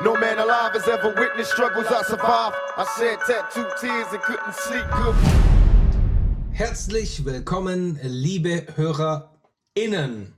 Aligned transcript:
No 0.00 0.14
man 0.14 0.38
alive 0.38 0.74
has 0.74 0.86
ever 0.86 1.12
witnessed 1.12 1.50
struggles 1.50 1.86
I 1.88 2.02
survived. 2.04 2.54
I 2.76 2.84
shed 2.96 3.18
tattooed 3.26 3.72
tears 3.80 4.06
and 4.12 4.22
couldn't 4.22 4.54
sleep 4.54 4.84
good. 4.92 5.16
Herzlich 6.52 7.24
willkommen, 7.24 7.98
liebe 8.04 8.64
HörerInnen. 8.76 10.34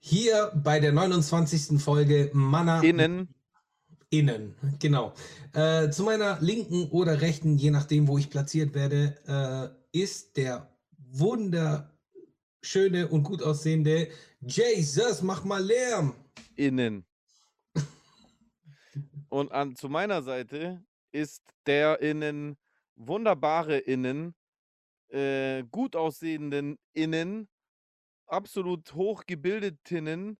Hier 0.00 0.50
bei 0.56 0.80
der 0.80 0.90
29. 0.90 1.80
Folge 1.80 2.30
Manna. 2.32 2.82
Innen. 2.82 3.28
Innen, 4.10 4.56
genau. 4.80 5.12
Äh, 5.52 5.90
zu 5.90 6.02
meiner 6.02 6.38
linken 6.40 6.88
oder 6.90 7.20
rechten, 7.20 7.58
je 7.58 7.70
nachdem, 7.70 8.08
wo 8.08 8.18
ich 8.18 8.28
platziert 8.28 8.74
werde, 8.74 9.14
äh, 9.28 9.68
ist 10.02 10.36
der 10.36 10.68
wunderschöne 11.12 13.06
und 13.08 13.22
gut 13.22 13.40
aussehende 13.40 14.08
Jesus, 14.40 15.22
mach 15.22 15.44
mal 15.44 15.62
Lärm. 15.62 16.12
Innen. 16.56 17.04
Und 19.36 19.52
an, 19.52 19.76
zu 19.76 19.90
meiner 19.90 20.22
Seite 20.22 20.82
ist 21.12 21.42
der 21.66 22.00
innen 22.00 22.56
wunderbare 22.94 23.76
Innen, 23.76 24.34
äh, 25.08 25.62
gut 25.64 25.94
aussehenden 25.94 26.78
Innen, 26.94 27.46
absolut 28.24 28.94
hochgebildeten 28.94 30.38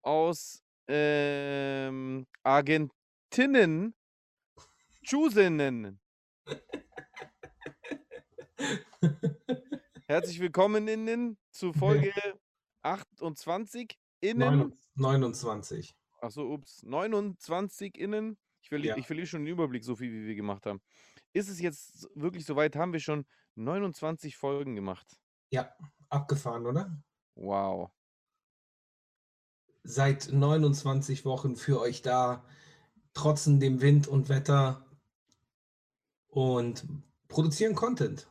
aus 0.00 0.64
ähm, 0.88 2.26
Argentinen, 2.42 3.94
Chusenen. 5.02 6.00
Herzlich 10.08 10.40
willkommen 10.40 10.88
Innen 10.88 11.36
zu 11.50 11.74
Folge 11.74 12.14
28 12.80 13.94
Innen. 14.20 14.74
29. 14.94 15.94
Achso, 16.26 16.52
ups. 16.52 16.82
29 16.82 17.96
innen. 17.96 18.36
Ich, 18.60 18.68
verli 18.68 18.88
Ja. 18.88 18.96
ich 18.96 19.06
verliere 19.06 19.28
schon 19.28 19.44
den 19.44 19.52
Überblick, 19.52 19.84
so 19.84 19.94
viel 19.94 20.10
wie 20.12 20.26
wir 20.26 20.34
gemacht 20.34 20.66
haben. 20.66 20.80
Ist 21.32 21.48
es 21.48 21.60
jetzt 21.60 22.08
wirklich 22.16 22.44
soweit? 22.44 22.74
Haben 22.74 22.92
wir 22.92 23.00
schon 23.00 23.26
29 23.54 24.36
Folgen 24.36 24.74
gemacht? 24.74 25.20
Ja, 25.50 25.72
abgefahren, 26.08 26.66
oder? 26.66 27.00
Wow. 27.36 27.92
Seit 29.84 30.32
29 30.32 31.24
Wochen 31.24 31.54
für 31.54 31.80
euch 31.80 32.02
da, 32.02 32.44
trotzen 33.14 33.60
dem 33.60 33.80
Wind 33.80 34.08
und 34.08 34.28
Wetter 34.28 34.84
und 36.26 36.84
produzieren 37.28 37.76
Content. 37.76 38.28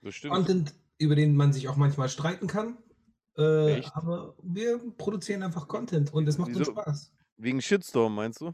Das 0.00 0.14
stimmt. 0.14 0.34
Content, 0.34 0.74
über 0.96 1.14
den 1.16 1.36
man 1.36 1.52
sich 1.52 1.68
auch 1.68 1.76
manchmal 1.76 2.08
streiten 2.08 2.46
kann. 2.46 2.78
Äh, 3.38 3.82
aber 3.92 4.34
wir 4.42 4.78
produzieren 4.96 5.42
einfach 5.44 5.68
Content 5.68 6.12
und 6.12 6.28
es 6.28 6.38
macht 6.38 6.48
uns 6.48 6.58
Wieso? 6.58 6.72
Spaß. 6.72 7.12
Wegen 7.36 7.62
Shitstorm, 7.62 8.14
meinst 8.14 8.40
du? 8.40 8.52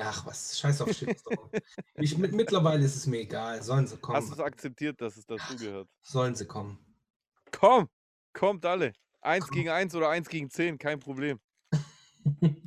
Ach 0.00 0.26
was, 0.26 0.58
scheiß 0.58 0.80
auf 0.80 0.92
Shitstorm. 0.92 1.50
ich, 1.94 2.18
mit, 2.18 2.32
mittlerweile 2.32 2.84
ist 2.84 2.96
es 2.96 3.06
mir 3.06 3.20
egal. 3.20 3.62
Sollen 3.62 3.86
sie 3.86 3.94
Hast 3.94 4.02
kommen. 4.02 4.26
du 4.26 4.32
es 4.32 4.40
akzeptiert, 4.40 5.00
dass 5.00 5.16
es 5.16 5.24
dazugehört? 5.24 5.88
Sollen 6.02 6.34
sie 6.34 6.46
kommen. 6.46 6.78
Komm! 7.52 7.88
Kommt 8.32 8.66
alle. 8.66 8.92
Eins 9.20 9.48
gegen 9.48 9.68
eins 9.68 9.94
oder 9.94 10.08
eins 10.08 10.28
gegen 10.28 10.50
zehn, 10.50 10.78
kein 10.78 10.98
Problem. 10.98 11.38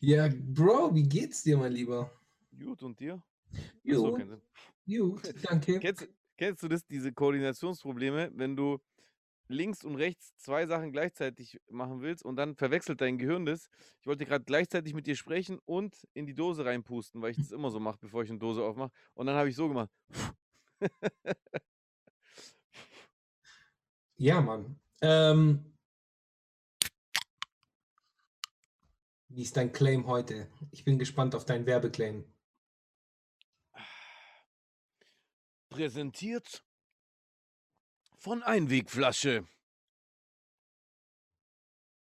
Ja, 0.00 0.28
Bro, 0.28 0.94
wie 0.94 1.02
geht's 1.02 1.42
dir, 1.42 1.58
mein 1.58 1.72
Lieber? 1.72 2.12
Gut, 2.56 2.82
und 2.84 3.00
dir? 3.00 3.20
Sinn. 3.82 4.40
gut, 4.86 5.34
danke. 5.42 5.80
Kennst, 5.80 6.08
kennst 6.36 6.62
du 6.62 6.68
das, 6.68 6.86
diese 6.86 7.12
Koordinationsprobleme, 7.12 8.30
wenn 8.34 8.54
du 8.54 8.78
links 9.48 9.84
und 9.84 9.96
rechts 9.96 10.36
zwei 10.36 10.66
Sachen 10.66 10.92
gleichzeitig 10.92 11.60
machen 11.68 12.00
willst 12.00 12.24
und 12.24 12.36
dann 12.36 12.54
verwechselt 12.54 13.00
dein 13.00 13.18
Gehirn 13.18 13.46
das? 13.46 13.68
Ich 14.00 14.06
wollte 14.06 14.24
gerade 14.24 14.44
gleichzeitig 14.44 14.94
mit 14.94 15.06
dir 15.06 15.16
sprechen 15.16 15.58
und 15.64 16.06
in 16.14 16.26
die 16.26 16.34
Dose 16.34 16.64
reinpusten, 16.64 17.20
weil 17.20 17.32
ich 17.32 17.38
das 17.38 17.50
immer 17.50 17.70
so 17.70 17.80
mache, 17.80 17.98
bevor 18.00 18.22
ich 18.22 18.30
eine 18.30 18.38
Dose 18.38 18.62
aufmache. 18.62 18.92
Und 19.14 19.26
dann 19.26 19.36
habe 19.36 19.48
ich 19.48 19.56
so 19.56 19.68
gemacht. 19.68 19.90
Ja, 24.20 24.40
Mann. 24.40 24.80
Ähm, 25.00 25.78
wie 29.28 29.42
ist 29.42 29.56
dein 29.56 29.72
Claim 29.72 30.08
heute? 30.08 30.50
Ich 30.72 30.84
bin 30.84 30.98
gespannt 30.98 31.36
auf 31.36 31.44
deinen 31.44 31.66
Werbeclaim. 31.66 32.24
Präsentiert 35.70 36.64
von 38.18 38.42
Einwegflasche. 38.42 39.46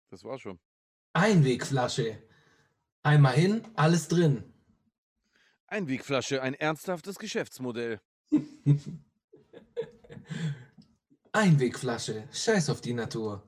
Das 0.09 0.23
war 0.23 0.39
schon. 0.39 0.59
Einwegflasche. 1.13 2.21
Einmal 3.01 3.33
hin, 3.33 3.67
alles 3.75 4.07
drin. 4.07 4.43
Einwegflasche, 5.67 6.41
ein 6.41 6.53
ernsthaftes 6.53 7.17
Geschäftsmodell. 7.17 7.99
Einwegflasche. 11.31 12.27
Scheiß 12.31 12.69
auf 12.69 12.81
die 12.81 12.93
Natur. 12.93 13.41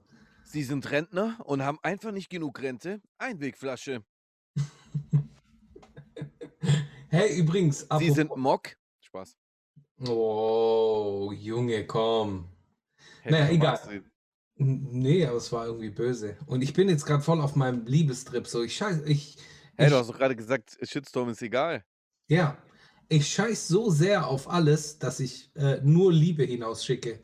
Sie 0.43 0.63
sind 0.63 0.89
Rentner 0.89 1.37
und 1.45 1.61
haben 1.61 1.79
einfach 1.83 2.11
nicht 2.11 2.29
genug 2.29 2.59
Rente. 2.61 3.01
Einwegflasche. 3.17 4.03
Hey, 7.09 7.37
übrigens, 7.37 7.87
Sie 7.99 8.11
sind 8.11 8.35
Mock. 8.35 8.75
Spaß. 8.99 9.37
Oh, 10.05 11.31
Junge, 11.33 11.87
komm. 11.87 12.54
Naja, 13.29 13.49
egal. 13.49 13.79
Nee, 14.57 15.25
aber 15.25 15.37
es 15.37 15.51
war 15.51 15.65
irgendwie 15.67 15.89
böse. 15.89 16.37
Und 16.45 16.61
ich 16.61 16.73
bin 16.73 16.87
jetzt 16.89 17.05
gerade 17.05 17.21
voll 17.23 17.41
auf 17.41 17.55
meinem 17.55 17.85
Liebestrip. 17.85 18.47
So, 18.47 18.63
ich 18.63 18.75
scheiß, 18.77 19.01
ich, 19.05 19.37
Hey, 19.77 19.87
ich, 19.87 19.93
du 19.93 19.97
hast 19.97 20.09
doch 20.09 20.17
gerade 20.17 20.35
gesagt, 20.35 20.77
Shitstorm 20.81 21.29
ist 21.29 21.41
egal. 21.41 21.83
ja, 22.29 22.57
ich 23.09 23.27
scheiß 23.27 23.67
so 23.67 23.89
sehr 23.91 24.27
auf 24.27 24.49
alles, 24.49 24.97
dass 24.97 25.19
ich 25.19 25.51
äh, 25.55 25.79
nur 25.83 26.11
Liebe 26.11 26.43
hinausschicke. 26.43 27.19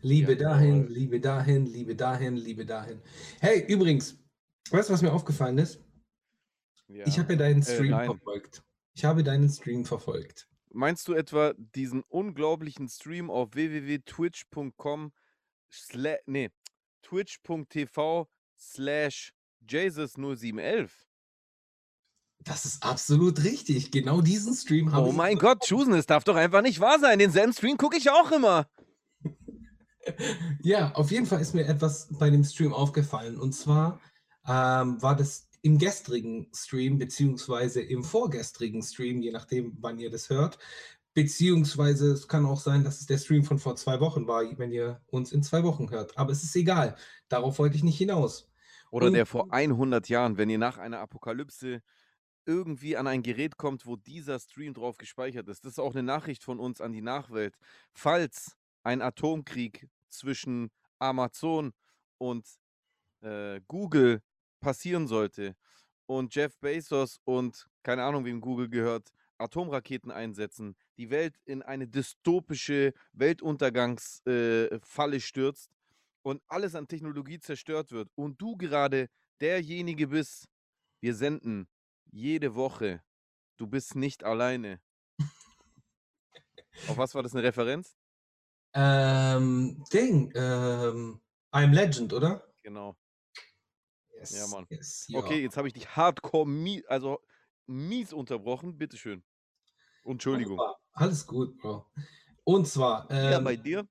Liebe 0.00 0.32
Ja, 0.32 0.38
dahin. 0.38 0.88
Liebe 0.88 1.18
dahin, 1.20 1.66
Liebe 1.66 1.96
dahin, 1.96 2.36
Liebe 2.36 2.66
dahin. 2.66 3.00
Hey, 3.40 3.64
übrigens, 3.66 4.18
weißt 4.70 4.88
du, 4.90 4.92
was 4.92 5.02
mir 5.02 5.12
aufgefallen 5.12 5.58
ist? 5.58 5.80
Ja. 6.88 7.06
Ich 7.06 7.18
habe 7.18 7.32
ja 7.32 7.38
deinen 7.38 7.62
Äh, 7.62 7.64
Stream 7.64 7.90
nein. 7.90 8.06
verfolgt. 8.06 8.62
Ich 8.94 9.04
habe 9.04 9.24
deinen 9.24 9.48
Stream 9.48 9.84
verfolgt. 9.84 10.48
Meinst 10.70 11.08
du 11.08 11.14
etwa 11.14 11.54
diesen 11.56 12.02
unglaublichen 12.08 12.88
Stream 12.88 13.30
auf 13.30 13.54
www.twitch.com 13.54 15.12
nee, 16.26 16.50
twitch.tv 17.02 18.28
slash 18.58 19.32
Jesus0711? 19.66 20.90
Das 22.40 22.64
ist 22.66 22.82
absolut 22.82 23.42
richtig. 23.42 23.90
Genau 23.90 24.20
diesen 24.20 24.54
Stream 24.54 24.92
habe 24.92 25.06
Oh 25.06 25.10
ich. 25.10 25.16
mein 25.16 25.38
Gott, 25.38 25.62
Chusen, 25.64 25.94
es 25.94 26.06
darf 26.06 26.24
doch 26.24 26.36
einfach 26.36 26.60
nicht 26.62 26.78
wahr 26.80 26.98
sein. 26.98 27.18
Denselben 27.18 27.52
Stream 27.54 27.78
gucke 27.78 27.96
ich 27.96 28.10
auch 28.10 28.30
immer. 28.32 28.68
Ja, 30.62 30.92
auf 30.92 31.10
jeden 31.10 31.24
Fall 31.24 31.40
ist 31.40 31.54
mir 31.54 31.66
etwas 31.66 32.08
bei 32.18 32.28
dem 32.28 32.44
Stream 32.44 32.74
aufgefallen. 32.74 33.38
Und 33.38 33.54
zwar 33.54 34.00
ähm, 34.46 35.00
war 35.00 35.16
das 35.16 35.48
im 35.62 35.78
gestrigen 35.78 36.50
Stream, 36.54 36.98
beziehungsweise 36.98 37.80
im 37.80 38.04
vorgestrigen 38.04 38.82
Stream, 38.82 39.22
je 39.22 39.30
nachdem, 39.32 39.74
wann 39.80 39.98
ihr 39.98 40.10
das 40.10 40.28
hört. 40.28 40.58
Beziehungsweise 41.14 42.10
es 42.12 42.26
kann 42.28 42.44
auch 42.44 42.58
sein, 42.60 42.84
dass 42.84 43.00
es 43.00 43.06
der 43.06 43.18
Stream 43.18 43.44
von 43.44 43.58
vor 43.58 43.76
zwei 43.76 44.00
Wochen 44.00 44.26
war, 44.26 44.42
wenn 44.58 44.72
ihr 44.72 45.00
uns 45.06 45.32
in 45.32 45.42
zwei 45.42 45.62
Wochen 45.62 45.90
hört. 45.90 46.18
Aber 46.18 46.32
es 46.32 46.42
ist 46.42 46.54
egal. 46.56 46.96
Darauf 47.28 47.58
wollte 47.58 47.76
ich 47.76 47.84
nicht 47.84 47.98
hinaus. 47.98 48.50
Oder 48.90 49.06
Und- 49.06 49.14
der 49.14 49.26
vor 49.26 49.52
100 49.52 50.08
Jahren, 50.08 50.36
wenn 50.36 50.50
ihr 50.50 50.58
nach 50.58 50.76
einer 50.78 50.98
Apokalypse 51.00 51.82
irgendwie 52.46 52.96
an 52.96 53.06
ein 53.06 53.22
Gerät 53.22 53.56
kommt, 53.56 53.86
wo 53.86 53.96
dieser 53.96 54.38
Stream 54.38 54.74
drauf 54.74 54.98
gespeichert 54.98 55.48
ist. 55.48 55.64
Das 55.64 55.72
ist 55.72 55.78
auch 55.78 55.92
eine 55.94 56.02
Nachricht 56.02 56.42
von 56.44 56.58
uns 56.60 56.80
an 56.80 56.92
die 56.92 57.00
Nachwelt. 57.00 57.56
Falls 57.92 58.56
ein 58.82 59.00
Atomkrieg 59.00 59.88
zwischen 60.10 60.70
Amazon 60.98 61.72
und 62.18 62.46
äh, 63.22 63.60
Google 63.66 64.20
passieren 64.60 65.08
sollte 65.08 65.56
und 66.06 66.34
Jeff 66.34 66.58
Bezos 66.58 67.20
und 67.24 67.66
keine 67.82 68.02
Ahnung, 68.02 68.24
wem 68.24 68.40
Google 68.40 68.68
gehört, 68.68 69.10
Atomraketen 69.38 70.10
einsetzen, 70.10 70.76
die 70.96 71.10
Welt 71.10 71.36
in 71.44 71.62
eine 71.62 71.88
dystopische 71.88 72.94
Weltuntergangsfalle 73.12 75.16
äh, 75.16 75.20
stürzt 75.20 75.70
und 76.22 76.42
alles 76.48 76.74
an 76.74 76.88
Technologie 76.88 77.38
zerstört 77.38 77.92
wird 77.92 78.10
und 78.14 78.40
du 78.40 78.56
gerade 78.56 79.08
derjenige 79.40 80.08
bist, 80.08 80.48
wir 81.00 81.14
senden 81.14 81.68
jede 82.10 82.54
Woche, 82.54 83.02
du 83.56 83.66
bist 83.66 83.96
nicht 83.96 84.24
alleine. 84.24 84.80
Auf 86.88 86.96
was 86.96 87.14
war 87.14 87.22
das 87.22 87.34
eine 87.34 87.44
Referenz? 87.44 87.96
Ähm, 88.74 89.84
Ding, 89.92 90.32
ähm, 90.34 91.20
I'm 91.52 91.72
Legend, 91.72 92.12
oder? 92.12 92.52
Genau. 92.62 92.96
Yes, 94.12 94.50
Mann. 94.50 94.66
Yes, 94.70 95.06
ja. 95.08 95.18
Okay, 95.18 95.42
jetzt 95.42 95.56
habe 95.56 95.68
ich 95.68 95.74
dich 95.74 95.94
hardcore, 95.94 96.46
mies, 96.46 96.84
also 96.86 97.20
mies 97.66 98.12
unterbrochen. 98.12 98.78
Bitteschön. 98.78 99.22
Entschuldigung. 100.04 100.58
Wunderbar. 100.58 100.83
Alles 100.94 101.26
gut, 101.26 101.58
Bro. 101.58 101.86
Und 102.44 102.68
zwar, 102.68 103.08
Ja, 103.10 103.38
ähm, 103.38 103.44
bei 103.44 103.56
dir? 103.56 103.86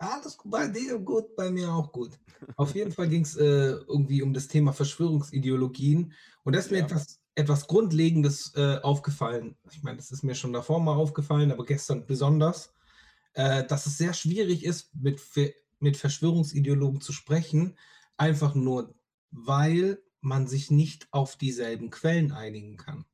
Alles 0.00 0.38
bei 0.44 0.68
dir 0.68 0.98
gut, 1.00 1.34
bei 1.36 1.50
mir 1.50 1.72
auch 1.72 1.90
gut. 1.92 2.20
Auf 2.56 2.74
jeden 2.74 2.92
Fall 2.92 3.08
ging's, 3.08 3.36
äh, 3.36 3.70
irgendwie 3.88 4.22
um 4.22 4.32
das 4.32 4.46
Thema 4.48 4.72
Verschwörungsideologien 4.72 6.12
und 6.44 6.52
da 6.52 6.60
ist 6.60 6.70
mir 6.70 6.78
Ja. 6.78 6.84
etwas 6.84 7.20
etwas 7.34 7.68
Grundlegendes, 7.68 8.52
äh, 8.56 8.78
aufgefallen. 8.82 9.56
Ich 9.70 9.82
meine, 9.84 9.96
das 9.98 10.10
ist 10.10 10.24
mir 10.24 10.34
schon 10.34 10.52
davor 10.52 10.80
mal 10.80 10.96
aufgefallen, 10.96 11.52
aber 11.52 11.64
gestern 11.64 12.04
besonders, 12.06 12.74
äh, 13.34 13.64
dass 13.64 13.86
es 13.86 13.98
sehr 13.98 14.14
schwierig 14.14 14.64
ist, 14.64 14.94
mit 14.94 15.20
mit 15.80 15.96
Verschwörungsideologen 15.96 17.00
zu 17.00 17.12
sprechen, 17.12 17.76
einfach 18.16 18.54
nur, 18.56 18.94
weil 19.30 20.02
man 20.20 20.48
sich 20.48 20.70
nicht 20.70 21.08
auf 21.12 21.36
dieselben 21.36 21.90
Quellen 21.90 22.32
einigen 22.32 22.76
kann. 22.76 23.06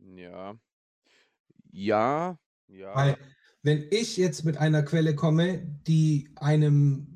Ja. 0.00 0.58
Ja, 1.76 2.38
Weil, 2.92 3.14
ja. 3.14 3.18
wenn 3.62 3.86
ich 3.90 4.16
jetzt 4.16 4.44
mit 4.44 4.56
einer 4.56 4.82
Quelle 4.82 5.14
komme, 5.14 5.58
die 5.86 6.30
einem 6.36 7.12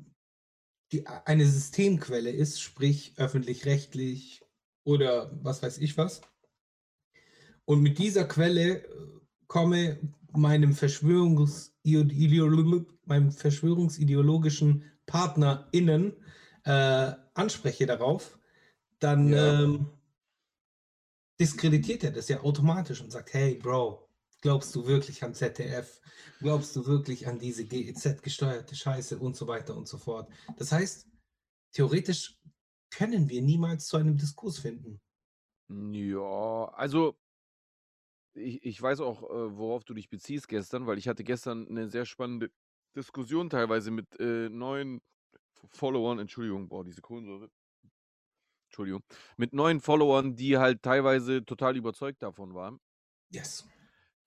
die 0.91 1.07
eine 1.07 1.45
Systemquelle 1.45 2.31
ist, 2.31 2.61
sprich 2.61 3.13
öffentlich-rechtlich 3.17 4.43
oder 4.85 5.31
was 5.43 5.63
weiß 5.63 5.79
ich 5.79 5.97
was 5.97 6.21
und 7.65 7.81
mit 7.81 7.97
dieser 7.99 8.25
Quelle, 8.25 8.83
äh, 8.83 8.87
komme, 9.47 9.99
meinem 10.33 10.73
Verschwörungs 10.73 11.73
meinem 13.05 13.31
verschwörungsideologischen 13.31 14.83
PartnerInnen, 15.05 16.13
äh, 16.63 17.11
anspreche 17.33 17.85
darauf, 17.85 18.39
dann, 18.99 19.33
Ja. 19.33 19.37
ähm 19.37 19.87
diskreditiert 21.39 22.03
er 22.05 22.11
das 22.11 22.29
ja 22.29 22.41
automatisch 22.41 23.01
und 23.01 23.11
sagt: 23.11 23.33
„Hey 23.33 23.55
Bro, 23.55 24.10
glaubst 24.41 24.75
du 24.75 24.85
wirklich 24.87 25.23
an 25.23 25.33
ZDF? 25.33 26.01
Glaubst 26.39 26.75
du 26.75 26.85
wirklich 26.85 27.27
an 27.27 27.39
diese 27.39 27.65
GEZ-gesteuerte 27.65 28.75
Scheiße?“ 28.75 29.19
und 29.19 29.35
so 29.37 29.47
weiter 29.47 29.75
und 29.77 29.87
so 29.87 29.97
fort. 29.97 30.31
Das 30.57 30.71
heißt, 30.71 31.07
theoretisch 31.73 32.39
können 32.91 33.29
wir 33.29 33.41
niemals 33.43 33.87
zu 33.87 33.97
einem 33.97 34.17
Diskurs 34.17 34.59
finden. 34.59 35.01
Ja, 35.69 36.65
also 36.75 37.17
ich 38.35 38.63
ich 38.65 38.81
weiß 38.81 39.01
auch, 39.01 39.23
äh, 39.23 39.57
worauf 39.57 39.83
du 39.83 39.93
dich 39.93 40.09
beziehst 40.09 40.47
gestern, 40.47 40.87
weil 40.87 40.97
ich 40.97 41.07
hatte 41.07 41.23
gestern 41.23 41.65
'ne 41.69 41.89
sehr 41.89 42.05
spannende 42.05 42.51
Diskussion 42.95 43.49
teilweise 43.49 43.91
mit, 43.91 44.19
äh, 44.19 44.49
neuen 44.49 45.01
Followern 45.71 46.19
Entschuldigung, 46.19 46.69
boah, 46.69 46.83
diese 46.85 47.01
Kohlensäure. 47.01 47.49
Entschuldigung. 48.71 49.03
Mit 49.35 49.53
neuen 49.53 49.81
Followern, 49.81 50.35
die 50.35 50.57
halt 50.57 50.81
teilweise 50.81 51.43
total 51.43 51.75
überzeugt 51.75 52.23
davon 52.23 52.53
waren. 52.53 52.79
Yes. 53.31 53.63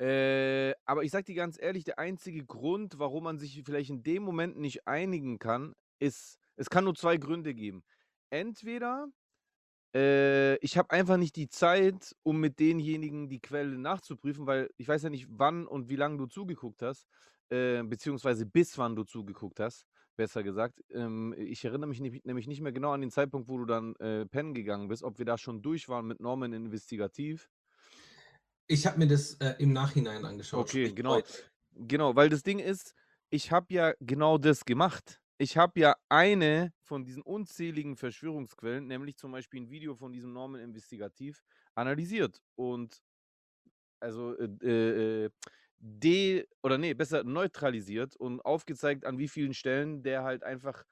Äh, 0.00 0.74
aber 0.84 1.04
ich 1.04 1.12
sage 1.12 1.24
dir 1.24 1.36
ganz 1.36 1.56
ehrlich, 1.60 1.84
der 1.84 1.98
einzige 1.98 2.44
Grund, 2.44 2.98
warum 2.98 3.24
man 3.24 3.38
sich 3.38 3.62
vielleicht 3.64 3.90
in 3.90 4.02
dem 4.02 4.24
Moment 4.24 4.58
nicht 4.58 4.86
einigen 4.88 5.38
kann, 5.38 5.74
ist 6.00 6.38
es 6.56 6.70
kann 6.70 6.84
nur 6.84 6.94
2 6.94 7.16
Gründe 7.16 7.54
geben. 7.54 7.82
Entweder, 8.30 9.08
äh, 9.94 10.56
ich 10.58 10.78
habe 10.78 10.90
einfach 10.90 11.16
nicht 11.18 11.36
die 11.36 11.48
Zeit, 11.48 12.14
um 12.22 12.40
mit 12.40 12.60
denjenigen 12.60 13.28
die 13.28 13.40
Quelle 13.40 13.78
nachzuprüfen, 13.78 14.46
weil 14.46 14.70
ich 14.78 14.88
weiß 14.88 15.02
ja 15.04 15.10
nicht, 15.10 15.26
wann 15.30 15.66
und 15.66 15.88
wie 15.88 15.96
lange 15.96 16.18
du 16.18 16.26
zugeguckt 16.26 16.82
hast, 16.82 17.06
äh, 17.50 17.82
beziehungsweise 17.84 18.46
bis 18.46 18.78
wann 18.78 18.96
du 18.96 19.04
zugeguckt 19.04 19.60
hast, 19.60 19.86
besser 20.16 20.42
gesagt. 20.44 20.80
Ähm, 20.92 21.34
ich 21.38 21.64
erinnere 21.64 21.88
mich 21.88 22.00
nämlich 22.00 22.24
nämlich 22.24 22.46
nicht 22.48 22.60
mehr 22.62 22.72
genau 22.72 22.92
an 22.92 23.00
den 23.02 23.10
Zeitpunkt, 23.10 23.48
wo 23.48 23.58
du 23.58 23.66
dann, 23.66 23.96
äh, 23.96 24.26
pennen 24.26 24.54
gegangen 24.54 24.88
bist, 24.88 25.02
ob 25.04 25.18
wir 25.18 25.26
da 25.26 25.38
schon 25.38 25.62
durch 25.62 25.88
waren 25.88 26.06
mit 26.06 26.20
Norman 26.20 26.52
Investigativ. 26.52 27.48
Ich 28.66 28.86
habe 28.86 28.98
mir 28.98 29.06
das, 29.06 29.34
äh, 29.40 29.54
im 29.58 29.72
Nachhinein 29.72 30.24
angeschaut, 30.24 30.68
Okay, 30.68 30.90
sprich 30.90 30.94
genau. 30.94 31.20
heute. 31.22 31.32
Genau, 31.72 32.14
weil 32.16 32.28
das 32.28 32.42
Ding 32.42 32.58
ist, 32.60 32.94
ich 33.30 33.50
habe 33.52 33.74
ja 33.74 33.94
genau 34.00 34.38
das 34.38 34.64
gemacht. 34.64 35.20
Ich 35.38 35.56
habe 35.56 35.80
ja 35.80 35.96
eine 36.08 36.72
von 36.80 37.04
diesen 37.04 37.22
unzähligen 37.22 37.96
Verschwörungsquellen, 37.96 38.86
nämlich 38.86 39.16
zum 39.16 39.32
Beispiel 39.32 39.60
'n 39.62 39.70
Video 39.70 39.96
von 39.96 40.12
diesem 40.12 40.32
Norman 40.32 40.60
Investigativ, 40.60 41.42
analysiert 41.74 42.40
und 42.54 43.00
also, 44.00 44.36
äh, 44.38 44.44
äh, 44.62 45.24
äh, 45.26 45.30
de 45.78 46.46
oder 46.62 46.78
ne, 46.78 46.94
besser 46.94 47.24
neutralisiert 47.24 48.16
und 48.16 48.40
aufgezeigt, 48.40 49.04
an 49.04 49.18
wie 49.18 49.28
vielen 49.28 49.54
Stellen 49.54 50.02
der 50.02 50.22
halt 50.24 50.42
einfach, 50.44 50.84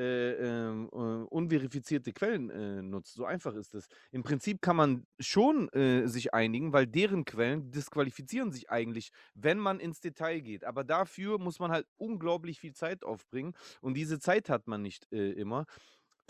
äh, 0.00 0.32
ähm, 0.68 0.88
äh, 0.92 0.96
unverifizierte 0.96 2.12
Quellen, 2.12 2.50
äh, 2.50 2.82
nutzt. 2.82 3.14
So 3.14 3.24
einfach 3.26 3.54
ist 3.54 3.74
es. 3.74 3.86
Im 4.12 4.22
Prinzip 4.22 4.62
kann 4.62 4.76
man 4.76 5.04
schon, 5.20 5.68
äh, 5.70 6.06
sich 6.08 6.34
einigen, 6.34 6.72
weil 6.72 6.86
deren 6.86 7.24
Quellen 7.26 7.70
disqualifizieren 7.70 8.52
sich 8.52 8.70
eigentlich, 8.70 9.10
wenn 9.34 9.58
man 9.58 9.80
ins 9.80 10.00
Detail 10.00 10.40
geht. 10.40 10.64
Aber 10.64 10.84
dafür 10.84 11.38
muss 11.38 11.58
man 11.60 11.70
halt 11.72 11.86
unglaublich 11.98 12.60
viel 12.60 12.72
Zeit 12.74 13.04
aufbringen 13.04 13.54
und 13.82 13.94
diese 13.94 14.18
Zeit 14.20 14.48
hat 14.48 14.66
man 14.68 14.82
nicht, 14.82 15.06
äh, 15.12 15.32
immer. 15.32 15.66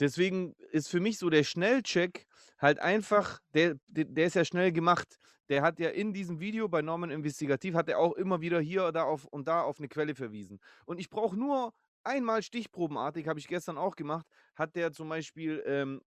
Deswegen 0.00 0.54
ist 0.72 0.88
für 0.88 1.00
mich 1.00 1.18
so 1.18 1.30
der 1.30 1.44
Schnellcheck 1.44 2.26
halt 2.58 2.80
einfach 2.80 3.40
der 3.54 3.76
der 3.88 4.26
ist 4.26 4.34
ja 4.34 4.44
schnell 4.46 4.72
gemacht. 4.72 5.18
Der 5.50 5.62
hat 5.62 5.80
ja 5.80 5.90
in 5.90 6.12
diesem 6.14 6.40
Video 6.40 6.68
bei 6.68 6.82
Norman 6.82 7.10
Investigativ 7.10 7.74
hat 7.74 7.88
er 7.90 7.98
auch 7.98 8.14
immer 8.14 8.40
wieder 8.40 8.60
hier, 8.60 8.92
da 8.92 9.04
auf 9.04 9.26
und 9.26 9.48
da 9.48 9.62
auf 9.62 9.80
'ne 9.80 9.88
Quelle 9.88 10.14
verwiesen. 10.14 10.60
Und 10.86 11.00
ich 11.00 11.10
brauche 11.10 11.36
nur 11.36 11.72
einmal 12.04 12.42
stichprobenartig, 12.42 13.28
habe 13.28 13.38
ich 13.40 13.48
gestern 13.48 13.78
auch 13.78 13.96
gemacht, 13.96 14.26
hat 14.56 14.76
der 14.76 14.92
zum 14.92 15.08
Beispiel, 15.08 15.62
ähm, 15.66 16.02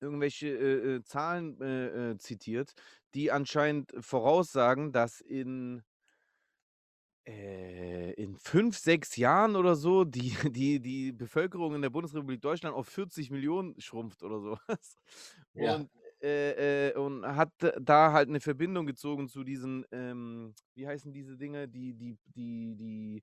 irgendwelche, 0.00 0.48
äh, 0.48 0.96
äh, 0.96 1.02
Zahlen, 1.04 1.60
äh, 1.62 2.12
äh, 2.12 2.18
zitiert, 2.18 2.74
die 3.14 3.32
anscheinend 3.32 3.92
voraussagen, 4.00 4.92
dass 4.92 5.20
in 5.20 5.82
äh, 7.26 8.12
in 8.14 8.36
5, 8.36 8.76
6 8.78 9.16
Jahren 9.16 9.56
oder 9.56 9.76
so 9.76 10.04
die 10.04 10.34
die 10.52 10.80
die 10.80 11.12
Bevölkerung 11.12 11.74
in 11.74 11.80
der 11.82 11.88
Bundesrepublik 11.90 12.40
Deutschland 12.42 12.76
auf 12.76 12.88
40.000.000 12.88 13.82
schrumpft 13.82 14.22
oder 14.22 14.40
so 14.40 14.58
was. 14.66 14.96
Ja. 15.54 15.80
Und, 15.80 15.90
äh, 16.22 16.90
äh, 16.90 16.94
und 16.96 17.24
hat 17.26 17.50
da 17.80 18.12
halt 18.12 18.28
'ne 18.28 18.40
Verbindung 18.40 18.86
gezogen 18.86 19.28
zu 19.28 19.42
diesen, 19.44 19.84
ähm 19.92 20.54
wie 20.74 20.86
heißen 20.86 21.12
diese 21.12 21.36
Dinger, 21.38 21.66
die 21.66 21.94
die 21.94 22.18
die 22.26 22.74
die 22.76 23.22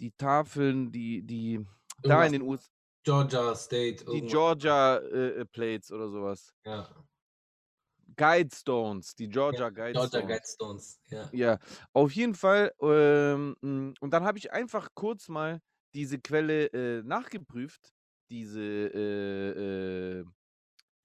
die 0.00 0.12
Tafeln, 0.12 0.90
die 0.90 1.22
die 1.22 1.64
da 2.02 2.24
in 2.24 2.32
den 2.32 2.42
US 2.42 2.70
Georgia 3.02 3.54
State, 3.54 4.04
die 4.04 4.18
irgendwas. 4.18 4.30
Georgia, 4.30 4.96
äh, 4.96 5.40
äh, 5.40 5.44
Plates 5.46 5.90
oder 5.92 6.08
so 6.08 6.22
was. 6.22 6.54
Ja. 6.64 6.88
Guidestones, 8.16 9.14
die 9.14 9.24
Ja, 9.24 9.30
Georgia 9.30 9.70
Georgia 9.70 10.20
Guidestones. 10.20 10.26
Guidestones, 10.26 11.00
ja. 11.10 11.30
Ja, 11.32 11.58
auf 11.92 12.12
jeden 12.12 12.34
Fall, 12.34 12.72
ähm, 12.82 13.56
hm, 13.62 13.94
und 14.00 14.10
dann 14.10 14.24
habe 14.24 14.38
ich 14.38 14.52
einfach 14.52 14.88
kurz 14.94 15.28
mal 15.28 15.60
diese 15.94 16.18
Quelle, 16.18 16.66
äh, 16.72 17.02
nachgeprüft, 17.02 17.92
diese, 18.30 18.60
äh, 18.60 20.20
äh 20.20 20.24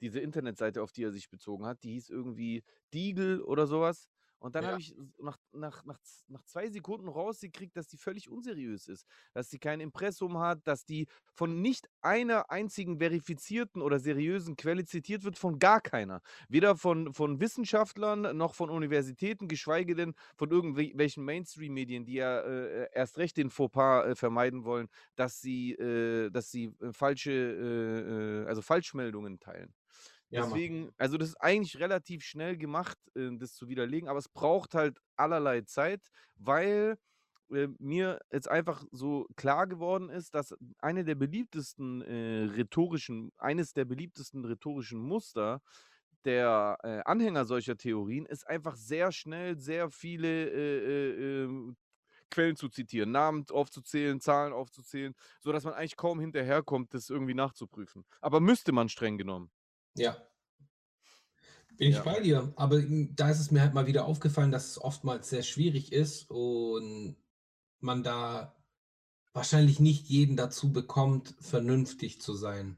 diese 0.01 0.19
Internetseite, 0.19 0.83
auf 0.83 0.91
die 0.91 1.03
er 1.03 1.11
sich 1.11 1.29
bezogen 1.29 1.65
hat, 1.65 1.81
die 1.83 1.93
hieß 1.93 2.09
irgendwie 2.09 2.63
Deagle 2.93 3.43
oder 3.43 3.65
so 3.65 3.79
was. 3.81 4.07
Und 4.45 4.53
dann 4.55 4.67
habe 4.67 4.75
Ja. 4.75 4.79
ich 4.79 4.91
s 4.95 4.95
nach 5.17 5.37
nach 5.53 5.83
nach 5.85 5.99
nach 6.27 6.43
2 6.43 6.69
Sekunden 6.69 7.07
rausgekriegt, 7.09 7.75
dass 7.75 7.87
die 7.87 7.97
völlig 7.97 8.29
unseriös 8.29 8.87
ist, 8.87 9.07
dass 9.33 9.49
die 9.49 9.57
kein 9.57 9.79
Impressum 9.79 10.37
hat, 10.37 10.59
dass 10.67 10.85
die 10.85 11.07
von 11.33 11.61
nicht 11.61 11.89
einer 12.01 12.51
einzigen 12.51 12.99
verifizierten 12.99 13.81
oder 13.81 13.99
seriösen 13.99 14.55
Quelle 14.55 14.85
zitiert 14.85 15.23
wird, 15.23 15.39
von 15.39 15.57
gar 15.57 15.81
keiner. 15.81 16.21
Weder 16.47 16.77
von 16.77 17.11
von 17.13 17.39
Wissenschaftlern 17.41 18.37
noch 18.37 18.53
von 18.53 18.69
Universitäten, 18.69 19.47
geschweige 19.47 19.95
denn 19.95 20.13
von 20.37 20.51
irgendwe 20.51 20.91
welchen 20.95 21.25
Mainstream-Medien, 21.25 22.05
die 22.05 22.13
ja, 22.13 22.39
äh, 22.41 22.83
äh, 22.83 22.87
erst 22.93 23.17
recht 23.17 23.37
den 23.37 23.49
Fauxpas, 23.49 24.05
äh, 24.11 24.15
vermeiden 24.15 24.63
wollen, 24.63 24.89
dass 25.15 25.41
sie 25.41 25.71
äh, 25.73 26.29
dass 26.29 26.51
sie, 26.51 26.65
äh, 26.81 26.93
falsche, 26.93 28.43
äh 28.43 28.47
also 28.47 28.61
Falschmeldungen 28.61 29.39
teilen. 29.39 29.73
Ja. 30.32 30.60
Deswegen 30.60 30.91
also, 30.98 31.17
das 31.17 31.29
ist 31.29 31.36
eigentlich 31.41 31.79
relativ 31.79 32.24
schnell 32.24 32.58
gemacht, 32.58 32.98
äh, 33.15 33.29
das 33.38 33.53
zu 33.53 33.67
widerlegen, 33.70 34.10
aber 34.10 34.20
es 34.20 34.29
braucht 34.29 34.74
halt 34.75 35.00
allerlei 35.15 35.62
Zeit, 35.62 36.10
weil, 36.36 36.98
äh, 37.51 37.67
mir 37.79 38.20
jetzt 38.32 38.50
einfach 38.50 38.84
so 38.91 39.27
klar 39.38 39.67
geworden 39.67 40.10
ist, 40.10 40.36
dass 40.36 40.53
eine 40.79 41.05
der 41.05 41.15
beliebtesten, 41.15 42.01
äh, 42.01 42.46
rhetorischen 42.55 43.32
eines 43.38 43.74
der 43.74 43.86
beliebtesten 43.86 44.44
rhetorischen 44.46 45.00
Muster 45.00 45.62
der, 46.25 46.77
äh, 46.84 47.01
Anhänger 47.05 47.46
solcher 47.46 47.77
Theorien 47.77 48.25
ist 48.25 48.48
einfach 48.48 48.75
sehr 48.77 49.12
schnell 49.12 49.60
sehr 49.60 49.91
viele, 49.91 50.27
äh, 50.50 51.44
äh, 51.44 51.44
ähm, 51.46 51.77
Quellen 52.32 52.55
zu 52.58 52.70
zitieren, 52.70 53.12
Namen 53.12 53.46
aufzuzählen, 53.51 54.20
Zahlen 54.22 54.53
aufzuzählen, 54.53 55.13
sodass 55.41 55.63
man 55.65 55.74
eigentlich 55.75 55.98
kaum 55.98 56.20
hinterherkommt, 56.20 56.94
das 56.94 57.10
irgendwie 57.10 57.36
nachzuprüfen. 57.36 58.05
Aber 58.22 58.39
müsste 58.41 58.72
man 58.74 58.89
streng 58.89 59.17
genommen. 59.17 59.51
Ja. 59.95 60.27
Bin 61.77 61.89
ich 61.91 61.97
Ja. 61.97 62.03
bei 62.03 62.21
dir, 62.21 62.53
aber, 62.55 62.81
da 62.81 63.29
ist 63.29 63.39
es 63.39 63.51
mir 63.51 63.61
halt 63.61 63.73
mal 63.73 63.85
wieder 63.87 64.05
aufgefallen, 64.05 64.51
dass 64.51 64.69
es 64.69 64.81
oftmals 64.81 65.29
sehr 65.29 65.43
schwierig 65.43 65.91
ist 65.91 66.29
und 66.29 67.17
man 67.81 68.03
da 68.03 68.55
wahrscheinlich 69.33 69.79
nicht 69.79 70.07
jeden 70.09 70.37
dazu 70.37 70.73
bekommt, 70.73 71.35
vernünftig 71.41 72.21
zu 72.21 72.35
sein. 72.35 72.77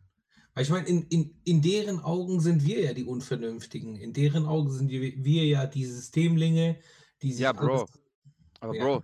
Weil 0.55 0.63
ich 0.63 0.69
meine, 0.71 0.87
in 0.87 1.03
in 1.09 1.41
in 1.45 1.61
deren 1.63 1.99
Augen 2.01 2.41
sind 2.41 2.65
wir 2.65 2.81
ja 2.83 2.93
die 2.93 3.05
Unvernünftigen. 3.05 3.95
In 3.97 4.13
deren 4.13 4.45
Augen 4.47 4.71
sind 4.71 4.89
wir 4.91 5.01
wir 5.25 5.45
ja 5.47 5.67
die 5.67 5.85
Systemlinge, 5.85 6.79
die 7.23 7.33
Ja, 7.39 7.53
sich 7.53 7.57
alles 7.57 7.83
Bro. 7.83 7.87
Aber 8.61 8.73
ja. 8.73 8.75
Bro 8.75 9.03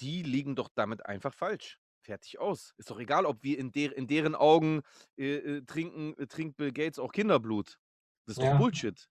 die 0.00 0.22
liegen 0.22 0.56
doch 0.56 0.68
damit 0.74 1.06
einfach 1.06 1.34
falsch. 1.34 1.81
Fertig 2.02 2.38
aus. 2.40 2.74
Ist 2.78 2.90
doch 2.90 2.98
egal, 2.98 3.26
ob 3.26 3.42
wir 3.44 3.58
in, 3.58 3.70
der, 3.70 3.96
in 3.96 4.08
deren 4.08 4.34
Augen 4.34 4.82
äh, 5.16 5.36
äh, 5.36 5.62
trinken, 5.62 6.18
äh, 6.18 6.26
trinkt 6.26 6.56
Bill 6.56 6.72
Gates 6.72 6.98
auch 6.98 7.12
Kinderblut. 7.12 7.78
Das 8.26 8.36
ist 8.36 8.42
doch 8.42 8.46
Ja. 8.46 8.58
Bullshit. 8.58 9.08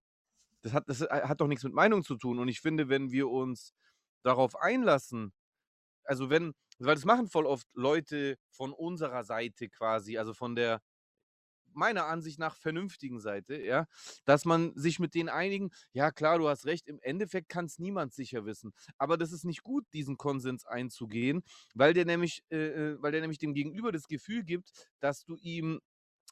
Das 0.64 0.74
hat, 0.74 0.90
das 0.90 1.02
äh, 1.02 1.08
hat 1.24 1.42
doch 1.42 1.48
nichts 1.48 1.64
mit 1.64 1.74
Meinung 1.74 2.04
zu 2.04 2.18
tun. 2.18 2.40
Und 2.40 2.50
ich 2.50 2.60
finde, 2.62 2.90
wenn 2.90 3.12
wir 3.12 3.30
uns 3.30 3.74
darauf 4.24 4.56
einlassen, 4.58 5.34
also 6.04 6.30
wenn, 6.30 6.54
weil 6.80 6.96
das 6.96 7.06
machen 7.06 7.28
voll 7.30 7.46
oft 7.46 7.68
Leute 7.74 8.38
von 8.52 8.74
unserer 8.74 9.24
Seite 9.24 9.70
quasi, 9.70 10.18
also 10.18 10.34
von 10.34 10.56
der 10.56 10.82
meiner 11.74 12.06
Ansicht 12.06 12.40
nach 12.40 12.56
vernünftigen 12.56 13.20
Seite, 13.20 13.62
ja, 13.62 13.88
dass 14.26 14.46
man 14.46 14.74
sich 14.76 15.00
mit 15.00 15.14
denen 15.14 15.30
einigen, 15.30 15.72
ja 15.94 16.12
klar, 16.12 16.38
du 16.38 16.48
hast 16.48 16.66
recht, 16.66 16.88
im 16.88 17.00
Endeffekt 17.02 17.50
kann 17.50 17.66
es 17.66 17.80
niemand 17.80 18.14
sicher 18.14 18.46
wissen. 18.46 18.74
Aber 18.98 19.18
das 19.18 19.32
ist 19.32 19.46
nicht 19.46 19.64
gut, 19.64 19.86
diesen 19.94 20.18
Konsens 20.18 20.66
einzugehen, 20.66 21.44
weil 21.74 21.94
der 21.94 22.06
nämlich, 22.06 22.44
äh, 22.50 22.58
äh, 22.58 23.02
weil 23.02 23.12
der 23.12 23.22
nämlich 23.22 23.40
dem 23.40 23.54
Gegenüber 23.54 23.92
das 23.92 24.08
Gefühl 24.08 24.44
gibt, 24.44 24.72
dass 25.00 25.24
du 25.24 25.38
ihm 25.38 25.82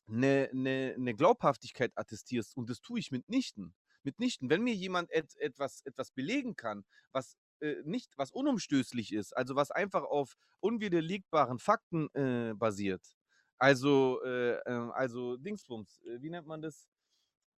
eine, 0.07 0.49
eine, 0.51 0.95
eine 0.97 1.15
Glaubhaftigkeit 1.15 1.91
attestierst. 1.95 2.55
Und 2.57 2.69
das 2.69 2.81
tue 2.81 2.99
ich 2.99 3.11
mitnichten. 3.11 3.73
Mitnichten. 4.03 4.49
Wenn 4.49 4.63
mir 4.63 4.73
jemand 4.73 5.11
et, 5.11 5.35
etwas, 5.37 5.81
etwas 5.85 6.11
belegen 6.11 6.55
kann, 6.55 6.85
was 7.11 7.37
äh, 7.59 7.75
nicht, 7.83 8.17
was 8.17 8.31
unumstößlich 8.31 9.13
ist, 9.13 9.35
also 9.35 9.55
was 9.55 9.71
einfach 9.71 10.03
auf 10.03 10.35
unwiderlegbaren 10.61 11.59
Fakten 11.59 12.09
äh, 12.13 12.53
basiert. 12.55 13.18
Also, 13.59 14.21
äh, 14.23 14.53
äh, 14.53 14.89
also 14.93 15.35
Dingsbums, 15.35 16.01
äh, 16.05 16.21
wie 16.21 16.29
nennt 16.29 16.47
man 16.47 16.61
das? 16.61 16.87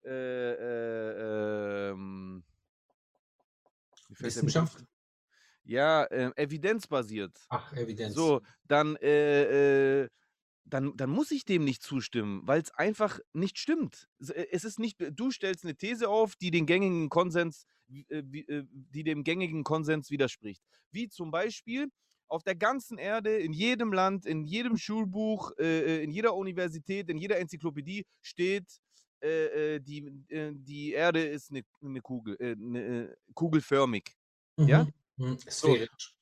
Äh, 0.04 0.10
äh, 0.10 1.90
ähm, 1.92 2.44
Wissenschaft? 4.10 4.84
Ja, 5.64 6.06
äh, 6.06 6.32
evidenzbasiert. 6.36 7.46
Ach, 7.50 7.72
Evidenz. 7.74 8.16
So, 8.16 8.42
dann, 8.64 8.98
dann, 10.66 10.98
dann 10.98 11.10
muss 11.10 11.30
ich 11.30 11.46
dem 11.46 11.64
nicht 11.64 11.84
zustimmen, 11.84 12.42
weil 12.46 12.62
es 12.62 12.72
einfach 12.72 13.20
nicht 13.34 13.60
stimmt. 13.60 14.10
Es, 14.20 14.64
ist 14.64 14.80
nicht, 14.80 14.98
du 15.00 15.30
stellst 15.30 15.64
eine 15.64 15.76
These 15.76 16.10
auf, 16.10 16.36
die 16.36 16.50
den 16.50 16.66
gängigen 16.66 17.10
Konsens, 17.10 17.68
die 17.88 19.04
dem 19.04 19.24
gängigen 19.24 19.64
Konsens 19.64 20.10
widerspricht. 20.10 20.64
Wie 20.92 21.08
zum 21.10 21.30
Beispiel 21.30 21.92
auf 22.32 22.44
der 22.44 22.56
ganzen 22.56 22.98
Erde, 22.98 23.38
in 23.38 23.52
jedem 23.52 23.92
Land, 23.92 24.26
in 24.26 24.46
jedem 24.46 24.78
Schulbuch, 24.78 25.52
äh, 25.60 25.98
äh, 26.00 26.04
in 26.04 26.12
jeder 26.12 26.34
Universität, 26.34 27.10
in 27.10 27.18
jeder 27.18 27.38
Enzyklopädie 27.38 28.06
steht, 28.22 28.80
äh, 29.22 29.76
äh, 29.76 29.80
die, 29.82 30.08
äh, 30.30 30.54
die 30.56 30.94
Erde 30.94 31.24
ist 31.24 31.52
eine, 31.52 31.64
eine 31.82 32.02
Kugel, 32.02 32.38
eine, 32.40 32.80
äh, 32.80 33.16
kugelförmig. 33.34 34.16
ja? 34.58 34.88
Mhm. 35.18 35.38
Sphärisch. 35.40 36.16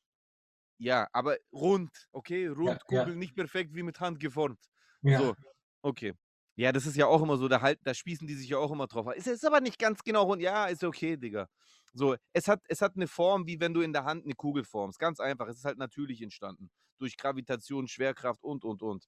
Ja, 0.79 1.07
aber 1.13 1.37
rund, 1.53 1.91
okay? 2.11 2.47
Rund, 2.47 2.81
ja. 2.89 3.03
Kugel, 3.03 3.15
nicht 3.15 3.35
perfekt 3.35 3.75
wie 3.75 3.83
mit 3.83 3.99
Hand 3.99 4.19
geformt. 4.19 4.59
Ja. 5.01 5.19
So, 5.19 5.35
okay. 5.83 6.13
Ja, 6.55 6.71
das 6.71 6.85
ist 6.85 6.97
ja 6.97 7.05
auch 7.05 7.21
immer 7.21 7.37
so, 7.37 7.47
da, 7.47 7.61
halt, 7.61 7.79
da 7.83 7.93
spießen 7.93 8.27
die 8.27 8.33
sich 8.33 8.49
ja 8.49 8.57
auch 8.57 8.71
immer 8.71 8.87
drauf. 8.87 9.13
Ist, 9.15 9.27
ist 9.27 9.45
aber 9.45 9.61
nicht 9.61 9.77
ganz 9.77 10.03
genau 10.03 10.23
rund. 10.23 10.41
Ja, 10.41 10.65
ist 10.65 10.83
okay, 10.83 11.15
Digga. 11.15 11.47
So, 11.93 12.15
es 12.33 12.47
hat, 12.47 12.61
es 12.67 12.81
hat 12.81 12.95
eine 12.95 13.07
Form, 13.07 13.47
wie 13.47 13.59
wenn 13.59 13.73
du 13.73 13.81
in 13.81 13.93
der 13.93 14.05
Hand 14.05 14.25
eine 14.25 14.35
Kugel 14.35 14.63
formst. 14.63 14.99
Ganz 14.99 15.19
einfach. 15.19 15.47
Es 15.47 15.57
ist 15.57 15.65
halt 15.65 15.77
natürlich 15.77 16.21
entstanden. 16.21 16.69
Durch 16.97 17.17
Gravitation, 17.17 17.87
Schwerkraft 17.87 18.43
und, 18.43 18.63
und, 18.63 18.81
und. 18.81 19.07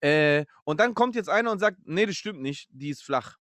Äh, 0.00 0.46
und 0.64 0.80
dann 0.80 0.94
kommt 0.94 1.16
jetzt 1.16 1.28
einer 1.28 1.50
und 1.50 1.58
sagt, 1.58 1.78
nee, 1.84 2.06
das 2.06 2.16
stimmt 2.16 2.40
nicht, 2.40 2.68
die 2.70 2.90
ist 2.90 3.02
flach. 3.02 3.36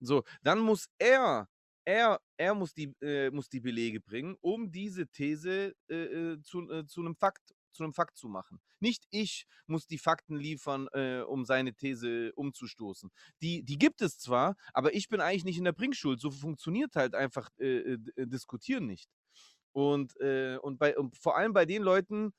So, 0.00 0.24
dann 0.42 0.58
muss 0.58 0.88
er, 0.98 1.48
er, 1.84 2.20
er 2.36 2.54
muss 2.54 2.74
die, 2.74 2.94
äh, 3.00 3.30
muss 3.30 3.48
die 3.48 3.60
Belege 3.60 4.00
bringen, 4.00 4.36
um 4.40 4.70
diese 4.70 5.06
These 5.06 5.74
äh, 5.88 5.94
äh, 5.94 6.42
zu, 6.42 6.68
äh, 6.70 6.86
zu 6.86 7.00
einem 7.00 7.14
Fakt, 7.14 7.54
zu 7.74 7.82
einem 7.82 7.92
Fakt 7.92 8.16
zu 8.16 8.28
machen. 8.28 8.60
Nicht 8.80 9.04
ich 9.10 9.46
muss 9.66 9.86
die 9.86 9.98
Fakten 9.98 10.36
liefern, 10.36 10.88
äh, 10.92 11.20
um 11.20 11.44
seine 11.44 11.74
These 11.74 12.32
umzustoßen. 12.34 13.10
Die, 13.42 13.62
die 13.62 13.78
gibt 13.78 14.02
es 14.02 14.18
zwar, 14.18 14.56
aber 14.72 14.94
ich 14.94 15.08
bin 15.08 15.20
eigentlich 15.20 15.44
nicht 15.44 15.58
in 15.58 15.64
der 15.64 15.72
Bringschuld. 15.72 16.20
So 16.20 16.30
funktioniert 16.30 16.96
halt 16.96 17.14
einfach 17.14 17.48
äh, 17.58 17.94
äh, 17.94 17.98
äh, 18.16 18.26
Diskutieren 18.26 18.86
nicht. 18.86 19.08
Und, 19.72 20.18
äh, 20.20 20.56
und, 20.58 20.78
bei, 20.78 20.96
und 20.96 21.16
vor 21.16 21.36
allem 21.36 21.52
bei 21.52 21.66
den 21.66 21.82
Leuten, 21.82 22.32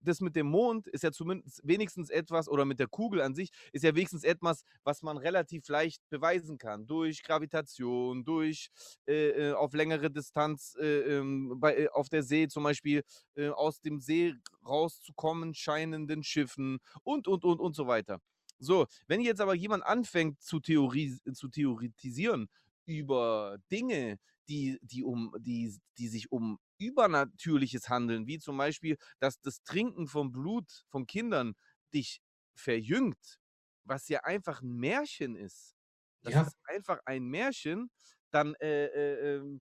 das 0.00 0.20
mit 0.20 0.36
dem 0.36 0.46
Mond 0.46 0.88
ist 0.88 1.04
ja 1.04 1.12
zumindest 1.12 1.60
wenigstens 1.64 2.10
etwas, 2.10 2.48
oder 2.48 2.64
mit 2.64 2.78
der 2.78 2.88
Kugel 2.88 3.20
an 3.20 3.34
sich, 3.34 3.50
ist 3.72 3.84
ja 3.84 3.94
wenigstens 3.94 4.24
etwas, 4.24 4.64
was 4.84 5.02
man 5.02 5.16
relativ 5.16 5.68
leicht 5.68 6.02
beweisen 6.08 6.58
kann. 6.58 6.86
Durch 6.86 7.22
Gravitation, 7.22 8.24
durch 8.24 8.70
äh, 9.06 9.50
äh, 9.50 9.52
auf 9.52 9.72
längere 9.74 10.10
Distanz 10.10 10.76
äh, 10.80 11.18
ähm, 11.18 11.54
bei, 11.58 11.76
äh, 11.76 11.88
auf 11.88 12.08
der 12.08 12.22
See 12.22 12.48
zum 12.48 12.64
Beispiel 12.64 13.02
äh, 13.36 13.48
aus 13.48 13.80
dem 13.80 14.00
See 14.00 14.34
rauszukommen, 14.66 15.54
scheinenden 15.54 16.22
Schiffen 16.22 16.78
und, 17.02 17.28
und, 17.28 17.44
und, 17.44 17.60
und 17.60 17.76
so 17.76 17.86
weiter. 17.86 18.20
So, 18.58 18.86
wenn 19.06 19.20
jetzt 19.20 19.40
aber 19.40 19.54
jemand 19.54 19.84
anfängt 19.84 20.40
zu, 20.40 20.60
Theorie, 20.60 21.18
zu 21.34 21.48
theoretisieren 21.48 22.48
über 22.86 23.58
Dinge, 23.70 24.18
die, 24.48 24.78
die, 24.82 25.02
um, 25.04 25.34
die, 25.38 25.76
die 25.98 26.08
sich 26.08 26.32
um 26.32 26.58
Übernatürliches 26.78 27.88
handeln, 27.88 28.26
wie 28.26 28.38
zum 28.38 28.56
Beispiel, 28.58 28.96
dass 29.20 29.40
das 29.40 29.62
Trinken 29.62 30.08
von 30.08 30.32
Blut 30.32 30.84
von 30.88 31.06
Kindern 31.06 31.54
dich 31.94 32.20
verjüngt, 32.54 33.38
was 33.84 34.08
ja 34.08 34.20
einfach 34.24 34.62
ein 34.62 34.74
Märchen 34.76 35.36
ist. 35.36 35.76
Das 36.24 36.34
Ja. 36.34 36.40
ist 36.40 36.56
einfach 36.64 36.98
ein 37.04 37.24
Märchen, 37.26 37.90
dann, 38.30 38.54
äh, 38.60 38.86
äh, 38.86 39.36
ähm, 39.36 39.60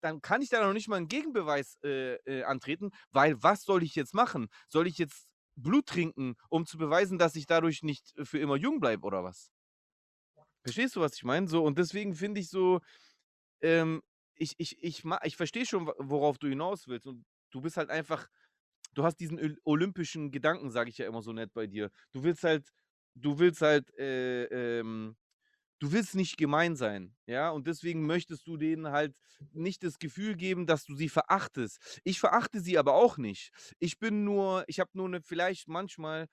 dann 0.00 0.20
kann 0.22 0.42
ich 0.42 0.48
da 0.50 0.64
noch 0.64 0.72
nicht 0.72 0.88
mal 0.88 0.96
einen 0.96 1.08
Gegenbeweis 1.08 1.78
äh, 1.84 2.14
äh, 2.24 2.44
antreten, 2.44 2.90
weil 3.10 3.42
was 3.42 3.62
soll 3.64 3.82
ich 3.82 3.94
jetzt 3.94 4.14
machen? 4.14 4.48
Soll 4.68 4.86
ich 4.86 4.98
jetzt 4.98 5.26
Blut 5.56 5.86
trinken, 5.86 6.36
um 6.50 6.66
zu 6.66 6.78
beweisen, 6.78 7.18
dass 7.18 7.34
ich 7.34 7.46
dadurch 7.46 7.82
nicht 7.82 8.14
für 8.24 8.38
immer 8.38 8.56
jung 8.56 8.78
bleibe 8.80 9.06
oder 9.06 9.24
was? 9.24 9.50
Verstehst 10.64 10.96
du, 10.96 11.00
was 11.00 11.14
ich 11.14 11.24
meine? 11.24 11.48
So, 11.48 11.64
und 11.64 11.78
deswegen 11.78 12.14
finde 12.14 12.40
ich 12.40 12.48
so, 12.48 12.80
ähm, 13.62 14.02
ich, 14.36 14.54
ich, 14.58 14.76
ich, 14.82 15.04
ich 15.24 15.36
verstehe 15.36 15.66
schon, 15.66 15.86
worauf 15.98 16.38
du 16.38 16.48
hinaus 16.48 16.88
willst. 16.88 17.06
Und 17.06 17.24
du 17.50 17.60
bist 17.60 17.76
halt 17.76 17.90
einfach, 17.90 18.28
du 18.94 19.04
hast 19.04 19.16
diesen 19.20 19.58
olympischen 19.64 20.30
Gedanken, 20.30 20.70
sage 20.70 20.90
ich 20.90 20.98
ja 20.98 21.06
immer 21.06 21.22
so 21.22 21.32
nett 21.32 21.52
bei 21.54 21.66
dir. 21.66 21.90
Du 22.12 22.24
willst 22.24 22.44
halt, 22.44 22.70
du 23.14 23.38
willst 23.38 23.62
halt, 23.62 23.92
äh, 23.98 24.44
ähm, 24.80 25.16
du 25.80 25.92
willst 25.92 26.14
nicht 26.14 26.38
gemein 26.38 26.76
sein, 26.76 27.16
ja, 27.26 27.50
und 27.50 27.66
deswegen 27.66 28.06
möchtest 28.06 28.46
du 28.46 28.56
denen 28.56 28.88
halt 28.88 29.14
nicht 29.52 29.82
das 29.84 29.98
Gefühl 29.98 30.36
geben, 30.36 30.66
dass 30.66 30.84
du 30.86 30.94
sie 30.96 31.08
verachtest. 31.10 32.00
Ich 32.04 32.18
verachte 32.20 32.60
sie 32.60 32.78
aber 32.78 32.94
auch 32.94 33.18
nicht. 33.18 33.52
Ich 33.78 33.98
bin 33.98 34.24
nur, 34.24 34.64
ich 34.68 34.80
habe 34.80 34.90
nur 34.94 35.06
eine 35.06 35.20
vielleicht 35.22 35.68
manchmal 35.68 36.28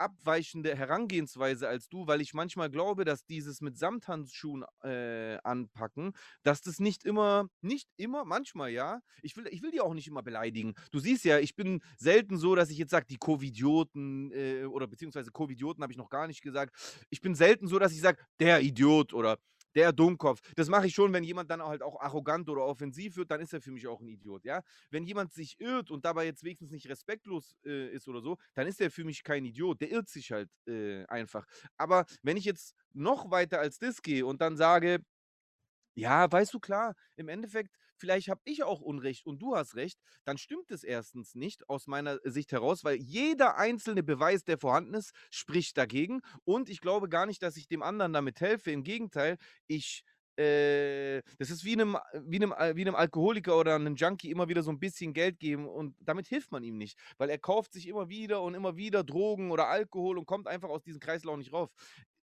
abweichende 0.00 0.74
Herangehensweise 0.74 1.68
als 1.68 1.88
du, 1.88 2.06
weil 2.06 2.20
ich 2.20 2.34
manchmal 2.34 2.70
glaube, 2.70 3.04
dass 3.04 3.24
dieses 3.26 3.60
mit 3.60 3.78
Samthandschuhen 3.78 4.64
äh, 4.82 5.38
anpacken, 5.44 6.12
dass 6.42 6.62
das 6.62 6.80
nicht 6.80 7.04
immer, 7.04 7.48
nicht 7.60 7.88
immer, 7.96 8.24
manchmal 8.24 8.70
ja. 8.70 9.00
Ich 9.22 9.36
will, 9.36 9.46
ich 9.50 9.62
will 9.62 9.70
die 9.70 9.80
auch 9.80 9.94
nicht 9.94 10.08
immer 10.08 10.22
beleidigen. 10.22 10.74
Du 10.90 10.98
siehst 10.98 11.24
ja, 11.24 11.38
ich 11.38 11.54
bin 11.54 11.82
selten 11.96 12.38
so, 12.38 12.54
dass 12.54 12.70
ich 12.70 12.78
jetzt 12.78 12.90
sage, 12.90 13.06
die 13.08 13.18
Covidioten 13.18 14.32
äh, 14.32 14.64
oder 14.64 14.86
beziehungsweise 14.86 15.30
Covidioten 15.30 15.82
habe 15.82 15.92
ich 15.92 15.98
noch 15.98 16.10
gar 16.10 16.26
nicht 16.26 16.42
gesagt. 16.42 16.74
Ich 17.10 17.20
bin 17.20 17.34
selten 17.34 17.68
so, 17.68 17.78
dass 17.78 17.92
ich 17.92 18.00
sage, 18.00 18.18
der 18.38 18.62
Idiot 18.62 19.12
oder 19.12 19.38
der 19.74 19.92
Dummkopf. 19.92 20.40
Das 20.56 20.68
mache 20.68 20.86
ich 20.86 20.94
schon, 20.94 21.12
wenn 21.12 21.24
jemand 21.24 21.50
dann 21.50 21.62
halt 21.62 21.82
auch 21.82 22.00
arrogant 22.00 22.48
oder 22.48 22.64
offensiv 22.64 23.16
wird, 23.16 23.30
dann 23.30 23.40
ist 23.40 23.52
er 23.52 23.60
für 23.60 23.70
mich 23.70 23.86
auch 23.86 24.00
ein 24.00 24.08
Idiot, 24.08 24.44
ja. 24.44 24.62
Wenn 24.90 25.04
jemand 25.04 25.32
sich 25.32 25.60
irrt 25.60 25.90
und 25.90 26.04
dabei 26.04 26.24
jetzt 26.26 26.44
wenigstens 26.44 26.70
nicht 26.70 26.88
respektlos 26.88 27.56
äh, 27.64 27.88
ist 27.88 28.08
oder 28.08 28.20
so, 28.20 28.36
dann 28.54 28.66
ist 28.66 28.80
er 28.80 28.90
für 28.90 29.04
mich 29.04 29.22
kein 29.22 29.44
Idiot. 29.44 29.80
Der 29.80 29.90
irrt 29.90 30.08
sich 30.08 30.32
halt 30.32 30.50
äh, 30.66 31.04
einfach. 31.06 31.46
Aber 31.76 32.04
wenn 32.22 32.36
ich 32.36 32.44
jetzt 32.44 32.74
noch 32.92 33.30
weiter 33.30 33.60
als 33.60 33.78
das 33.78 34.02
gehe 34.02 34.26
und 34.26 34.40
dann 34.40 34.56
sage, 34.56 35.00
ja, 35.94 36.30
weißt 36.30 36.54
du, 36.54 36.60
klar, 36.60 36.94
im 37.16 37.28
Endeffekt, 37.28 37.76
vielleicht 38.00 38.28
habe 38.28 38.40
ich 38.44 38.62
auch 38.64 38.80
Unrecht 38.80 39.26
und 39.26 39.40
du 39.40 39.54
hast 39.56 39.76
recht, 39.76 39.98
dann 40.24 40.38
stimmt 40.38 40.70
es 40.70 40.82
erstens 40.84 41.34
nicht 41.34 41.68
aus 41.68 41.86
meiner 41.86 42.18
Sicht 42.24 42.52
heraus, 42.52 42.84
weil 42.84 42.96
jeder 42.96 43.56
einzelne 43.56 44.02
Beweis, 44.02 44.44
der 44.44 44.58
vorhanden 44.58 44.94
ist, 44.94 45.12
spricht 45.30 45.76
dagegen. 45.76 46.20
Und 46.44 46.68
ich 46.68 46.80
glaube 46.80 47.08
gar 47.08 47.26
nicht, 47.26 47.42
dass 47.42 47.56
ich 47.56 47.68
dem 47.68 47.82
anderen 47.82 48.12
damit 48.12 48.40
helfe. 48.40 48.70
Im 48.72 48.82
Gegenteil, 48.82 49.36
ich. 49.66 50.02
Äh, 50.36 51.22
das 51.38 51.50
ist 51.50 51.64
wie 51.64 51.72
einem, 51.72 51.98
wie, 52.24 52.36
einem, 52.36 52.52
Al- 52.52 52.74
wie 52.76 52.82
einem 52.82 52.94
Alkoholiker 52.94 53.58
oder 53.58 53.74
einem 53.74 53.96
Junkie 53.96 54.30
immer 54.30 54.48
wieder 54.48 54.62
so 54.62 54.70
ein 54.70 54.78
bisschen 54.78 55.12
Geld 55.12 55.38
geben 55.38 55.68
und 55.68 55.96
damit 56.00 56.28
hilft 56.28 56.50
man 56.52 56.62
ihm 56.62 56.78
nicht, 56.78 56.98
weil 57.18 57.28
er 57.28 57.38
kauft 57.38 57.72
sich 57.74 57.86
immer 57.88 58.08
wieder 58.08 58.40
und 58.42 58.54
immer 58.54 58.76
wieder 58.76 59.04
Drogen 59.04 59.50
oder 59.50 59.66
Alkohol 59.66 60.16
und 60.18 60.26
kommt 60.26 60.46
einfach 60.48 60.70
aus 60.70 60.82
diesem 60.82 61.00
Kreislauf 61.00 61.36
nicht 61.36 61.52
rauf. 61.52 61.70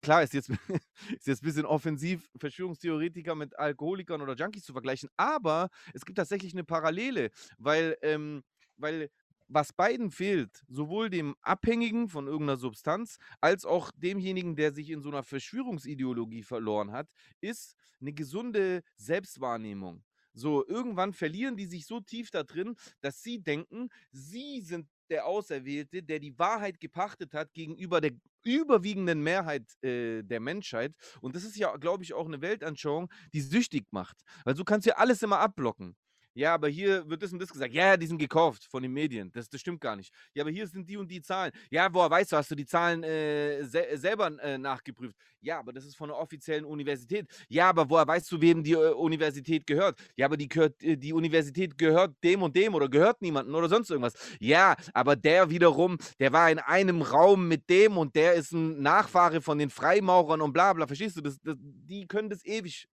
Klar, 0.02 0.22
ist 0.24 0.34
jetzt, 0.34 0.48
ist 1.16 1.26
jetzt 1.26 1.42
ein 1.42 1.46
bisschen 1.46 1.64
offensiv, 1.66 2.28
Verschwörungstheoretiker 2.36 3.34
mit 3.34 3.56
Alkoholikern 3.58 4.20
oder 4.20 4.34
Junkies 4.34 4.64
zu 4.64 4.72
vergleichen, 4.72 5.08
aber 5.16 5.68
es 5.94 6.04
gibt 6.04 6.18
tatsächlich 6.18 6.52
eine 6.52 6.64
Parallele, 6.64 7.30
weil, 7.58 7.96
ähm, 8.02 8.42
weil 8.76 9.10
was 9.46 9.72
beiden 9.72 10.10
fehlt, 10.10 10.64
sowohl 10.68 11.10
dem 11.10 11.36
Abhängigen 11.42 12.08
von 12.08 12.26
irgendeiner 12.26 12.56
Substanz, 12.56 13.18
als 13.40 13.64
auch 13.64 13.90
demjenigen, 13.96 14.56
der 14.56 14.72
sich 14.72 14.90
in 14.90 15.02
so 15.02 15.10
einer 15.10 15.22
Verschwörungsideologie 15.22 16.42
verloren 16.42 16.90
hat, 16.92 17.10
ist 17.40 17.76
eine 18.00 18.12
gesunde 18.12 18.82
Selbstwahrnehmung. 18.96 20.02
So, 20.34 20.66
irgendwann 20.66 21.12
verlieren 21.12 21.56
die 21.56 21.66
sich 21.66 21.86
so 21.86 22.00
tief 22.00 22.30
da 22.30 22.42
drin, 22.42 22.74
dass 23.02 23.22
sie 23.22 23.40
denken, 23.42 23.88
sie 24.10 24.62
sind 24.62 24.88
der 25.12 25.26
Auserwählte, 25.26 26.02
der 26.02 26.18
die 26.18 26.36
Wahrheit 26.38 26.80
gepachtet 26.80 27.34
hat 27.34 27.52
gegenüber 27.52 28.00
der 28.00 28.12
überwiegenden 28.44 29.22
Mehrheit 29.22 29.62
äh, 29.84 30.22
der 30.22 30.40
Menschheit. 30.40 30.94
Und 31.20 31.36
das 31.36 31.44
ist 31.44 31.56
ja, 31.56 31.76
glaube 31.76 32.02
ich, 32.02 32.14
auch 32.14 32.26
eine 32.26 32.40
Weltanschauung, 32.40 33.12
die 33.32 33.40
süchtig 33.40 33.86
macht. 33.92 34.16
Weil 34.44 34.54
du 34.54 34.64
kannst 34.64 34.86
ja 34.86 34.94
alles 34.96 35.22
immer 35.22 35.38
abblocken. 35.38 35.94
Ja, 36.34 36.54
aber 36.54 36.68
hier 36.68 37.08
wird 37.08 37.22
das 37.22 37.32
und 37.32 37.38
das 37.40 37.52
gesagt. 37.52 37.74
Ja, 37.74 37.96
die 37.96 38.06
sind 38.06 38.18
gekauft 38.18 38.64
von 38.64 38.82
den 38.82 38.92
Medien. 38.92 39.30
Das, 39.32 39.48
das 39.50 39.60
stimmt 39.60 39.80
gar 39.80 39.96
nicht. 39.96 40.12
Ja, 40.34 40.42
aber 40.42 40.50
hier 40.50 40.66
sind 40.66 40.88
die 40.88 40.96
und 40.96 41.10
die 41.10 41.20
Zahlen. 41.20 41.52
Ja, 41.70 41.92
woher 41.92 42.10
weißt 42.10 42.32
du, 42.32 42.36
hast 42.36 42.50
du 42.50 42.54
die 42.54 42.64
Zahlen 42.64 43.02
äh, 43.02 43.62
se 43.64 43.86
selber 43.94 44.30
äh, 44.42 44.56
nachgeprüft? 44.56 45.14
Ja, 45.40 45.58
aber 45.58 45.72
das 45.72 45.84
ist 45.84 45.96
von 45.96 46.10
einer 46.10 46.18
offiziellen 46.18 46.64
Universität. 46.64 47.26
Ja, 47.48 47.68
aber 47.68 47.88
woher 47.90 48.06
weißt 48.06 48.32
du, 48.32 48.40
wem 48.40 48.62
die 48.64 48.72
äh, 48.72 48.92
Universität 48.92 49.66
gehört? 49.66 49.98
Ja, 50.16 50.26
aber 50.26 50.38
die, 50.38 50.48
gehört, 50.48 50.82
äh, 50.82 50.96
die 50.96 51.12
Universität 51.12 51.76
gehört 51.76 52.14
dem 52.24 52.42
und 52.42 52.56
dem 52.56 52.74
oder 52.74 52.88
gehört 52.88 53.20
niemandem 53.20 53.54
oder 53.54 53.68
sonst 53.68 53.90
irgendwas. 53.90 54.14
Ja, 54.40 54.74
aber 54.94 55.16
der 55.16 55.50
wiederum, 55.50 55.98
der 56.18 56.32
war 56.32 56.50
in 56.50 56.58
einem 56.60 57.02
Raum 57.02 57.46
mit 57.46 57.68
dem 57.68 57.98
und 57.98 58.14
der 58.16 58.34
ist 58.34 58.52
ein 58.52 58.80
Nachfahre 58.80 59.42
von 59.42 59.58
den 59.58 59.68
Freimaurern 59.68 60.40
und 60.40 60.52
bla 60.54 60.72
bla. 60.72 60.86
Verstehst 60.86 61.16
du? 61.16 61.20
Das, 61.20 61.38
das, 61.42 61.56
die 61.60 62.06
können 62.06 62.30
das 62.30 62.42
ewig, 62.44 62.86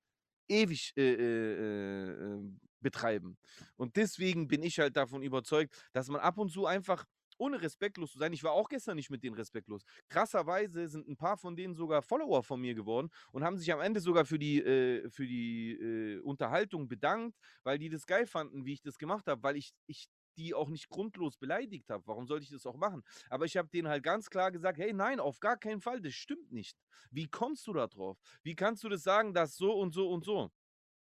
ewig 0.50 0.92
äh, 0.98 1.14
äh, 1.14 2.10
äh 2.12 2.40
betreiben. 2.82 3.38
Und 3.76 3.96
deswegen 3.96 4.48
bin 4.48 4.64
ich 4.64 4.80
halt 4.80 4.96
davon 4.98 5.22
überzeugt, 5.22 5.76
dass 5.94 6.10
man 6.10 6.22
ab 6.22 6.38
und 6.38 6.50
zu 6.52 6.66
einfach 6.66 7.06
ohne 7.40 7.62
respektlos 7.62 8.12
zu 8.12 8.20
sein. 8.20 8.34
Ich 8.34 8.44
war 8.44 8.52
auch 8.52 8.70
gestern 8.70 8.96
nicht 8.98 9.10
mit 9.10 9.24
denen 9.24 9.36
respektlos. 9.36 9.84
Krasserweise 10.10 10.88
sind 10.88 11.08
ein 11.08 11.18
paar 11.18 11.38
von 11.38 11.56
denen 11.56 11.74
sogar 11.74 12.02
Follower 12.02 12.44
von 12.44 12.60
mir 12.60 12.76
geworden 12.76 13.10
und 13.32 13.44
haben 13.44 13.58
sich 13.58 13.72
am 13.72 13.80
Ende 13.80 14.02
sogar 14.02 14.26
für 14.26 14.38
die, 14.38 14.60
äh, 14.60 15.10
für 15.10 15.26
die 15.26 15.72
äh, 15.72 16.20
Unterhaltung 16.20 16.88
bedankt, 16.88 17.38
weil 17.64 17.80
die 17.80 17.90
das 17.90 18.06
geil 18.06 18.28
fanden, 18.28 18.66
wie 18.66 18.74
ich 18.74 18.82
das 18.82 18.98
gemacht 18.98 19.28
habe, 19.28 19.42
weil 19.42 19.56
ich, 19.56 19.72
ich 19.88 20.10
die 20.38 20.54
auch 20.54 20.70
nicht 20.70 20.90
grundlos 20.90 21.38
beleidigt 21.38 21.90
habe. 21.90 22.04
Warum 22.08 22.28
sollte 22.28 22.44
ich 22.44 22.52
das 22.52 22.66
auch 22.66 22.78
machen? 22.78 23.04
Aber 23.30 23.46
ich 23.46 23.58
habe 23.58 23.70
denen 23.70 23.90
halt 23.90 24.04
ganz 24.04 24.30
klar 24.30 24.52
gesagt, 24.52 24.78
hey, 24.78 24.94
nein, 24.94 25.20
auf 25.20 25.40
gar 25.40 25.58
keinen 25.58 25.82
Fall, 25.82 26.02
das 26.02 26.14
stimmt 26.14 26.52
nicht. 26.52 26.78
Wie 27.12 27.28
kommst 27.28 27.68
du 27.68 27.74
da 27.74 27.88
drauf? 27.88 28.18
Wie 28.44 28.56
kannst 28.56 28.84
du 28.84 28.90
das 28.90 29.04
sagen, 29.04 29.34
dass 29.34 29.56
so 29.56 29.74
und 29.74 29.94
so 29.94 30.10
und 30.10 30.24
so? 30.24 30.52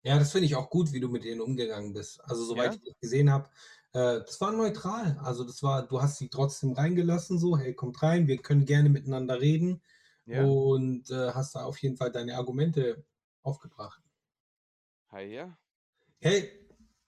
Ja, 0.03 0.19
das 0.19 0.33
finde 0.33 0.47
ich 0.47 0.55
auch 0.57 0.71
gut, 0.71 0.93
wie 0.93 1.01
du 1.01 1.09
mit 1.09 1.25
denen 1.25 1.41
umgegangen 1.41 1.93
bist. 1.93 2.21
Also, 2.25 2.45
soweit 2.45 2.73
Ja? 2.73 2.79
ich 2.79 2.85
das 2.85 2.95
gesehen 3.01 3.31
habe, 3.31 3.49
äh, 3.93 4.21
das 4.21 4.41
war 4.41 4.53
neutral. 4.53 5.19
Also, 5.23 5.45
das 5.45 5.63
war 5.63 5.87
du 5.87 6.01
hast 6.01 6.19
sie 6.19 6.29
trotzdem 6.29 6.73
reingelassen 6.73 7.39
so: 7.39 7.59
„Hey, 7.59 7.75
kommt 7.75 8.03
rein, 8.03 8.27
wir 8.29 8.39
können 8.39 8.65
gerne 8.65 8.89
miteinander 8.91 9.41
reden“ 9.41 9.83
Ja? 10.27 10.45
und, 10.45 11.11
äh, 11.11 11.33
hast 11.33 11.55
da 11.55 11.65
auf 11.65 11.79
jeden 11.79 11.97
Fall 11.97 12.13
deine 12.13 12.37
Argumente 12.37 13.05
aufgebracht. 13.43 14.03
Hi, 15.11 15.23
ja? 15.35 15.59
Hey, 16.21 16.51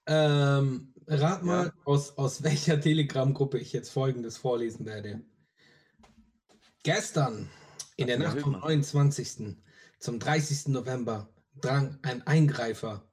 ähm, 0.06 0.94
rat 1.06 1.42
Ja? 1.42 1.46
mal, 1.46 1.72
aus 1.84 2.16
aus 2.18 2.42
welcher 2.42 2.80
Telegram-Gruppe 2.80 3.58
ich 3.58 3.72
jetzt 3.72 3.90
Folgendes 3.90 4.36
vorlesen 4.36 4.86
werde. 4.86 5.22
Gestern 6.82 7.48
in 7.96 8.06
der 8.06 8.18
Nacht 8.18 8.40
vom 8.40 8.52
Hildmann. 8.52 8.70
29. 8.70 9.56
zum 9.98 10.18
30. 10.18 10.68
November 10.72 11.28
drang 11.60 11.98
ein 12.02 12.26
Eingreifer 12.26 13.04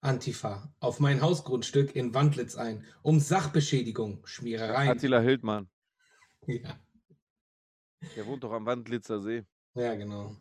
Antifa 0.00 0.70
auf 0.80 1.00
mein 1.00 1.22
Hausgrundstück 1.22 1.96
in 1.96 2.12
Wandlitz 2.12 2.56
ein, 2.56 2.84
um 3.02 3.20
Sachbeschädigung, 3.20 4.20
Schmierereien 4.26 4.90
Attila 4.90 5.20
Hildmann. 5.20 5.68
Ja, 6.46 6.78
Der 8.16 8.26
wohnt 8.26 8.44
doch 8.44 8.52
am 8.52 8.66
Wandlitzer 8.66 9.20
See. 9.20 9.44
ja, 9.74 9.94
genau. 9.94 10.36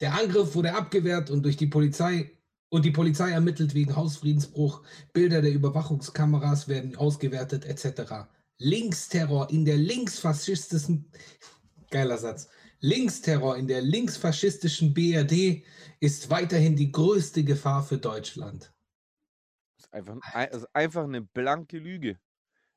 Der 0.00 0.14
Angriff 0.14 0.54
wurde 0.54 0.74
abgewehrt 0.74 1.30
und 1.30 1.42
durch 1.44 1.56
die 1.56 1.66
Polizei 1.68 2.30
und 2.68 2.84
die 2.84 2.90
Polizei 2.90 3.30
ermittelt 3.30 3.74
wegen 3.74 3.94
Hausfriedensbruch. 3.94 4.82
Bilder 5.12 5.40
der 5.40 5.52
Überwachungskameras 5.52 6.66
werden 6.66 6.96
ausgewertet 6.96 7.64
etc. 7.64 8.26
Linksterror 8.58 9.50
in 9.50 9.64
der 9.64 9.76
linksfaschistischen 9.76 11.10
geiler 11.90 12.18
Satz. 12.18 12.48
Linksterror 12.84 13.56
in 13.56 13.66
der 13.66 13.80
linksfaschistischen 13.80 14.92
BRD 14.92 15.64
ist 16.00 16.28
weiterhin 16.28 16.76
die 16.76 16.92
größte 16.92 17.42
Gefahr 17.42 17.82
für 17.82 17.96
Deutschland. 17.96 18.74
Ist 19.78 19.92
einfach, 19.94 20.18
ein- 20.34 20.48
ist 20.50 20.68
einfach 20.74 21.04
eine 21.04 21.22
blanke 21.22 21.78
Lüge. 21.78 22.18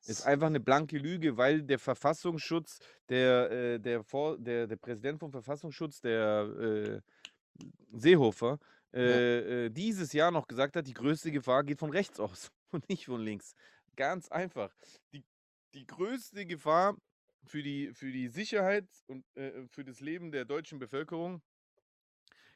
Ist 0.06 0.22
einfach 0.24 0.46
eine 0.46 0.60
blanke 0.60 0.96
Lüge, 0.96 1.36
weil 1.36 1.62
der 1.62 1.78
Verfassungsschutz, 1.78 2.78
der, 3.10 3.50
äh, 3.50 3.78
der, 3.80 4.02
Vor 4.02 4.38
der, 4.38 4.66
der 4.66 4.76
Präsident 4.76 5.20
vom 5.20 5.30
Verfassungsschutz, 5.30 6.00
der 6.00 6.40
äh, 6.58 7.00
Seehofer, 7.92 8.58
äh, 8.94 9.66
äh, 9.66 9.70
dieses 9.70 10.14
Jahr 10.14 10.30
noch 10.30 10.46
gesagt 10.46 10.76
hat, 10.76 10.86
die 10.86 10.94
größte 10.94 11.30
Gefahr 11.30 11.64
geht 11.64 11.80
von 11.80 11.90
rechts 11.90 12.18
aus 12.18 12.50
und 12.72 12.88
nicht 12.88 13.04
von 13.04 13.20
links. 13.20 13.52
Ganz 13.94 14.28
einfach. 14.28 14.74
Die, 15.12 15.22
die 15.74 15.86
größte 15.86 16.46
Gefahr 16.46 16.96
für 17.44 17.62
die, 17.62 17.92
für 17.92 18.10
die 18.10 18.28
Sicherheit 18.28 18.86
und 19.06 19.24
äh, 19.36 19.66
für 19.68 19.84
das 19.84 20.00
Leben 20.00 20.30
der 20.30 20.44
deutschen 20.44 20.78
Bevölkerung 20.78 21.42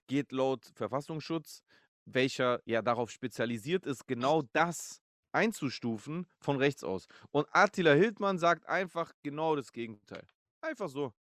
geht 0.07 0.33
laut 0.33 0.71
Verfassungsschutz, 0.75 1.63
welcher 2.05 2.61
ja 2.65 2.83
darauf 2.83 3.11
spezialisiert 3.11 3.87
ist, 3.87 4.07
genau 4.07 4.43
das 4.53 5.03
einzustufen 5.33 6.27
von 6.39 6.57
rechts 6.57 6.85
aus. 6.85 7.07
Und 7.31 7.47
Attila 7.53 7.93
Hildmann 7.93 8.39
sagt 8.39 8.67
einfach 8.67 9.13
genau 9.23 9.57
das 9.57 9.73
Gegenteil. 9.73 10.27
Einfach 10.61 10.89
so. 10.89 11.13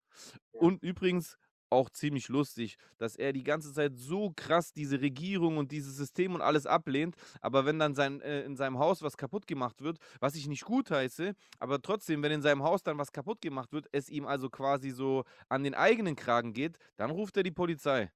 Und 0.53 0.83
übrigens 0.83 1.39
auch 1.73 1.91
ziemlich 1.91 2.29
lustig, 2.29 2.77
dass 2.99 3.17
er 3.17 3.33
die 3.33 3.43
ganze 3.45 3.73
Zeit 3.73 3.97
so 3.97 4.33
krass 4.37 4.73
diese 4.73 5.01
Regierung 5.01 5.57
und 5.59 5.73
dieses 5.73 5.97
System 5.97 6.35
und 6.35 6.43
alles 6.43 6.67
ablehnt, 6.67 7.17
aber 7.41 7.65
wenn 7.67 7.79
dann 7.79 7.95
sein, 7.95 8.21
äh, 8.21 8.43
in 8.43 8.57
seinem 8.57 8.79
Haus 8.79 9.03
was 9.03 9.17
kaputt 9.17 9.47
gemacht 9.47 9.83
wird, 9.83 9.99
was 10.21 10.35
ich 10.37 10.47
nicht 10.49 10.65
gut 10.65 10.91
heiße, 10.91 11.35
aber 11.59 11.83
trotzdem, 11.83 12.23
wenn 12.23 12.33
in 12.33 12.43
seinem 12.43 12.63
Haus 12.63 12.83
dann 12.83 12.99
was 12.99 13.13
kaputt 13.13 13.41
gemacht 13.41 13.73
wird, 13.73 13.87
es 13.93 14.09
ihm 14.11 14.27
also 14.27 14.51
quasi 14.51 14.91
so 14.91 15.25
an 15.49 15.65
den 15.65 15.75
eigenen 15.75 16.17
Kragen 16.17 16.53
geht, 16.53 16.79
dann 16.97 17.11
ruft 17.11 17.37
er 17.37 17.43
die 17.43 17.51
Polizei. 17.53 18.11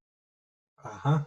Aha. 0.77 1.27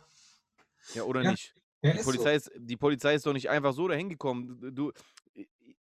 Ja, 0.94 1.04
oder 1.04 1.24
Ja, 1.24 1.32
nicht? 1.32 1.56
Ja, 1.82 1.94
Die 1.94 2.00
ist 2.00 2.12
so. 2.14 2.28
Polizei, 2.28 2.36
ist, 2.36 2.52
die 2.58 2.78
Polizei 2.78 3.16
ist 3.16 3.26
doch 3.26 3.34
nicht 3.34 3.50
einfach 3.50 3.74
so 3.74 3.88
dahin 3.88 4.10
gekommen. 4.10 4.76
Du, 4.76 4.92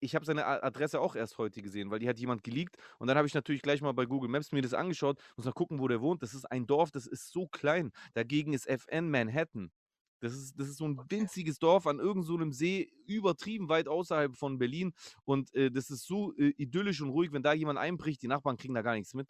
ich 0.03 0.15
habe 0.15 0.25
seine 0.25 0.45
Adresse 0.45 0.99
auch 0.99 1.15
erst 1.15 1.37
heute 1.37 1.61
gesehen, 1.61 1.89
weil 1.89 1.99
die 1.99 2.09
hat 2.09 2.19
jemand 2.19 2.43
geleakt. 2.43 2.77
Und 2.99 3.07
dann 3.07 3.17
habe 3.17 3.27
ich 3.27 3.33
natürlich 3.33 3.61
gleich 3.61 3.81
mal 3.81 3.93
bei 3.93 4.05
Google 4.05 4.29
Maps 4.29 4.51
mir 4.51 4.61
das 4.61 4.73
angeschaut, 4.73 5.19
muss 5.37 5.45
mal 5.45 5.53
gucken, 5.53 5.79
wo 5.79 5.87
der 5.87 6.01
wohnt. 6.01 6.21
Das 6.21 6.33
ist 6.33 6.45
ein 6.45 6.67
Dorf, 6.67 6.91
das 6.91 7.07
ist 7.07 7.31
so 7.31 7.47
klein. 7.47 7.91
Dagegen 8.13 8.53
ist 8.53 8.67
FN 8.67 9.09
Manhattan. 9.09 9.71
Das 10.19 10.33
ist, 10.33 10.57
das 10.57 10.69
ist 10.69 10.77
so 10.77 10.87
ein 10.87 10.97
winziges 11.09 11.59
Dorf 11.59 11.85
an 11.85 11.99
irgendeinem 11.99 12.53
so 12.53 12.57
See, 12.57 12.89
übertrieben 13.07 13.67
weit 13.67 13.89
außerhalb 13.89 14.35
von 14.37 14.57
Berlin. 14.57 14.93
Und 15.25 15.53
äh, 15.53 15.69
das 15.69 15.89
ist 15.89 16.05
so 16.05 16.33
äh, 16.35 16.53
idyllisch 16.57 17.01
und 17.01 17.09
ruhig, 17.09 17.33
wenn 17.33 17.43
da 17.43 17.53
jemand 17.53 17.77
einbricht, 17.77 18.21
die 18.21 18.27
Nachbarn 18.27 18.55
kriegen 18.55 18.73
da 18.73 18.81
gar 18.81 18.95
nichts 18.95 19.13
mit. 19.13 19.27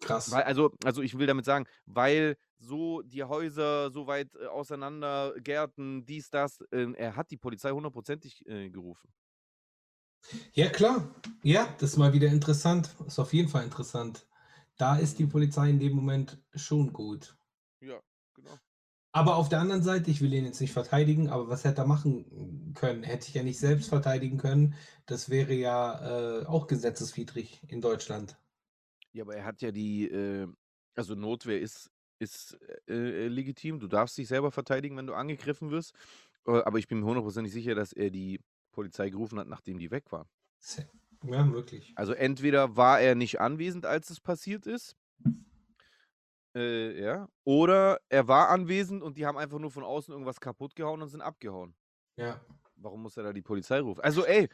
Krass. 0.00 0.30
Weil, 0.30 0.44
also, 0.44 0.72
also 0.84 1.02
ich 1.02 1.18
will 1.18 1.26
damit 1.26 1.44
sagen, 1.44 1.66
weil 1.86 2.36
so 2.58 3.02
die 3.02 3.24
Häuser 3.24 3.90
so 3.90 4.06
weit 4.06 4.34
äh, 4.36 4.46
auseinander, 4.46 5.34
Gärten, 5.40 6.04
dies, 6.06 6.30
das, 6.30 6.60
äh, 6.70 6.92
er 6.94 7.16
hat 7.16 7.30
die 7.30 7.36
Polizei 7.36 7.70
hundertprozentig 7.70 8.46
äh, 8.46 8.70
gerufen. 8.70 9.12
Ja, 10.52 10.68
klar. 10.68 11.14
Ja, 11.42 11.68
das 11.78 11.92
ist 11.92 11.96
mal 11.96 12.12
wieder 12.12 12.28
interessant. 12.28 12.94
Ist 13.06 13.18
auf 13.18 13.32
jeden 13.32 13.48
Fall 13.48 13.64
interessant. 13.64 14.26
Da 14.76 14.96
ist 14.96 15.18
die 15.18 15.26
Polizei 15.26 15.70
in 15.70 15.78
dem 15.78 15.94
Moment 15.94 16.42
schon 16.54 16.92
gut. 16.92 17.36
Ja, 17.80 18.00
genau. 18.34 18.58
Aber 19.12 19.36
auf 19.36 19.48
der 19.48 19.60
anderen 19.60 19.82
Seite, 19.82 20.10
ich 20.10 20.20
will 20.20 20.32
ihn 20.32 20.44
jetzt 20.44 20.60
nicht 20.60 20.72
verteidigen, 20.72 21.28
aber 21.28 21.48
was 21.48 21.62
hätte 21.62 21.82
er 21.82 21.86
machen 21.86 22.74
können? 22.74 23.04
Hätte 23.04 23.28
ich 23.28 23.34
ja 23.34 23.44
nicht 23.44 23.60
selbst 23.60 23.88
verteidigen 23.88 24.38
können. 24.38 24.74
Das 25.06 25.30
wäre 25.30 25.54
ja 25.54 26.40
äh, 26.40 26.46
auch 26.46 26.66
gesetzeswidrig 26.66 27.62
in 27.68 27.80
Deutschland. 27.80 28.36
Ja, 29.12 29.22
aber 29.22 29.36
er 29.36 29.44
hat 29.44 29.62
ja 29.62 29.70
die, 29.70 30.06
äh, 30.08 30.48
also 30.96 31.14
Notwehr 31.14 31.60
ist, 31.60 31.90
ist 32.18 32.58
äh, 32.88 33.26
äh, 33.26 33.28
legitim. 33.28 33.78
Du 33.78 33.86
darfst 33.86 34.18
dich 34.18 34.26
selber 34.26 34.50
verteidigen, 34.50 34.96
wenn 34.96 35.06
du 35.06 35.14
angegriffen 35.14 35.70
wirst. 35.70 35.94
Äh, 36.46 36.62
aber 36.62 36.78
ich 36.78 36.88
bin 36.88 36.98
mir 36.98 37.06
hundertprozentig 37.06 37.52
sicher, 37.52 37.76
dass 37.76 37.92
er 37.92 38.10
die 38.10 38.40
Polizei 38.74 39.08
gerufen 39.10 39.38
hat, 39.38 39.48
nachdem 39.48 39.78
die 39.78 39.90
weg 39.90 40.10
war. 40.12 40.28
Se- 40.58 40.88
Ja, 41.24 41.44
möglich. 41.44 41.92
Also 41.96 42.12
entweder 42.12 42.76
war 42.76 43.00
er 43.00 43.14
nicht 43.14 43.40
anwesend, 43.40 43.86
als 43.86 44.10
es 44.10 44.20
passiert 44.20 44.66
ist. 44.66 44.94
Äh, 46.54 47.00
ja. 47.02 47.28
Oder 47.44 48.00
er 48.08 48.28
war 48.28 48.50
anwesend 48.50 49.02
und 49.02 49.16
die 49.16 49.26
haben 49.26 49.38
einfach 49.38 49.58
nur 49.58 49.70
von 49.70 49.82
außen 49.84 50.12
irgendwas 50.12 50.40
kaputt 50.40 50.74
gehauen 50.76 51.02
und 51.02 51.08
sind 51.08 51.22
abgehauen. 51.22 51.74
Ja. 52.16 52.40
Warum 52.76 53.02
muss 53.02 53.16
er 53.16 53.22
da 53.24 53.32
die 53.32 53.42
Polizei 53.42 53.80
rufen? 53.80 54.02
Also, 54.02 54.24
ey, 54.26 54.48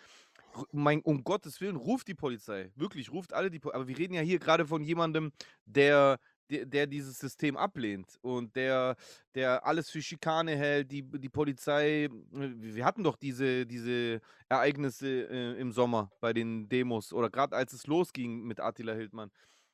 mein, 0.73 1.01
um 1.03 1.25
Gottes 1.25 1.61
Willen, 1.61 1.77
ruft 1.77 2.09
die 2.09 2.15
Polizei. 2.15 2.71
Wirklich, 2.77 3.11
ruft 3.13 3.33
alle 3.33 3.51
die 3.51 3.59
Polizei. 3.59 3.77
Aber 3.77 3.89
wir 3.89 3.99
reden 3.99 4.15
ja 4.15 4.21
hier 4.23 4.39
gerade 4.39 4.67
von 4.67 4.83
jemandem, 4.83 5.33
der, 5.65 6.19
der, 6.51 6.87
dieses 6.87 7.19
System 7.19 7.57
ablehnt 7.57 8.19
und 8.23 8.55
der, 8.57 8.97
der 9.35 9.65
alles 9.65 9.91
für 9.91 10.03
Schikane 10.03 10.57
hält. 10.57 10.91
Die, 10.91 11.03
die 11.03 11.29
Polizei, 11.29 12.05
äh, 12.05 12.11
wir 12.33 12.85
hatten 12.85 13.05
doch 13.05 13.17
diese, 13.17 13.67
diese 13.67 14.21
Ereignisse 14.49 15.09
äh, 15.09 15.61
im 15.61 15.73
Sommer 15.73 16.11
bei 16.21 16.33
den 16.33 16.69
Demos 16.69 17.13
oder 17.13 17.31
gerade 17.31 17.57
als 17.57 17.73
es 17.73 17.87
losging 17.87 18.43
mit 18.43 18.61
Attila 18.61 18.93
Hildmann, 18.93 19.31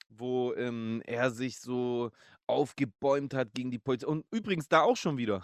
wo 0.09 0.53
ähm, 0.55 1.03
er 1.07 1.31
sich 1.31 1.59
so 1.59 2.11
aufgebäumt 2.47 3.35
hat 3.35 3.55
gegen 3.55 3.71
die 3.71 3.79
Polizei. 3.79 4.07
Und 4.07 4.25
übrigens 4.31 4.69
da 4.69 4.83
auch 4.83 4.97
schon 4.97 5.17
wieder. 5.17 5.43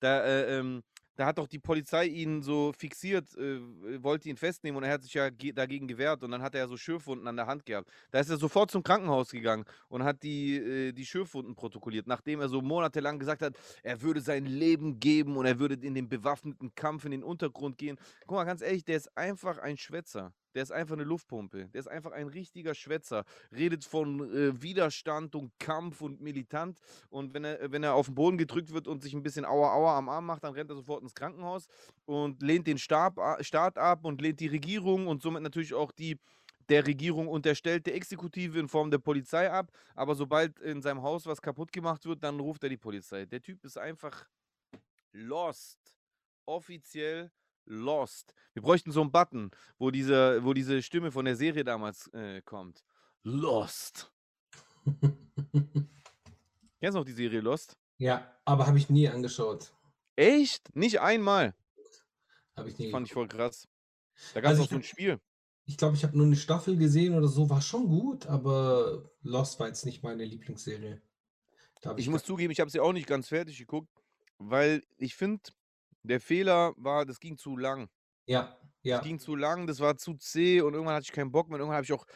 Da, 0.00 0.24
äh, 0.24 0.58
ähm, 0.58 0.82
da 1.16 1.26
hat 1.26 1.38
doch 1.38 1.48
die 1.48 1.58
Polizei 1.58 2.06
ihn 2.06 2.42
so 2.42 2.72
fixiert, 2.76 3.34
äh, 3.36 3.60
wollte 4.02 4.28
ihn 4.28 4.36
festnehmen 4.36 4.76
und 4.76 4.84
er 4.84 4.92
hat 4.92 5.02
sich 5.02 5.14
ja 5.14 5.30
ge 5.30 5.52
dagegen 5.52 5.88
gewehrt 5.88 6.22
und 6.22 6.30
dann 6.30 6.42
hat 6.42 6.54
er 6.54 6.62
ja 6.62 6.68
so 6.68 6.76
Schürfwunden 6.76 7.26
an 7.26 7.36
der 7.36 7.46
Hand 7.46 7.66
gehabt. 7.66 7.90
Da 8.10 8.20
ist 8.20 8.30
er 8.30 8.36
sofort 8.36 8.70
zum 8.70 8.82
Krankenhaus 8.82 9.30
gegangen 9.30 9.64
und 9.88 10.04
hat 10.04 10.22
die, 10.22 10.56
äh, 10.56 10.92
die 10.92 11.06
Schürfwunden 11.06 11.54
protokolliert, 11.54 12.06
nachdem 12.06 12.40
er 12.40 12.48
so 12.48 12.60
monatelang 12.60 13.18
gesagt 13.18 13.42
hat, 13.42 13.56
er 13.82 14.02
würde 14.02 14.20
sein 14.20 14.44
Leben 14.44 15.00
geben 15.00 15.36
und 15.36 15.46
er 15.46 15.58
würde 15.58 15.74
in 15.74 15.94
den 15.94 16.08
bewaffneten 16.08 16.74
Kampf 16.74 17.04
in 17.04 17.10
den 17.10 17.22
Untergrund 17.22 17.78
gehen. 17.78 17.98
Guck 18.26 18.36
mal, 18.36 18.44
ganz 18.44 18.62
ehrlich, 18.62 18.84
der 18.84 18.96
ist 18.96 19.16
einfach 19.16 19.58
ein 19.58 19.76
Schwätzer. 19.76 20.32
Der 20.56 20.62
ist 20.62 20.72
einfach 20.72 20.94
eine 20.94 21.04
Luftpumpe. 21.04 21.68
Der 21.68 21.78
ist 21.78 21.86
einfach 21.86 22.12
ein 22.12 22.28
richtiger 22.28 22.74
Schwätzer. 22.74 23.26
Redet 23.54 23.84
von 23.84 24.20
äh, 24.32 24.62
Widerstand 24.62 25.34
und 25.34 25.52
Kampf 25.58 26.00
und 26.00 26.22
militant. 26.22 26.80
Und 27.10 27.34
wenn 27.34 27.44
er, 27.44 27.70
wenn 27.70 27.82
er 27.82 27.92
auf 27.92 28.06
den 28.06 28.14
Boden 28.14 28.38
gedrückt 28.38 28.72
wird 28.72 28.88
und 28.88 29.02
sich 29.02 29.12
ein 29.12 29.22
bisschen 29.22 29.44
Aua 29.44 29.74
Aua 29.74 29.98
am 29.98 30.08
Arm 30.08 30.24
macht, 30.24 30.44
dann 30.44 30.54
rennt 30.54 30.70
er 30.70 30.76
sofort 30.76 31.02
ins 31.02 31.14
Krankenhaus 31.14 31.66
und 32.06 32.40
lehnt 32.40 32.66
den 32.66 32.78
Stab, 32.78 33.20
Staat 33.44 33.76
ab 33.76 34.06
und 34.06 34.22
lehnt 34.22 34.40
die 34.40 34.46
Regierung 34.46 35.08
und 35.08 35.20
somit 35.20 35.42
natürlich 35.42 35.74
auch 35.74 35.92
die 35.92 36.18
der 36.70 36.86
Regierung 36.86 37.28
unterstellte 37.28 37.92
Exekutive 37.92 38.58
in 38.58 38.66
Form 38.66 38.90
der 38.90 38.98
Polizei 38.98 39.50
ab. 39.50 39.70
Aber 39.94 40.14
sobald 40.14 40.58
in 40.60 40.80
seinem 40.80 41.02
Haus 41.02 41.26
was 41.26 41.42
kaputt 41.42 41.70
gemacht 41.70 42.06
wird, 42.06 42.24
dann 42.24 42.40
ruft 42.40 42.62
er 42.62 42.70
die 42.70 42.78
Polizei. 42.78 43.26
Der 43.26 43.42
Typ 43.42 43.62
ist 43.62 43.76
einfach 43.76 44.26
lost. 45.12 45.78
Offiziell 46.46 47.30
Lost. 47.66 48.34
Wir 48.52 48.62
bräuchten 48.62 48.92
so 48.92 49.00
einen 49.00 49.12
Button, 49.12 49.50
wo 49.78 49.90
diese, 49.90 50.44
wo 50.44 50.54
diese 50.54 50.82
Stimme 50.82 51.12
von 51.12 51.24
der 51.24 51.36
Serie 51.36 51.64
damals 51.64 52.08
äh, 52.14 52.42
kommt. 52.42 52.84
Lost. 53.22 54.12
Kennst 54.86 56.94
du 56.94 56.98
noch 56.98 57.04
die 57.04 57.12
Serie 57.12 57.40
Lost? 57.40 57.76
Ja, 57.98 58.36
aber 58.44 58.66
habe 58.66 58.78
ich 58.78 58.90
nie 58.90 59.08
angeschaut. 59.08 59.72
Echt? 60.16 60.74
Nicht 60.74 61.00
einmal? 61.00 61.54
Habe 62.56 62.68
ich 62.68 62.78
nie. 62.78 62.90
Fand 62.90 63.06
ich 63.06 63.12
voll 63.12 63.28
krass. 63.28 63.68
Da 64.34 64.40
gab 64.40 64.52
es 64.52 64.58
Also 64.58 64.64
auch 64.64 64.70
so 64.70 64.76
ein 64.76 64.82
Spiel. 64.82 65.20
Ich 65.66 65.76
glaube, 65.76 65.96
ich 65.96 66.04
habe 66.04 66.16
nur 66.16 66.26
eine 66.26 66.36
Staffel 66.36 66.76
gesehen 66.76 67.14
oder 67.14 67.26
so, 67.26 67.50
war 67.50 67.60
schon 67.60 67.88
gut, 67.88 68.26
aber 68.26 69.10
Lost 69.22 69.58
war 69.58 69.66
jetzt 69.66 69.84
nicht 69.84 70.02
meine 70.02 70.24
Lieblingsserie. 70.24 71.02
Ich 71.82 71.98
ich 71.98 72.08
muss 72.08 72.24
zugeben, 72.24 72.52
ich 72.52 72.60
habe 72.60 72.70
sie 72.70 72.80
auch 72.80 72.92
nicht 72.92 73.06
ganz 73.06 73.28
fertig 73.28 73.58
geguckt, 73.58 73.90
weil 74.38 74.82
ich 74.96 75.14
finde, 75.14 75.42
der 76.06 76.20
Fehler 76.20 76.72
war, 76.76 77.06
das 77.06 77.20
ging 77.20 77.36
zu 77.38 77.56
lang. 77.56 77.88
Ja, 78.26 78.58
ja. 78.82 79.00
Das 79.00 79.00
ging 79.00 79.18
zu 79.18 79.34
lang, 79.36 79.66
das 79.66 79.80
war 79.80 79.96
zu 79.96 80.14
zäh 80.14 80.60
und 80.60 80.74
irgendwann 80.74 80.94
hatte 80.96 81.04
ich 81.04 81.12
keinen 81.12 81.32
Bock 81.32 81.48
mehr. 81.48 81.56
und 81.56 81.60
Irgendwann 81.60 81.76
habe 81.76 81.84
ich 81.84 81.92
auch 81.92 82.06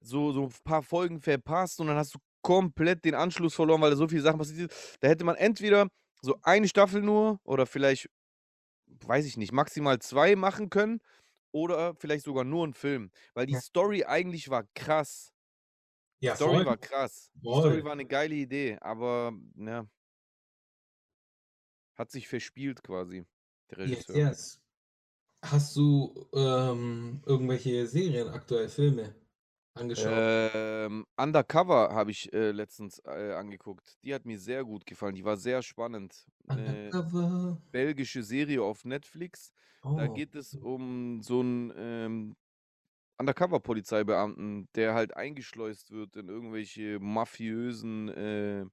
so, 0.00 0.32
so 0.32 0.44
ein 0.44 0.52
paar 0.64 0.82
Folgen 0.82 1.20
verpasst 1.20 1.80
und 1.80 1.88
dann 1.88 1.96
hast 1.96 2.14
du 2.14 2.18
komplett 2.42 3.04
den 3.04 3.14
Anschluss 3.14 3.54
verloren, 3.54 3.80
weil 3.82 3.90
da 3.90 3.96
so 3.96 4.08
viele 4.08 4.22
Sachen 4.22 4.38
passiert 4.38 4.70
sind. 4.72 4.96
Da 5.00 5.08
hätte 5.08 5.24
man 5.24 5.36
entweder 5.36 5.88
so 6.22 6.36
eine 6.42 6.68
Staffel 6.68 7.02
nur 7.02 7.40
oder 7.44 7.66
vielleicht, 7.66 8.08
weiß 8.88 9.26
ich 9.26 9.36
nicht, 9.38 9.52
maximal 9.52 9.98
zwei 10.00 10.36
machen 10.36 10.70
können 10.70 11.00
oder 11.52 11.94
vielleicht 11.96 12.24
sogar 12.24 12.44
nur 12.44 12.64
einen 12.64 12.74
Film. 12.74 13.10
Weil 13.34 13.46
die 13.46 13.54
Ja. 13.54 13.60
Story 13.60 14.04
eigentlich 14.04 14.50
war 14.50 14.64
krass. 14.74 15.32
Ja, 16.20 16.34
Die 16.34 16.36
Story 16.36 16.64
voll. 16.64 16.66
war 16.66 16.78
krass. 16.78 17.30
Die 17.48 17.54
Voll. 17.54 17.54
Story 17.54 17.84
war 17.84 17.92
eine 17.92 18.06
geile 18.06 18.34
Idee, 18.36 18.78
aber 18.80 19.32
ja. 19.56 19.86
Hat 21.94 22.10
sich 22.10 22.26
verspielt 22.26 22.82
quasi, 22.82 23.26
der 23.70 23.78
Yes, 23.84 24.04
Regisseur. 24.04 24.14
yes. 24.14 24.60
Hast 25.44 25.76
du 25.76 26.28
ähm, 26.34 27.22
irgendwelche 27.26 27.86
Serien, 27.86 28.28
aktuell 28.28 28.68
Filme 28.68 29.14
angeschaut? 29.74 30.24
Ähm, 30.54 31.04
Undercover 31.16 31.92
habe 31.92 32.10
ich 32.12 32.32
äh, 32.32 32.52
letztens 32.52 33.00
äh, 33.04 33.32
angeguckt. 33.32 33.98
Die 34.04 34.14
hat 34.14 34.24
mir 34.24 34.38
sehr 34.38 34.64
gut 34.64 34.86
gefallen. 34.86 35.14
Die 35.14 35.24
war 35.24 35.36
sehr 35.36 35.62
spannend. 35.62 36.26
Eine 36.46 36.92
Undercover. 36.92 37.62
belgische 37.72 38.22
Serie 38.22 38.62
auf 38.62 38.84
Netflix. 38.84 39.52
Da 39.96 40.06
Oh. 40.06 40.14
geht 40.14 40.34
es 40.34 40.54
um 40.54 41.22
so 41.22 41.40
einen 41.40 41.72
ähm, 41.76 42.36
Undercover-Polizeibeamten, 43.18 44.68
der 44.76 44.94
halt 44.94 45.16
eingeschleust 45.16 45.90
wird 45.92 46.16
in 46.16 46.28
irgendwelche 46.28 46.98
mafiösen 47.00 48.08
äh, 48.10 48.66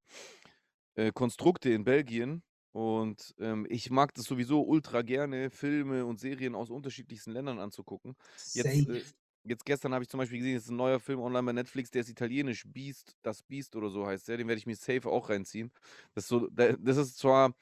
äh, 0.95 1.11
Konstrukte 1.13 1.69
in 1.69 1.83
Belgien. 1.83 2.43
Und 2.77 3.33
ähm, 3.39 3.65
ich 3.69 3.89
mag 3.89 4.13
das 4.13 4.25
sowieso 4.25 4.61
ultra 4.61 5.01
gerne, 5.01 5.49
Filme 5.49 6.05
und 6.05 6.19
Serien 6.19 6.53
aus 6.53 6.69
unterschiedlichsten 6.69 7.31
Ländern 7.31 7.57
anzugucken. 7.59 8.15
Jetzt, 8.53 8.87
äh, 8.87 9.01
Safe. 9.01 9.13
jetzt 9.43 9.65
gestern 9.65 9.95
habe 9.95 10.03
ich 10.03 10.09
zum 10.09 10.19
Beispiel 10.19 10.37
gesehen, 10.37 10.57
es 10.57 10.65
ist 10.65 10.69
ein 10.69 10.75
neuer 10.75 10.99
Film 10.99 11.19
online 11.19 11.43
bei 11.43 11.53
Netflix, 11.53 11.89
der 11.89 12.01
ist 12.01 12.09
italienisch, 12.09 12.65
Beast, 12.67 13.17
das 13.23 13.41
Beast 13.41 13.75
oder 13.75 13.89
so 13.89 14.05
heißt 14.05 14.27
der. 14.27 14.37
Den 14.37 14.47
werde 14.47 14.59
ich 14.59 14.67
mir 14.67 14.75
safe 14.75 15.09
auch 15.09 15.29
reinziehen. 15.29 15.71
Das 16.13 16.25
ist, 16.25 16.27
so, 16.29 16.47
da- 16.51 16.73
das 16.73 16.97
ist 16.97 17.17
zwar 17.17 17.55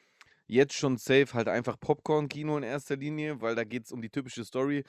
jetzt 0.47 0.73
schon 0.73 0.97
safe 0.97 1.33
halt 1.33 1.47
einfach 1.47 1.79
Popcorn-Kino 1.79 2.57
in 2.57 2.63
erster 2.63 2.97
Linie, 2.97 3.39
weil 3.41 3.55
da 3.55 3.63
geht 3.63 3.85
es 3.85 3.93
um 3.93 4.01
die 4.01 4.09
typische 4.09 4.43
Story. 4.45 4.83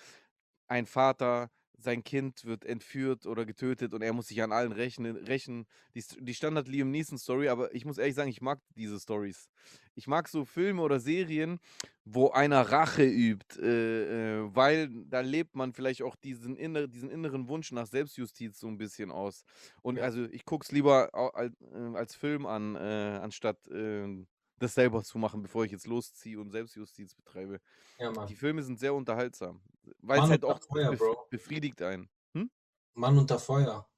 Ein 0.69 0.87
Vater, 0.87 1.51
sein 1.79 2.03
Kind 2.05 2.45
wird 2.45 2.65
entführt 2.65 3.27
oder 3.27 3.45
getötet 3.45 3.93
und 3.95 4.03
er 4.03 4.13
muss 4.13 4.29
sich 4.29 4.43
an 4.43 4.53
allen 4.53 4.73
rechnen, 4.73 5.17
rächen. 5.17 5.67
Die, 5.95 6.03
die 6.21 6.35
Standard 6.35 6.69
Liam 6.69 6.91
Neeson 6.91 7.19
Story, 7.19 7.49
aber 7.49 7.75
ich 7.75 7.85
muss 7.85 7.99
ehrlich 7.99 8.15
sagen, 8.15 8.31
ich 8.31 8.41
mag 8.41 8.61
diese 8.75 8.99
Stories. 8.99 9.49
Ich 9.95 10.07
mag 10.07 10.29
so 10.29 10.45
Filme 10.45 10.83
oder 10.83 11.01
Serien, 11.01 11.59
wo 12.05 12.31
einer 12.31 12.63
Rache 12.63 13.05
übt, 13.05 13.61
äh, 13.61 14.43
äh, 14.45 14.55
weil 14.55 14.89
da 15.07 15.21
lebt 15.21 15.55
man 15.55 15.73
vielleicht 15.73 16.03
auch 16.03 16.17
diesen, 16.17 16.57
inner, 16.57 16.87
diesen 16.89 17.11
inneren 17.11 17.49
Wunsch 17.49 17.73
nach 17.73 17.87
Selbstjustiz 17.87 18.59
so 18.59 18.69
ein 18.69 18.79
bisschen 18.79 19.11
aus. 19.11 19.43
Und 19.83 19.97
Ja. 19.97 20.05
also 20.05 20.25
ich 20.25 20.45
gucke 20.45 20.65
es 20.65 20.73
lieber 20.73 21.11
au- 21.13 21.29
al- 21.31 21.53
äh, 21.73 21.97
als 21.97 22.15
Film 22.15 22.47
an, 22.47 22.77
äh, 22.77 22.79
anstatt 23.23 23.67
äh, 23.69 24.25
das 24.59 24.75
selber 24.75 25.03
zu 25.03 25.19
machen, 25.19 25.43
bevor 25.43 25.65
ich 25.65 25.73
jetzt 25.73 25.87
losziehe 25.87 26.41
und 26.41 26.51
Selbstjustiz 26.51 27.15
betreibe. 27.15 27.61
Ja, 27.99 28.11
Die 28.11 28.17
Mann. 28.17 28.29
Filme 28.29 28.63
sind 28.63 28.79
sehr 28.79 28.95
unterhaltsam, 28.95 29.63
weil 29.99 30.17
es 30.17 30.23
Mann 30.23 30.31
halt 30.31 30.45
unter 30.45 30.57
auch 30.57 30.63
Feuer, 30.63 30.91
bef 30.91 30.99
Bro. 31.01 31.27
befriedigt 31.31 31.83
einen. 31.83 32.09
Hm? 32.35 32.51
Mann 32.95 33.19
unter 33.19 33.39
Feuer. 33.39 33.89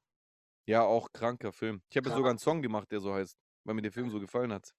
Ja, 0.67 0.83
auch 0.83 1.13
kranker 1.13 1.53
Film. 1.53 1.83
Ich 1.89 1.97
habe 1.97 2.09
ja 2.11 2.15
sogar 2.17 2.31
einen. 2.31 2.39
Song 2.39 2.61
gemacht, 2.63 2.91
der 2.93 3.01
so 3.01 3.15
heißt, 3.15 3.39
weil 3.65 3.75
mir 3.75 3.83
der 3.83 3.93
Film 3.93 4.11
so 4.11 4.21
gefallen 4.21 4.53
hat. 4.53 4.75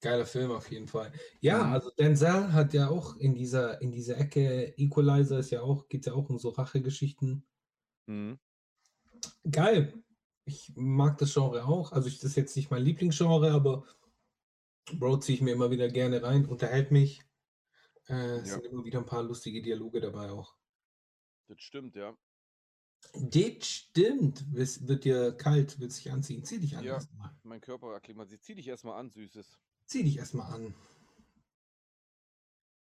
Geiler 0.00 0.26
Film 0.26 0.50
auf 0.52 0.70
jeden 0.70 0.86
Fall. 0.86 1.12
Ja, 1.40 1.64
Mhm. 1.64 1.72
also 1.72 1.90
Denzel 1.98 2.52
hat 2.52 2.74
ja 2.74 2.88
auch 2.88 3.16
in 3.16 3.34
dieser, 3.34 3.80
in 3.80 3.90
dieser 3.90 4.18
Ecke, 4.18 4.74
Equalizer 4.76 5.38
ist 5.38 5.50
ja 5.50 5.62
auch, 5.62 5.88
geht 5.88 6.04
ja 6.06 6.12
auch 6.12 6.28
um 6.28 6.38
so 6.38 6.50
Rachegeschichten. 6.50 7.46
Mhm. 8.06 8.38
Geil. 9.50 10.02
Ich 10.46 10.72
mag 10.76 11.16
das 11.18 11.32
Genre 11.32 11.64
auch. 11.64 11.92
Also 11.92 12.08
ich, 12.08 12.18
das 12.18 12.30
ist 12.32 12.36
jetzt 12.36 12.56
nicht 12.56 12.70
mein 12.70 12.82
Lieblingsgenre, 12.82 13.50
aber 13.52 13.84
Bro 14.92 15.18
ziehe 15.18 15.36
ich 15.36 15.42
mir 15.42 15.52
immer 15.52 15.70
wieder 15.70 15.88
gerne 15.88 16.22
rein, 16.22 16.46
unterhält 16.46 16.90
mich. 16.90 17.22
Äh, 18.08 18.40
es 18.40 18.48
Ja. 18.48 18.54
sind 18.56 18.66
immer 18.66 18.84
wieder 18.84 18.98
ein 18.98 19.06
paar 19.06 19.22
lustige 19.22 19.62
Dialoge 19.62 20.00
dabei 20.00 20.30
auch. 20.30 20.54
Das 21.48 21.60
stimmt, 21.60 21.96
ja. 21.96 22.16
Das 23.14 23.66
stimmt. 23.66 24.44
Es 24.54 24.86
wird 24.88 25.04
dir 25.04 25.32
kalt, 25.32 25.78
wird 25.78 25.92
sich 25.92 26.10
anziehen. 26.10 26.44
Zieh 26.44 26.58
dich 26.58 26.76
an 26.76 26.84
Ja. 26.84 26.94
erstmal. 26.94 27.30
Mein 27.42 27.60
Körper 27.60 27.94
akklimatisiert. 27.94 28.42
Zieh 28.42 28.54
dich 28.54 28.68
erstmal 28.68 28.98
an, 28.98 29.10
Süßes. 29.10 29.58
Zieh 29.86 30.04
dich 30.04 30.16
erstmal 30.18 30.52
an. 30.52 30.74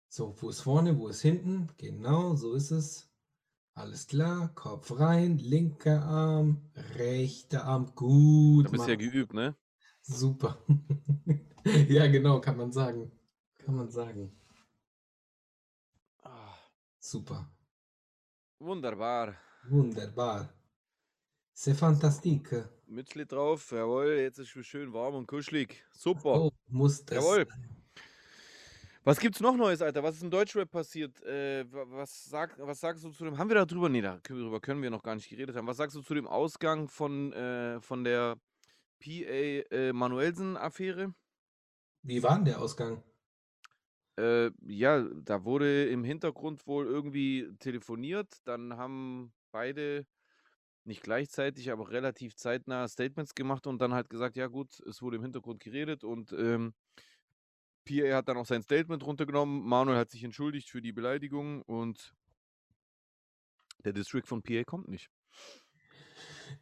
So, 0.08 0.34
wo 0.40 0.48
ist 0.48 0.60
vorne, 0.62 0.98
wo 0.98 1.08
ist 1.08 1.20
hinten? 1.22 1.68
Genau, 1.76 2.34
so 2.36 2.54
ist 2.54 2.70
es. 2.70 3.10
Alles 3.74 4.06
klar, 4.06 4.54
Kopf 4.54 4.98
rein, 4.98 5.36
linker 5.36 6.02
Arm, 6.02 6.70
rechter 6.74 7.64
Arm, 7.64 7.94
gut, 7.94 8.66
Da 8.66 8.70
bist 8.70 8.86
du 8.86 8.90
ja 8.92 8.96
Mann. 8.96 9.10
geübt, 9.10 9.34
ne? 9.34 9.54
Super. 10.08 10.58
Ja, 11.88 12.06
genau, 12.06 12.40
kann 12.40 12.56
man 12.56 12.70
sagen. 12.70 13.10
Kann 13.58 13.74
man 13.74 13.90
sagen. 13.90 14.30
Ah, 16.22 16.54
Super. 17.00 17.50
wunderbar. 18.60 19.34
Wunderbar. 19.68 20.48
C'est 21.52 21.74
fantastique. 21.74 22.64
Mützli 22.86 23.26
drauf, 23.26 23.72
jawohl, 23.72 24.18
jetzt 24.20 24.38
ist 24.38 24.54
es 24.54 24.64
schön 24.66 24.92
warm 24.92 25.16
und 25.16 25.26
kuschelig. 25.26 25.82
Super. 25.90 26.40
Oh, 26.40 26.50
muss 26.68 27.04
das. 27.04 27.16
Jawohl. 27.18 27.48
Was 29.02 29.18
gibt's 29.18 29.40
noch 29.40 29.56
Neues, 29.56 29.82
Alter? 29.82 30.04
Was 30.04 30.16
ist 30.16 30.22
in 30.22 30.30
Deutschrap 30.30 30.70
passiert? 30.70 31.20
Äh, 31.24 31.64
wa- 31.72 31.84
was, 31.88 32.26
sag, 32.26 32.56
was 32.58 32.78
sagst 32.78 33.02
du 33.02 33.10
zu 33.10 33.24
dem? 33.24 33.36
Haben 33.38 33.48
wir 33.50 33.64
darüber? 33.64 33.88
Nee, 33.88 34.02
darüber 34.02 34.60
können 34.60 34.82
wir 34.82 34.90
noch 34.90 35.02
gar 35.02 35.16
nicht 35.16 35.28
geredet 35.28 35.56
haben. 35.56 35.66
Was 35.66 35.78
sagst 35.78 35.96
du 35.96 36.02
zu 36.02 36.14
dem 36.14 36.28
Ausgang 36.28 36.86
von, 36.88 37.32
äh, 37.32 37.80
von 37.80 38.04
der 38.04 38.36
PA 38.98 39.74
äh, 39.74 39.92
Manuelsen-Affäre? 39.92 41.14
Wie 42.02 42.22
war 42.22 42.36
denn 42.36 42.44
der 42.44 42.60
Ausgang? 42.60 43.02
Äh, 44.18 44.50
ja, 44.66 45.02
da 45.22 45.44
wurde 45.44 45.86
im 45.88 46.04
Hintergrund 46.04 46.66
wohl 46.66 46.86
irgendwie 46.86 47.52
telefoniert. 47.58 48.32
Dann 48.44 48.76
haben 48.76 49.32
beide 49.50 50.06
nicht 50.84 51.02
gleichzeitig, 51.02 51.70
aber 51.70 51.90
relativ 51.90 52.36
zeitnah 52.36 52.88
Statements 52.88 53.34
gemacht 53.34 53.66
und 53.66 53.80
dann 53.80 53.92
halt 53.92 54.08
gesagt, 54.08 54.36
ja 54.36 54.46
gut, 54.46 54.80
es 54.80 55.02
wurde 55.02 55.16
im 55.16 55.22
Hintergrund 55.22 55.60
geredet 55.60 56.04
und 56.04 56.32
ähm, 56.32 56.74
PA 57.84 58.16
hat 58.16 58.28
dann 58.28 58.36
auch 58.36 58.46
sein 58.46 58.62
Statement 58.62 59.04
runtergenommen. 59.04 59.64
Manuel 59.64 59.98
hat 59.98 60.10
sich 60.10 60.24
entschuldigt 60.24 60.70
für 60.70 60.80
die 60.80 60.92
Beleidigung 60.92 61.62
und 61.62 62.14
der 63.84 63.92
District 63.92 64.26
von 64.26 64.42
PA 64.42 64.64
kommt 64.64 64.88
nicht. 64.88 65.10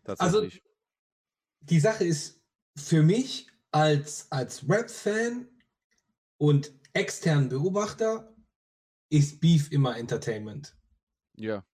Also. 0.05 0.47
Die 1.71 1.81
Sache 1.81 2.05
ist 2.05 2.41
für 2.77 3.03
mich 3.03 3.49
als, 3.71 4.31
als 4.31 4.69
Rap-Fan 4.69 5.49
und 6.39 6.73
externen 6.93 7.49
Beobachter 7.49 8.35
ist 9.11 9.41
Beef 9.41 9.71
immer 9.73 9.97
Entertainment. 9.97 10.77
Ja. 11.37 11.65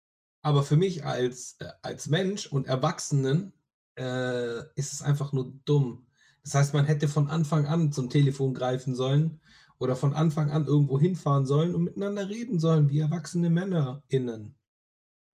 Aber 0.42 0.62
für 0.62 0.76
mich 0.76 1.04
als, 1.04 1.56
äh, 1.60 1.68
als 1.82 2.08
Mensch 2.08 2.46
und 2.46 2.66
Erwachsenen 2.66 3.52
äh, 3.98 4.60
ist 4.74 4.92
es 4.92 5.02
einfach 5.02 5.32
nur 5.32 5.52
dumm. 5.64 6.06
Das 6.42 6.54
heißt, 6.54 6.74
man 6.74 6.86
hätte 6.86 7.08
von 7.08 7.28
Anfang 7.28 7.66
an 7.66 7.92
zum 7.92 8.08
Telefon 8.08 8.54
greifen 8.54 8.94
sollen 8.94 9.40
oder 9.78 9.96
von 9.96 10.14
Anfang 10.14 10.50
an 10.50 10.66
irgendwo 10.66 10.98
hinfahren 10.98 11.44
sollen 11.44 11.74
und 11.74 11.84
miteinander 11.84 12.28
reden 12.28 12.58
sollen, 12.58 12.88
wie 12.88 13.00
erwachsene 13.00 13.50
MännerInnen. 13.50 14.54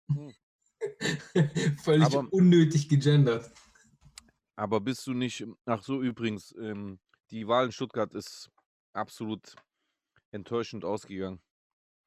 Hm. 0.09 0.33
Völlig 1.83 2.07
Aber- 2.07 2.33
unnötig 2.33 2.89
gegendert. 2.89 3.51
Aber 4.57 4.81
bist 4.81 5.07
du 5.07 5.13
nicht. 5.15 5.47
Ach 5.67 5.83
so, 5.83 6.03
übrigens, 6.03 6.55
ähm, 6.59 6.99
die 7.31 7.47
Wahl 7.47 7.67
in 7.67 7.73
Stuttgart 7.73 8.15
ist 8.15 8.51
absolut 8.93 9.55
enttäuschend 10.33 10.85
ausgegangen. 10.85 11.43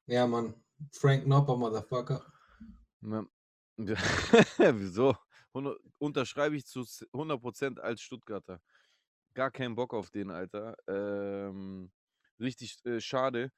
Ja, 0.06 0.26
Mann. 0.26 0.54
Frank 0.92 1.26
Nopper, 1.26 1.56
Motherfucker. 1.56 2.26
Ja. 3.02 3.24
Wieso? 4.74 5.16
Unterschreibe 5.98 6.56
ich 6.56 6.66
zu 6.66 6.82
s- 6.82 7.06
100% 7.12 7.80
als 7.80 8.00
Stuttgarter. 8.00 8.60
Gar 9.34 9.50
keinen 9.50 9.74
Bock 9.76 9.94
auf 9.94 10.10
den, 10.10 10.30
Alter. 10.30 10.76
Ähm, 10.88 11.92
richtig 12.40 12.84
äh, 12.84 13.00
schade. 13.00 13.52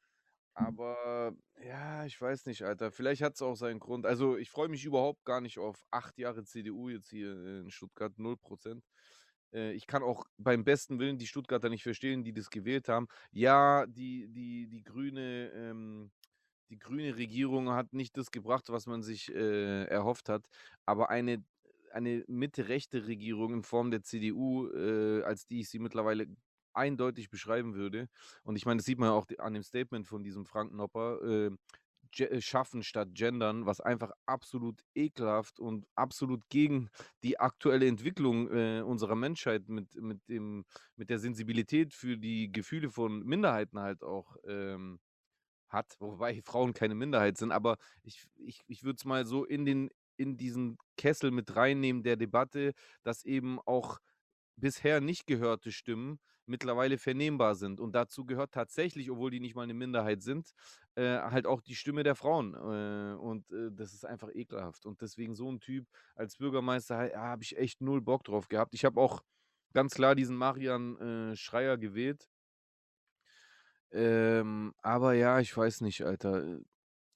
Aber 0.55 1.35
ja, 1.65 2.05
ich 2.05 2.21
weiß 2.21 2.47
nicht, 2.47 2.63
Alter. 2.63 2.91
Vielleicht 2.91 3.23
hat 3.23 3.35
es 3.35 3.43
auch 3.43 3.55
seinen 3.55 3.81
Grund. 3.81 4.05
Also, 4.07 4.37
ich 4.37 4.51
freue 4.51 4.69
mich 4.69 4.85
überhaupt 4.85 5.25
gar 5.25 5.41
nicht 5.41 5.59
auf 5.59 5.85
acht 5.91 6.19
Jahre 6.19 6.45
CDU 6.45 6.89
jetzt 6.91 7.09
hier 7.11 7.33
in 7.61 7.71
Stuttgart, 7.71 8.13
0%. 8.19 8.83
Äh, 9.53 9.73
ich 9.73 9.87
kann 9.87 10.03
auch 10.03 10.27
beim 10.39 10.65
besten 10.65 10.99
Willen 10.99 11.19
die 11.19 11.27
Stuttgarter 11.27 11.69
nicht 11.69 11.83
verstehen, 11.83 12.25
die 12.25 12.33
das 12.33 12.51
gewählt 12.51 12.89
haben. 12.89 13.07
Ja, 13.33 13.87
die, 13.87 14.29
die, 14.29 14.69
die 14.69 14.83
grüne, 14.83 15.51
ähm, 15.55 16.11
die 16.71 16.79
grüne 16.79 17.17
Regierung 17.17 17.71
hat 17.71 17.93
nicht 17.93 18.17
das 18.17 18.31
gebracht, 18.31 18.69
was 18.69 18.87
man 18.87 19.03
sich 19.03 19.33
äh, 19.35 19.85
erhofft 19.85 20.29
hat. 20.29 20.47
Aber 20.87 21.11
eine, 21.11 21.45
eine 21.93 22.25
Mitte-rechte 22.29 23.07
Regierung 23.07 23.55
in 23.55 23.63
Form 23.63 23.91
der 23.91 24.03
CDU, 24.03 24.69
äh, 24.69 25.23
als 25.23 25.47
die 25.47 25.61
ich 25.61 25.71
sie 25.71 25.79
mittlerweile 25.79 26.27
eindeutig 26.75 27.31
beschreiben 27.31 27.75
würde, 27.75 28.09
und 28.45 28.57
ich 28.57 28.67
meine, 28.67 28.79
das 28.79 28.87
sieht 28.87 28.99
man 28.99 29.11
ja 29.11 29.15
auch 29.15 29.27
an 29.39 29.55
dem 29.55 29.63
Statement 29.63 30.07
von 30.07 30.23
diesem 30.23 30.47
Frank 30.47 30.73
Nopper, 30.73 31.23
äh, 31.23 31.51
äh, 32.19 32.41
schaffen 32.41 32.83
statt 32.83 33.09
gendern, 33.15 33.65
was 33.65 33.81
einfach 33.81 34.11
absolut 34.27 34.83
ekelhaft 34.95 35.59
und 35.59 35.87
absolut 35.95 36.49
gegen 36.51 36.91
die 37.23 37.41
aktuelle 37.41 37.87
Entwicklung 37.87 38.51
äh, 38.51 38.83
unserer 38.83 39.15
Menschheit 39.15 39.69
mit, 39.69 39.95
mit, 39.95 40.29
dem, 40.29 40.65
mit 40.97 41.09
der 41.09 41.19
Sensibilität 41.19 41.95
für 41.95 42.19
die 42.19 42.53
Gefühle 42.53 42.91
von 42.91 43.25
Minderheiten 43.25 43.79
halt 43.79 44.03
auch 44.03 44.37
ähm, 44.45 45.01
hat, 45.69 45.97
wobei 46.01 46.43
Frauen 46.43 46.75
keine 46.75 46.95
Minderheit 46.95 47.39
sind, 47.39 47.51
aber 47.51 47.79
ich, 48.03 48.27
ich, 48.37 48.61
ich 48.67 48.85
würde 48.85 48.97
es 48.99 49.07
mal 49.07 49.25
so 49.25 49.45
in, 49.47 49.65
den, 49.65 49.89
in 50.19 50.37
diesen 50.37 50.77
Kessel 50.99 51.31
mit 51.31 51.57
reinnehmen 51.57 52.03
der 52.03 52.17
Debatte, 52.17 52.75
dass 53.03 53.25
eben 53.25 53.59
auch 53.61 54.01
bisher 54.57 55.01
nicht 55.01 55.27
gehörte 55.27 55.73
Stimmen 55.73 56.19
mittlerweile 56.47 56.99
vernehmbar 56.99 57.55
sind. 57.55 57.81
Und 57.81 57.95
dazu 57.95 58.25
gehört 58.25 58.53
tatsächlich, 58.53 59.11
obwohl 59.11 59.31
die 59.31 59.41
nicht 59.41 59.55
mal 59.55 59.63
eine 59.63 59.75
Minderheit 59.75 60.23
sind, 60.23 60.53
äh, 60.95 61.19
halt 61.19 61.47
auch 61.47 61.61
die 61.61 61.75
Stimme 61.75 62.03
der 62.03 62.15
Frauen. 62.15 62.55
Äh, 62.55 63.17
und 63.17 63.51
äh, 63.51 63.71
das 63.73 63.93
ist 63.93 64.05
einfach 64.05 64.29
ekelhaft. 64.33 64.87
Und 64.87 65.01
deswegen 65.01 65.35
so 65.35 65.51
ein 65.51 65.61
Typ 65.61 65.87
als 66.15 66.37
Bürgermeister 66.37 67.13
ja, 67.13 67.21
habe 67.21 67.43
ich 67.43 67.57
echt 67.57 67.81
null 67.81 68.01
Bock 68.01 68.25
drauf 68.25 68.49
gehabt. 68.49 68.75
Ich 68.75 68.85
habe 68.85 69.01
auch 69.01 69.23
ganz 69.73 69.95
klar 69.95 70.15
diesen 70.15 70.37
Marian 70.37 70.99
äh, 71.33 71.37
Schreier 71.37 71.79
gewählt. 71.79 72.29
Ähm, 73.93 74.75
aber 74.83 75.15
ja, 75.15 75.39
ich 75.41 75.57
weiß 75.57 75.83
nicht, 75.83 76.03
Alter. 76.05 76.61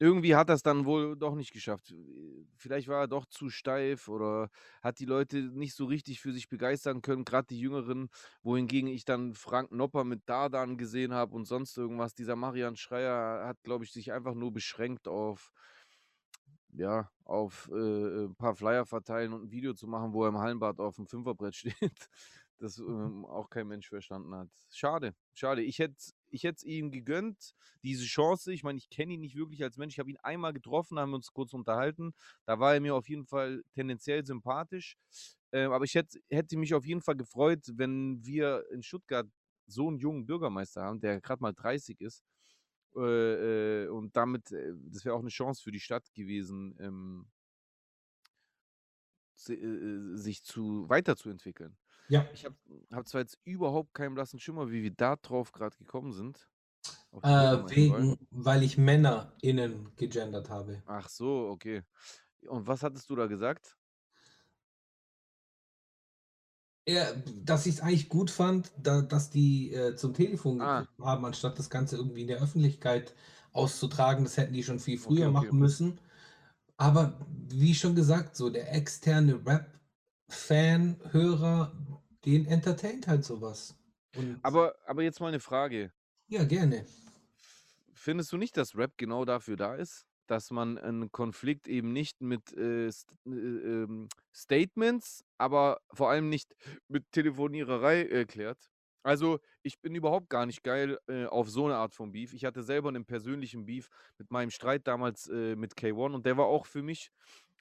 Äh, 0.00 0.04
Irgendwie 0.04 0.34
hat 0.36 0.48
er 0.50 0.54
es 0.56 0.62
dann 0.62 0.84
wohl 0.84 1.16
doch 1.16 1.34
nicht 1.34 1.52
geschafft. 1.52 1.92
Äh, 1.92 2.44
Vielleicht 2.58 2.88
war 2.88 3.00
er 3.02 3.08
doch 3.08 3.26
zu 3.26 3.50
steif 3.50 4.08
oder 4.08 4.48
hat 4.82 4.98
die 4.98 5.04
Leute 5.04 5.38
nicht 5.42 5.74
so 5.74 5.84
richtig 5.86 6.20
für 6.20 6.32
sich 6.32 6.48
begeistern 6.48 7.02
können, 7.02 7.24
gerade 7.24 7.46
die 7.48 7.60
Jüngeren, 7.60 8.08
wohingegen 8.42 8.88
ich 8.88 9.04
dann 9.04 9.34
Frank 9.34 9.72
Nopper 9.72 10.04
mit 10.04 10.22
Dardan 10.28 10.78
gesehen 10.78 11.12
habe 11.14 11.34
und 11.34 11.44
sonst 11.46 11.76
irgendwas. 11.76 12.14
Dieser 12.14 12.36
Marian 12.36 12.76
Schreier 12.76 13.46
hat, 13.46 13.62
glaube 13.62 13.84
ich, 13.84 13.92
sich 13.92 14.12
einfach 14.12 14.34
nur 14.34 14.52
beschränkt 14.52 15.06
auf, 15.08 15.52
ja, 16.72 17.10
auf 17.24 17.68
äh, 17.72 18.24
ein 18.26 18.36
paar 18.36 18.54
Flyer 18.54 18.84
verteilen 18.86 19.32
und 19.32 19.44
ein 19.44 19.50
Video 19.50 19.72
zu 19.74 19.86
machen, 19.86 20.12
wo 20.12 20.24
er 20.24 20.28
im 20.28 20.38
Hallenbad 20.38 20.78
auf 20.80 20.96
dem 20.96 21.06
Fünferbrett 21.06 21.54
steht. 21.56 22.08
Das 22.58 22.78
ähm, 22.78 23.24
auch 23.26 23.50
kein 23.50 23.66
Mensch 23.68 23.88
verstanden 23.88 24.34
hat. 24.34 24.48
Schade, 24.70 25.14
schade. 25.34 25.62
Ich 25.62 25.78
hätte 25.78 25.96
ich 26.30 26.44
es 26.44 26.62
ihm 26.64 26.90
gegönnt, 26.90 27.54
diese 27.82 28.04
Chance. 28.04 28.52
Ich 28.52 28.62
meine, 28.64 28.78
ich 28.78 28.90
kenne 28.90 29.14
ihn 29.14 29.20
nicht 29.20 29.36
wirklich 29.36 29.62
als 29.62 29.76
Mensch. 29.76 29.94
Ich 29.94 29.98
habe 29.98 30.10
ihn 30.10 30.18
einmal 30.18 30.52
getroffen, 30.52 30.98
haben 30.98 31.14
uns 31.14 31.32
kurz 31.32 31.52
unterhalten. 31.54 32.14
Da 32.44 32.58
war 32.58 32.74
er 32.74 32.80
mir 32.80 32.94
auf 32.94 33.08
jeden 33.08 33.26
Fall 33.26 33.62
tendenziell 33.74 34.24
sympathisch. 34.24 34.96
Ähm, 35.52 35.72
aber 35.72 35.84
ich 35.84 35.94
hätte, 35.94 36.18
hätte 36.30 36.56
mich 36.58 36.74
auf 36.74 36.84
jeden 36.86 37.02
Fall 37.02 37.16
gefreut, 37.16 37.62
wenn 37.74 38.24
wir 38.24 38.64
in 38.70 38.82
Stuttgart 38.82 39.28
so 39.66 39.88
einen 39.88 39.98
jungen 39.98 40.26
Bürgermeister 40.26 40.82
haben, 40.82 41.00
der 41.00 41.20
gerade 41.20 41.42
mal 41.42 41.52
30 41.52 42.00
ist. 42.00 42.22
Äh, 42.96 43.84
äh, 43.84 43.88
und 43.88 44.16
damit, 44.16 44.50
äh, 44.52 44.72
das 44.90 45.04
wäre 45.04 45.14
auch 45.14 45.20
eine 45.20 45.28
Chance 45.28 45.62
für 45.62 45.72
die 45.72 45.80
Stadt 45.80 46.12
gewesen, 46.14 46.76
ähm, 46.80 47.26
äh, 49.48 49.52
äh, 49.54 50.16
sich 50.16 50.42
zu 50.44 50.88
weiterzuentwickeln. 50.88 51.76
Ja. 52.08 52.26
Ich 52.32 52.44
habe 52.44 52.56
hab 52.92 53.06
zwar 53.08 53.20
jetzt 53.22 53.38
überhaupt 53.44 53.94
keinen 53.94 54.14
blassen 54.14 54.38
Schimmer, 54.38 54.70
wie 54.70 54.82
wir 54.82 54.94
da 54.94 55.16
drauf 55.16 55.52
gerade 55.52 55.76
gekommen 55.76 56.12
sind. 56.12 56.48
auf 57.12 57.22
Äh, 57.24 57.68
wegen, 57.70 58.16
weil 58.30 58.62
ich 58.62 58.78
MännerInnen 58.78 59.94
gegendert 59.96 60.50
habe. 60.50 60.82
Ach 60.86 61.08
so, 61.08 61.48
okay. 61.48 61.82
Und 62.48 62.66
was 62.66 62.82
hattest 62.82 63.10
du 63.10 63.16
da 63.16 63.26
gesagt? 63.26 63.76
Ja, 66.88 67.12
dass 67.42 67.66
ich 67.66 67.74
es 67.76 67.80
eigentlich 67.80 68.08
gut 68.08 68.30
fand, 68.30 68.70
da, 68.80 69.02
dass 69.02 69.30
die 69.30 69.72
äh, 69.72 69.96
zum 69.96 70.14
Telefon 70.14 70.60
Ah. 70.60 70.80
gegriffen 70.80 71.04
haben, 71.04 71.24
anstatt 71.24 71.58
das 71.58 71.68
Ganze 71.68 71.96
irgendwie 71.96 72.22
in 72.22 72.28
der 72.28 72.40
Öffentlichkeit 72.40 73.12
auszutragen. 73.52 74.22
Das 74.24 74.36
hätten 74.36 74.52
die 74.52 74.62
schon 74.62 74.78
viel 74.78 74.96
früher 74.98 75.26
Okay, 75.26 75.36
okay. 75.36 75.46
machen 75.46 75.58
müssen. 75.58 76.00
Aber 76.76 77.26
wie 77.48 77.74
schon 77.74 77.94
gesagt, 77.96 78.36
so 78.36 78.50
der 78.50 78.72
externe 78.74 79.44
Rap-Fan, 80.30 81.00
Hörer, 81.10 81.72
den 82.24 82.46
entertaint 82.46 83.06
halt 83.08 83.24
sowas. 83.24 83.74
Und 84.14 84.40
Aber, 84.42 84.74
aber 84.86 85.02
jetzt 85.02 85.20
mal 85.20 85.28
eine 85.28 85.40
Frage. 85.40 85.92
ja, 86.28 86.44
gerne. 86.44 86.86
Findest 87.94 88.32
du 88.32 88.36
nicht, 88.36 88.56
dass 88.56 88.76
Rap 88.76 88.92
genau 88.96 89.24
dafür 89.24 89.56
da 89.56 89.74
ist? 89.74 90.06
Dass 90.26 90.50
man 90.50 90.76
einen 90.78 91.12
Konflikt 91.12 91.68
eben 91.68 91.92
nicht 91.92 92.20
mit 92.20 92.52
äh, 92.52 92.90
St 92.90 93.10
äh, 93.26 93.30
ähm, 93.30 94.08
Statements, 94.34 95.24
aber 95.38 95.80
vor 95.92 96.10
allem 96.10 96.28
nicht 96.28 96.54
mit 96.88 97.10
Telefoniererei 97.12 98.02
äh, 98.02 98.24
klärt? 98.26 98.70
Also, 99.02 99.38
ich 99.62 99.80
bin 99.80 99.94
überhaupt 99.94 100.28
gar 100.30 100.46
nicht 100.46 100.64
geil 100.64 100.98
äh, 101.06 101.26
auf 101.26 101.48
so 101.48 101.66
eine 101.66 101.76
Art 101.76 101.94
von 101.94 102.10
Beef. 102.10 102.32
Ich 102.34 102.44
hatte 102.44 102.64
selber 102.64 102.88
einen 102.88 103.06
persönlichen 103.06 103.64
Beef 103.64 103.88
mit 104.18 104.32
meinem 104.32 104.50
Streit 104.50 104.86
damals 104.88 105.28
äh, 105.28 105.54
mit 105.54 105.74
K1 105.76 106.12
und 106.14 106.26
der 106.26 106.36
war 106.36 106.46
auch 106.46 106.66
für 106.66 106.82
mich 106.82 107.10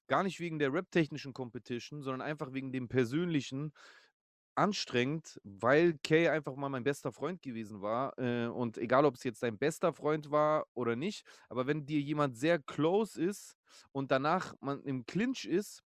gar 0.08 0.24
nicht 0.24 0.40
wegen 0.40 0.60
der 0.60 0.74
rap-technischen 0.74 1.34
Competition, 1.34 2.02
sondern 2.02 2.22
einfach 2.22 2.54
wegen 2.54 2.72
dem 2.72 2.88
persönlichen 2.88 3.74
anstrengend, 4.56 5.40
weil 5.44 5.98
Kay 6.02 6.30
einfach 6.30 6.56
mal 6.56 6.70
mein 6.70 6.84
bester 6.84 7.12
Freund 7.12 7.42
gewesen 7.42 7.82
war. 7.82 8.18
Äh, 8.18 8.48
und 8.48 8.78
egal, 8.78 9.06
ob 9.06 9.16
es 9.16 9.24
jetzt 9.24 9.44
dein 9.44 9.58
bester 9.58 9.94
Freund 9.94 10.32
war 10.32 10.66
oder 10.74 10.96
nicht, 10.96 11.26
aber 11.50 11.68
wenn 11.68 11.86
dir 11.86 12.00
jemand 12.00 12.38
sehr 12.38 12.60
close 12.60 13.22
ist 13.22 13.58
und 13.92 14.12
danach 14.12 14.56
man 14.62 14.82
im 14.84 15.06
Clinch 15.06 15.46
ist, 15.46 15.84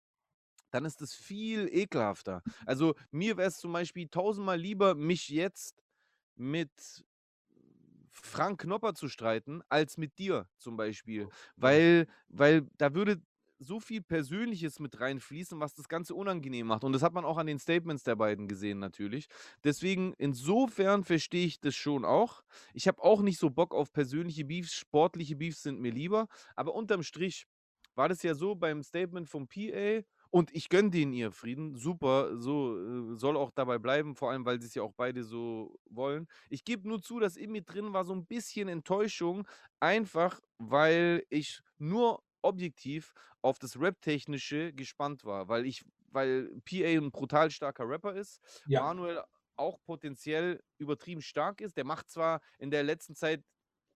dann 0.70 0.85
ist 0.85 1.00
es 1.00 1.14
viel 1.14 1.68
ekelhafter. 1.72 2.42
Also 2.66 2.94
mir 3.11 3.37
wäre 3.37 3.48
es 3.48 3.59
zum 3.59 3.72
Beispiel 3.72 4.09
tausendmal 4.09 4.59
lieber, 4.59 4.94
mich 4.94 5.29
jetzt 5.29 5.83
mit 6.35 6.70
Frank 8.11 8.62
Knopper 8.62 8.94
zu 8.94 9.09
streiten, 9.09 9.62
als 9.68 9.96
mit 9.96 10.18
dir 10.18 10.48
zum 10.59 10.76
Beispiel. 10.76 11.29
Weil, 11.57 12.09
weil 12.29 12.68
da 12.79 12.94
würde 12.94 13.22
so 13.59 13.81
viel 13.81 14.03
Persönliches 14.03 14.81
mit 14.81 15.01
reinfließen, 15.01 15.59
was 15.61 15.75
das 15.75 15.88
Ganze 15.88 16.14
unangenehm 16.14 16.66
macht. 16.66 16.85
Und 16.85 16.92
das 16.92 17.03
hat 17.03 17.12
man 17.12 17.25
auch 17.25 17.38
an 17.38 17.47
den 17.47 17.59
Statements 17.59 18.03
der 18.03 18.16
beiden 18.16 18.49
gesehen, 18.49 18.79
natürlich. 18.79 19.27
Deswegen, 19.64 20.14
insofern 20.19 21.05
verstehe 21.05 21.47
ich 21.47 21.61
das 21.61 21.75
schon 21.75 22.05
auch. 22.05 22.42
Ich 22.75 22.88
habe 22.88 23.03
auch 23.03 23.23
nicht 23.23 23.38
so 23.38 23.51
Bock 23.51 23.75
auf 23.75 23.92
persönliche 23.92 24.45
Beefs. 24.45 24.75
Sportliche 24.75 25.37
Beefs 25.37 25.62
sind 25.62 25.81
mir 25.81 25.92
lieber. 25.92 26.29
Aber 26.55 26.75
unterm 26.75 27.03
Strich 27.03 27.47
war 27.95 28.09
das 28.09 28.23
ja 28.23 28.35
so 28.35 28.55
beim 28.55 28.83
Statement 28.83 29.29
vom 29.29 29.49
PA. 29.49 30.03
Und 30.31 30.55
ich 30.55 30.69
gönne 30.69 30.90
denen 30.90 31.12
ihr 31.12 31.33
Frieden. 31.33 31.77
Super, 31.77 32.37
so 32.37 32.77
äh, 32.77 33.16
soll 33.16 33.37
auch 33.37 33.51
dabei 33.51 33.79
bleiben, 33.79 34.14
vor 34.16 34.31
allem, 34.31 34.45
weil 34.45 34.61
sie 34.61 34.66
es 34.66 34.75
ja 34.75 34.83
auch 34.83 34.92
beide 34.95 35.25
so 35.25 35.79
wollen. 35.88 36.27
Ich 36.51 36.64
gebe 36.64 36.87
nur 36.87 37.01
zu, 37.01 37.21
dass 37.21 37.37
in 37.37 37.53
mir 37.53 37.62
drin 37.62 37.92
war 37.92 38.05
so 38.05 38.12
ein 38.12 38.27
bisschen 38.27 38.69
Enttäuschung, 38.69 39.47
einfach 39.81 40.40
weil 40.59 41.25
ich 41.31 41.62
nur 41.79 42.23
objektiv 42.46 43.12
auf 43.42 43.59
das 43.59 43.78
Rap-Technische 43.80 44.72
gespannt 44.72 45.24
war, 45.24 45.48
weil 45.48 45.66
ich, 45.66 45.82
weil 46.11 46.50
PA 46.64 46.88
ein 46.88 47.11
brutal 47.11 47.50
starker 47.50 47.88
Rapper 47.88 48.14
ist, 48.14 48.40
Ja. 48.64 48.80
Manuel 48.80 49.22
auch 49.56 49.78
potenziell 49.85 50.61
übertrieben 50.78 51.22
stark 51.22 51.61
ist. 51.61 51.76
Der 51.76 51.85
macht 51.85 52.11
zwar 52.11 52.40
in 52.59 52.70
der 52.70 52.82
letzten 52.82 53.14
Zeit 53.14 53.42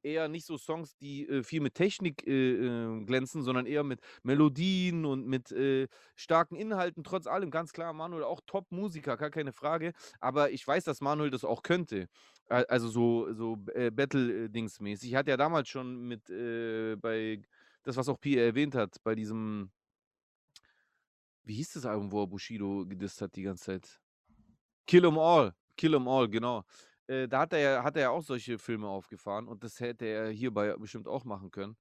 eher 0.02 0.28
nicht 0.28 0.46
so 0.46 0.56
Songs, 0.56 0.96
die 0.96 1.28
äh, 1.28 1.42
viel 1.42 1.60
mit 1.60 1.74
Technik 1.74 2.26
äh, 2.26 2.30
äh, 2.54 3.04
glänzen, 3.04 3.42
sondern 3.42 3.66
eher 3.66 3.84
mit 3.84 4.00
Melodien 4.22 5.04
und 5.04 5.26
mit 5.26 5.52
äh, 5.52 5.88
starken 6.16 6.56
Inhalten. 6.56 7.04
Trotz 7.04 7.26
allem, 7.26 7.50
ganz 7.50 7.72
klar, 7.72 7.92
Manuel 7.92 8.24
auch 8.24 8.40
Top-Musiker, 8.46 9.18
gar 9.18 9.30
keine 9.30 9.52
Frage. 9.52 9.92
Aber 10.18 10.50
ich 10.52 10.66
weiß, 10.66 10.84
dass 10.84 11.02
Manuel 11.02 11.30
das 11.30 11.44
auch 11.44 11.62
könnte. 11.62 12.06
Al- 12.48 12.64
Also 12.66 12.88
so, 12.88 13.32
so 13.34 13.58
äh, 13.74 13.90
Battle-Dings-mäßig. 13.90 15.14
Hat 15.16 15.28
ja 15.28 15.36
damals 15.36 15.68
schon 15.68 16.08
mit 16.08 16.30
äh, 16.30 16.96
bei 16.96 17.42
das, 17.82 17.96
was 17.96 18.08
auch 18.08 18.20
Pia 18.20 18.42
erwähnt 18.42 18.74
hat, 18.74 19.02
bei 19.02 19.14
diesem, 19.14 19.72
wie 21.44 21.54
hieß 21.54 21.72
das 21.74 21.86
Album, 21.86 22.12
wo 22.12 22.22
er 22.22 22.26
Bushido 22.26 22.86
gedisst 22.86 23.20
hat 23.22 23.36
die 23.36 23.42
ganze 23.42 23.64
Zeit? 23.64 24.00
Kill 24.86 25.04
'em 25.06 25.18
All. 25.18 25.54
Kill 25.76 25.94
'em 25.94 26.08
All, 26.08 26.28
genau. 26.30 26.64
Äh, 27.08 27.28
da 27.28 27.40
hat 27.40 27.52
er 27.54 27.60
ja 27.60 27.84
hat 27.84 27.96
er 27.96 28.02
ja 28.04 28.10
auch 28.10 28.22
solche 28.22 28.58
Filme 28.58 28.88
aufgefahren 28.88 29.48
und 29.48 29.64
das 29.64 29.80
hätte 29.80 30.06
er 30.06 30.30
hierbei 30.30 30.74
bestimmt 30.78 31.08
auch 31.08 31.24
machen 31.24 31.50
können. 31.50 31.76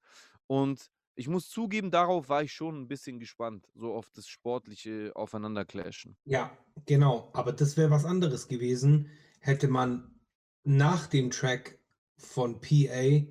Und 0.47 0.87
ich 1.15 1.29
muss 1.29 1.49
zugeben, 1.49 1.91
darauf 1.91 2.29
war 2.29 2.43
ich 2.43 2.53
schon 2.53 2.81
ein 2.83 2.89
bisschen 2.89 3.19
gespannt, 3.19 3.67
so 3.75 3.93
auf 3.95 4.09
das 4.11 4.27
sportliche 4.29 5.13
Aufeinanderclashen. 5.15 6.17
Ja, 6.25 6.57
genau. 6.85 7.29
Aber 7.33 7.51
das 7.53 7.77
wäre 7.77 7.89
was 7.89 8.05
anderes 8.05 8.47
gewesen, 8.47 9.09
hätte 9.39 9.67
man 9.67 10.19
nach 10.63 11.07
dem 11.07 11.31
Track 11.31 11.79
von 12.17 12.59
PA 12.61 13.25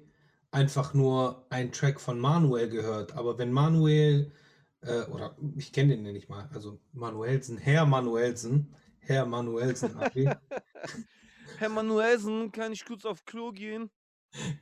einfach 0.50 0.94
nur 0.94 1.46
einen 1.50 1.72
Track 1.72 2.00
von 2.00 2.18
Manuel 2.18 2.68
gehört. 2.68 3.16
Aber 3.16 3.38
wenn 3.38 3.52
Manuel, 3.52 4.32
äh, 4.82 5.02
oder 5.04 5.36
ich 5.56 5.72
kenne 5.72 5.96
den 5.96 6.06
ja 6.06 6.12
nicht 6.12 6.28
mal, 6.28 6.48
also 6.52 6.80
Manuelsen, 6.92 7.58
Herr 7.58 7.86
Manuelsen, 7.86 8.74
Herr 8.98 9.26
Manuelsen 9.26 9.96
AG, 9.98 10.36
Herr 11.58 11.68
Manuelsen, 11.68 12.52
kann 12.52 12.72
ich 12.72 12.84
kurz 12.84 13.04
auf 13.04 13.24
Klo 13.24 13.52
gehen? 13.52 13.90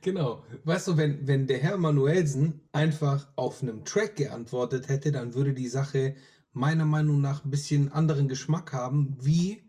Genau. 0.01 0.43
Weißt 0.63 0.87
du, 0.87 0.97
wenn, 0.97 1.27
wenn 1.27 1.45
der 1.45 1.59
Herr 1.59 1.77
Manuelsen 1.77 2.67
einfach 2.71 3.27
auf 3.35 3.61
einem 3.61 3.83
Track 3.85 4.15
geantwortet 4.15 4.87
hätte, 4.87 5.11
dann 5.11 5.33
würde 5.33 5.53
die 5.53 5.67
Sache 5.67 6.15
meiner 6.53 6.85
Meinung 6.85 7.21
nach 7.21 7.45
ein 7.45 7.51
bisschen 7.51 7.91
anderen 7.91 8.27
Geschmack 8.27 8.73
haben, 8.73 9.17
wie 9.19 9.66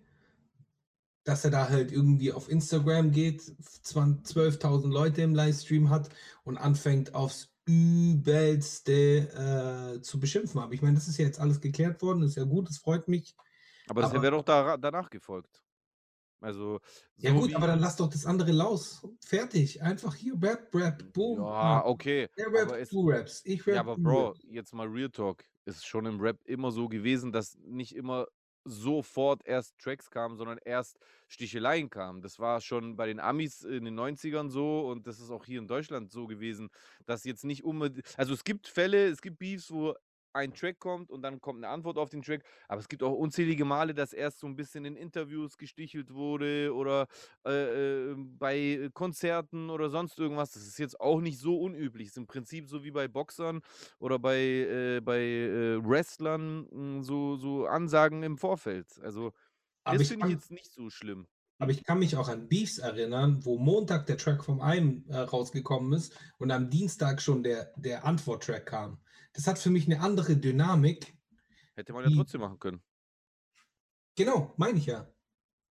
dass 1.28 1.44
er 1.44 1.50
da 1.50 1.68
halt 1.68 1.92
irgendwie 1.92 2.32
auf 2.32 2.48
Instagram 2.48 3.12
geht, 3.12 3.42
20 3.82 4.34
12.000 4.34 4.90
Leute 4.90 5.20
im 5.20 5.34
Livestream 5.34 5.90
hat 5.90 6.08
und 6.42 6.56
anfängt 6.56 7.14
aufs 7.14 7.50
Übelste 7.66 9.98
äh, 9.98 10.00
zu 10.00 10.18
beschimpfen. 10.18 10.58
Aber 10.58 10.72
ich 10.72 10.80
meine, 10.80 10.94
das 10.94 11.06
ist 11.06 11.18
ja 11.18 11.26
jetzt 11.26 11.38
alles 11.38 11.60
geklärt 11.60 12.00
worden, 12.00 12.22
ist 12.22 12.36
ja 12.36 12.44
gut, 12.44 12.70
das 12.70 12.78
freut 12.78 13.08
mich. 13.08 13.36
Aber 13.88 14.00
das 14.00 14.14
wäre 14.14 14.30
doch 14.30 14.42
da, 14.42 14.78
danach 14.78 15.10
gefolgt. 15.10 15.62
Also, 16.40 16.80
Ja 17.18 17.32
so 17.32 17.40
gut, 17.40 17.50
wie, 17.50 17.56
aber 17.56 17.66
dann 17.66 17.80
lass 17.80 17.96
doch 17.96 18.08
das 18.08 18.24
andere 18.24 18.52
los. 18.52 19.06
Fertig. 19.20 19.82
Einfach 19.82 20.14
hier 20.14 20.32
Rap, 20.40 20.74
Rap, 20.74 21.12
boom. 21.12 21.40
Ja, 21.40 21.44
ah. 21.44 21.82
okay. 21.84 22.28
Er 22.36 22.46
aber 22.46 22.72
rappt, 22.72 22.92
du 22.92 23.10
rappst. 23.10 23.44
Ich 23.44 23.66
rap, 23.66 23.74
Ja, 23.74 23.80
aber 23.82 23.96
Bro, 23.96 24.34
jetzt 24.48 24.72
mal 24.72 24.86
Real 24.86 25.10
Talk. 25.10 25.44
Ist 25.66 25.86
schon 25.86 26.06
im 26.06 26.20
Rap 26.20 26.38
immer 26.44 26.70
so 26.70 26.88
gewesen, 26.88 27.32
dass 27.32 27.58
nicht 27.66 27.94
immer 27.94 28.26
sofort 28.68 29.46
erst 29.46 29.78
Tracks 29.78 30.11
kamen, 30.11 30.37
sondern 30.37 30.59
erst 30.64 30.98
Sticheleien 31.28 31.90
kamen. 31.90 32.22
Das 32.22 32.38
war 32.38 32.61
schon 32.61 32.96
bei 32.96 33.07
den 33.07 33.20
Amis 33.20 33.62
in 33.62 33.85
den 33.85 33.98
90ern 33.98 34.50
so 34.50 34.88
und 34.88 35.07
das 35.07 35.20
ist 35.20 35.31
auch 35.31 35.44
hier 35.44 35.61
in 35.61 35.66
Deutschland 35.66 36.11
so 36.11 36.26
gewesen, 36.26 36.70
dass 37.07 37.24
jetzt 37.24 37.44
nicht 37.44 37.64
unbedingt. 37.64 38.07
Also 38.16 38.35
es 38.35 38.44
gibt 38.44 38.66
Fälle, 38.66 39.09
es 39.09 39.20
gibt 39.20 39.38
Beefs, 39.38 39.70
wo 39.70 39.94
ein 40.32 40.52
Track 40.54 40.78
kommt 40.78 41.10
und 41.10 41.22
dann 41.22 41.40
kommt 41.40 41.58
eine 41.64 41.68
Antwort 41.72 41.98
auf 41.98 42.10
den 42.10 42.22
Track, 42.22 42.44
aber 42.68 42.80
es 42.80 42.88
gibt 42.88 43.02
auch 43.02 43.12
unzählige 43.12 43.64
Male, 43.64 43.94
dass 43.94 44.12
erst 44.12 44.38
so 44.40 44.46
ein 44.46 44.56
bisschen 44.56 44.84
in 44.84 44.96
Interviews 44.96 45.56
gestichelt 45.56 46.12
wurde 46.14 46.74
oder 46.74 47.06
äh, 47.46 48.10
äh, 48.12 48.14
bei 48.16 48.88
Konzerten 48.94 49.70
oder 49.70 49.90
sonst 49.90 50.18
irgendwas. 50.18 50.52
Das 50.52 50.66
ist 50.66 50.78
jetzt 50.78 51.00
auch 51.00 51.20
nicht 51.20 51.38
so 51.38 51.58
unüblich. 51.60 52.08
Ist 52.08 52.16
im 52.18 52.26
Prinzip 52.26 52.68
so 52.68 52.84
wie 52.84 52.90
bei 52.90 53.08
Boxern 53.08 53.60
oder 53.98 54.18
bei, 54.18 54.36
äh, 54.38 55.00
bei 55.02 55.20
äh, 55.20 55.84
Wrestlern 55.84 56.66
mh, 56.70 57.02
so, 57.02 57.36
so 57.36 57.66
Ansagen 57.66 58.22
im 58.22 58.38
Vorfeld. 58.38 58.98
Also 59.02 59.32
Aber 59.84 59.96
das 59.98 60.06
finde 60.06 60.24
ich 60.24 60.30
jetzt 60.30 60.50
nicht 60.52 60.72
so 60.72 60.88
schlimm. 60.90 61.26
aber 61.60 61.72
ich 61.72 61.84
kann 61.84 61.98
mich 61.98 62.16
auch 62.16 62.28
an 62.28 62.48
Beefs 62.48 62.78
erinnern, 62.78 63.44
wo 63.44 63.58
Montag 63.58 64.06
der 64.06 64.16
Track 64.16 64.44
vom 64.44 64.60
einen 64.60 65.08
äh, 65.08 65.18
rausgekommen 65.18 65.92
ist 65.92 66.16
und 66.38 66.50
am 66.52 66.70
Dienstag 66.70 67.20
schon 67.20 67.42
der, 67.42 67.72
der 67.76 68.04
Antworttrack 68.04 68.66
kam. 68.66 69.00
Das 69.38 69.46
hat 69.46 69.61
für 69.61 69.70
mich 69.70 69.87
eine 69.87 70.01
andere 70.01 70.37
Dynamik. 70.37 71.14
Hätte 71.77 71.92
man 71.92 72.03
ja 72.03 72.11
trotzdem 72.11 72.40
machen 72.40 72.59
können. 72.59 72.83
Genau, 74.16 74.53
meine 74.57 74.79
ich 74.79 74.87
ja. 74.87 75.14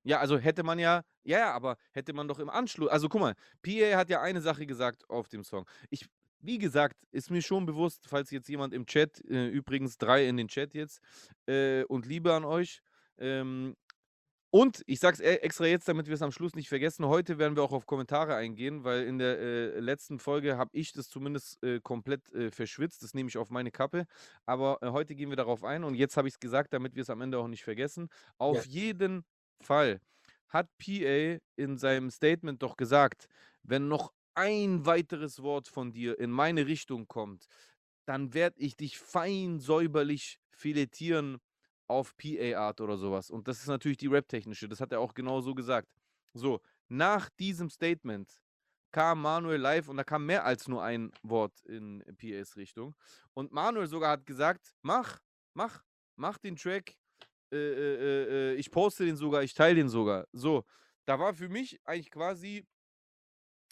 Ja, 0.04 0.22
also 0.22 0.38
hätte 0.38 0.64
man 0.64 0.80
ja, 0.80 1.04
ja, 1.26 1.40
ja, 1.40 1.54
aber 1.54 1.76
hätte 1.92 2.14
man 2.14 2.30
doch 2.30 2.40
im 2.40 2.50
Anschluss, 2.50 2.90
also 2.90 3.10
guck 3.10 3.20
mal, 3.20 3.36
PA 3.62 3.98
hat 3.98 4.10
ja 4.10 4.22
eine 4.22 4.40
Sache 4.40 4.66
gesagt 4.66 5.10
auf 5.10 5.28
dem 5.28 5.44
Song. 5.44 5.68
Ich, 5.90 6.08
wie 6.40 6.60
gesagt, 6.60 6.96
ist 7.12 7.30
mir 7.30 7.42
schon 7.42 7.66
bewusst, 7.66 8.06
falls 8.08 8.32
jetzt 8.32 8.48
jemand 8.48 8.74
im 8.74 8.86
Chat, 8.86 9.20
äh, 9.30 9.50
übrigens 9.50 9.98
drei 9.98 10.30
in 10.30 10.38
den 10.38 10.48
Chat 10.48 10.74
jetzt, 10.74 11.02
äh, 11.46 11.84
und 11.84 12.06
Liebe 12.06 12.34
an 12.34 12.46
euch. 12.46 12.80
Ähm, 13.18 13.76
und 14.58 14.82
ich 14.88 15.00
sag's 15.00 15.20
e- 15.20 15.36
extra 15.36 15.66
jetzt, 15.68 15.88
damit 15.88 16.08
wir 16.08 16.16
es 16.16 16.24
am 16.24 16.32
Schluss 16.32 16.56
nicht 16.56 16.68
vergessen. 16.68 17.06
Heute 17.06 17.38
werden 17.38 17.56
wir 17.56 17.62
auch 17.62 17.74
auf 17.74 17.86
Kommentare 17.86 18.34
eingehen, 18.36 18.84
weil 18.84 19.04
in 19.04 19.20
der 19.20 19.38
äh, 19.38 19.80
letzten 19.80 20.18
Folge 20.18 20.58
habe 20.58 20.72
ich 20.74 20.94
das 20.94 21.10
zumindest 21.10 21.62
äh, 21.64 21.80
komplett 21.80 22.32
äh, 22.34 22.50
verschwitzt. 22.50 23.04
Das 23.04 23.14
nehme 23.14 23.30
ich 23.30 23.38
auf 23.38 23.52
meine 23.52 23.70
Kappe. 23.70 24.06
Aber 24.48 24.80
äh, 24.82 24.88
heute 24.90 25.14
gehen 25.14 25.30
wir 25.30 25.36
darauf 25.36 25.64
ein 25.64 25.84
und 25.84 25.94
jetzt 25.94 26.18
habe 26.18 26.28
ich 26.28 26.34
es 26.34 26.40
gesagt, 26.40 26.74
damit 26.74 26.96
wir 26.96 27.04
es 27.04 27.12
am 27.12 27.22
Ende 27.22 27.38
auch 27.38 27.48
nicht 27.48 27.64
vergessen. 27.64 28.10
Auf 28.40 28.66
Ja. 28.66 28.72
jeden 28.72 29.26
Fall 29.62 30.00
hat 30.50 30.70
PA 30.80 31.38
in 31.56 31.78
seinem 31.78 32.10
Statement 32.10 32.64
doch 32.64 32.78
gesagt, 32.78 33.28
wenn 33.62 33.88
noch 33.88 34.12
ein 34.34 34.88
weiteres 34.88 35.44
Wort 35.44 35.68
von 35.68 35.92
dir 35.92 36.18
in 36.20 36.32
meine 36.32 36.66
Richtung 36.66 37.08
kommt, 37.08 37.46
dann 38.08 38.34
werde 38.34 38.60
ich 38.60 38.76
dich 38.76 38.98
fein 38.98 39.60
säuberlich 39.60 40.40
filetieren 40.50 41.38
auf 41.88 42.16
PA-Art 42.18 42.82
oder 42.82 42.98
sowas. 42.98 43.30
Und 43.30 43.48
das 43.48 43.60
ist 43.60 43.68
natürlich 43.68 43.98
die 43.98 44.08
Rap-technische, 44.08 44.68
das 44.68 44.82
hat 44.82 44.92
er 44.92 45.00
auch 45.00 45.14
genau 45.14 45.42
so 45.42 45.56
gesagt. 45.56 45.88
So, 46.34 46.62
nach 46.90 47.30
diesem 47.30 47.70
Statement 47.70 48.42
kam 48.92 49.22
Manuel 49.22 49.60
live 49.60 49.90
und 49.90 49.98
da 49.98 50.04
kam 50.04 50.26
mehr 50.26 50.46
als 50.46 50.68
nur 50.68 50.84
ein 50.84 51.12
Wort 51.24 51.62
in 51.66 52.04
PAs 52.18 52.56
Richtung. 52.56 52.96
Und 53.34 53.52
Manuel 53.52 53.88
sogar 53.88 54.12
hat 54.12 54.26
gesagt, 54.26 54.74
mach, 54.82 55.20
mach, 55.54 55.84
mach 56.16 56.38
den 56.38 56.56
Track, 56.56 56.96
äh, 57.52 57.58
äh, 57.58 57.96
äh, 57.96 58.54
äh, 58.54 58.56
ich 58.56 58.72
poste 58.72 59.06
den 59.06 59.16
sogar, 59.16 59.44
ich 59.44 59.54
teile 59.54 59.76
den 59.76 59.90
sogar. 59.90 60.28
So, 60.32 60.66
da 61.06 61.20
war 61.20 61.34
für 61.34 61.50
mich 61.50 61.80
eigentlich 61.86 62.12
quasi 62.12 62.66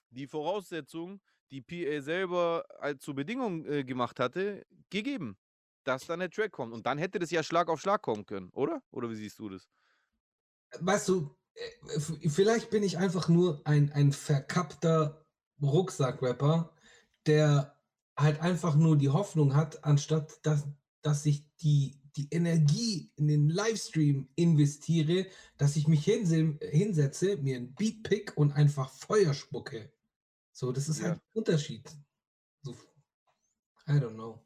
die 0.09 0.27
Voraussetzung, 0.27 1.21
die 1.51 1.61
PA 1.61 2.01
selber 2.01 2.65
als 2.79 3.03
zur 3.03 3.15
Bedingung 3.15 3.65
äh, 3.65 3.83
gemacht 3.83 4.19
hatte, 4.19 4.65
gegeben, 4.89 5.37
dass 5.87 6.05
dann 6.05 6.19
der 6.19 6.29
Track 6.29 6.51
kommt. 6.51 6.73
Und 6.73 6.85
dann 6.85 6.97
hätte 6.97 7.19
das 7.19 7.31
ja 7.31 7.43
Schlag 7.43 7.69
auf 7.69 7.81
Schlag 7.81 8.01
kommen 8.01 8.25
können, 8.25 8.49
oder? 8.51 8.81
Oder 8.91 9.09
wie 9.09 9.15
siehst 9.15 9.39
du 9.39 9.49
das? 9.49 9.69
Weißt 10.79 11.07
du, 11.09 11.35
äh, 11.55 11.99
vielleicht 12.29 12.69
bin 12.69 12.83
ich 12.83 12.97
einfach 12.97 13.29
nur 13.29 13.61
ein, 13.65 13.91
ein 13.93 14.11
verkappter 14.11 15.25
Rucksackrapper, 15.61 16.73
der 17.25 17.79
halt 18.17 18.41
einfach 18.41 18.75
nur 18.75 18.97
die 18.97 19.09
Hoffnung 19.09 19.55
hat, 19.55 19.83
anstatt 19.83 20.45
dass, 20.45 20.65
dass 21.01 21.25
ich 21.25 21.55
die, 21.57 22.01
die 22.15 22.27
Energie 22.31 23.11
in 23.15 23.27
den 23.27 23.49
Livestream 23.49 24.29
investiere, 24.35 25.27
dass 25.57 25.75
ich 25.75 25.87
mich 25.87 26.05
hinse 26.05 26.57
hinsetze, 26.61 27.37
mir 27.37 27.57
ein 27.57 27.73
Beat 27.75 28.03
pick 28.03 28.37
und 28.37 28.51
einfach 28.53 28.91
Feuer 28.91 29.33
spucke. 29.33 29.91
So, 30.51 30.71
das 30.71 30.89
ist 30.89 30.99
Ja. 30.99 31.09
halt 31.09 31.17
ein 31.17 31.21
Unterschied. 31.33 31.89
So, 32.63 32.73
I 33.87 33.93
don't 33.99 34.15
know. 34.15 34.44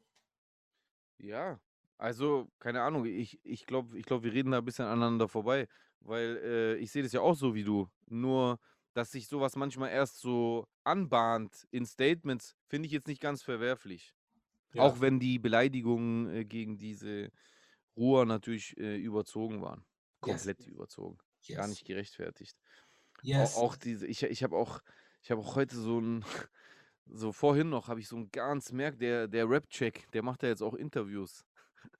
Ja, 1.20 1.60
also, 1.98 2.50
keine 2.58 2.80
Ahnung, 2.82 3.04
ich, 3.04 3.38
ich 3.44 3.66
glaube, 3.66 3.98
ich 3.98 4.06
glaub, 4.06 4.22
wir 4.22 4.32
reden 4.32 4.52
da 4.52 4.58
ein 4.58 4.64
bisschen 4.64 4.86
aneinander 4.86 5.28
vorbei, 5.28 5.68
weil 6.00 6.38
äh, 6.42 6.74
ich 6.76 6.90
sehe 6.92 7.02
das 7.02 7.12
ja 7.12 7.20
auch 7.20 7.34
so 7.34 7.54
wie 7.54 7.62
du. 7.62 7.88
Nur, 8.06 8.58
dass 8.94 9.10
sich 9.10 9.28
sowas 9.28 9.54
manchmal 9.54 9.90
erst 9.90 10.18
so 10.20 10.66
anbahnt 10.82 11.66
in 11.70 11.84
Statements, 11.84 12.56
finde 12.66 12.86
ich 12.86 12.92
jetzt 12.92 13.06
nicht 13.06 13.20
ganz 13.20 13.42
verwerflich. 13.42 14.14
Ja. 14.72 14.82
Auch 14.82 15.00
wenn 15.02 15.20
die 15.20 15.38
Beleidigungen 15.38 16.34
äh, 16.34 16.44
gegen 16.46 16.78
diese 16.78 17.30
Ruhr 17.96 18.24
natürlich 18.24 18.78
äh, 18.78 18.96
überzogen 18.96 19.60
waren. 19.60 19.84
Yes. 20.24 20.46
Komplett 20.46 20.66
überzogen. 20.68 21.18
Gar 21.48 21.58
Yes. 21.62 21.68
nicht 21.68 21.84
gerechtfertigt. 21.84 22.56
Yes. 23.22 23.56
Auch 23.56 23.76
diese, 23.76 24.06
ich, 24.06 24.22
ich 24.22 24.42
habe 24.42 24.56
auch, 24.56 24.80
ich 25.22 25.30
habe 25.30 25.42
auch 25.42 25.54
heute 25.54 25.76
so 25.76 26.00
ein, 26.00 26.24
so 27.06 27.32
vorhin 27.32 27.70
noch, 27.70 27.88
habe 27.88 28.00
ich 28.00 28.08
so 28.08 28.16
einen 28.16 28.30
ganz 28.30 28.72
merk, 28.72 28.98
der, 28.98 29.28
der 29.28 29.48
Rap-Check, 29.48 30.10
der 30.12 30.22
macht 30.22 30.42
ja 30.42 30.48
jetzt 30.50 30.62
auch 30.62 30.74
Interviews. 30.74 31.44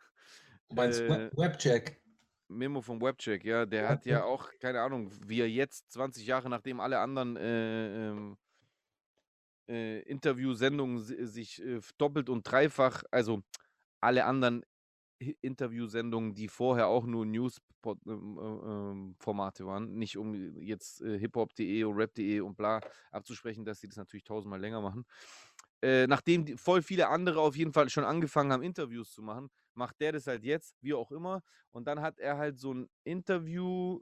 Du 0.69 0.77
meinst 0.77 1.01
äh, 1.01 1.09
Web 1.09 1.37
Webcheck. 1.37 2.01
Memo 2.47 2.81
vom 2.81 3.01
Webcheck, 3.01 3.45
ja, 3.45 3.67
der 3.67 3.89
hat 3.89 4.07
ja 4.07 4.23
auch, 4.25 4.51
keine 4.61 4.81
Ahnung, 4.81 5.11
wie 5.27 5.41
er 5.41 5.49
jetzt 5.51 5.91
20 5.91 6.25
Jahre 6.27 6.49
nachdem 6.49 6.79
alle 6.79 7.01
anderen 7.01 7.37
äh, 7.37 8.09
ähm, 8.11 8.39
äh, 9.69 10.01
Interviewsendungen 10.03 11.01
si- 11.01 11.27
sich 11.27 11.61
äh, 11.63 11.81
doppelt 11.99 12.29
und 12.29 12.43
dreifach, 12.43 13.03
also 13.11 13.43
alle 14.01 14.25
anderen 14.25 14.65
Interviewsendungen, 15.41 16.35
die 16.35 16.49
vorher 16.49 16.87
auch 16.89 17.05
nur 17.05 17.27
News-Formate 17.85 19.67
waren. 19.67 19.97
Nicht 19.97 20.17
um 20.17 20.35
jetzt 20.61 21.01
äh, 21.03 21.19
hiphop.de 21.19 21.85
und 21.85 21.97
rap.de 21.97 22.41
und 22.41 22.57
bla 22.57 22.81
abzusprechen, 23.11 23.65
dass 23.65 23.81
sie 23.81 23.89
das 23.89 23.97
natürlich 23.97 24.25
tausendmal 24.25 24.61
länger 24.61 24.81
machen. 24.81 25.05
Äh, 25.83 26.07
nachdem 26.07 26.45
die, 26.45 26.57
voll 26.57 26.83
viele 26.83 27.09
andere 27.09 27.41
auf 27.41 27.57
jeden 27.57 27.73
Fall 27.73 27.89
schon 27.89 28.05
angefangen 28.05 28.53
haben, 28.53 28.63
Interviews 28.63 29.13
zu 29.13 29.23
machen, 29.23 29.49
macht 29.75 30.01
der 30.01 30.13
das 30.13 30.27
halt 30.27 30.45
jetzt, 30.45 30.77
wie 30.83 30.93
auch 30.95 31.11
immer. 31.11 31.43
Und 31.71 31.87
dann 31.87 32.01
hat 32.03 32.19
er 32.19 32.37
halt 32.37 32.59
so 32.59 32.75
ein 32.75 32.91
Interview 33.05 34.01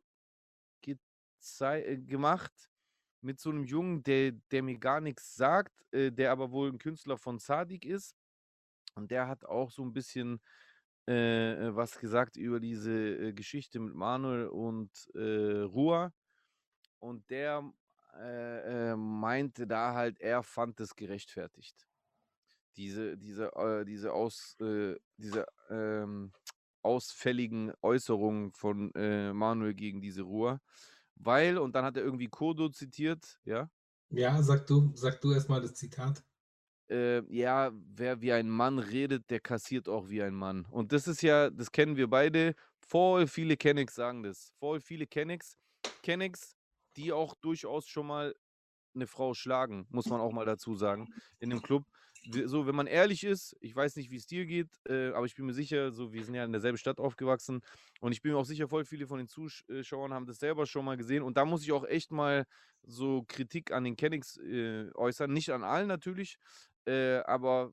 äh, 1.60 1.98
gemacht 1.98 2.52
mit 3.20 3.38
so 3.38 3.50
einem 3.50 3.64
Jungen, 3.64 4.02
der, 4.02 4.32
der 4.50 4.62
mir 4.62 4.78
gar 4.78 5.00
nichts 5.00 5.34
sagt, 5.36 5.72
äh, 5.92 6.10
der 6.10 6.32
aber 6.32 6.50
wohl 6.50 6.68
ein 6.70 6.78
Künstler 6.78 7.16
von 7.16 7.38
Sadik 7.38 7.84
ist. 7.84 8.16
Und 8.94 9.10
der 9.10 9.28
hat 9.28 9.44
auch 9.44 9.70
so 9.70 9.82
ein 9.82 9.92
bisschen 9.92 10.40
äh, 11.08 11.68
äh, 11.68 11.74
was 11.74 11.98
gesagt 11.98 12.36
über 12.36 12.60
diese 12.60 12.92
äh, 12.92 13.32
Geschichte 13.32 13.80
mit 13.80 13.94
Manuel 13.94 14.48
und 14.48 14.90
äh, 15.14 15.62
Rua. 15.62 16.12
Und 16.98 17.30
der 17.30 17.72
äh, 18.14 18.90
äh, 18.90 18.96
meinte 18.96 19.66
da 19.66 19.94
halt, 19.94 20.20
er 20.20 20.42
fand 20.42 20.78
es 20.80 20.94
gerechtfertigt. 20.94 21.88
Diese, 22.76 23.16
diese, 23.16 23.50
diese, 23.86 24.12
Aus, 24.12 24.56
diese 25.16 25.46
ähm, 25.70 26.32
ausfälligen 26.82 27.72
Äußerungen 27.82 28.52
von 28.52 28.92
Manuel 28.94 29.74
gegen 29.74 30.00
diese 30.00 30.22
Ruhr. 30.22 30.60
Weil, 31.16 31.58
und 31.58 31.74
dann 31.74 31.84
hat 31.84 31.96
er 31.96 32.04
irgendwie 32.04 32.28
Kodo 32.28 32.68
zitiert, 32.68 33.40
ja, 33.44 33.68
Ja, 34.10 34.42
sag 34.42 34.66
du, 34.66 34.92
sag 34.94 35.20
du 35.20 35.32
erstmal 35.32 35.60
das 35.60 35.74
Zitat. 35.74 36.22
Äh, 36.90 37.22
ja, 37.34 37.70
wer 37.72 38.20
wie 38.20 38.32
ein 38.32 38.48
Mann 38.48 38.78
redet, 38.78 39.30
der 39.30 39.40
kassiert 39.40 39.88
auch 39.88 40.08
wie 40.08 40.22
ein 40.22 40.34
Mann. 40.34 40.66
Und 40.70 40.92
das 40.92 41.06
ist 41.06 41.22
ja, 41.22 41.50
das 41.50 41.70
kennen 41.70 41.96
wir 41.96 42.08
beide. 42.08 42.54
Voll 42.80 43.26
viele 43.26 43.56
Kennex 43.56 43.94
sagen 43.94 44.22
das. 44.22 44.52
Voll 44.58 44.80
viele 44.80 45.06
Kennex, 45.06 45.58
Kennex, 46.02 46.56
die 46.96 47.12
auch 47.12 47.34
durchaus 47.34 47.86
schon 47.86 48.06
mal 48.06 48.34
eine 48.94 49.06
Frau 49.06 49.34
schlagen, 49.34 49.86
muss 49.90 50.06
man 50.06 50.20
auch 50.20 50.32
mal 50.32 50.44
dazu 50.44 50.74
sagen, 50.74 51.08
in 51.38 51.50
dem 51.50 51.62
Club. 51.62 51.84
So, 52.46 52.66
wenn 52.66 52.74
man 52.74 52.88
ehrlich 52.88 53.22
ist, 53.22 53.56
ich 53.60 53.74
weiß 53.74 53.94
nicht, 53.96 54.10
wie 54.10 54.16
es 54.16 54.26
dir 54.26 54.44
geht, 54.44 54.68
äh, 54.88 55.10
aber 55.12 55.24
ich 55.24 55.36
bin 55.36 55.46
mir 55.46 55.54
sicher, 55.54 55.92
so, 55.92 56.12
wir 56.12 56.24
sind 56.24 56.34
ja 56.34 56.44
in 56.44 56.52
derselben 56.52 56.76
Stadt 56.76 56.98
aufgewachsen 56.98 57.60
und 58.00 58.12
ich 58.12 58.22
bin 58.22 58.32
mir 58.32 58.38
auch 58.38 58.44
sicher, 58.44 58.68
voll 58.68 58.84
viele 58.84 59.06
von 59.06 59.18
den 59.18 59.28
Zuschauern 59.28 60.12
haben 60.12 60.26
das 60.26 60.38
selber 60.38 60.66
schon 60.66 60.84
mal 60.84 60.96
gesehen 60.96 61.22
und 61.22 61.36
da 61.36 61.44
muss 61.44 61.62
ich 61.62 61.70
auch 61.70 61.86
echt 61.86 62.10
mal 62.10 62.44
so 62.82 63.24
Kritik 63.28 63.70
an 63.72 63.84
den 63.84 63.96
Kennex 63.96 64.36
äh, 64.38 64.90
äußern. 64.94 65.32
Nicht 65.32 65.50
an 65.50 65.62
allen 65.62 65.88
natürlich, 65.88 66.38
äh, 66.88 67.22
aber 67.26 67.72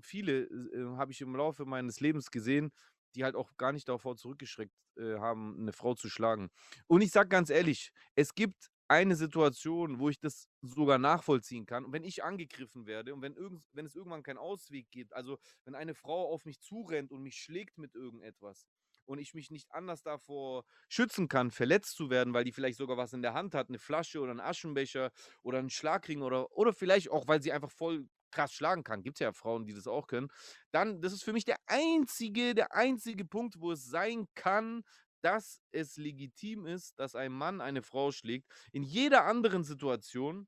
viele 0.00 0.42
äh, 0.44 0.96
habe 0.96 1.12
ich 1.12 1.20
im 1.20 1.36
Laufe 1.36 1.64
meines 1.64 2.00
Lebens 2.00 2.30
gesehen, 2.30 2.72
die 3.14 3.24
halt 3.24 3.36
auch 3.36 3.56
gar 3.56 3.72
nicht 3.72 3.88
davor 3.88 4.16
zurückgeschreckt 4.16 4.74
äh, 4.96 5.18
haben, 5.18 5.56
eine 5.60 5.72
Frau 5.72 5.94
zu 5.94 6.08
schlagen. 6.08 6.50
Und 6.86 7.02
ich 7.02 7.10
sage 7.12 7.28
ganz 7.28 7.50
ehrlich, 7.50 7.92
es 8.14 8.34
gibt 8.34 8.70
eine 8.88 9.16
Situation, 9.16 9.98
wo 9.98 10.08
ich 10.10 10.20
das 10.20 10.48
sogar 10.60 10.98
nachvollziehen 10.98 11.66
kann. 11.66 11.84
Und 11.86 11.92
wenn 11.92 12.04
ich 12.04 12.22
angegriffen 12.22 12.86
werde 12.86 13.14
und 13.14 13.22
wenn, 13.22 13.34
irgend, 13.34 13.64
wenn 13.72 13.86
es 13.86 13.94
irgendwann 13.94 14.22
keinen 14.22 14.38
Ausweg 14.38 14.90
gibt, 14.90 15.14
also 15.14 15.38
wenn 15.64 15.74
eine 15.74 15.94
Frau 15.94 16.30
auf 16.32 16.44
mich 16.44 16.60
zurennt 16.60 17.10
und 17.10 17.22
mich 17.22 17.36
schlägt 17.36 17.78
mit 17.78 17.94
irgendetwas 17.94 18.66
und 19.06 19.18
ich 19.18 19.34
mich 19.34 19.50
nicht 19.50 19.70
anders 19.72 20.02
davor 20.02 20.64
schützen 20.88 21.28
kann, 21.28 21.50
verletzt 21.50 21.96
zu 21.96 22.10
werden, 22.10 22.34
weil 22.34 22.44
die 22.44 22.52
vielleicht 22.52 22.76
sogar 22.78 22.96
was 22.96 23.12
in 23.14 23.22
der 23.22 23.34
Hand 23.34 23.54
hat, 23.54 23.68
eine 23.68 23.78
Flasche 23.78 24.20
oder 24.20 24.32
einen 24.32 24.40
Aschenbecher 24.40 25.10
oder 25.42 25.58
einen 25.58 25.70
Schlagring 25.70 26.20
oder, 26.22 26.52
oder 26.52 26.72
vielleicht 26.74 27.10
auch, 27.10 27.26
weil 27.26 27.42
sie 27.42 27.52
einfach 27.52 27.70
voll 27.70 28.06
krass 28.34 28.52
schlagen 28.52 28.84
kann. 28.84 29.02
Gibt 29.02 29.20
ja 29.20 29.32
Frauen, 29.32 29.64
die 29.64 29.72
das 29.72 29.86
auch 29.86 30.06
können. 30.06 30.28
Dann, 30.72 31.00
das 31.00 31.12
ist 31.12 31.22
für 31.22 31.32
mich 31.32 31.44
der 31.44 31.56
einzige, 31.66 32.54
der 32.54 32.74
einzige 32.74 33.24
Punkt, 33.24 33.60
wo 33.60 33.72
es 33.72 33.86
sein 33.86 34.26
kann, 34.34 34.82
dass 35.22 35.62
es 35.72 35.96
legitim 35.96 36.66
ist, 36.66 36.98
dass 36.98 37.14
ein 37.14 37.32
Mann 37.32 37.62
eine 37.62 37.82
Frau 37.82 38.12
schlägt. 38.12 38.46
In 38.72 38.82
jeder 38.82 39.24
anderen 39.24 39.64
Situation, 39.64 40.46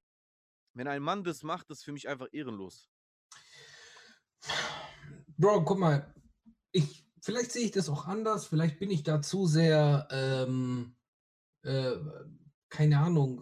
wenn 0.75 0.89
ein 0.89 1.03
Mann 1.03 1.25
das 1.25 1.43
macht, 1.43 1.71
ist 1.71 1.83
für 1.83 1.93
mich 1.93 2.09
einfach 2.09 2.29
ehrenlos. 2.33 2.91
Bro, 5.39 5.65
guck 5.65 5.79
mal, 5.79 6.15
ich, 6.73 7.07
vielleicht 7.23 7.53
sehe 7.53 7.65
ich 7.65 7.71
das 7.71 7.89
auch 7.89 8.07
anders, 8.07 8.47
vielleicht 8.47 8.79
bin 8.79 8.91
ich 8.91 9.03
da 9.03 9.23
zu 9.23 9.47
sehr, 9.47 10.07
ähm, 10.11 10.95
äh, 11.63 11.93
keine 12.69 12.99
Ahnung, 12.99 13.41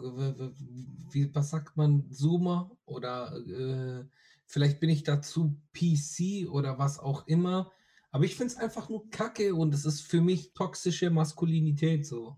wie, 1.11 1.33
was 1.35 1.49
sagt 1.49 1.75
man, 1.75 2.09
Zoomer 2.11 2.71
oder 2.85 3.35
äh, 3.35 4.05
vielleicht 4.47 4.79
bin 4.79 4.89
ich 4.89 5.03
da 5.03 5.21
zu 5.21 5.61
PC 5.73 6.47
oder 6.47 6.77
was 6.79 6.99
auch 6.99 7.27
immer. 7.27 7.71
Aber 8.11 8.25
ich 8.25 8.35
finde 8.35 8.53
es 8.53 8.59
einfach 8.59 8.89
nur 8.89 9.09
Kacke 9.09 9.55
und 9.55 9.73
es 9.73 9.85
ist 9.85 10.01
für 10.01 10.21
mich 10.21 10.53
toxische 10.53 11.09
Maskulinität 11.09 12.05
so. 12.05 12.37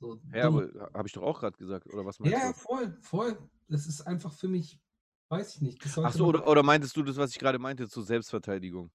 so 0.00 0.20
Ja, 0.32 0.46
dumm. 0.46 0.48
aber 0.48 0.68
habe 0.94 1.06
ich 1.08 1.12
doch 1.12 1.22
auch 1.22 1.40
gerade 1.40 1.56
gesagt, 1.58 1.86
oder 1.86 2.04
was 2.06 2.18
meinst 2.20 2.42
Ja, 2.42 2.44
du? 2.44 2.54
voll, 2.54 2.98
voll. 3.00 3.50
Das 3.68 3.86
ist 3.86 4.02
einfach 4.02 4.32
für 4.32 4.48
mich, 4.48 4.80
weiß 5.28 5.56
ich 5.56 5.60
nicht. 5.62 5.80
Ach 6.02 6.12
so, 6.12 6.26
oder, 6.26 6.46
oder 6.46 6.62
meintest 6.62 6.94
du 6.96 7.02
das, 7.02 7.16
was 7.16 7.30
ich 7.32 7.38
gerade 7.38 7.58
meinte, 7.58 7.88
zur 7.88 8.02
Selbstverteidigung? 8.04 8.90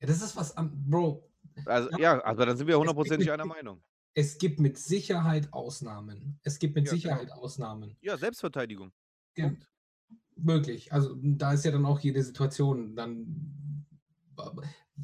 ja, 0.00 0.06
das 0.06 0.22
ist 0.22 0.36
was 0.36 0.54
Bro. 0.56 1.30
Also, 1.64 1.90
Ja, 1.90 1.96
ja, 1.96 2.22
aber 2.24 2.46
dann 2.46 2.56
sind 2.56 2.66
wir 2.66 2.78
hundertprozentig 2.78 3.30
einer 3.30 3.44
Meinung. 3.46 3.82
es 4.14 4.38
gibt 4.38 4.58
mit 4.60 4.78
Sicherheit 4.78 5.52
Ausnahmen. 5.52 6.40
Es 6.42 6.58
gibt 6.58 6.74
mit 6.74 6.88
Ja, 6.88 6.96
genau. 6.96 7.20
Sicherheit 7.20 7.30
Ausnahmen. 7.32 7.96
Ja, 8.02 8.16
Selbstverteidigung. 8.18 8.92
Ja, 9.36 9.48
Punkt. 9.48 9.68
Möglich. 10.36 10.92
Also 10.92 11.16
da 11.20 11.52
ist 11.52 11.64
ja 11.64 11.70
dann 11.70 11.86
auch 11.86 12.00
jede 12.00 12.22
Situation 12.22 12.94
dann. 12.96 13.86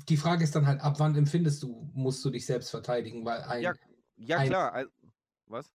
Die 0.09 0.17
Frage 0.17 0.45
ist 0.45 0.55
dann 0.55 0.67
halt, 0.67 0.81
ab 0.81 0.99
wann 0.99 1.15
empfindest 1.17 1.63
du, 1.63 1.91
musst 1.95 2.25
du 2.25 2.31
dich 2.31 2.47
selbst 2.47 2.71
verteidigen, 2.71 3.25
weil 3.25 3.43
Ja, 3.59 3.73
ein, 3.73 3.79
ja 4.17 4.39
ein, 4.39 4.49
klar. 4.49 4.87
Was? 5.47 5.75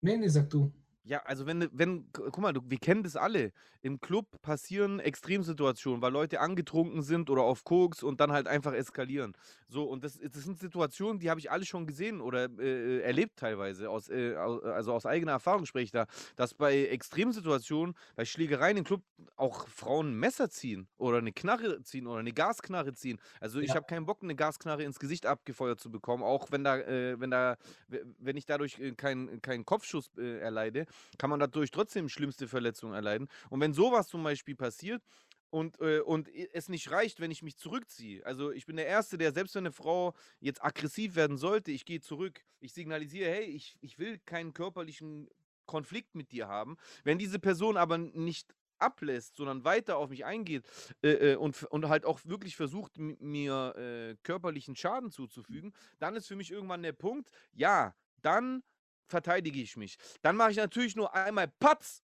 nee, 0.00 0.16
nee, 0.16 0.28
sag 0.28 0.50
du. 0.50 0.72
Ja, 1.06 1.18
also 1.26 1.44
wenn, 1.44 1.68
wenn, 1.70 2.10
gu- 2.12 2.30
guck 2.30 2.38
mal, 2.38 2.54
du, 2.54 2.62
wir 2.64 2.78
kennen 2.78 3.02
das 3.02 3.14
alle. 3.14 3.52
Im 3.82 4.00
Club 4.00 4.40
passieren 4.40 5.00
Extremsituationen, 5.00 6.00
weil 6.00 6.10
Leute 6.10 6.40
angetrunken 6.40 7.02
sind 7.02 7.28
oder 7.28 7.42
auf 7.42 7.62
Koks 7.62 8.02
und 8.02 8.20
dann 8.20 8.32
halt 8.32 8.46
einfach 8.48 8.72
eskalieren. 8.72 9.34
So, 9.68 9.84
und 9.84 10.02
das, 10.02 10.18
das 10.18 10.44
sind 10.44 10.58
Situationen, 10.58 11.18
die 11.18 11.28
habe 11.28 11.40
ich 11.40 11.50
alle 11.50 11.66
schon 11.66 11.86
gesehen 11.86 12.22
oder 12.22 12.48
äh, 12.58 13.00
erlebt 13.02 13.36
teilweise. 13.38 13.90
Aus, 13.90 14.08
äh, 14.08 14.34
au- 14.36 14.60
also 14.60 14.94
aus 14.94 15.04
eigener 15.04 15.32
Erfahrung 15.32 15.66
spreche 15.66 15.84
ich 15.84 15.90
da, 15.90 16.06
dass 16.36 16.54
bei 16.54 16.86
Extremsituationen, 16.86 17.94
bei 18.16 18.24
Schlägereien 18.24 18.78
im 18.78 18.84
Club 18.84 19.02
auch 19.36 19.68
Frauen 19.68 20.12
ein 20.12 20.18
Messer 20.18 20.48
ziehen 20.48 20.88
oder 20.96 21.18
eine 21.18 21.32
Knarre 21.34 21.82
ziehen 21.82 22.06
oder 22.06 22.20
eine 22.20 22.32
Gasknarre 22.32 22.94
ziehen. 22.94 23.18
Also 23.40 23.60
ich 23.60 23.74
Ja, 23.74 23.76
habe 23.76 23.84
keinen 23.84 24.06
Bock, 24.06 24.22
eine 24.22 24.36
Gasknarre 24.36 24.84
ins 24.84 24.98
Gesicht 24.98 25.26
abgefeuert 25.26 25.80
zu 25.80 25.90
bekommen, 25.90 26.22
auch 26.22 26.50
wenn 26.50 26.64
da, 26.64 26.78
äh, 26.78 27.20
wenn 27.20 27.30
da, 27.30 27.56
wenn 27.88 28.36
ich 28.38 28.46
dadurch 28.46 28.78
äh, 28.78 28.92
keinen 28.92 29.42
keinen 29.42 29.66
Kopfschuss 29.66 30.10
äh, 30.16 30.38
erleide 30.38 30.86
kann 31.18 31.30
man 31.30 31.40
dadurch 31.40 31.70
trotzdem 31.70 32.08
schlimmste 32.08 32.48
Verletzungen 32.48 32.94
erleiden. 32.94 33.28
Und 33.50 33.60
wenn 33.60 33.72
sowas 33.74 34.08
zum 34.08 34.22
Beispiel 34.22 34.56
passiert 34.56 35.02
und, 35.50 35.80
äh, 35.80 36.00
und 36.00 36.28
es 36.52 36.68
nicht 36.68 36.90
reicht, 36.90 37.20
wenn 37.20 37.30
ich 37.30 37.42
mich 37.42 37.56
zurückziehe, 37.56 38.24
also 38.26 38.50
ich 38.50 38.66
bin 38.66 38.76
der 38.76 38.86
Erste, 38.86 39.18
der 39.18 39.32
selbst 39.32 39.54
wenn 39.54 39.62
eine 39.66 39.72
Frau 39.72 40.14
jetzt 40.40 40.64
aggressiv 40.64 41.14
werden 41.16 41.36
sollte, 41.36 41.70
ich 41.70 41.84
gehe 41.84 42.00
zurück, 42.00 42.44
ich 42.60 42.72
signalisiere, 42.72 43.30
hey, 43.30 43.44
ich, 43.44 43.76
ich 43.80 43.98
will 43.98 44.18
keinen 44.18 44.52
körperlichen 44.52 45.28
Konflikt 45.66 46.14
mit 46.14 46.32
dir 46.32 46.48
haben. 46.48 46.76
Wenn 47.04 47.18
diese 47.18 47.38
Person 47.38 47.76
aber 47.76 47.98
nicht 47.98 48.54
ablässt, 48.78 49.36
sondern 49.36 49.64
weiter 49.64 49.96
auf 49.96 50.10
mich 50.10 50.24
eingeht 50.24 50.64
äh, 51.02 51.32
äh, 51.32 51.36
und, 51.36 51.62
und 51.64 51.88
halt 51.88 52.04
auch 52.04 52.20
wirklich 52.24 52.56
versucht, 52.56 52.96
mi- 52.98 53.16
mir 53.20 53.74
äh, 53.76 54.16
körperlichen 54.24 54.76
Schaden 54.76 55.10
zuzufügen, 55.10 55.72
dann 56.00 56.16
ist 56.16 56.26
für 56.26 56.36
mich 56.36 56.50
irgendwann 56.50 56.82
der 56.82 56.92
Punkt, 56.92 57.30
ja, 57.52 57.94
dann 58.20 58.62
verteidige 59.06 59.60
ich 59.60 59.76
mich. 59.76 59.96
Dann 60.22 60.36
mache 60.36 60.52
ich 60.52 60.56
natürlich 60.56 60.96
nur 60.96 61.14
einmal 61.14 61.48
Patz 61.48 62.02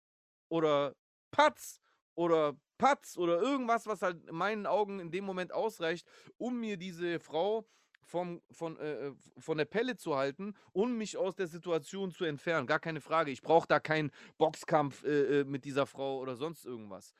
oder 0.48 0.94
Patz 1.30 1.80
oder 2.14 2.56
Patz 2.78 3.16
oder 3.16 3.40
irgendwas, 3.40 3.86
was 3.86 4.02
halt 4.02 4.24
in 4.26 4.34
meinen 4.34 4.66
Augen 4.66 5.00
in 5.00 5.10
dem 5.10 5.24
Moment 5.24 5.52
ausreicht, 5.52 6.06
um 6.36 6.60
mir 6.60 6.76
diese 6.76 7.20
Frau 7.20 7.66
vom, 8.06 8.40
von, 8.50 8.78
äh, 8.78 9.08
äh, 9.08 9.14
von 9.38 9.58
der 9.58 9.64
Pelle 9.64 9.96
zu 9.96 10.16
halten 10.16 10.54
und 10.72 10.96
mich 10.96 11.16
aus 11.16 11.34
der 11.34 11.48
Situation 11.48 12.12
zu 12.12 12.24
entfernen. 12.24 12.66
Gar 12.66 12.78
keine 12.78 13.00
Frage. 13.00 13.30
Ich 13.30 13.42
brauche 13.42 13.66
da 13.66 13.80
keinen 13.80 14.10
Boxkampf 14.38 15.02
äh, 15.04 15.40
äh, 15.40 15.44
mit 15.44 15.64
dieser 15.64 15.86
Frau 15.86 16.18
oder 16.20 16.36
sonst 16.36 16.64
irgendwas. 16.64 17.14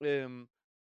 Ähm, 0.00 0.48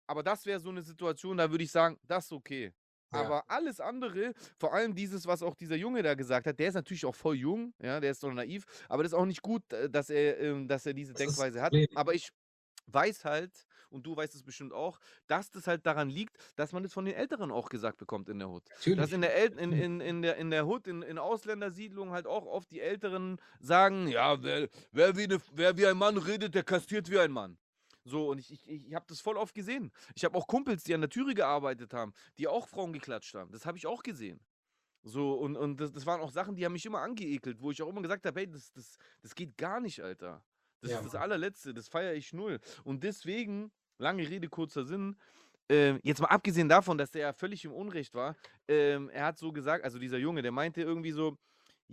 aber 0.08 0.24
das 0.24 0.46
wäre 0.46 0.60
so 0.60 0.70
eine 0.70 0.82
Situation, 0.82 1.38
da 1.38 1.50
würde 1.50 1.64
ich 1.64 1.72
sagen, 1.72 2.00
das 2.04 2.26
ist 2.26 2.34
okay. 2.34 2.74
Ja, 3.14 3.20
Aber 3.20 3.50
alles 3.50 3.80
andere, 3.80 4.34
vor 4.58 4.74
allem 4.74 4.96
dieses, 4.96 5.26
was 5.28 5.44
auch 5.44 5.56
dieser 5.56 5.76
Junge 5.76 6.04
da 6.04 6.14
gesagt 6.16 6.48
hat, 6.48 6.60
der 6.60 6.70
ist 6.70 6.76
natürlich 6.76 7.06
auch 7.06 7.16
voll 7.16 7.36
jung, 7.36 7.74
ja, 7.82 8.00
der 8.00 8.12
ist 8.12 8.24
doch 8.24 8.32
naiv, 8.34 8.66
aber 8.90 9.04
das 9.04 9.12
ist 9.12 9.18
auch 9.18 9.26
nicht 9.26 9.42
gut, 9.42 9.72
äh, 9.74 9.90
dass 9.90 10.10
er, 10.10 10.40
ähm, 10.40 10.68
dass 10.68 10.86
er 10.86 10.94
diese 10.94 11.14
das 11.14 11.20
Denkweise 11.20 11.62
hat. 11.62 11.74
Aber 11.94 12.14
ich 12.14 12.30
weiß 12.88 13.26
halt, 13.26 13.66
und 13.90 14.06
du 14.06 14.16
weißt 14.16 14.36
es 14.36 14.44
bestimmt 14.44 14.74
auch, 14.74 15.00
dass 15.28 15.52
das 15.52 15.68
halt 15.68 15.86
daran 15.86 16.10
liegt, 16.10 16.38
dass 16.56 16.72
man 16.72 16.84
das 16.84 16.94
von 16.94 17.06
den 17.06 17.14
Älteren 17.16 17.52
auch 17.52 17.70
gesagt 17.70 17.98
bekommt 17.98 18.30
in 18.30 18.40
der 18.40 18.50
Hut. 18.50 18.64
Dass 18.96 19.12
Natürlich. 19.12 19.14
in 19.14 19.22
der, 19.22 19.36
El 19.36 19.60
in, 19.60 19.72
in, 19.74 20.02
in 20.02 20.22
der, 20.22 20.38
in 20.38 20.50
der 20.50 20.66
Hut, 20.66 20.88
in, 20.88 21.02
in 21.02 21.18
Ausländersiedlungen 21.18 22.14
halt 22.14 22.28
auch 22.28 22.46
oft 22.46 22.72
die 22.72 22.80
Älteren 22.82 23.38
sagen, 23.60 24.08
ja, 24.08 24.42
wer, 24.42 24.70
wer, 24.92 25.16
wie 25.18 25.24
eine, 25.24 25.40
wer 25.54 25.78
wie 25.78 25.88
ein 25.88 25.98
Mann 25.98 26.18
redet, 26.18 26.56
der 26.56 26.64
kastriert 26.64 27.10
wie 27.10 27.20
ein 27.20 27.32
Mann. 27.32 27.58
So, 28.04 28.30
und 28.30 28.40
ich, 28.40 28.52
ich, 28.52 28.68
ich 28.88 28.94
habe 28.96 29.06
das 29.08 29.22
voll 29.22 29.38
oft 29.38 29.54
gesehen. 29.54 29.92
Ich 30.16 30.26
habe 30.26 30.38
auch 30.38 30.48
Kumpels, 30.48 30.84
die 30.84 30.94
an 30.94 31.02
der 31.02 31.10
Türe 31.10 31.34
gearbeitet 31.34 31.94
haben, 31.94 32.14
die 32.38 32.48
auch 32.48 32.68
Frauen 32.68 32.94
geklatscht 32.94 33.36
haben. 33.36 33.52
Das 33.52 33.66
habe 33.66 33.78
ich 33.78 33.86
auch 33.88 34.04
gesehen. 34.04 34.42
So, 35.04 35.34
und, 35.34 35.58
und 35.58 35.80
das, 35.82 35.92
das 35.94 36.06
waren 36.06 36.22
auch 36.22 36.32
Sachen, 36.32 36.56
die 36.56 36.66
haben 36.66 36.74
mich 36.74 36.86
immer 36.86 37.02
angeekelt, 37.02 37.62
wo 37.62 37.72
ich 37.72 37.82
auch 37.82 37.90
immer 37.90 38.02
gesagt 38.02 38.26
habe, 38.26 38.40
hey, 38.40 38.48
das, 38.50 38.72
das, 38.74 38.98
das 39.22 39.36
geht 39.36 39.58
gar 39.58 39.80
nicht, 39.80 40.02
Alter. 40.02 40.44
Das 40.82 40.92
Ja, 40.92 41.00
ist 41.00 41.06
das 41.06 41.16
allerletzte, 41.16 41.74
das 41.74 41.88
feiere 41.90 42.14
ich 42.14 42.34
null. 42.34 42.60
Und 42.84 43.04
deswegen, 43.04 43.72
lange 43.98 44.28
Rede, 44.30 44.48
kurzer 44.50 44.86
Sinn, 44.86 45.18
ähm, 45.70 46.00
jetzt 46.04 46.22
mal 46.22 46.28
abgesehen 46.28 46.70
davon, 46.70 46.98
dass 46.98 47.12
der 47.12 47.22
ja 47.22 47.34
völlig 47.34 47.66
im 47.66 47.74
Unrecht 47.74 48.14
war, 48.14 48.36
ähm, 48.68 49.10
er 49.10 49.26
hat 49.26 49.38
so 49.40 49.52
gesagt, 49.52 49.84
also 49.86 50.00
dieser 50.00 50.18
Junge, 50.18 50.42
der 50.42 50.52
meinte 50.52 50.82
irgendwie 50.82 51.12
so, 51.12 51.38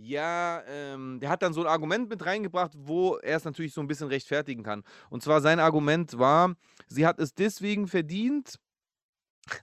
ja, 0.01 0.63
ähm, 0.65 1.19
der 1.19 1.29
hat 1.29 1.41
dann 1.41 1.53
so 1.53 1.59
ein 1.61 1.67
Argument 1.67 2.07
mit 2.09 2.25
reingebracht, 2.25 2.71
wo 2.77 3.17
er 3.17 3.35
es 3.35 3.43
natürlich 3.43 3.73
so 3.73 3.81
ein 3.81 3.87
bisschen 3.87 4.07
rechtfertigen 4.07 4.63
kann. 4.63 4.83
Und 5.09 5.23
zwar 5.23 5.41
sein 5.41 5.59
Argument 5.59 6.17
war, 6.17 6.55
sie 6.87 7.05
hat 7.05 7.19
es 7.19 7.33
deswegen 7.33 7.85
verdient, 7.87 8.55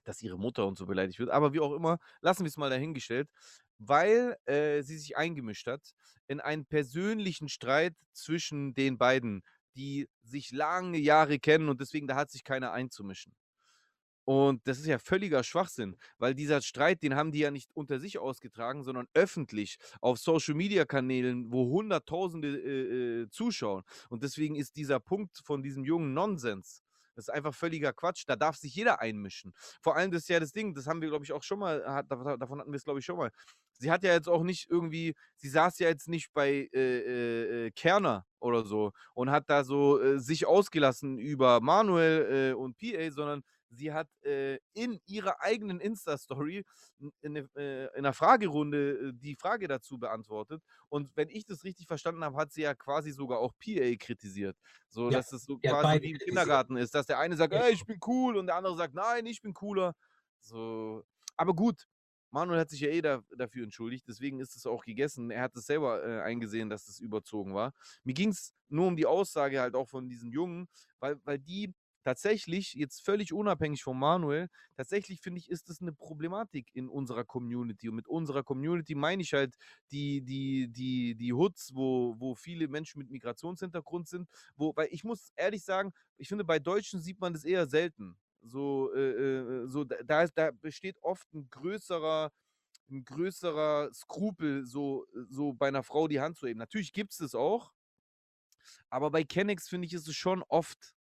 dass 0.05 0.23
ihre 0.23 0.39
Mutter 0.39 0.67
und 0.67 0.77
so 0.77 0.87
beleidigt 0.87 1.19
wird, 1.19 1.31
aber 1.31 1.53
wie 1.53 1.61
auch 1.61 1.73
immer, 1.73 1.99
lassen 2.21 2.45
wir 2.45 2.49
es 2.49 2.57
mal 2.57 2.71
dahingestellt, 2.71 3.31
weil 3.79 4.37
äh, 4.47 4.83
sie 4.83 4.99
sich 4.99 5.17
eingemischt 5.17 5.67
hat 5.67 5.93
in 6.29 6.41
einen 6.41 6.67
persönlichen 6.67 7.49
Streit 7.49 7.95
zwischen 8.13 8.75
den 8.75 8.99
beiden, 8.99 9.43
die 9.77 10.09
sich 10.23 10.51
lange 10.53 10.99
Jahre 10.99 11.39
kennen 11.39 11.69
und 11.69 11.81
deswegen 11.81 12.07
da 12.09 12.17
hat 12.17 12.31
sich 12.31 12.45
keiner 12.45 12.73
einzumischen. 12.73 13.35
Und 14.27 14.67
das 14.67 14.79
ist 14.81 14.87
ja 14.87 14.99
völliger 14.99 15.45
Schwachsinn, 15.45 15.97
weil 16.19 16.35
dieser 16.35 16.61
Streit, 16.61 17.03
den 17.05 17.15
haben 17.15 17.31
die 17.31 17.39
ja 17.39 17.53
nicht 17.53 17.71
unter 17.75 18.01
sich 18.01 18.19
ausgetragen, 18.19 18.83
sondern 18.83 19.07
öffentlich 19.15 19.79
auf 20.01 20.19
Social-Media-Kanälen, 20.19 21.53
wo 21.53 21.71
Hunderttausende 21.71 22.49
äh, 22.59 23.23
äh, 23.23 23.29
zuschauen. 23.31 23.85
Und 24.11 24.25
deswegen 24.25 24.57
ist 24.57 24.75
dieser 24.77 24.99
Punkt 24.99 25.39
von 25.45 25.63
diesem 25.63 25.85
jungen 25.85 26.13
Nonsens, 26.13 26.83
das 27.15 27.29
ist 27.29 27.35
einfach 27.35 27.55
völliger 27.55 27.95
Quatsch. 27.95 28.25
Da 28.27 28.37
darf 28.37 28.57
sich 28.57 28.75
jeder 28.75 29.01
einmischen. 29.01 29.55
Vor 29.81 29.97
allem 29.97 30.11
das 30.11 30.23
ist 30.23 30.29
ja 30.29 30.39
das 30.41 30.53
Ding, 30.53 30.75
das 30.75 30.87
haben 30.87 31.01
wir, 31.01 31.09
glaube 31.09 31.25
ich, 31.25 31.33
auch 31.33 31.43
schon 31.43 31.59
mal, 31.61 31.83
hat, 31.87 32.11
dav- 32.11 32.37
davon 32.37 32.61
hatten 32.61 32.73
wir 32.73 32.77
es, 32.77 32.85
glaube 32.85 32.99
ich, 32.99 33.07
schon 33.07 33.17
mal. 33.17 33.31
Sie 33.79 33.91
hat 33.91 34.03
ja 34.05 34.13
jetzt 34.13 34.29
auch 34.29 34.43
nicht 34.43 34.71
irgendwie, 34.71 35.15
sie 35.37 35.49
saß 35.51 35.79
ja 35.81 35.89
jetzt 35.89 36.09
nicht 36.09 36.33
bei 36.33 36.69
äh, 36.73 36.79
äh, 36.79 37.67
äh, 37.67 37.71
Kerner 37.73 38.27
oder 38.41 38.65
so 38.65 38.93
und 39.15 39.31
hat 39.31 39.45
da 39.51 39.65
so 39.65 40.01
äh, 40.01 40.19
sich 40.19 40.47
ausgelassen 40.47 41.19
über 41.19 41.61
Manuel 41.61 42.53
äh, 42.53 42.55
und 42.55 42.79
PA, 42.79 43.11
sondern 43.11 43.43
sie 43.71 43.93
hat 43.93 44.09
äh, 44.25 44.59
in 44.75 45.01
ihrer 45.07 45.41
eigenen 45.43 45.81
Insta-Story 45.81 46.65
n- 47.01 47.13
in, 47.23 47.33
ne- 47.33 47.49
äh, 47.57 47.85
in 47.87 48.05
einer 48.05 48.13
Fragerunde 48.13 49.09
äh, 49.09 49.13
die 49.15 49.37
Frage 49.37 49.69
dazu 49.69 49.99
beantwortet. 49.99 50.63
Und 50.89 51.11
wenn 51.17 51.29
ich 51.29 51.45
das 51.45 51.65
richtig 51.65 51.87
verstanden 51.87 52.25
habe, 52.25 52.37
hat 52.37 52.53
sie 52.53 52.63
ja 52.63 52.75
quasi 52.75 53.11
sogar 53.13 53.39
auch 53.39 53.53
PA 53.59 53.95
kritisiert. 53.99 54.57
So, 54.89 55.11
Ja, 55.11 55.19
dass 55.19 55.33
es 55.33 55.45
so 55.45 55.55
hat 55.57 55.63
quasi 55.83 56.03
wie 56.03 56.13
im. 56.13 56.19
Kindergarten 56.19 56.77
ist, 56.77 56.95
dass 56.95 57.07
der 57.07 57.19
eine 57.19 57.37
sagt, 57.37 57.53
Ja. 57.53 57.61
ey, 57.63 57.73
ich 57.73 57.85
bin 57.85 57.99
cool 58.07 58.37
und 58.37 58.47
der 58.47 58.57
andere 58.57 58.77
sagt, 58.77 58.95
nein, 58.95 59.27
ich 59.27 59.43
bin 59.43 59.53
cooler. 59.55 59.95
So, 60.41 61.05
aber 61.37 61.55
gut. 61.55 61.87
Manuel 62.31 62.59
hat 62.61 62.69
sich 62.71 62.81
ja 62.81 62.89
eh 62.89 63.01
da, 63.01 63.23
dafür 63.37 63.63
entschuldigt, 63.65 64.07
deswegen 64.09 64.41
ist 64.41 64.57
es 64.57 64.67
auch 64.67 64.85
gegessen. 64.85 65.31
Er 65.31 65.43
hat 65.43 65.57
es 65.57 65.67
selber 65.67 66.05
äh, 66.05 66.21
eingesehen, 66.23 66.69
dass 66.69 66.89
es 66.89 66.99
überzogen 66.99 67.55
war. 67.55 67.73
Mir 68.05 68.13
ging 68.15 68.31
es 68.31 68.53
nur 68.69 68.89
um 68.89 68.97
die 68.97 69.07
Aussage 69.07 69.61
halt 69.61 69.75
auch 69.75 69.89
von 69.89 70.09
diesen 70.09 70.31
Jungen, 70.33 70.69
weil, 70.99 71.19
weil 71.25 71.39
die 71.39 71.73
tatsächlich, 72.07 72.75
jetzt 72.75 73.05
völlig 73.05 73.33
unabhängig 73.33 73.83
von 73.83 73.99
Manuel, 73.99 74.49
tatsächlich 74.77 75.21
finde 75.21 75.41
ich, 75.41 75.51
ist 75.51 75.69
das 75.69 75.81
eine 75.81 75.93
Problematik 75.93 76.69
in 76.73 76.89
unserer 76.89 77.25
Community. 77.25 77.89
Und 77.89 77.97
mit 77.97 78.07
unserer 78.07 78.45
Community 78.45 78.95
meine 78.95 79.23
ich 79.23 79.33
halt 79.33 79.57
die, 79.91 80.23
die, 80.23 80.69
die, 80.69 81.17
die 81.17 81.33
Hoods, 81.33 81.73
wo, 81.75 82.15
wo 82.21 82.37
viele 82.37 82.69
Menschen 82.69 83.01
mit 83.01 83.11
Migrationshintergrund 83.11 84.07
sind. 84.07 84.29
Wo, 84.55 84.73
weil 84.77 84.87
ich 84.93 85.03
muss 85.03 85.33
ehrlich 85.35 85.65
sagen, 85.65 85.93
ich 86.17 86.29
finde, 86.29 86.45
bei 86.45 86.61
Deutschen 86.61 87.01
sieht 87.01 87.19
man 87.19 87.33
das 87.33 87.45
eher 87.45 87.67
selten. 87.67 88.17
So, 88.41 88.95
äh, 88.95 89.01
äh, 89.01 89.67
so 89.67 89.83
da, 89.83 90.29
da, 90.29 90.53
besteht 90.53 91.03
oft 91.03 91.27
ein 91.35 91.51
größerer, 91.51 92.31
ein 92.89 93.05
größerer 93.05 93.93
Skrupel, 93.93 94.65
so, 94.65 95.07
so 95.29 95.55
bei 95.55 95.67
einer 95.67 95.83
Frau 95.83 96.07
die 96.07 96.21
Hand 96.21 96.37
zu 96.37 96.47
heben. 96.47 96.61
Natürlich 96.61 96.93
gibt 96.93 97.11
es 97.11 97.19
das 97.19 97.35
auch, 97.35 97.73
aber 98.91 99.11
bei 99.11 99.25
Kennex 99.25 99.69
finde 99.69 99.87
ich, 99.87 99.93
ist 99.93 100.07
es 100.07 100.15
schon 100.15 100.45
oft 100.45 100.96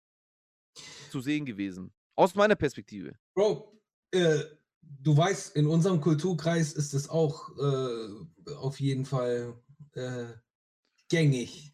zu 1.09 1.21
sehen 1.21 1.45
gewesen. 1.45 1.93
Aus 2.15 2.35
meiner 2.35 2.55
Perspektive. 2.55 3.13
Bro, 3.33 3.79
äh, 4.11 4.43
du 4.81 5.15
weißt, 5.15 5.55
in 5.55 5.67
unserem 5.67 6.01
Kulturkreis 6.01 6.73
ist 6.73 6.93
es 6.93 7.09
auch 7.09 7.49
äh, 7.57 8.53
auf 8.55 8.79
jeden 8.79 9.05
Fall 9.05 9.61
äh, 9.93 10.25
gängig. 11.09 11.73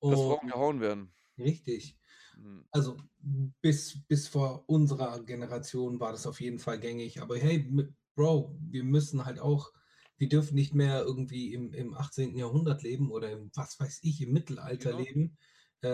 Dass 0.00 0.20
Und 0.20 0.26
Frauen 0.26 0.48
gehauen 0.48 0.80
werden. 0.80 1.14
richtig. 1.38 1.96
Hm. 2.34 2.64
Also 2.70 2.96
bis, 3.20 4.06
bis 4.06 4.28
vor 4.28 4.64
unserer 4.68 5.24
Generation 5.24 5.98
war 6.00 6.12
das 6.12 6.26
auf 6.26 6.40
jeden 6.40 6.58
Fall 6.58 6.78
gängig. 6.78 7.20
Aber 7.20 7.36
hey, 7.36 7.68
Bro, 8.14 8.56
wir 8.60 8.84
müssen 8.84 9.24
halt 9.24 9.38
auch, 9.38 9.72
wir 10.16 10.28
dürfen 10.28 10.54
nicht 10.54 10.74
mehr 10.74 11.02
irgendwie 11.04 11.52
im, 11.54 11.72
im 11.72 11.94
18. 11.94 12.36
Jahrhundert 12.36 12.82
leben 12.82 13.10
oder 13.10 13.30
im, 13.30 13.50
was 13.54 13.78
weiß 13.78 14.00
ich, 14.02 14.20
im 14.20 14.32
Mittelalter 14.32 14.90
Genau. 14.90 15.02
leben. 15.02 15.38
Äh, 15.82 15.88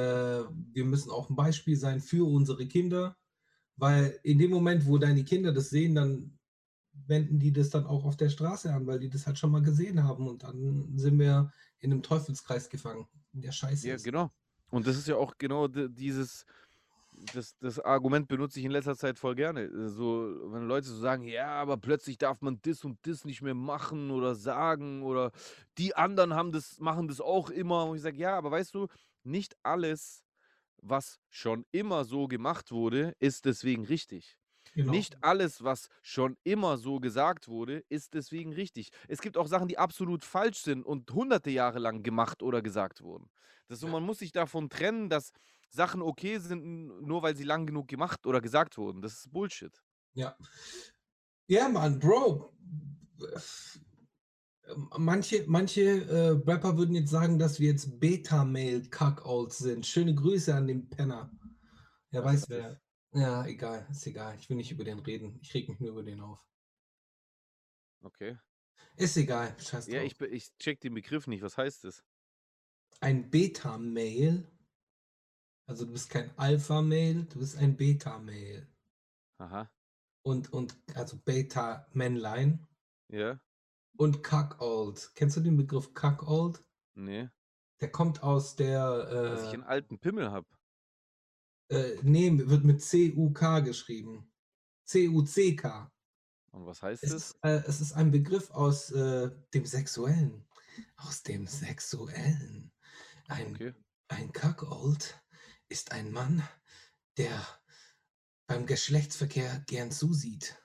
wir 0.72 0.84
müssen 0.84 1.10
auch 1.10 1.30
ein 1.30 1.36
Beispiel 1.36 1.76
sein 1.76 2.00
für 2.00 2.26
unsere 2.28 2.66
Kinder, 2.66 3.16
weil 3.76 4.18
in 4.22 4.38
dem 4.38 4.50
Moment, 4.50 4.86
wo 4.86 4.98
deine 4.98 5.24
Kinder 5.24 5.52
das 5.52 5.70
sehen, 5.70 5.94
dann 5.94 6.38
wenden 7.06 7.38
die 7.40 7.52
das 7.52 7.70
dann 7.70 7.86
auch 7.86 8.04
auf 8.04 8.16
der 8.16 8.30
Straße 8.30 8.72
an, 8.72 8.86
weil 8.86 9.00
die 9.00 9.08
das 9.10 9.26
halt 9.26 9.38
schon 9.38 9.50
mal 9.50 9.62
gesehen 9.62 10.04
haben 10.04 10.28
und 10.28 10.42
dann 10.44 10.96
sind 10.96 11.18
wir 11.18 11.52
in 11.80 11.92
einem 11.92 12.02
Teufelskreis 12.02 12.68
gefangen, 12.70 13.08
in 13.32 13.42
der 13.42 13.52
Scheiße 13.52 13.88
Ja, 13.88 13.94
ist. 13.96 14.04
genau. 14.04 14.30
Und 14.70 14.86
das 14.86 14.96
ist 14.96 15.08
ja 15.08 15.16
auch 15.16 15.34
genau 15.38 15.68
di- 15.68 15.88
dieses, 15.92 16.44
das, 17.34 17.56
das 17.58 17.78
Argument 17.80 18.28
benutze 18.28 18.58
ich 18.58 18.64
in 18.64 18.70
letzter 18.72 18.96
Zeit 18.96 19.18
voll 19.18 19.34
gerne. 19.34 19.88
So, 19.90 20.52
wenn 20.52 20.66
Leute 20.66 20.88
so 20.88 20.96
sagen, 20.96 21.24
ja, 21.24 21.48
aber 21.48 21.76
plötzlich 21.76 22.18
darf 22.18 22.40
man 22.40 22.58
das 22.62 22.84
und 22.84 22.98
das 23.06 23.24
nicht 23.24 23.42
mehr 23.42 23.54
machen 23.54 24.10
oder 24.10 24.34
sagen 24.34 25.02
oder 25.02 25.30
die 25.78 25.94
anderen 25.96 26.34
haben 26.34 26.52
das, 26.52 26.78
machen 26.80 27.08
das 27.08 27.20
auch 27.20 27.50
immer. 27.50 27.86
Und 27.86 27.96
ich 27.96 28.02
sage, 28.02 28.18
ja, 28.18 28.36
aber 28.36 28.50
weißt 28.50 28.74
du, 28.74 28.86
nicht 29.24 29.56
alles, 29.62 30.24
was 30.78 31.18
schon 31.30 31.64
immer 31.72 32.04
so 32.04 32.28
gemacht 32.28 32.70
wurde, 32.70 33.14
ist 33.18 33.44
deswegen 33.44 33.84
richtig. 33.84 34.36
Genau. 34.74 34.90
Nicht 34.90 35.22
alles, 35.22 35.62
was 35.62 35.88
schon 36.02 36.36
immer 36.42 36.78
so 36.78 36.98
gesagt 36.98 37.48
wurde, 37.48 37.84
ist 37.88 38.14
deswegen 38.14 38.52
richtig. 38.52 38.90
Es 39.08 39.20
gibt 39.20 39.36
auch 39.36 39.46
Sachen, 39.46 39.68
die 39.68 39.78
absolut 39.78 40.24
falsch 40.24 40.58
sind 40.62 40.84
und 40.84 41.10
hunderte 41.12 41.50
Jahre 41.50 41.78
lang 41.78 42.02
gemacht 42.02 42.42
oder 42.42 42.60
gesagt 42.60 43.00
wurden. 43.02 43.30
Das 43.68 43.80
so, 43.80 43.86
man 43.88 44.02
muss 44.02 44.18
sich 44.18 44.32
davon 44.32 44.68
trennen, 44.68 45.08
dass 45.08 45.30
Sachen 45.68 46.02
okay 46.02 46.38
sind, 46.38 47.02
nur 47.02 47.22
weil 47.22 47.36
sie 47.36 47.44
lang 47.44 47.66
genug 47.66 47.88
gemacht 47.88 48.26
oder 48.26 48.40
gesagt 48.40 48.76
wurden. 48.76 49.00
Das 49.00 49.14
ist 49.14 49.32
Bullshit. 49.32 49.82
Ja. 50.14 50.36
Ja, 51.46 51.68
Mann, 51.68 51.98
Bro. 51.98 52.52
Manche, 54.96 55.44
manche 55.46 55.82
äh, 55.82 56.28
Rapper 56.50 56.78
würden 56.78 56.94
jetzt 56.94 57.10
sagen, 57.10 57.38
dass 57.38 57.60
wir 57.60 57.70
jetzt 57.70 58.00
Beta-Mail-Cuckolds 58.00 59.58
sind. 59.58 59.86
Schöne 59.86 60.14
Grüße 60.14 60.54
an 60.54 60.66
den 60.66 60.88
Penner. 60.88 61.30
Was 62.10 62.24
weiß 62.24 62.48
wer. 62.48 62.80
Ja, 63.12 63.46
egal, 63.46 63.86
ist 63.90 64.06
egal. 64.06 64.36
Ich 64.38 64.48
will 64.48 64.56
nicht 64.56 64.72
über 64.72 64.84
den 64.84 64.98
reden. 65.00 65.38
Ich 65.40 65.52
reg 65.54 65.68
mich 65.68 65.80
nur 65.80 65.90
über 65.90 66.02
den 66.02 66.20
auf. 66.20 66.40
Okay. 68.02 68.38
Ist 68.96 69.16
egal, 69.16 69.54
scheiß 69.58 69.86
Ja, 69.88 70.02
ich, 70.02 70.20
ich 70.20 70.56
check 70.58 70.80
den 70.80 70.94
Begriff 70.94 71.26
nicht. 71.26 71.42
Was 71.42 71.58
heißt 71.58 71.84
das? 71.84 72.04
Ein 73.00 73.30
Beta-Mail. 73.30 74.46
Also 75.66 75.84
du 75.84 75.92
bist 75.92 76.10
kein 76.10 76.30
Alpha-Mail, 76.36 77.24
du 77.24 77.38
bist 77.38 77.56
ein 77.56 77.76
Beta-Mail. 77.76 78.68
Aha. 79.38 79.70
Und, 80.22 80.52
und 80.52 80.76
also 80.94 81.18
Beta-Männlein 81.18 82.66
Ja? 83.08 83.40
Und 83.96 84.22
Cuckold. 84.22 85.12
Kennst 85.14 85.36
du 85.36 85.40
den 85.40 85.56
Begriff 85.56 85.94
Cuckold? 85.94 86.64
Nee. 86.94 87.28
Der 87.80 87.90
kommt 87.90 88.22
aus 88.22 88.56
der. 88.56 89.04
Dass 89.30 89.42
ich 89.44 89.50
Äh, 89.50 89.54
einen 89.54 89.62
alten 89.64 89.98
Pimmel 89.98 90.30
hab. 90.32 90.46
äh, 91.70 91.96
nee, 92.02 92.30
wird 92.48 92.64
mit 92.64 92.82
C-U-K 92.82 93.60
geschrieben. 93.60 94.30
C-U-C-K. 94.84 95.90
Und 96.52 96.66
was 96.66 96.82
heißt 96.82 97.02
Es 97.02 97.10
das? 97.10 97.22
ist, 97.30 97.38
äh, 97.42 97.62
es 97.66 97.80
ist 97.80 97.92
ein 97.94 98.10
Begriff 98.10 98.50
aus 98.50 98.90
äh, 98.92 99.30
dem 99.54 99.64
Sexuellen. 99.66 100.46
Aus 100.96 101.22
dem 101.22 101.46
Sexuellen. 101.46 102.72
Ein, 103.28 103.54
Okay. 103.54 103.74
ein 104.08 104.32
Cuckold 104.32 105.20
ist 105.68 105.92
ein 105.92 106.12
Mann, 106.12 106.42
der 107.16 107.44
beim 108.46 108.66
Geschlechtsverkehr 108.66 109.64
gern 109.66 109.90
zusieht, 109.90 110.62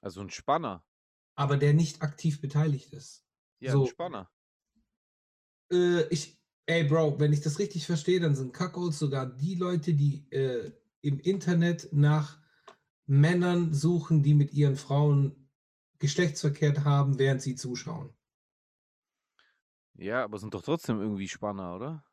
Also 0.00 0.20
ein 0.22 0.30
Spanner. 0.30 0.82
Aber 1.38 1.56
der 1.56 1.72
nicht 1.72 2.02
aktiv 2.02 2.40
beteiligt 2.40 2.92
ist. 2.92 3.24
Ja, 3.60 3.72
So. 3.72 3.82
ein 3.82 3.86
Spanner. 3.86 4.28
Äh, 5.70 6.02
ich, 6.08 6.42
ey 6.66 6.82
Bro, 6.82 7.20
wenn 7.20 7.32
ich 7.32 7.40
das 7.42 7.60
richtig 7.60 7.86
verstehe, 7.86 8.18
dann 8.18 8.34
sind 8.34 8.52
Cuckolds 8.52 8.98
sogar 8.98 9.26
die 9.26 9.54
Leute, 9.54 9.94
die 9.94 10.28
äh, 10.32 10.72
im 11.00 11.20
Internet 11.20 11.90
nach 11.92 12.40
Männern 13.06 13.72
suchen, 13.72 14.24
die 14.24 14.34
mit 14.34 14.52
ihren 14.52 14.76
Frauen 14.76 15.48
Geschlechtsverkehr 16.00 16.84
haben, 16.84 17.20
während 17.20 17.40
sie 17.40 17.54
zuschauen. 17.54 18.10
Ja, 19.94 20.24
aber 20.24 20.38
sind 20.38 20.54
doch 20.54 20.62
trotzdem 20.62 21.00
irgendwie 21.00 21.28
Spanner, 21.28 21.74
oder? 21.74 22.04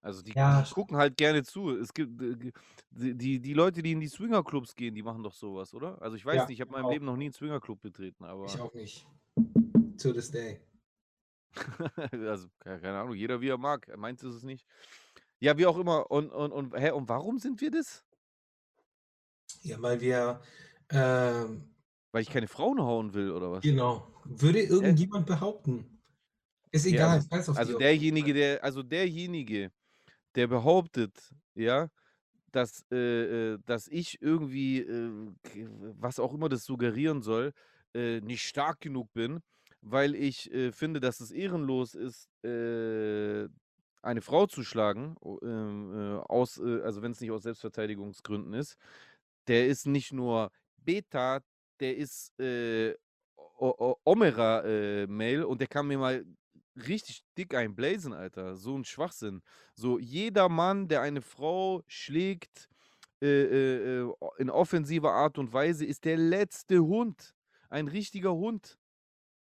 Also 0.00 0.22
die, 0.22 0.34
Ja, 0.34 0.62
die 0.62 0.64
gucken 0.70 0.96
halt 0.96 1.16
gerne 1.16 1.42
zu. 1.42 1.70
Es 1.70 1.92
gibt 1.92 2.22
äh, 2.22 2.36
die, 2.90 3.14
die, 3.16 3.40
die 3.40 3.52
Leute, 3.54 3.82
die 3.82 3.92
in 3.92 4.00
die 4.00 4.08
Swingerclubs 4.08 4.74
gehen, 4.76 4.94
die 4.94 5.02
machen 5.02 5.22
doch 5.22 5.34
sowas, 5.34 5.74
oder? 5.74 6.00
Also 6.00 6.16
ich 6.16 6.24
weiß 6.24 6.36
ja, 6.36 6.46
nicht, 6.46 6.56
ich 6.56 6.60
habe 6.60 6.70
in 6.70 6.72
meinem 6.74 6.84
auch. 6.86 6.90
Leben 6.90 7.04
noch 7.06 7.16
nie 7.16 7.26
einen 7.26 7.32
Swingerclub 7.34 7.80
betreten, 7.80 8.24
Ich 8.24 8.30
aber 8.30 8.64
auch 8.64 8.74
nicht. 8.74 9.06
To 9.98 10.12
this 10.12 10.30
day. 10.30 10.60
also 12.12 12.48
keine, 12.58 12.80
keine 12.80 12.98
Ahnung, 13.00 13.14
jeder 13.14 13.40
wie 13.40 13.48
er 13.48 13.58
mag. 13.58 13.86
Meins 13.96 14.22
ist 14.22 14.34
es 14.34 14.42
nicht. 14.42 14.66
Ja, 15.40 15.58
wie 15.58 15.66
auch 15.66 15.78
immer. 15.78 16.10
Und, 16.10 16.30
und, 16.32 16.52
und, 16.52 16.74
hä, 16.76 16.90
und 16.92 17.08
warum 17.08 17.38
sind 17.38 17.60
wir 17.60 17.70
das? 17.70 18.04
Ja, 19.62 19.80
weil 19.82 20.00
wir, 20.00 20.40
ähm, 20.90 21.74
Weil 22.12 22.20
ich 22.22 22.28
keine 22.30 22.48
Frauen 22.48 22.80
hauen 22.82 23.14
will, 23.14 23.30
oder 23.32 23.50
was? 23.50 23.62
genau, 23.62 24.08
würde 24.24 24.60
Hä? 24.80 24.96
irgendjemand 24.96 25.26
behaupten. 25.26 26.02
Ist 26.72 26.86
Nee, 26.86 26.96
egal, 26.96 27.10
also, 27.10 27.28
scheiß 27.30 27.48
auf 27.50 27.60
die 27.60 27.60
also 27.60 27.78
auf 27.78 27.92
jeden 27.92 28.04
derjenige, 28.12 28.34
der, 28.34 28.64
also 28.64 28.82
derjenige, 28.82 29.72
der 30.38 30.46
behauptet, 30.46 31.34
ja, 31.56 31.90
dass, 32.52 32.84
äh, 32.92 33.54
äh, 33.54 33.58
dass 33.66 33.88
ich 33.88 34.22
irgendwie, 34.22 34.80
äh, 34.80 35.34
was 35.98 36.20
auch 36.20 36.32
immer 36.34 36.48
das 36.48 36.64
suggerieren 36.64 37.22
soll, 37.22 37.52
äh, 37.94 38.20
nicht 38.20 38.42
stark 38.42 38.80
genug 38.80 39.12
bin, 39.14 39.40
weil 39.82 40.14
ich 40.14 40.52
äh, 40.52 40.72
finde, 40.72 41.00
dass 41.00 41.20
es 41.20 41.32
ehrenlos 41.32 41.94
ist, 41.94 42.28
äh, 42.44 43.48
eine 44.02 44.22
Frau 44.22 44.46
zu 44.46 44.62
schlagen, 44.62 45.16
ähm, 45.42 45.92
äh, 45.94 46.18
aus, 46.28 46.58
äh, 46.58 46.82
also 46.82 47.02
wenn 47.02 47.12
es 47.12 47.20
nicht 47.20 47.32
aus 47.32 47.42
Selbstverteidigungsgründen 47.42 48.54
ist, 48.54 48.76
der 49.48 49.66
ist 49.66 49.86
nicht 49.86 50.12
nur 50.12 50.52
Beta, 50.76 51.40
der 51.80 51.96
ist 51.96 52.38
äh, 52.40 52.94
O- 53.36 53.74
O- 53.76 53.96
Omera 54.04 54.64
äh, 54.64 55.42
und 55.44 55.60
der 55.60 55.66
kann 55.68 55.88
mir 55.88 55.98
mal 55.98 56.24
richtig 56.86 57.24
dick 57.36 57.54
einblazen, 57.54 58.12
Alter. 58.12 58.56
So 58.56 58.76
ein 58.76 58.84
Schwachsinn. 58.84 59.42
So 59.74 59.98
jeder 59.98 60.48
Mann, 60.48 60.88
der 60.88 61.02
eine 61.02 61.22
Frau 61.22 61.82
schlägt 61.86 62.68
äh, 63.20 63.26
äh, 63.26 64.02
äh, 64.02 64.14
in 64.38 64.50
offensiver 64.50 65.12
Art 65.12 65.38
und 65.38 65.52
Weise, 65.52 65.84
ist 65.84 66.04
der 66.04 66.16
letzte 66.16 66.80
Hund. 66.80 67.34
Ein 67.68 67.88
richtiger 67.88 68.34
Hund. 68.34 68.78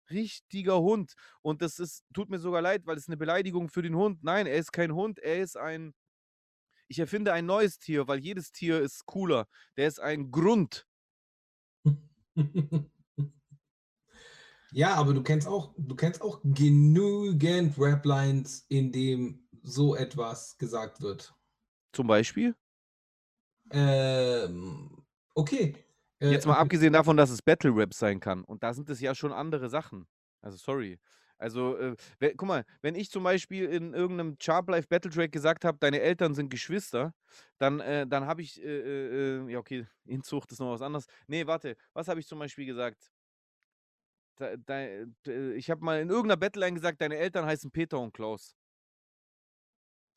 Richtiger 0.09 0.79
Hund. 0.79 1.13
Und 1.41 1.61
das 1.61 1.79
ist, 1.79 2.03
tut 2.13 2.29
mir 2.29 2.39
sogar 2.39 2.61
leid, 2.61 2.85
weil 2.85 2.97
es 2.97 3.07
eine 3.07 3.17
Beleidigung 3.17 3.69
für 3.69 3.81
den 3.81 3.95
Hund. 3.95 4.23
Nein, 4.23 4.47
er 4.47 4.57
ist 4.57 4.71
kein 4.71 4.93
Hund, 4.93 5.19
er 5.19 5.41
ist 5.41 5.57
ein. 5.57 5.93
Ich 6.87 6.99
erfinde 6.99 7.33
ein 7.33 7.45
neues 7.45 7.79
Tier, 7.79 8.07
weil 8.07 8.19
jedes 8.19 8.51
Tier 8.51 8.79
ist 8.81 9.05
cooler. 9.05 9.47
Der 9.77 9.87
ist 9.87 9.99
ein 9.99 10.29
Grund. 10.31 10.85
Ja, 14.73 14.95
aber 14.95 15.13
du 15.13 15.21
kennst 15.23 15.47
auch, 15.47 15.73
du 15.77 15.95
kennst 15.95 16.21
auch 16.21 16.41
genügend 16.43 17.77
Rap-Lines, 17.77 18.65
in 18.69 18.91
dem 18.91 19.47
so 19.61 19.95
etwas 19.95 20.57
gesagt 20.57 21.01
wird. 21.01 21.33
Zum 21.93 22.07
Beispiel. 22.07 22.55
Ähm, 23.71 25.03
okay. 25.35 25.75
Äh, 26.19 26.31
Jetzt 26.31 26.45
mal 26.45 26.57
abgesehen 26.57 26.93
davon, 26.93 27.17
dass 27.17 27.29
es 27.29 27.41
Battle 27.41 27.75
Rap 27.75 27.93
sein 27.93 28.19
kann. 28.19 28.43
Und 28.43 28.63
da 28.63 28.73
sind 28.73 28.89
es 28.89 28.99
ja 28.99 29.15
schon 29.15 29.31
andere 29.31 29.69
Sachen. 29.69 30.07
Also 30.41 30.57
sorry. 30.57 30.99
Also, 31.37 31.77
äh, 31.77 31.95
we- 32.19 32.33
guck 32.35 32.47
mal, 32.47 32.63
wenn 32.81 32.95
ich 32.95 33.09
zum 33.09 33.23
Beispiel 33.23 33.65
in 33.65 33.93
irgendeinem 33.93 34.37
Sharp 34.41 34.69
Life 34.69 34.87
Battle 34.87 35.11
Track 35.11 35.31
gesagt 35.31 35.65
habe, 35.65 35.77
deine 35.79 35.99
Eltern 35.99 36.35
sind 36.35 36.49
Geschwister, 36.49 37.13
dann, 37.57 37.79
äh, 37.79 38.07
dann 38.07 38.27
habe 38.27 38.41
ich, 38.41 38.61
äh, 38.63 38.65
äh, 38.67 39.45
äh, 39.47 39.51
ja 39.51 39.59
okay, 39.59 39.87
Inzucht 40.05 40.51
ist 40.51 40.59
noch 40.59 40.71
was 40.71 40.81
anderes. 40.81 41.05
Nee, 41.27 41.45
warte, 41.47 41.75
was 41.93 42.07
habe 42.07 42.19
ich 42.19 42.27
zum 42.27 42.39
Beispiel 42.39 42.65
gesagt? 42.65 43.12
Da, 44.35 44.57
da, 44.57 45.05
d- 45.25 45.53
ich 45.55 45.69
habe 45.69 45.83
mal 45.83 46.01
in 46.01 46.09
irgendeiner 46.09 46.37
Battleline 46.37 46.73
gesagt, 46.75 47.01
deine 47.01 47.17
Eltern 47.17 47.45
heißen 47.45 47.71
Peter 47.71 47.99
und 47.99 48.13
Klaus. 48.13 48.55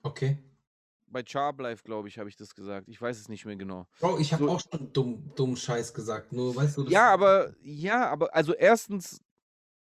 okay. 0.02 0.38
Bei 1.08 1.22
Sharp 1.24 1.60
Life, 1.60 1.84
glaube 1.84 2.08
ich, 2.08 2.18
habe 2.18 2.28
ich 2.28 2.36
das 2.36 2.54
gesagt. 2.54 2.88
Ich 2.88 3.00
weiß 3.00 3.18
es 3.18 3.28
nicht 3.28 3.44
mehr 3.46 3.54
genau. 3.56 3.86
Bro, 4.00 4.18
ich 4.18 4.32
habe 4.32 4.44
So, 4.44 4.50
auch 4.50 4.60
schon 4.60 4.92
dumm, 4.92 5.32
dumm 5.36 5.56
Scheiß 5.56 5.94
gesagt. 5.94 6.32
Nur, 6.32 6.54
weißt 6.54 6.78
du, 6.78 6.82
das. 6.82 6.92
ja, 6.92 7.12
aber, 7.12 7.54
ja, 7.62 8.10
aber, 8.10 8.34
also 8.34 8.52
erstens, 8.54 9.20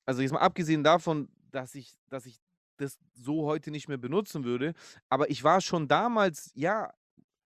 also 0.07 0.22
jetzt 0.22 0.33
mal 0.33 0.41
abgesehen 0.41 0.85
davon, 0.85 1.29
dass 1.51 1.74
ich, 1.74 1.95
dass 2.09 2.26
ich 2.26 2.41
das 2.79 2.99
so 3.14 3.47
heute 3.47 3.70
nicht 3.72 3.89
mehr 3.89 3.99
benutzen 3.99 4.45
würde, 4.45 4.74
aber 5.09 5.31
ich 5.31 5.45
war 5.45 5.61
schon 5.61 5.89
damals, 5.89 6.53
ja, 6.55 6.93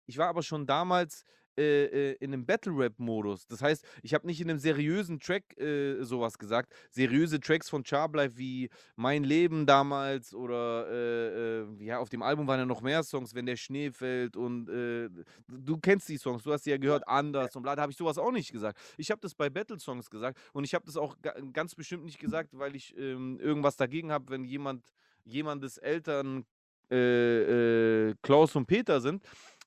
ich 0.06 0.18
war 0.18 0.28
aber 0.28 0.42
schon 0.42 0.66
damals 0.66 1.24
äh, 1.58 2.12
äh, 2.12 2.16
in 2.20 2.32
einem 2.32 2.46
Battle-Rap-Modus. 2.46 3.46
Das 3.46 3.60
heißt, 3.60 3.84
ich 4.02 4.14
habe 4.14 4.26
nicht 4.26 4.40
in 4.40 4.48
einem 4.48 4.58
seriösen 4.58 5.20
Track 5.20 5.58
äh, 5.58 6.02
sowas 6.02 6.38
gesagt. 6.38 6.72
Seriöse 6.90 7.40
Tracks 7.40 7.68
von 7.68 7.84
Charbleif 7.84 8.36
wie 8.36 8.70
Mein 8.96 9.24
Leben 9.24 9.66
damals 9.66 10.34
oder 10.34 10.88
äh, 10.90 11.60
äh, 11.60 11.84
ja, 11.84 11.98
auf 11.98 12.08
dem 12.08 12.22
Album 12.22 12.46
waren 12.46 12.60
ja 12.60 12.66
noch 12.66 12.80
mehr 12.80 13.02
Songs, 13.02 13.34
wenn 13.34 13.46
der 13.46 13.56
Schnee 13.56 13.90
fällt 13.90 14.36
und 14.36 14.68
äh, 14.68 15.10
du 15.48 15.76
kennst 15.78 16.08
die 16.08 16.16
Songs, 16.16 16.42
du 16.42 16.52
hast 16.52 16.64
sie 16.64 16.70
ja 16.70 16.78
gehört, 16.78 17.06
anders 17.06 17.54
und 17.54 17.62
bla, 17.62 17.76
da 17.76 17.82
habe 17.82 17.92
ich 17.92 17.98
sowas 17.98 18.18
auch 18.18 18.32
nicht 18.32 18.50
gesagt. 18.50 18.78
Ich 18.96 19.10
habe 19.10 19.20
das 19.20 19.34
bei 19.34 19.50
Battle-Songs 19.50 20.08
gesagt 20.08 20.38
und 20.52 20.64
ich 20.64 20.74
habe 20.74 20.86
das 20.86 20.96
auch 20.96 21.16
ga 21.20 21.34
ganz 21.52 21.74
bestimmt 21.74 22.04
nicht 22.04 22.18
gesagt, 22.18 22.50
weil 22.58 22.74
ich 22.76 22.96
ähm, 22.96 23.38
irgendwas 23.40 23.76
dagegen 23.76 24.10
habe, 24.10 24.30
wenn 24.30 24.44
jemand, 24.44 24.84
jemandes 25.24 25.78
Eltern 25.78 26.46
äh, 26.92 28.10
äh, 28.10 28.14
Klaus 28.20 28.54
und 28.54 28.66
Peter 28.66 29.00
sind, 29.00 29.22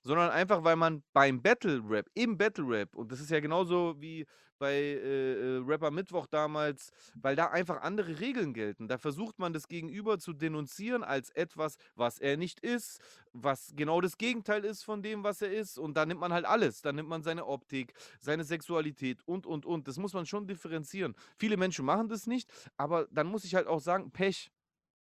sondern 0.06 0.30
einfach, 0.30 0.64
weil 0.64 0.76
man 0.76 1.04
beim 1.14 1.42
Battle 1.42 1.82
Rap, 1.84 2.08
im 2.14 2.38
Battle 2.38 2.66
Rap, 2.66 2.96
und 2.96 3.12
das 3.12 3.20
ist 3.20 3.32
ja 3.32 3.40
genauso 3.40 4.00
wie 4.00 4.26
bei 4.58 4.74
äh, 4.74 5.58
äh, 5.58 5.64
Rapper 5.66 5.92
Mittwoch 5.92 6.28
damals, 6.28 6.92
weil 7.16 7.36
da 7.36 7.48
einfach 7.48 7.82
andere 7.82 8.20
Regeln 8.20 8.54
gelten. 8.54 8.88
Da 8.88 8.98
versucht 8.98 9.40
man 9.40 9.52
das 9.52 9.68
Gegenüber 9.68 10.18
zu 10.18 10.32
denunzieren 10.32 11.04
als 11.04 11.30
etwas, 11.32 11.76
was 11.96 12.20
er 12.20 12.38
nicht 12.38 12.62
ist, 12.62 13.02
was 13.34 13.74
genau 13.76 14.00
das 14.00 14.18
Gegenteil 14.18 14.64
ist 14.64 14.84
von 14.84 15.02
dem, 15.02 15.24
was 15.24 15.42
er 15.42 15.52
ist. 15.52 15.78
Und 15.78 15.98
da 15.98 16.06
nimmt 16.06 16.22
man 16.22 16.32
halt 16.32 16.46
alles. 16.46 16.82
Da 16.82 16.94
nimmt 16.94 17.10
man 17.10 17.24
seine 17.24 17.46
Optik, 17.46 17.94
seine 18.22 18.44
Sexualität 18.44 19.22
und, 19.26 19.46
und, 19.46 19.66
und. 19.66 19.88
Das 19.88 19.98
muss 19.98 20.14
man 20.14 20.26
schon 20.26 20.48
differenzieren. 20.48 21.16
Viele 21.38 21.58
Menschen 21.58 21.84
machen 21.84 22.08
das 22.08 22.28
nicht, 22.28 22.50
aber 22.78 23.08
dann 23.12 23.28
muss 23.28 23.44
ich 23.44 23.56
halt 23.56 23.68
auch 23.68 23.82
sagen, 23.82 24.12
Pech. 24.12 24.52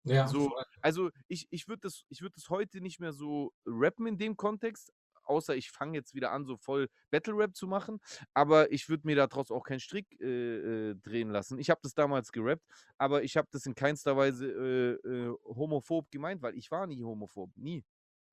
Ja, 0.06 0.28
So, 0.28 0.50
voll. 0.50 0.64
also 0.82 1.10
ich, 1.28 1.48
ich 1.50 1.68
würde 1.68 1.82
das, 1.82 2.06
ich 2.10 2.22
würd 2.22 2.36
das 2.36 2.50
heute 2.50 2.82
nicht 2.82 3.00
mehr 3.00 3.14
so 3.14 3.54
rappen 3.66 4.08
in 4.08 4.18
dem 4.18 4.38
Kontext, 4.38 4.94
außer 5.24 5.56
ich 5.56 5.72
fange 5.72 5.98
jetzt 5.98 6.14
wieder 6.14 6.32
an, 6.32 6.46
so 6.46 6.58
voll 6.58 6.88
Battle 7.10 7.36
Rap 7.36 7.56
zu 7.56 7.68
machen. 7.68 8.00
Aber 8.34 8.72
ich 8.72 8.88
würde 8.90 9.08
mir 9.08 9.16
daraus 9.16 9.50
auch 9.52 9.64
keinen 9.64 9.80
Strick 9.80 10.06
äh, 10.22 10.92
äh, 10.92 10.96
drehen 10.96 11.30
lassen. 11.30 11.58
Ich 11.60 11.70
habe 11.70 11.80
das 11.84 11.94
damals 11.96 12.32
gerappt, 12.32 12.64
aber 12.98 13.24
ich 13.24 13.36
habe 13.38 13.48
das 13.52 13.66
in 13.66 13.74
keinster 13.76 14.16
Weise 14.16 14.46
äh, 14.48 15.08
äh, 15.08 15.34
homophob 15.46 16.12
gemeint, 16.12 16.42
weil 16.42 16.56
ich 16.56 16.70
war 16.72 16.86
nie 16.88 17.04
homophob. 17.04 17.50
Nie. 17.56 17.78
Ja, 17.78 17.84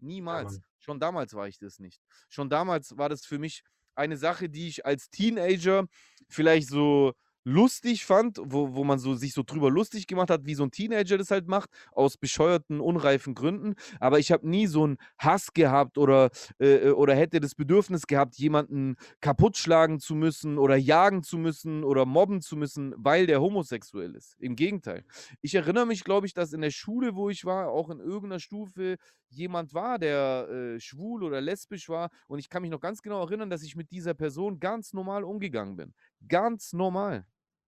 Niemals. 0.06 0.52
Mann. 0.54 0.64
Schon 0.78 1.00
damals 1.00 1.32
war 1.34 1.46
ich 1.48 1.58
das 1.58 1.78
nicht. 1.78 2.02
Schon 2.28 2.50
damals 2.50 2.98
war 2.98 3.08
das 3.08 3.24
für 3.24 3.38
mich 3.38 3.62
eine 3.94 4.16
Sache, 4.16 4.48
die 4.50 4.68
ich 4.68 4.84
als 4.84 5.10
Teenager 5.10 5.86
vielleicht 6.28 6.68
so 6.68 7.12
lustig 7.45 8.05
fand, 8.05 8.38
wo, 8.43 8.74
wo 8.74 8.84
man 8.84 8.99
so 8.99 9.14
sich 9.14 9.34
so 9.34 9.43
drüber 9.43 9.70
lustig 9.70 10.07
gemacht 10.07 10.30
hat, 10.30 10.47
wie 10.47 10.55
so 10.55 10.64
ein 10.64 10.70
Teenager 10.70 11.18
das 11.18 11.30
halt 11.30 11.49
macht, 11.49 11.70
aus 11.93 12.16
bescheuerten, 12.16 12.80
unreifen 12.80 13.34
Gründen. 13.34 13.74
Aber 14.01 14.18
ich 14.18 14.32
habe 14.32 14.49
nie 14.49 14.66
so 14.66 14.84
einen 14.84 14.97
Hass 15.18 15.53
gehabt 15.53 15.99
oder, 15.99 16.30
äh, 16.59 16.90
oder 16.90 17.14
hätte 17.14 17.40
das 17.40 17.55
Bedürfnis 17.55 18.07
gehabt, 18.07 18.36
jemanden 18.36 18.97
kaputt 19.20 19.57
schlagen 19.57 20.01
zu 20.01 20.14
müssen 20.14 20.59
oder 20.59 20.76
jagen 20.76 21.22
zu 21.22 21.38
müssen 21.38 21.84
oder 21.84 22.07
mobben 22.07 22.40
zu 22.40 22.57
müssen, 22.57 22.95
weil 22.97 23.26
der 23.26 23.40
homosexuell 23.40 24.14
ist. 24.14 24.36
Im 24.38 24.57
Gegenteil. 24.57 25.05
Ich 25.40 25.55
erinnere 25.55 25.86
mich, 25.86 26.05
glaube 26.05 26.26
ich, 26.26 26.34
dass 26.34 26.53
in 26.53 26.61
der 26.61 26.70
Schule, 26.70 27.14
wo 27.14 27.30
ich 27.30 27.45
war, 27.45 27.68
auch 27.68 27.90
in 27.90 28.01
irgendeiner 28.01 28.40
Stufe 28.40 28.97
jemand 29.32 29.74
war, 29.74 29.99
der 29.99 30.49
äh, 30.49 30.80
schwul 30.80 31.22
oder 31.22 31.40
lesbisch 31.40 31.88
war. 31.88 32.11
Und 32.28 32.38
ich 32.38 32.49
kann 32.49 32.62
mich 32.62 32.70
noch 32.70 32.80
ganz 32.80 33.03
genau 33.03 33.22
erinnern, 33.22 33.51
dass 33.51 33.62
ich 33.62 33.76
mit 33.76 33.90
dieser 33.90 34.14
Person 34.14 34.61
ganz 34.61 34.93
normal 34.93 35.24
umgegangen 35.24 35.76
bin. 35.76 35.95
Ganz 36.28 36.72
normal. 36.72 37.26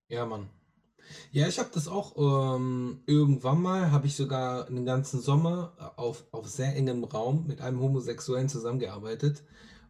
Ja, 0.08 0.26
Mann. 0.26 0.48
Ja, 1.32 1.48
ich 1.48 1.58
habe 1.58 1.70
das 1.72 1.88
auch 1.88 2.56
ähm, 2.56 3.02
irgendwann 3.06 3.60
mal, 3.62 3.90
habe 3.92 4.06
ich 4.06 4.16
sogar 4.16 4.66
einen 4.68 4.84
ganzen 4.86 5.20
Sommer 5.20 5.74
äh, 5.78 6.00
auf, 6.00 6.24
auf 6.32 6.48
sehr 6.48 6.74
engem 6.76 7.04
Raum 7.04 7.46
mit 7.46 7.60
einem 7.60 7.80
Homosexuellen 7.80 8.48
zusammengearbeitet. 8.48 9.42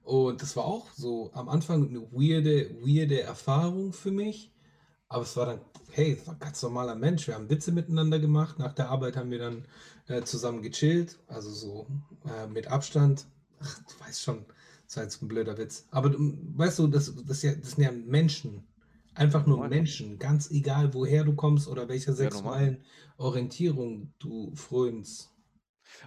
Und 0.02 0.42
das 0.42 0.56
war 0.56 0.64
auch 0.64 0.90
so 0.96 1.30
am 1.34 1.48
Anfang 1.48 1.88
eine 1.88 2.02
weirde, 2.12 2.70
weirde 2.82 3.22
Erfahrung 3.22 3.92
für 3.92 4.10
mich. 4.10 4.52
Aber 5.08 5.22
es 5.24 5.36
war 5.36 5.46
dann, 5.46 5.60
hey, 5.92 6.18
es 6.20 6.26
war 6.26 6.34
ein 6.34 6.40
ganz 6.40 6.62
normaler 6.62 6.94
Mensch. 6.96 7.26
Wir 7.26 7.34
haben 7.34 7.50
Witze 7.50 7.72
miteinander 7.72 8.18
gemacht. 8.18 8.58
Nach 8.58 8.74
der 8.74 8.90
Arbeit 8.90 9.16
haben 9.16 9.30
wir 9.30 9.38
dann 9.38 9.64
äh, 10.08 10.22
zusammen 10.24 10.62
gechillt. 10.62 11.18
Also 11.28 11.50
so 11.50 11.86
äh, 12.26 12.46
mit 12.48 12.68
Abstand. 12.68 13.26
Ach, 13.60 13.78
du 13.78 14.04
weißt 14.06 14.22
schon, 14.22 14.44
das 14.86 14.96
war 14.96 15.04
jetzt 15.04 15.22
ein 15.22 15.28
blöder 15.28 15.56
Witz. 15.58 15.86
Aber 15.90 16.10
du, 16.10 16.18
weißt 16.56 16.78
du, 16.80 16.88
das, 16.88 17.12
das, 17.26 17.42
ja, 17.42 17.54
das 17.54 17.72
sind 17.72 17.84
ja 17.84 17.92
Menschen. 17.92 18.66
Einfach 19.14 19.46
nur. 19.46 19.68
Menschen. 19.68 20.18
Ganz 20.18 20.50
egal, 20.50 20.92
woher 20.94 21.24
du 21.24 21.34
kommst 21.34 21.68
oder 21.68 21.88
welcher 21.88 22.12
Ja, 22.12 22.30
normal. 22.30 22.58
sexuellen 22.58 22.84
Orientierung 23.16 24.12
du 24.18 24.54
frönst. 24.54 25.30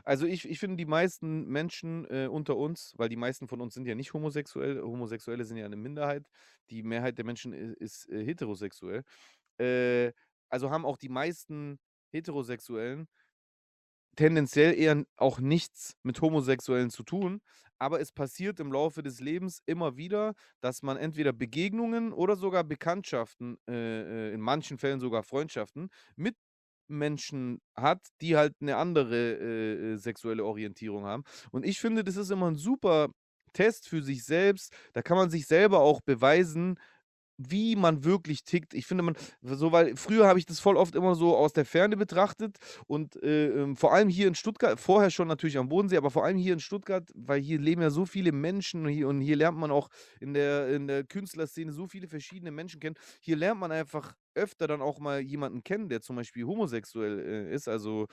Also 0.03 0.26
ich, 0.26 0.47
ich 0.49 0.60
finde 0.60 0.76
die 0.78 0.86
meisten 0.86 1.45
Menschen 1.47 2.05
äh, 2.10 2.28
unter 2.28 2.58
uns, 2.58 2.93
weil 2.97 3.10
die 3.10 3.16
meisten 3.16 3.47
von 3.47 3.62
uns 3.62 3.74
sind 3.76 3.86
ja 3.88 3.95
nicht 3.95 4.14
homosexuell, 4.14 4.82
Homosexuelle 4.82 5.45
sind 5.45 5.58
ja 5.58 5.66
eine 5.66 5.76
Minderheit, 5.76 6.28
die 6.70 6.84
Mehrheit 6.84 7.18
der 7.18 7.26
Menschen 7.26 7.53
i- 7.53 7.76
ist, 7.80 8.10
äh, 8.10 8.24
heterosexuell. 8.26 9.03
Äh, 9.60 10.14
also 10.49 10.72
haben 10.72 10.86
auch 10.86 10.97
die 10.97 11.10
meisten 11.10 11.80
Heterosexuellen 12.12 13.08
tendenziell 14.18 14.78
eher 14.78 15.05
auch 15.18 15.39
nichts 15.39 15.95
mit 16.03 16.22
Homosexuellen 16.22 16.89
zu 16.91 17.03
tun, 17.03 17.41
aber 17.80 18.01
es 18.01 18.11
passiert 18.11 18.59
im 18.59 18.74
Laufe 18.74 19.03
des 19.03 19.22
Lebens 19.22 19.61
immer 19.65 19.97
wieder, 19.97 20.34
dass 20.61 20.84
man 20.84 20.97
entweder 20.97 21.34
Begegnungen 21.34 22.13
oder 22.13 22.36
sogar 22.36 22.65
Bekanntschaften, 22.65 23.57
äh, 23.70 24.32
äh, 24.32 24.34
in 24.34 24.41
manchen 24.41 24.78
Fällen 24.80 24.99
sogar 24.99 25.24
Freundschaften 25.24 25.89
mit 26.18 26.36
Menschen 26.89 27.61
hat, 27.76 28.07
die 28.22 28.36
halt 28.38 28.55
eine 28.61 28.78
andere, 28.78 29.15
äh, 29.15 29.93
äh, 29.93 29.97
sexuelle 29.97 30.45
Orientierung 30.45 31.05
haben. 31.05 31.24
Und 31.51 31.65
ich 31.65 31.80
finde, 31.80 32.03
das 32.03 32.15
ist 32.18 32.32
immer 32.32 32.49
ein 32.49 32.55
super 32.55 33.09
Test 33.53 33.88
für 33.89 34.01
sich 34.03 34.24
selbst. 34.26 34.74
Da 34.93 35.01
kann 35.01 35.18
man 35.18 35.30
sich 35.30 35.47
selber 35.47 35.80
auch 35.80 36.01
beweisen 36.01 36.80
wie 37.38 37.76
man 37.76 38.04
wirklich 38.04 38.44
tickt. 38.44 38.74
Ich 38.74 38.88
finde, 38.88 39.04
man 39.04 39.16
so 39.42 39.72
weil 39.72 39.96
früher 39.96 40.28
habe 40.28 40.40
ich 40.40 40.46
das 40.46 40.60
voll 40.60 40.76
oft 40.78 40.96
immer 40.96 41.16
so 41.16 41.36
aus 41.38 41.54
der 41.54 41.66
Ferne 41.66 41.96
betrachtet 41.98 42.58
und, 42.88 43.22
äh, 43.24 43.48
ähm, 43.50 43.76
vor 43.78 43.94
allem 43.94 44.10
hier 44.10 44.28
in 44.28 44.36
Stuttgart 44.36 44.80
vorher 44.80 45.10
schon 45.12 45.28
natürlich 45.28 45.58
am 45.58 45.70
Bodensee, 45.70 45.98
aber 45.98 46.12
vor 46.12 46.26
allem 46.26 46.38
hier 46.38 46.54
in 46.54 46.60
Stuttgart, 46.60 47.10
weil 47.16 47.40
hier 47.42 47.60
leben 47.60 47.82
ja 47.82 47.90
so 47.92 48.06
viele 48.06 48.32
Menschen 48.32 48.86
und 48.86 48.92
hier 48.92 49.08
und 49.08 49.22
hier 49.22 49.36
lernt 49.36 49.58
man 49.58 49.72
auch 49.72 49.90
in 50.20 50.34
der 50.34 50.70
in 50.70 50.88
der 50.88 51.04
Künstlerszene 51.04 51.72
so 51.72 51.88
viele 51.88 52.08
verschiedene 52.08 52.52
Menschen 52.52 52.80
kennen. 52.80 52.96
Hier 53.22 53.36
lernt 53.38 53.60
man 53.60 53.72
einfach 53.72 54.16
öfter 54.36 54.68
dann 54.68 54.82
auch 54.82 55.00
mal 55.00 55.20
jemanden 55.22 55.64
kennen, 55.64 55.90
der 55.90 56.02
zum 56.02 56.16
Beispiel 56.16 56.46
homosexuell, 56.46 57.20
äh, 57.50 57.54
ist, 57.56 57.68
also, 57.68 58.08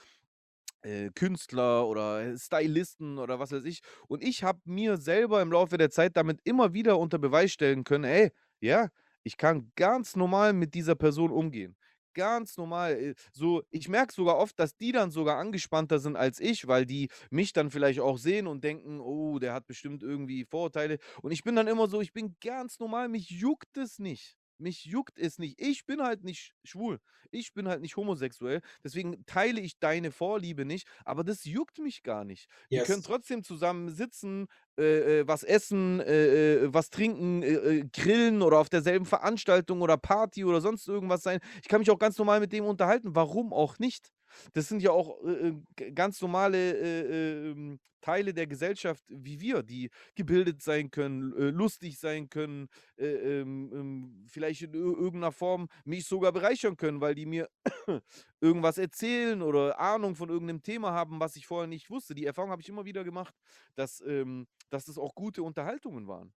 äh, 0.83 1.11
Künstler 1.14 1.87
oder 1.89 2.37
Stylisten 2.39 3.18
oder 3.18 3.39
was 3.39 3.53
weiß 3.53 3.64
ich. 3.64 3.81
Und 4.09 4.22
ich 4.22 4.45
habe 4.45 4.61
mir 4.64 4.97
selber 4.99 5.43
im 5.43 5.53
Laufe 5.53 5.79
der 5.79 5.91
Zeit 5.91 6.16
damit 6.16 6.41
immer 6.45 6.75
wieder 6.75 6.99
unter 6.99 7.18
Beweis 7.18 7.53
stellen 7.53 7.85
können: 7.85 8.05
„Ey, 8.05 8.33
ja, 8.61 8.89
ich 9.25 9.37
kann 9.37 9.72
ganz 9.77 10.16
normal 10.16 10.53
mit 10.53 10.75
dieser 10.75 10.95
Person 10.95 11.33
umgehen. 11.33 11.77
Ganz 12.14 12.57
normal. 12.57 12.93
Äh, 12.95 13.14
so, 13.33 13.62
ich 13.70 13.89
merke 13.89 14.14
sogar 14.14 14.37
oft, 14.37 14.59
dass 14.59 14.77
die 14.77 14.93
dann 14.93 15.11
sogar 15.11 15.39
angespannter 15.39 15.99
sind 15.99 16.16
als 16.16 16.39
ich, 16.41 16.68
weil 16.68 16.87
die 16.87 17.09
mich 17.31 17.53
dann 17.53 17.70
vielleicht 17.70 18.01
auch 18.01 18.18
sehen 18.18 18.47
und 18.47 18.62
denken, 18.62 19.01
oh, 19.01 19.39
der 19.41 19.53
hat 19.53 19.66
bestimmt 19.66 20.03
irgendwie 20.03 20.45
Vorurteile. 20.45 20.99
Und 21.22 21.33
ich 21.33 21.43
bin 21.43 21.57
dann 21.57 21.66
immer 21.66 21.89
so, 21.89 22.01
ich 22.01 22.12
bin 22.12 22.37
ganz 22.41 22.79
normal, 22.79 23.09
mich 23.09 23.31
juckt 23.31 23.77
es 23.77 23.99
nicht. 23.99 24.37
Mich 24.59 24.85
juckt 24.85 25.18
es 25.18 25.39
nicht. 25.39 25.61
Ich 25.61 25.85
bin 25.85 26.01
halt 26.01 26.22
nicht 26.22 26.55
schwul. 26.62 27.01
Ich 27.33 27.53
bin 27.53 27.66
halt 27.66 27.81
nicht 27.81 27.97
homosexuell. 27.97 28.61
Deswegen 28.85 29.27
teile 29.27 29.61
ich 29.61 29.81
deine 29.81 30.12
Vorliebe 30.12 30.64
nicht. 30.64 30.87
Aber 31.05 31.25
das 31.25 31.45
juckt 31.45 31.79
mich 31.79 32.05
gar 32.05 32.25
nicht. 32.25 32.49
Wir 32.70 32.83
können 32.83 33.03
trotzdem 33.03 33.43
zusammen 33.43 33.91
sitzen, 33.91 34.47
äh, 34.79 35.20
äh, 35.20 35.29
was 35.29 35.43
essen, 35.43 36.01
äh, 36.01 36.55
äh, 36.55 36.75
was 36.75 36.91
trinken, 36.91 37.43
äh, 37.43 37.53
äh, 37.55 37.85
grillen 37.93 38.43
oder 38.43 38.59
auf 38.59 38.68
derselben 38.68 39.07
Veranstaltung 39.07 39.83
oder 39.83 39.97
Party 39.97 40.45
oder 40.45 40.61
sonst 40.61 40.89
irgendwas 40.89 41.22
sein. 41.22 41.41
Ich 41.62 41.68
kann 41.68 41.81
mich 41.81 41.91
auch 41.91 41.99
ganz 41.99 42.18
normal 42.18 42.41
mit 42.41 42.53
dem 42.53 42.64
unterhalten. 42.64 43.14
Warum 43.14 43.53
auch 43.53 43.79
nicht? 43.79 44.11
Das 44.53 44.68
sind 44.68 44.83
ja 44.83 44.91
auch 44.91 45.22
äh, 45.25 45.53
ganz 45.95 46.20
normale 46.20 46.72
äh, 46.77 47.51
ähm, 47.51 47.79
Teile 48.05 48.35
der 48.35 48.47
Gesellschaft 48.47 49.03
wie 49.09 49.41
wir, 49.41 49.62
die 49.62 49.89
gebildet 50.14 50.61
sein 50.61 50.91
können, 50.91 51.33
äh, 51.39 51.49
lustig 51.49 51.99
sein 51.99 52.29
können, 52.29 52.68
äh, 52.99 53.07
ähm, 53.07 53.70
ähm, 53.72 54.25
vielleicht 54.29 54.61
in 54.61 54.75
irgendeiner 54.75 55.33
Form 55.33 55.68
mich 55.87 56.05
sogar 56.05 56.31
bereichern 56.33 56.77
können, 56.77 57.01
weil 57.01 57.14
die 57.14 57.25
mir 57.25 57.49
irgendwas 58.43 58.77
erzählen 58.77 59.41
oder 59.41 59.81
Ahnung 59.81 60.16
von 60.16 60.29
irgendeinem 60.29 60.62
Thema 60.62 60.93
haben, 60.93 61.18
was 61.18 61.35
ich 61.37 61.47
vorher 61.47 61.66
nicht 61.66 61.89
wusste. 61.89 62.14
Die 62.14 62.27
Erfahrung 62.27 62.51
habe 62.51 62.61
ich 62.61 62.68
immer 62.68 62.85
wieder 62.85 63.05
gemacht, 63.05 63.35
dass, 63.75 64.03
ähm, 64.07 64.47
dass 64.75 64.85
das 64.87 64.99
auch 64.99 65.14
gute 65.14 65.43
Unterhaltungen 65.43 66.09
waren. 66.09 66.35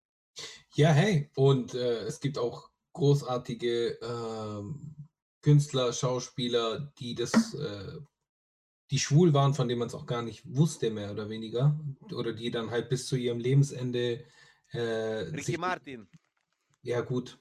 Ja, 0.76 0.92
hey, 0.92 1.32
und 1.36 1.74
äh, 1.74 2.04
es 2.04 2.20
gibt 2.20 2.38
auch 2.38 2.70
großartige 2.94 3.98
ähm, 4.02 4.96
Künstler, 5.42 5.92
Schauspieler, 5.92 6.94
die 7.00 7.16
das, 7.16 7.54
äh, 7.56 8.00
die 8.92 9.00
schwul 9.00 9.34
waren, 9.34 9.56
von 9.56 9.68
denen 9.68 9.80
man 9.80 9.88
es 9.88 9.96
auch 9.96 10.06
gar 10.06 10.22
nicht 10.22 10.44
wusste, 10.46 10.92
mehr 10.92 11.12
oder 11.12 11.30
weniger. 11.30 11.80
Oder 12.14 12.34
die 12.34 12.52
dann 12.52 12.70
halt 12.70 12.90
bis 12.90 13.08
zu 13.08 13.16
ihrem 13.16 13.40
Lebensende. 13.40 14.24
Äh, 14.72 14.80
Ricky 14.80 15.58
Martin. 15.58 16.08
Ja, 16.84 17.02
gut. 17.02 17.40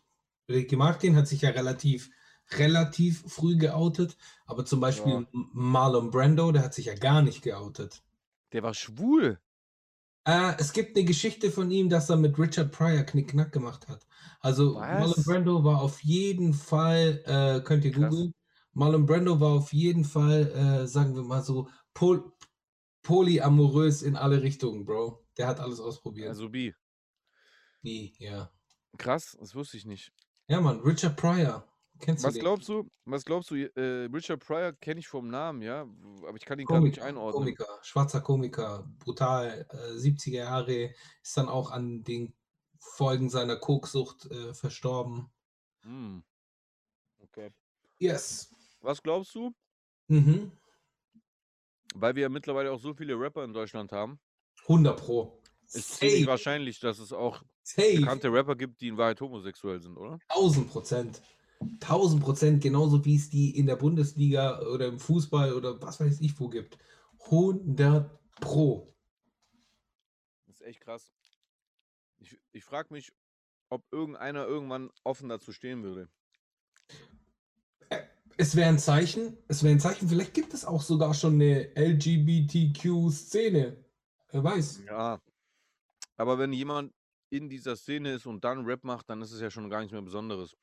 Ricky 0.49 0.77
Martin 0.77 1.15
hat 1.15 1.29
sich 1.29 1.43
ja 1.43 1.51
relativ, 1.51 2.11
relativ 2.53 3.23
früh 3.27 3.57
geoutet, 3.57 4.17
aber 4.47 4.65
zum 4.65 4.81
Beispiel 4.81 5.13
ja. 5.13 5.27
Marlon 5.33 6.11
Brando, 6.11 6.53
der 6.53 6.63
hat 6.63 6.75
sich 6.75 6.87
ja 6.87 6.95
gar 6.95 7.21
nicht 7.21 7.43
geoutet. 7.43 8.03
Der 8.53 8.63
war 8.63 8.73
schwul. 8.73 9.41
Äh, 10.27 10.55
es 10.59 10.73
gibt 10.73 10.97
eine 10.97 11.05
Geschichte 11.05 11.53
von 11.53 11.71
ihm, 11.71 11.89
dass 11.89 12.11
er 12.11 12.17
mit 12.17 12.37
Richard 12.37 12.73
Pryor 12.73 13.05
Knickknack 13.05 13.53
gemacht 13.53 13.87
hat. 13.87 14.07
Also 14.41 14.75
Marlon 14.75 15.23
Brando 15.25 15.63
war 15.63 15.81
auf 15.81 16.03
jeden 16.03 16.53
Fall, 16.53 17.23
äh, 17.27 17.61
könnt 17.65 17.85
ihr 17.85 17.93
Krass. 17.93 18.11
googeln, 18.11 18.35
Marlon 18.73 19.07
Brando 19.07 19.39
war 19.41 19.53
auf 19.53 19.73
jeden 19.73 20.05
Fall, 20.05 20.51
äh, 20.51 20.87
sagen 20.89 21.15
wir 21.15 21.23
mal 21.23 21.43
so, 21.43 21.69
pol 21.95 22.33
polyamorös 23.03 24.03
in 24.03 24.17
alle 24.17 24.43
Richtungen, 24.43 24.85
Bro. 24.85 25.25
Der 25.39 25.47
hat 25.47 25.61
alles 25.61 25.79
ausprobiert. 25.79 26.29
Also 26.29 26.49
bi. 26.49 26.75
Bi, 27.83 28.17
ja. 28.19 28.51
Krass, 28.99 29.37
das 29.39 29.55
wusste 29.55 29.77
ich 29.77 29.87
nicht. 29.87 30.13
Ja, 30.49 30.61
Mann, 30.61 30.81
Richard 30.81 31.17
Pryor. 31.17 31.65
Kennst 31.99 32.25
was 32.25 32.35
du 32.35 32.41
glaubst 32.41 32.69
du, 32.69 32.89
was 33.05 33.25
glaubst 33.25 33.51
du, 33.51 33.55
äh, 33.57 34.09
Richard 34.13 34.45
Pryor 34.45 34.73
kenne 34.73 35.01
ich 35.01 35.09
vom 35.09 35.29
Namen, 35.29 35.63
ja, 35.63 35.87
aber 36.27 36.37
ich 36.37 36.45
kann 36.45 36.59
ihn 36.59 36.67
gar 36.67 36.81
nicht 36.81 37.01
einordnen. 37.01 37.43
Komiker, 37.43 37.67
schwarzer 37.83 38.21
Komiker, 38.21 38.89
brutal, 38.99 39.67
äh, 39.71 39.97
70er 39.97 40.37
Jahre, 40.37 40.95
ist 41.23 41.37
dann 41.37 41.49
auch 41.49 41.71
an 41.71 42.05
den 42.05 42.35
Folgen 42.79 43.31
seiner 43.31 43.57
Koksucht 43.57 44.31
äh, 44.31 44.55
verstorben. 44.55 45.31
Hm. 45.83 46.23
Okay. 47.19 47.51
Yes. 47.99 48.51
Was 48.81 49.03
glaubst 49.03 49.35
du? 49.35 49.53
Mhm. 50.09 50.53
Weil 51.95 52.15
wir 52.15 52.23
ja 52.23 52.29
mittlerweile 52.29 52.73
auch 52.73 52.81
so 52.81 52.93
viele 52.93 53.19
Rapper 53.19 53.45
in 53.45 53.53
Deutschland 53.53 53.93
haben. 53.93 54.21
100 54.63 54.99
Pro. 54.99 55.41
Ist 55.73 55.95
ziemlich 55.97 56.27
wahrscheinlich, 56.27 56.79
dass 56.79 56.99
es 56.99 57.13
auch 57.13 57.43
Safe. 57.63 57.99
bekannte 57.99 58.33
Rapper 58.33 58.55
gibt, 58.55 58.81
die 58.81 58.89
in 58.89 58.97
Wahrheit 58.97 59.21
homosexuell 59.21 59.81
sind, 59.81 59.97
oder? 59.97 60.19
1000 60.29 60.71
Prozent. 60.71 61.23
1000 61.61 62.23
Prozent, 62.23 62.63
genauso 62.63 63.05
wie 63.05 63.17
es 63.17 63.31
die 63.31 63.57
in 63.57 63.67
der 63.67 63.77
Bundesliga 63.77 64.61
oder 64.61 64.87
im 64.87 64.99
Fußball 64.99 65.55
oder 65.55 65.81
was 65.81 66.01
weiß 66.01 66.21
ich 66.21 66.39
wo 66.39 66.49
gibt. 66.49 66.79
100 67.25 68.11
Pro. 68.41 68.95
Das 70.47 70.57
ist 70.57 70.67
echt 70.67 70.81
krass. 70.81 71.13
Ich, 72.19 72.39
ich 72.53 72.65
frage 72.65 72.93
mich, 72.93 73.13
ob 73.69 73.85
irgendeiner 73.91 74.47
irgendwann 74.47 74.91
offen 75.05 75.29
dazu 75.29 75.53
stehen 75.53 75.83
würde. 75.83 76.09
Es 78.39 78.55
wäre 78.55 78.69
ein 78.69 78.79
Zeichen, 78.79 79.39
es 79.49 79.63
wäre 79.63 79.75
ein 79.75 79.81
Zeichen, 79.81 80.09
vielleicht 80.09 80.35
gibt 80.35 80.53
es 80.53 80.67
auch 80.67 80.83
sogar 80.83 81.15
schon 81.15 81.35
eine 81.35 81.75
LGBTQ-Szene. 81.75 83.83
Wer 84.31 84.45
weiß. 84.45 84.83
Ja. 84.87 85.23
Aber 86.17 86.39
wenn 86.39 86.53
jemand 86.53 86.93
in 87.31 87.49
dieser 87.49 87.77
Szene 87.77 88.13
ist 88.13 88.27
und 88.27 88.45
dann 88.45 88.67
Rap 88.67 88.85
macht, 88.85 89.09
dann 89.09 89.23
ist 89.23 89.33
es 89.33 89.41
ja 89.41 89.51
schon 89.51 89.71
gar 89.71 89.81
nichts 89.81 89.93
mehr 89.93 90.03
Besonderes. 90.03 90.55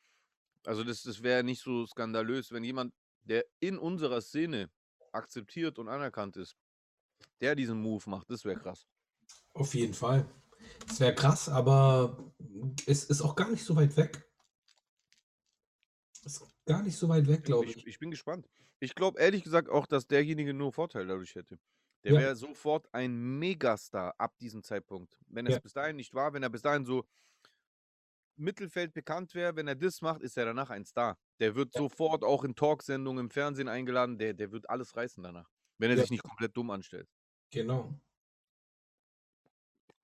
Also 0.66 0.84
das 0.84 1.04
das 1.04 1.22
wäre 1.24 1.44
nicht 1.44 1.62
so 1.62 1.86
skandalös, 1.86 2.52
wenn 2.52 2.64
jemand, 2.64 2.94
der 3.24 3.46
in 3.60 3.78
unserer 3.78 4.22
Szene 4.22 4.70
akzeptiert 5.12 5.80
und 5.80 5.90
anerkannt 5.90 6.38
ist, 6.38 6.56
der 7.42 7.56
diesen 7.56 7.82
Move 7.82 8.10
macht, 8.10 8.30
das 8.30 8.46
wäre 8.46 8.60
krass. 8.60 8.88
Auf 9.54 9.74
jeden 9.76 9.94
Fall. 9.94 10.26
Es 10.90 11.00
wäre 11.00 11.14
krass, 11.14 11.50
aber 11.50 12.34
es 12.86 13.06
ist 13.06 13.22
auch 13.22 13.36
gar 13.36 13.50
nicht 13.50 13.64
so 13.64 13.76
weit 13.76 13.96
weg. 13.98 14.30
Ist 16.26 16.42
gar 16.66 16.82
nicht 16.84 16.96
so 16.96 17.10
weit 17.10 17.28
weg, 17.28 17.44
glaube 17.44 17.66
ich. 17.66 17.78
Ich, 17.78 17.88
ich 17.88 18.00
bin 18.00 18.12
gespannt. 18.12 18.48
Ich 18.80 18.96
glaube 18.96 19.20
ehrlich 19.20 19.44
gesagt 19.44 19.70
auch, 19.70 19.86
dass 19.88 20.08
derjenige 20.08 20.54
nur 20.54 20.72
Vorteil 20.72 21.06
dadurch 21.08 21.36
hätte. 21.36 21.60
Der 22.04 22.14
Ja. 22.14 22.20
wäre 22.20 22.36
sofort 22.36 22.88
ein 22.94 23.40
Megastar 23.40 24.14
ab 24.18 24.38
diesem 24.40 24.64
Zeitpunkt. 24.64 25.18
Wenn 25.28 25.46
er 25.46 25.56
es 25.56 25.62
bis 25.62 25.74
dahin 25.74 25.96
nicht 25.96 26.14
war, 26.14 26.34
wenn 26.34 26.44
er 26.44 26.50
bis 26.50 26.62
dahin 26.62 26.86
so 26.86 27.06
Mittelfeld 28.36 28.94
bekannt 28.94 29.34
wäre, 29.34 29.56
wenn 29.56 29.68
er 29.68 29.76
das 29.76 30.02
macht, 30.02 30.22
ist 30.22 30.38
er 30.38 30.46
danach 30.46 30.70
ein 30.70 30.86
Star. 30.86 31.18
Der 31.40 31.56
wird 31.56 31.74
ja. 31.74 31.82
sofort 31.82 32.24
auch 32.24 32.44
in 32.44 32.56
Talksendungen 32.56 33.26
im 33.26 33.30
Fernsehen 33.30 33.68
eingeladen, 33.68 34.18
der, 34.18 34.34
der 34.34 34.52
wird 34.52 34.70
alles 34.70 34.96
reißen 34.96 35.24
danach, 35.24 35.50
wenn 35.78 35.90
er 35.90 35.98
ja. 35.98 36.02
sich 36.02 36.12
nicht 36.12 36.24
komplett 36.24 36.56
dumm 36.56 36.70
anstellt. 36.72 37.08
Genau. 37.52 37.94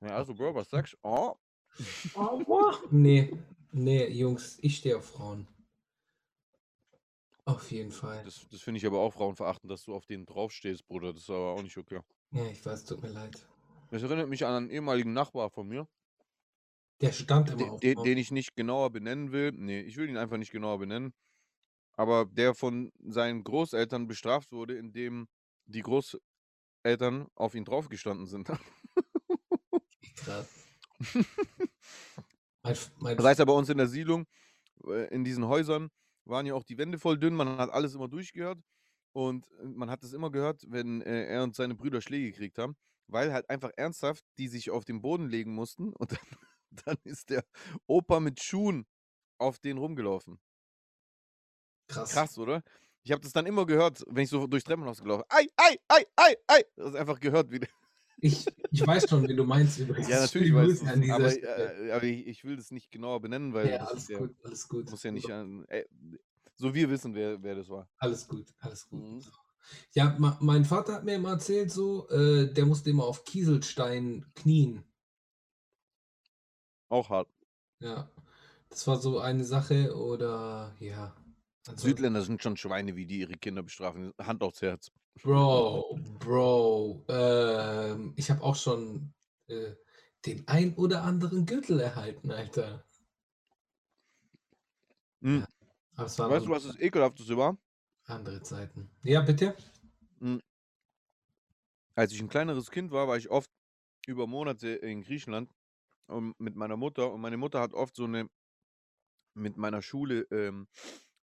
Ja, 0.02 0.16
also, 0.16 0.34
Bro, 0.34 0.56
was 0.56 0.70
sagst 0.70 0.94
du? 0.94 0.98
Oh. 1.04 1.36
oh 2.16 2.74
nee, 2.92 3.34
nee, 3.72 4.08
Jungs, 4.08 4.58
ich 4.62 4.78
stehe 4.78 4.98
auf 4.98 5.06
Frauen. 5.06 5.48
Auf 7.46 7.72
jeden 7.72 7.92
Fall. 7.92 8.24
Das, 8.24 8.48
das 8.52 8.62
finde 8.62 8.78
ich 8.78 8.86
aber 8.86 9.00
auch 9.00 9.12
frauenverachtend, 9.12 9.72
dass 9.72 9.84
du 9.84 9.96
auf 9.96 10.06
denen 10.06 10.26
draufstehst, 10.26 10.86
Bruder. 10.86 11.14
Das 11.14 11.24
ist 11.24 11.30
aber 11.32 11.54
auch 11.54 11.64
nicht 11.64 11.78
okay. 11.78 12.00
Ja, 12.32 12.46
ich 12.46 12.64
weiß, 12.64 12.86
tut 12.86 13.02
mir 13.02 13.10
leid. 13.10 13.44
Das 13.90 14.04
erinnert 14.04 14.30
mich 14.30 14.46
an 14.46 14.54
einen 14.54 14.70
ehemaligen 14.70 15.14
Nachbar 15.14 15.50
von 15.50 15.68
mir. 15.68 15.88
Der 17.02 17.12
stand 17.12 17.50
immer 17.50 17.72
auf. 17.74 17.80
Den, 17.80 18.04
den 18.04 18.18
ich 18.18 18.32
nicht 18.32 18.56
genauer 18.56 18.92
benennen 18.92 19.32
will. 19.32 19.52
Nee, 19.54 19.82
ich 19.82 19.98
will 19.98 20.10
ihn 20.10 20.18
einfach 20.18 20.38
nicht 20.38 20.52
genauer 20.52 20.80
benennen. 20.80 21.14
Aber 21.94 22.26
der 22.26 22.56
von 22.56 22.92
seinen 23.00 23.44
Großeltern 23.44 24.08
bestraft 24.08 24.52
wurde, 24.52 24.78
indem 24.78 25.28
die 25.66 25.82
Großeltern 25.82 27.28
auf 27.36 27.56
ihn 27.56 27.66
draufgestanden 27.66 28.26
sind. 28.26 28.50
Krass. 30.16 30.50
mein, 32.64 32.78
mein 33.00 33.18
das 33.18 33.26
heißt 33.26 33.40
ja 33.40 33.46
bei 33.46 33.54
uns 33.54 33.70
in 33.70 33.78
der 33.78 33.88
Siedlung, 33.88 34.26
äh, 34.86 35.14
in 35.14 35.24
diesen 35.24 35.48
Häusern, 35.48 35.90
waren 36.26 36.46
ja 36.46 36.54
auch 36.54 36.64
die 36.64 36.78
Wände 36.78 37.00
voll 37.00 37.18
dünn, 37.18 37.34
man 37.34 37.58
hat 37.58 37.70
alles 37.70 37.96
immer 37.96 38.08
durchgehört. 38.08 38.60
Und 39.14 39.48
äh, 39.60 39.66
man 39.66 39.90
hat 39.90 40.04
es 40.04 40.14
immer 40.14 40.32
gehört, 40.32 40.64
wenn 40.68 41.02
äh, 41.02 41.26
er 41.26 41.44
und 41.44 41.56
seine 41.56 41.76
Brüder 41.76 42.02
Schläge 42.02 42.32
gekriegt 42.32 42.58
haben, 42.58 42.76
weil 43.08 43.34
halt 43.34 43.50
einfach 43.50 43.72
ernsthaft 43.78 44.24
die 44.38 44.48
sich 44.48 44.70
auf 44.70 44.86
den 44.86 45.02
Boden 45.02 45.28
legen 45.30 45.54
mussten 45.54 45.94
und 45.94 46.12
dann, 46.12 46.20
dann 46.86 46.98
ist 47.04 47.30
der 47.30 47.44
Opa 47.88 48.20
mit 48.20 48.42
Schuhen 48.42 48.86
auf 49.38 49.60
den 49.60 49.78
rumgelaufen. 49.78 50.40
Krass. 51.88 52.12
Krass, 52.12 52.38
oder? 52.38 52.64
Ich 53.04 53.12
habe 53.12 53.22
das 53.22 53.32
dann 53.32 53.46
immer 53.46 53.66
gehört, 53.66 54.04
wenn 54.08 54.24
ich 54.24 54.30
so 54.30 54.46
durchs 54.46 54.66
Treppenhaus 54.66 55.02
gelaufen 55.02 55.24
Ei, 55.30 55.48
ei, 55.56 55.78
ei, 55.88 56.06
ei, 56.16 56.36
ei. 56.48 56.64
Das 56.76 56.90
ist 56.90 56.96
einfach 56.96 57.20
gehört, 57.20 57.50
wie 57.50 57.60
der 57.60 57.70
Ich, 58.22 58.46
ich 58.72 58.86
weiß 58.86 59.10
schon, 59.10 59.28
wie 59.28 59.36
du 59.36 59.46
meinst 59.46 59.80
übrigens. 59.80 60.10
Ja, 60.10 60.20
natürlich 60.20 60.54
weiß 60.54 60.82
ich 60.82 61.12
aber, 61.12 61.32
äh, 61.42 61.92
aber 61.92 62.04
ich, 62.04 62.28
ich 62.28 62.44
will 62.44 62.58
das 62.58 62.72
nicht 62.72 62.92
genauer 62.92 63.22
benennen, 63.22 63.54
weil 63.54 63.70
Ja, 63.70 63.78
alles 63.78 64.04
ist 64.04 64.10
ja, 64.10 64.20
gut, 64.20 64.36
alles 64.44 64.68
gut. 64.68 64.90
muss 64.90 65.04
ja 65.04 65.12
nicht 65.12 65.30
äh, 65.30 65.86
so 66.56 66.74
wir 66.74 66.90
wissen, 66.90 67.16
wer, 67.16 67.42
wer 67.42 67.56
das 67.56 67.70
war. 67.70 67.90
Alles 67.98 68.28
gut, 68.28 68.48
alles 68.60 68.90
gut. 68.90 69.00
Mhm. 69.00 69.22
Ja, 69.94 70.18
mein 70.40 70.66
Vater 70.66 70.94
hat 70.94 71.06
mir 71.06 71.16
immer 71.16 71.32
erzählt, 71.32 71.72
so, 71.72 72.10
äh, 72.10 72.52
der 72.52 72.66
musste 72.66 72.90
immer 72.90 73.06
auf 73.06 73.24
Kieselstein 73.24 74.26
knien. 74.36 74.84
Auch 76.90 77.10
hart. 77.10 77.30
Ja, 77.80 78.10
das 78.70 78.86
war 78.88 78.98
so 78.98 79.20
eine 79.20 79.44
Sache 79.46 79.96
oder 79.96 80.76
ja. 80.80 81.16
ansonsten- 81.68 81.88
Südländer 81.88 82.22
sind 82.22 82.42
schon 82.44 82.58
Schweine, 82.58 82.96
wie 82.96 83.06
die 83.06 83.20
ihre 83.20 83.38
Kinder 83.38 83.64
bestrafen. 83.64 84.14
Hand 84.20 84.44
aufs 84.44 84.62
Herz. 84.62 84.92
Bro, 85.22 86.00
Bro, 86.20 87.06
ähm, 87.10 88.14
ich 88.16 88.30
habe 88.32 88.42
auch 88.42 88.56
schon 88.56 89.14
äh, 89.48 89.74
den 90.26 90.48
ein 90.48 90.74
oder 90.76 91.04
anderen 91.04 91.46
Gürtel 91.46 91.80
erhalten, 91.80 92.32
Alter. 92.32 92.84
Hm. 95.22 95.46
Waren 95.96 96.32
Weißt 96.32 96.46
du, 96.46 96.50
was 96.50 96.64
das 96.64 96.80
Ekelhafteste 96.80 97.36
war? 97.38 97.58
andere 98.06 98.42
Zeiten. 98.42 98.90
Ja, 99.04 99.22
bitte? 99.22 99.56
Als 101.96 102.12
ich 102.14 102.22
ein 102.22 102.30
kleineres 102.30 102.72
Kind 102.72 102.92
war, 102.92 103.08
war 103.08 103.18
ich 103.18 103.30
oft 103.30 103.52
über 104.08 104.26
Monate 104.26 104.70
in 104.70 105.04
Griechenland 105.04 105.52
ähm, 106.10 106.36
mit 106.38 106.56
meiner 106.56 106.78
Mutter. 106.78 107.12
Und 107.12 107.22
meine 107.22 107.38
Mutter 107.38 107.60
hat 107.60 107.74
oft 107.74 107.96
so 107.96 108.06
eine, 108.06 108.30
mit 109.34 109.58
meiner 109.58 109.82
Schule 109.82 110.28
ähm, 110.32 110.68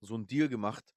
so 0.01 0.15
einen 0.15 0.27
Deal 0.27 0.49
gemacht, 0.49 0.95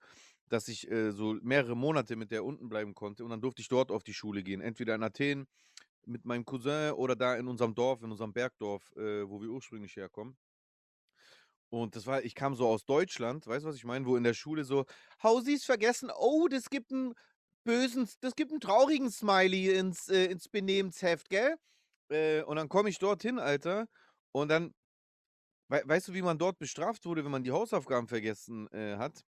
dass 0.48 0.68
ich 0.68 0.90
äh, 0.90 1.12
so 1.12 1.36
mehrere 1.42 1.76
Monate 1.76 2.16
mit 2.16 2.32
der 2.32 2.44
unten 2.44 2.70
bleiben 2.70 2.94
konnte. 2.94 3.24
Und 3.24 3.30
dann 3.30 3.42
durfte 3.42 3.62
ich 3.62 3.68
dort 3.68 3.92
auf 3.92 4.04
die 4.04 4.14
Schule 4.14 4.44
gehen. 4.44 4.62
Entweder 4.62 4.96
in 4.96 5.04
Athen 5.04 5.48
mit 6.06 6.26
meinem 6.26 6.46
Cousin 6.46 6.92
oder 6.94 7.16
da 7.16 7.36
in 7.36 7.48
unserem 7.48 7.76
Dorf, 7.76 8.02
in 8.02 8.12
unserem 8.12 8.34
Bergdorf, 8.34 8.92
äh, 8.96 9.30
wo 9.30 9.42
wir 9.42 9.50
ursprünglich 9.50 9.96
herkommen. 9.96 10.38
Und 11.70 11.96
das 11.96 12.08
war, 12.08 12.24
ich 12.24 12.34
kam 12.34 12.56
so 12.56 12.68
aus 12.68 12.84
Deutschland, 12.84 13.46
weißt 13.46 13.64
du, 13.64 13.70
was 13.70 13.76
ich 13.76 13.86
meine? 13.86 14.06
Wo 14.06 14.16
in 14.16 14.24
der 14.24 14.34
Schule 14.34 14.64
so, 14.64 14.86
Hausis 15.22 15.66
vergessen, 15.66 16.10
oh, 16.18 16.48
das 16.48 16.70
gibt 16.70 16.92
einen 16.92 17.14
bösen, 17.64 18.10
das 18.22 18.36
gibt 18.36 18.52
einen 18.52 18.60
traurigen 18.60 19.12
Smiley 19.12 19.76
ins, 19.78 20.10
äh, 20.10 20.26
ins 20.26 20.50
Benehmensheft, 20.50 21.30
gell? 21.30 21.56
Äh, 22.10 22.44
und 22.44 22.56
dann 22.58 22.70
komme 22.70 22.90
ich 22.90 23.00
dorthin, 23.00 23.40
Alter, 23.40 23.88
und 24.32 24.50
dann, 24.50 24.74
wei 25.70 25.82
weißt 25.86 26.08
du, 26.10 26.14
wie 26.14 26.22
man 26.22 26.38
dort 26.38 26.58
bestraft 26.60 27.06
wurde, 27.06 27.24
wenn 27.24 27.32
man 27.32 27.44
die 27.44 27.52
Hausaufgaben 27.52 28.08
vergessen 28.08 28.68
äh, 28.72 28.98
hat? 28.98 29.24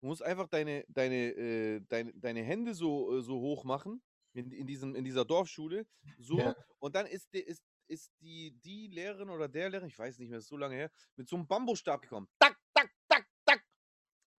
Du 0.00 0.06
musst 0.06 0.22
einfach 0.22 0.48
deine, 0.48 0.84
deine, 0.88 1.16
äh, 1.36 1.80
deine, 1.86 2.12
deine 2.14 2.42
Hände 2.42 2.74
so, 2.74 3.18
äh, 3.18 3.22
so 3.22 3.38
hoch 3.38 3.64
machen, 3.64 4.02
in, 4.32 4.50
in, 4.50 4.66
diesem, 4.66 4.94
in 4.94 5.04
dieser 5.04 5.24
Dorfschule, 5.24 5.86
so, 6.18 6.38
Ja. 6.38 6.56
und 6.78 6.94
dann 6.94 7.06
ist, 7.06 7.32
die- 7.34 7.40
ist, 7.40 7.62
ist 7.88 8.10
die, 8.20 8.52
die 8.60 8.86
Lehrerin 8.88 9.28
oder 9.30 9.48
der 9.48 9.68
Lehrer, 9.68 9.86
ich 9.86 9.98
weiß 9.98 10.18
nicht 10.18 10.30
mehr, 10.30 10.38
ist 10.38 10.48
so 10.48 10.56
lange 10.56 10.74
her, 10.76 10.90
mit 11.16 11.28
so 11.28 11.36
einem 11.36 11.46
Bambusstab 11.46 12.02
gekommen. 12.02 12.28
Tack, 12.38 12.56
tack, 12.72 12.90
tack, 13.08 13.26
tack. 13.44 13.64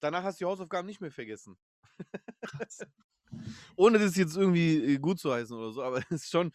Danach 0.00 0.22
hast 0.22 0.40
du 0.40 0.44
die 0.44 0.48
Hausaufgaben 0.50 0.86
nicht 0.86 1.00
mehr 1.00 1.10
vergessen. 1.10 1.58
Krass. 2.40 2.80
Ohne 3.76 3.98
das 3.98 4.16
jetzt 4.16 4.36
irgendwie 4.36 4.94
äh, 4.94 4.98
gut 4.98 5.18
zu 5.18 5.32
heißen 5.32 5.56
oder 5.56 5.72
so, 5.72 5.82
aber 5.82 5.98
es 6.10 6.24
ist 6.24 6.30
schon 6.30 6.52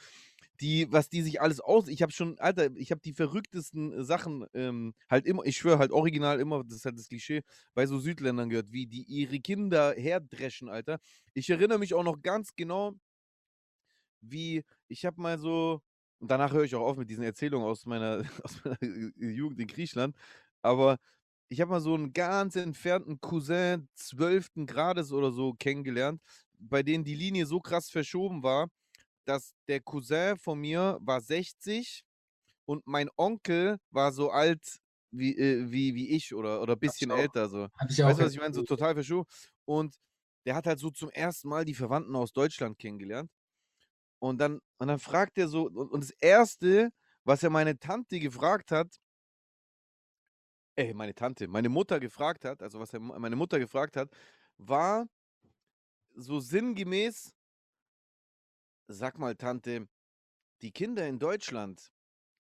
die, 0.62 0.92
was 0.92 1.10
die 1.10 1.22
sich 1.22 1.42
alles 1.42 1.60
aus. 1.60 1.88
Ich 1.88 2.02
habe 2.02 2.12
schon, 2.12 2.40
Alter, 2.40 2.70
ich 2.76 2.92
habe 2.92 3.02
die 3.02 3.14
verrücktesten 3.14 4.04
Sachen 4.06 4.46
ähm, 4.54 4.94
halt 5.10 5.26
immer, 5.26 5.44
ich 5.46 5.58
schwöre 5.58 5.80
halt 5.80 5.92
original 5.92 6.40
immer, 6.40 6.64
das 6.64 6.78
ist 6.78 6.86
halt 6.86 6.98
das 6.98 7.10
Klischee, 7.10 7.44
bei 7.74 7.86
so 7.88 8.00
Südländern 8.00 8.50
gehört, 8.50 8.72
wie 8.72 8.88
die 8.88 9.04
ihre 9.04 9.40
Kinder 9.40 9.94
herdreschen, 9.94 10.70
Alter. 10.70 11.00
Ich 11.34 11.50
erinnere 11.50 11.80
mich 11.80 11.94
auch 11.94 12.04
noch 12.04 12.22
ganz 12.22 12.56
genau, 12.56 12.94
wie 14.22 14.64
ich 14.88 15.06
habe 15.06 15.22
mal 15.22 15.38
so, 15.38 15.82
und 16.20 16.32
danach 16.32 16.54
höre 16.54 16.64
ich 16.64 16.76
auch 16.76 16.86
auf 16.86 16.98
mit 16.98 17.10
diesen 17.10 17.24
Erzählungen 17.24 17.68
aus 17.68 17.86
meiner, 17.86 18.24
aus 18.44 18.64
meiner 18.64 18.78
Jugend 19.18 19.60
in 19.60 19.68
Griechenland, 19.68 20.16
aber 20.62 20.98
ich 21.50 21.62
habe 21.62 21.72
mal 21.72 21.82
so 21.82 21.94
einen 21.94 22.14
ganz 22.14 22.56
entfernten 22.56 23.22
Cousin 23.22 23.88
12. 23.96 24.66
Grades 24.66 25.12
oder 25.12 25.32
so 25.32 25.54
kennengelernt, 25.54 26.22
bei 26.60 26.84
denen 26.84 27.03
die 27.03 27.16
Linie 27.16 27.45
so 27.45 27.60
krass 27.60 27.89
verschoben 27.89 28.43
war, 28.43 28.70
dass 29.26 29.53
der 29.68 29.82
Cousin 29.82 30.38
von 30.38 30.60
mir 30.60 30.97
war 31.01 31.22
60 31.22 32.03
und 32.66 32.86
mein 32.88 33.10
Onkel 33.18 33.78
war 33.91 34.12
so 34.12 34.32
alt 34.32 34.80
wie, 35.12 35.36
äh, 35.38 35.72
wie, 35.72 35.95
wie 35.95 36.10
ich 36.10 36.34
oder, 36.34 36.62
oder 36.62 36.74
ein 36.74 36.80
bisschen 36.80 37.12
älter. 37.12 37.49
So. 37.49 37.68
Weißt 37.80 37.99
du, 37.99 38.24
was 38.24 38.34
ich 38.34 38.39
meine? 38.39 38.53
So 38.53 38.64
total 38.64 38.93
verschoben. 38.95 39.28
Und 39.66 39.95
der 40.45 40.56
hat 40.56 40.68
halt 40.68 40.80
so 40.80 40.89
zum 40.91 41.10
ersten 41.10 41.49
Mal 41.49 41.66
die 41.66 41.74
Verwandten 41.74 42.16
aus 42.16 42.34
Deutschland 42.34 42.78
kennengelernt. 42.78 43.32
Und 44.20 44.39
dann, 44.39 44.62
und 44.78 44.88
dann 44.88 44.99
fragt 44.99 45.38
er 45.38 45.47
so, 45.47 45.68
und, 45.68 45.91
und 45.91 46.03
das 46.03 46.12
Erste, 46.20 46.89
was 47.24 47.43
er 47.43 47.49
meine 47.49 47.78
Tante 47.80 48.20
gefragt 48.20 48.72
hat, 48.72 48.95
äh, 50.76 50.93
meine 50.93 51.14
Tante, 51.14 51.47
meine 51.47 51.70
Mutter 51.70 51.99
gefragt 51.99 52.45
hat, 52.45 52.62
also 52.62 52.80
was 52.80 52.93
er 52.93 52.99
meine 52.99 53.36
Mutter 53.36 53.60
gefragt 53.60 53.97
hat, 53.97 54.10
war 54.58 55.08
so 56.16 56.41
sinngemäß, 56.41 57.35
sag 58.89 59.18
mal, 59.18 59.35
Tante, 59.37 59.89
die 60.62 60.73
Kinder 60.73 61.07
in 61.07 61.18
Deutschland, 61.18 61.93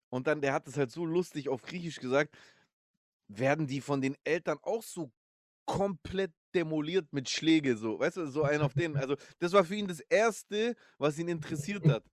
und 0.08 0.26
dann, 0.26 0.40
der 0.40 0.52
hat 0.52 0.66
es 0.66 0.76
halt 0.76 0.90
so 0.90 1.04
lustig 1.04 1.48
auf 1.48 1.62
Griechisch 1.62 2.00
gesagt, 2.00 2.36
werden 3.28 3.66
die 3.66 3.80
von 3.80 4.00
den 4.00 4.16
Eltern 4.24 4.58
auch 4.62 4.82
so 4.82 5.12
komplett 5.64 6.32
demoliert 6.52 7.12
mit 7.12 7.30
Schläge, 7.30 7.76
so, 7.76 8.00
weißt 8.00 8.16
du, 8.16 8.26
so 8.26 8.42
einen 8.42 8.62
auf 8.62 8.74
den, 8.74 8.96
also 8.96 9.14
das 9.38 9.52
war 9.52 9.64
für 9.64 9.76
ihn 9.76 9.86
das 9.86 10.00
Erste, 10.00 10.74
was 10.98 11.16
ihn 11.16 11.28
interessiert 11.28 11.86
hat. 11.88 12.04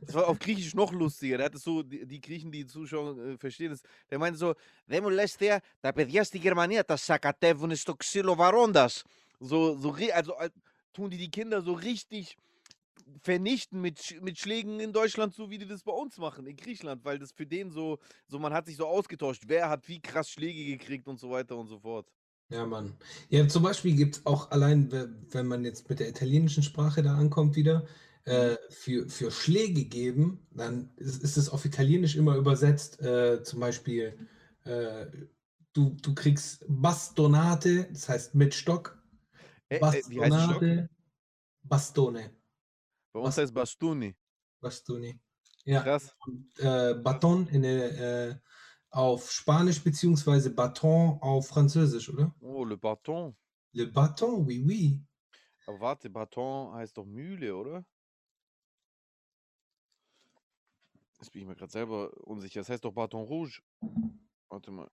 Das 0.00 0.14
war 0.14 0.26
auf 0.26 0.40
Griechisch 0.40 0.74
noch 0.74 0.92
lustiger. 0.92 1.36
Der 1.36 1.46
hat 1.46 1.54
es 1.54 1.62
so, 1.62 1.84
die, 1.84 2.04
die 2.04 2.20
Griechen, 2.20 2.50
die 2.50 2.66
Zuschauer 2.66 3.16
äh, 3.18 3.38
verstehen 3.38 3.72
es, 3.72 3.82
der 4.10 4.18
meinte 4.18 4.38
so, 4.38 4.54
δεν 4.86 5.02
μου 5.02 5.10
λες 5.10 5.34
θεία, 5.34 5.62
τα 5.80 5.92
παιδιά 5.92 6.24
στη 6.24 6.38
Γερμανία 6.38 6.84
τα 6.84 6.96
σακατεύουν 6.96 7.76
στο 7.76 7.94
ξύλο 7.94 8.34
βαρώντας. 8.34 9.04
So, 9.40 9.76
so, 9.80 9.90
ri- 9.90 10.12
also 10.12 10.32
äh, 10.38 10.50
tun 10.93 11.09
die 11.09 11.17
die 11.17 11.31
Kinder 11.31 11.61
so 11.61 11.73
richtig 11.73 12.37
vernichten 13.23 13.81
mit, 13.81 14.21
mit 14.21 14.39
Schlägen 14.39 14.79
in 14.79 14.93
Deutschland, 14.93 15.33
so 15.33 15.49
wie 15.49 15.57
die 15.57 15.67
das 15.67 15.83
bei 15.83 15.91
uns 15.93 16.17
machen, 16.17 16.45
in 16.47 16.55
Griechenland, 16.55 17.03
weil 17.05 17.19
das 17.19 17.31
für 17.31 17.45
den 17.47 17.71
so, 17.71 17.99
so 18.27 18.39
man 18.39 18.53
hat 18.53 18.65
sich 18.67 18.77
so 18.77 18.87
ausgetauscht, 18.87 19.43
wer 19.47 19.69
hat 19.69 19.87
wie 19.87 20.01
krass 20.01 20.29
Schläge 20.29 20.65
gekriegt 20.65 21.07
und 21.07 21.19
so 21.19 21.29
weiter 21.31 21.57
und 21.57 21.67
so 21.67 21.79
fort. 21.79 22.07
Ja, 22.49 22.65
Mann. 22.65 22.97
Ja, 23.29 23.47
zum 23.47 23.63
Beispiel 23.63 23.95
gibt 23.95 24.17
es 24.17 24.25
auch 24.25 24.51
allein, 24.51 24.91
we- 24.91 25.09
wenn 25.29 25.47
man 25.47 25.63
jetzt 25.63 25.89
mit 25.89 25.99
der 26.01 26.09
italienischen 26.09 26.63
Sprache 26.63 27.01
da 27.01 27.15
ankommt 27.15 27.55
wieder, 27.55 27.87
äh, 28.25 28.57
für, 28.69 29.07
für 29.07 29.31
Schläge 29.31 29.85
geben, 29.85 30.45
dann 30.51 30.91
ist, 30.97 31.23
ist 31.23 31.37
es 31.37 31.49
auf 31.49 31.63
Italienisch 31.65 32.15
immer 32.17 32.35
übersetzt. 32.35 32.99
Äh, 33.01 33.41
zum 33.43 33.61
Beispiel, 33.61 34.27
äh, 34.65 35.05
du, 35.73 35.95
du 36.01 36.13
kriegst 36.13 36.65
Bastonate, 36.67 37.87
das 37.91 38.09
heißt 38.09 38.35
mit 38.35 38.53
Stock. 38.53 39.00
Äh, 39.71 39.77
äh? 39.77 39.79
Bastonate, 39.79 40.89
Bastone. 41.63 42.35
Bei 43.13 43.19
uns 43.19 43.37
heißt 43.37 43.53
Bastuni. 43.53 44.15
Bastoni. 44.59 45.19
Ja, 45.63 45.81
Krass. 45.81 46.15
und, 46.25 46.59
äh, 46.59 46.95
Baton 46.95 47.47
in 47.47 47.61
der, 47.61 48.29
äh, 48.29 48.39
auf 48.89 49.31
Spanisch 49.31 49.81
beziehungsweise 49.81 50.53
Baton 50.53 51.17
auf 51.21 51.47
Französisch, 51.47 52.09
oder? 52.09 52.35
Oh, 52.41 52.65
le 52.65 52.77
Bâton. 52.77 53.35
Le 53.71 53.87
Baton, 53.87 54.45
oui, 54.45 54.61
oui. 54.67 55.01
Aber 55.67 55.79
warte, 55.79 56.09
Bâton 56.09 56.73
heißt 56.73 56.97
doch 56.97 57.05
Mühle, 57.05 57.55
oder? 57.55 57.85
Jetzt 61.19 61.31
bin 61.31 61.43
ich 61.43 61.47
mir 61.47 61.55
gerade 61.55 61.71
selber 61.71 62.11
unsicher. 62.27 62.59
Das 62.59 62.69
heißt 62.69 62.83
doch 62.83 62.91
Bâton 62.91 63.23
Rouge. 63.23 63.61
Warte 64.49 64.71
mal. 64.71 64.91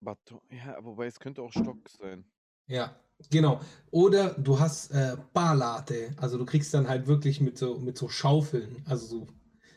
Bâton. 0.00 0.40
Ja, 0.50 0.84
wobei 0.84 1.06
es 1.06 1.18
könnte 1.18 1.40
auch 1.40 1.52
Stock 1.52 1.88
sein. 1.88 2.30
Ja, 2.66 3.00
genau. 3.30 3.60
Oder 3.90 4.34
du 4.34 4.58
hast 4.58 4.92
äh, 4.92 5.16
Palate, 5.32 6.14
also 6.16 6.38
du 6.38 6.44
kriegst 6.44 6.72
dann 6.74 6.88
halt 6.88 7.06
wirklich 7.06 7.40
mit 7.40 7.58
so, 7.58 7.78
mit 7.78 7.98
so 7.98 8.08
Schaufeln, 8.08 8.82
also 8.86 9.06
so, 9.06 9.26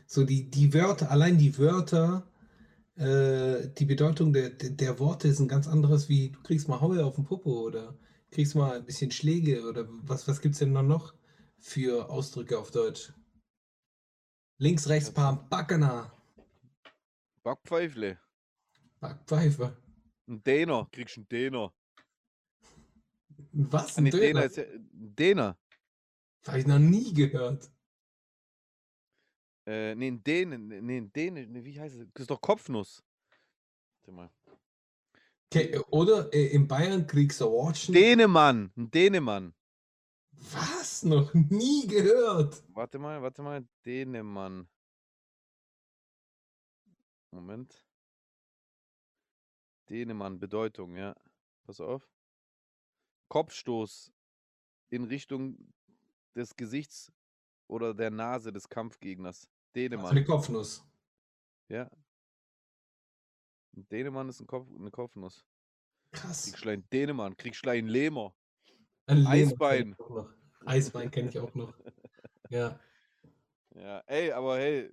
so 0.06 0.24
die, 0.24 0.50
die 0.50 0.74
Wörter, 0.74 1.10
allein 1.12 1.38
die 1.38 1.58
Wörter, 1.58 2.28
äh, 2.96 3.68
die 3.78 3.86
Bedeutung 3.86 4.34
der, 4.34 4.52
der, 4.52 4.70
der 4.70 5.00
Worte 5.00 5.28
ist 5.28 5.40
ein 5.40 5.48
ganz 5.48 5.68
anderes, 5.68 6.10
wie 6.10 6.30
du 6.30 6.42
kriegst 6.44 6.68
mal 6.68 6.80
Haue 6.80 7.04
auf 7.04 7.16
den 7.16 7.26
Popo 7.26 7.62
oder 7.62 7.98
kriegst 8.32 8.56
mal 8.56 8.78
ein 8.78 8.86
bisschen 8.86 9.12
Schläge 9.12 9.68
oder 9.68 9.88
was, 10.04 10.28
was 10.28 10.42
gibt 10.42 10.54
es 10.54 10.60
denn 10.60 10.74
dann 10.74 10.88
noch 10.88 11.14
für 11.58 12.10
Ausdrücke 12.10 12.60
auf 12.60 12.72
Deutsch? 12.72 13.12
Links, 14.60 14.88
rechts. 14.88 15.12
Pam, 15.12 15.50
Backena, 15.50 16.12
Backpfeifle. 17.44 18.18
Backpfeife. 19.02 19.76
Ein 20.30 20.42
Däner. 20.44 20.88
Kriegst 20.94 21.18
einen 21.18 21.28
Däner. 21.28 21.74
Was? 23.54 23.98
Ein 23.98 24.06
nee, 24.06 24.12
Däner 24.12 24.32
Döner? 24.34 24.46
ist 24.46 24.58
ja 24.58 24.64
Däner. 24.92 25.58
Habe 26.48 26.60
ich 26.60 26.68
noch 26.68 26.80
nie 26.80 27.14
gehört. 27.14 27.70
Äh, 29.68 29.96
nee, 29.96 30.08
'n 30.10 30.24
Dänen, 30.24 30.68
nee, 30.68 30.98
'n 30.98 31.12
Däne, 31.14 31.48
ne, 31.48 31.64
wie 31.64 31.80
heißt 31.80 31.96
es? 31.96 32.08
Das 32.14 32.22
ist 32.24 32.30
doch 32.32 32.42
Kopfnuss. 32.42 33.02
Warte 34.06 34.12
mal. 34.12 34.30
Okay, 35.52 35.80
oder 35.92 36.34
äh, 36.34 36.48
in 36.48 36.68
Bayern 36.68 37.06
kriegst 37.06 37.40
du 37.42 37.46
Watschen. 37.46 37.94
Dänemann, 37.94 38.72
'n 38.76 38.90
Dänemann. 38.92 39.54
Was? 40.54 41.04
Noch 41.04 41.34
nie 41.34 41.88
gehört. 41.88 42.64
Warte 42.76 42.98
mal, 43.00 43.22
warte 43.22 43.42
mal, 43.44 43.68
Dänemann. 43.86 44.68
Moment. 47.34 47.84
Dänemann, 49.90 50.40
Bedeutung, 50.40 50.96
ja. 50.98 51.16
Pass 51.66 51.80
auf. 51.82 52.13
Kopfstoß 53.34 54.14
in 54.92 55.06
Richtung 55.06 55.74
des 56.36 56.56
Gesichts 56.56 57.12
oder 57.68 57.94
der 57.96 58.12
Nase 58.12 58.54
des 58.54 58.70
Kampfgegners. 58.70 59.50
Also 59.96 60.12
eine 60.16 60.24
Dänemann. 60.24 60.26
Kopfnuss. 60.26 60.84
Ja. 61.70 61.90
Dänemann 63.76 64.30
ist 64.30 64.40
'n 64.40 64.46
Kopf 64.48 64.68
'ne 64.70 64.92
Kopfnuss. 64.92 65.44
Krass. 66.14 66.54
Kriegst 66.54 66.62
gleich 66.62 66.78
'n 66.80 66.88
Dänemann, 66.92 67.38
kriegst 67.38 67.62
gleich 67.64 67.80
'n 67.82 67.88
Lähmer. 67.88 68.36
Ein 69.10 69.18
Lehmer 69.18 69.58
kenn 69.68 69.84
Eisbein. 69.84 69.98
Eisbein 70.66 71.12
kenne 71.12 71.30
ich 71.30 71.40
auch 71.40 71.56
noch. 71.56 71.74
Ja. 72.50 72.80
Ja, 73.76 74.04
ey, 74.08 74.32
aber 74.32 74.58
hey, 74.58 74.92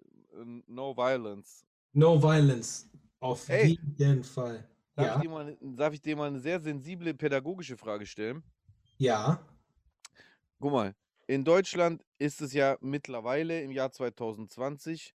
no 0.67 0.95
violence. 0.97 1.63
No 1.95 2.17
violence. 2.19 2.89
Auf 3.21 3.49
Ey. 3.49 3.75
jeden 3.97 4.23
Fall. 4.25 4.69
Darf 5.01 5.09
Ja. 5.09 5.15
ich 5.15 5.19
dir 5.19 5.31
mal 5.31 5.45
'ne 5.47 5.77
darf 5.77 5.95
ich 5.95 6.03
dir 6.03 6.15
mal 6.17 6.31
'ne 6.31 6.41
sehr 6.41 6.61
sensible 6.61 7.15
pädagogische 7.15 7.79
Frage 7.79 8.05
stellen? 8.07 8.45
Ja. 9.01 9.41
Guck 10.63 10.73
mal, 10.73 10.95
in 11.27 11.43
Deutschland 11.47 12.05
ist 12.19 12.43
es 12.43 12.53
ja 12.53 12.77
mittlerweile 12.83 13.63
im 13.63 13.71
Jahr 13.73 13.93
2020 13.93 15.15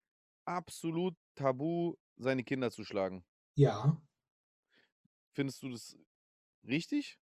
absolut 0.46 1.16
tabu, 1.34 1.96
seine 2.16 2.44
Kinder 2.44 2.70
zu 2.70 2.84
schlagen. 2.84 3.24
Ja. 3.58 4.02
Findest 5.36 5.64
du 5.64 5.70
das 5.70 5.98
richtig? 6.68 7.18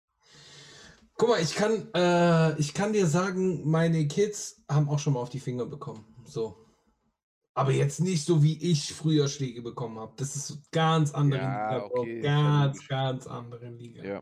Guck 1.20 1.30
mal, 1.30 1.41
ich 1.41 1.55
kann, 1.55 1.89
äh, 1.95 2.60
ich 2.60 2.76
kann 2.76 2.93
dir 2.93 3.08
sagen, 3.08 3.68
meine 3.68 4.08
Kids 4.08 4.62
haben 4.70 4.88
auch 4.88 4.99
schon 4.99 5.14
mal 5.14 5.20
auf 5.22 5.30
die 5.32 5.39
Finger 5.39 5.66
bekommen. 5.66 6.05
So. 6.26 6.66
Aber 7.58 7.72
jetzt 7.72 7.99
nicht 8.01 8.24
so, 8.24 8.43
wie 8.43 8.55
ich 8.62 8.93
früher 8.93 9.28
Schläge 9.28 9.64
bekommen 9.64 9.97
habe. 9.97 10.14
Das 10.18 10.36
ist 10.36 10.72
ganz 10.72 11.12
andere 11.12 11.43
Ja, 11.43 11.80
Liga, 11.80 11.84
okay, 11.84 12.22
Ganz, 12.22 12.86
ganz 12.88 13.26
andere 13.26 13.70
Liga. 13.72 14.03
Ja. 14.03 14.22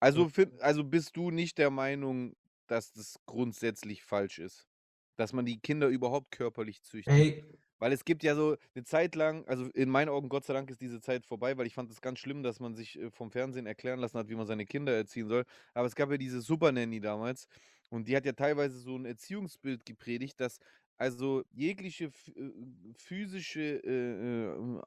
Also 0.00 0.28
Ja. 0.28 0.30
fin 0.30 0.58
also 0.60 0.84
bist 0.84 1.16
du 1.16 1.30
nicht 1.30 1.58
der 1.58 1.70
Meinung, 1.70 2.34
dass 2.68 2.92
das 2.92 3.16
grundsätzlich 3.26 4.02
falsch 4.04 4.38
ist, 4.38 4.68
dass 5.16 5.32
man 5.32 5.46
die 5.46 5.60
Kinder 5.60 5.88
überhaupt 5.88 6.32
körperlich 6.32 6.82
züchtet? 6.82 7.26
Hey. 7.26 7.60
Weil 7.80 7.92
es 7.92 8.04
gibt 8.04 8.22
ja 8.24 8.34
so 8.36 8.56
'ne 8.74 8.84
Zeit 8.84 9.14
lang 9.16 9.46
also 9.48 9.66
in 9.70 9.90
meinen 9.90 10.08
Augen, 10.10 10.28
Gott 10.30 10.44
sei 10.46 10.54
Dank, 10.54 10.70
ist 10.70 10.80
diese 10.82 11.00
Zeit 11.00 11.26
vorbei, 11.26 11.58
weil 11.58 11.66
ich 11.66 11.74
fand 11.74 11.90
es 11.90 12.00
ganz 12.02 12.20
schlimm, 12.20 12.42
dass 12.42 12.60
man 12.60 12.74
sich, 12.76 12.98
äh, 13.00 13.10
vom 13.10 13.30
Fernsehen 13.32 13.66
erklären 13.66 14.00
lassen 14.00 14.18
hat, 14.18 14.28
wie 14.30 14.36
man 14.36 14.46
seine 14.46 14.66
Kinder 14.66 14.94
erziehen 14.96 15.28
soll. 15.28 15.44
Aber 15.74 15.86
es 15.86 15.94
gab 15.96 16.10
ja 16.10 16.18
diese 16.18 16.40
Super 16.42 16.72
Nanny 16.72 17.00
damals 17.00 17.48
und 17.90 18.08
die 18.08 18.16
hat 18.16 18.26
ja 18.26 18.32
teilweise 18.32 18.78
so 18.80 18.96
'n 18.96 19.06
Erziehungsbild 19.06 19.86
gepredigt, 19.86 20.40
dass 20.40 20.58
also 21.00 21.44
jegliche 21.52 22.06
äh, 22.06 22.52
physische 22.98 23.60
äh, 23.84 24.52
äh, 24.54 24.82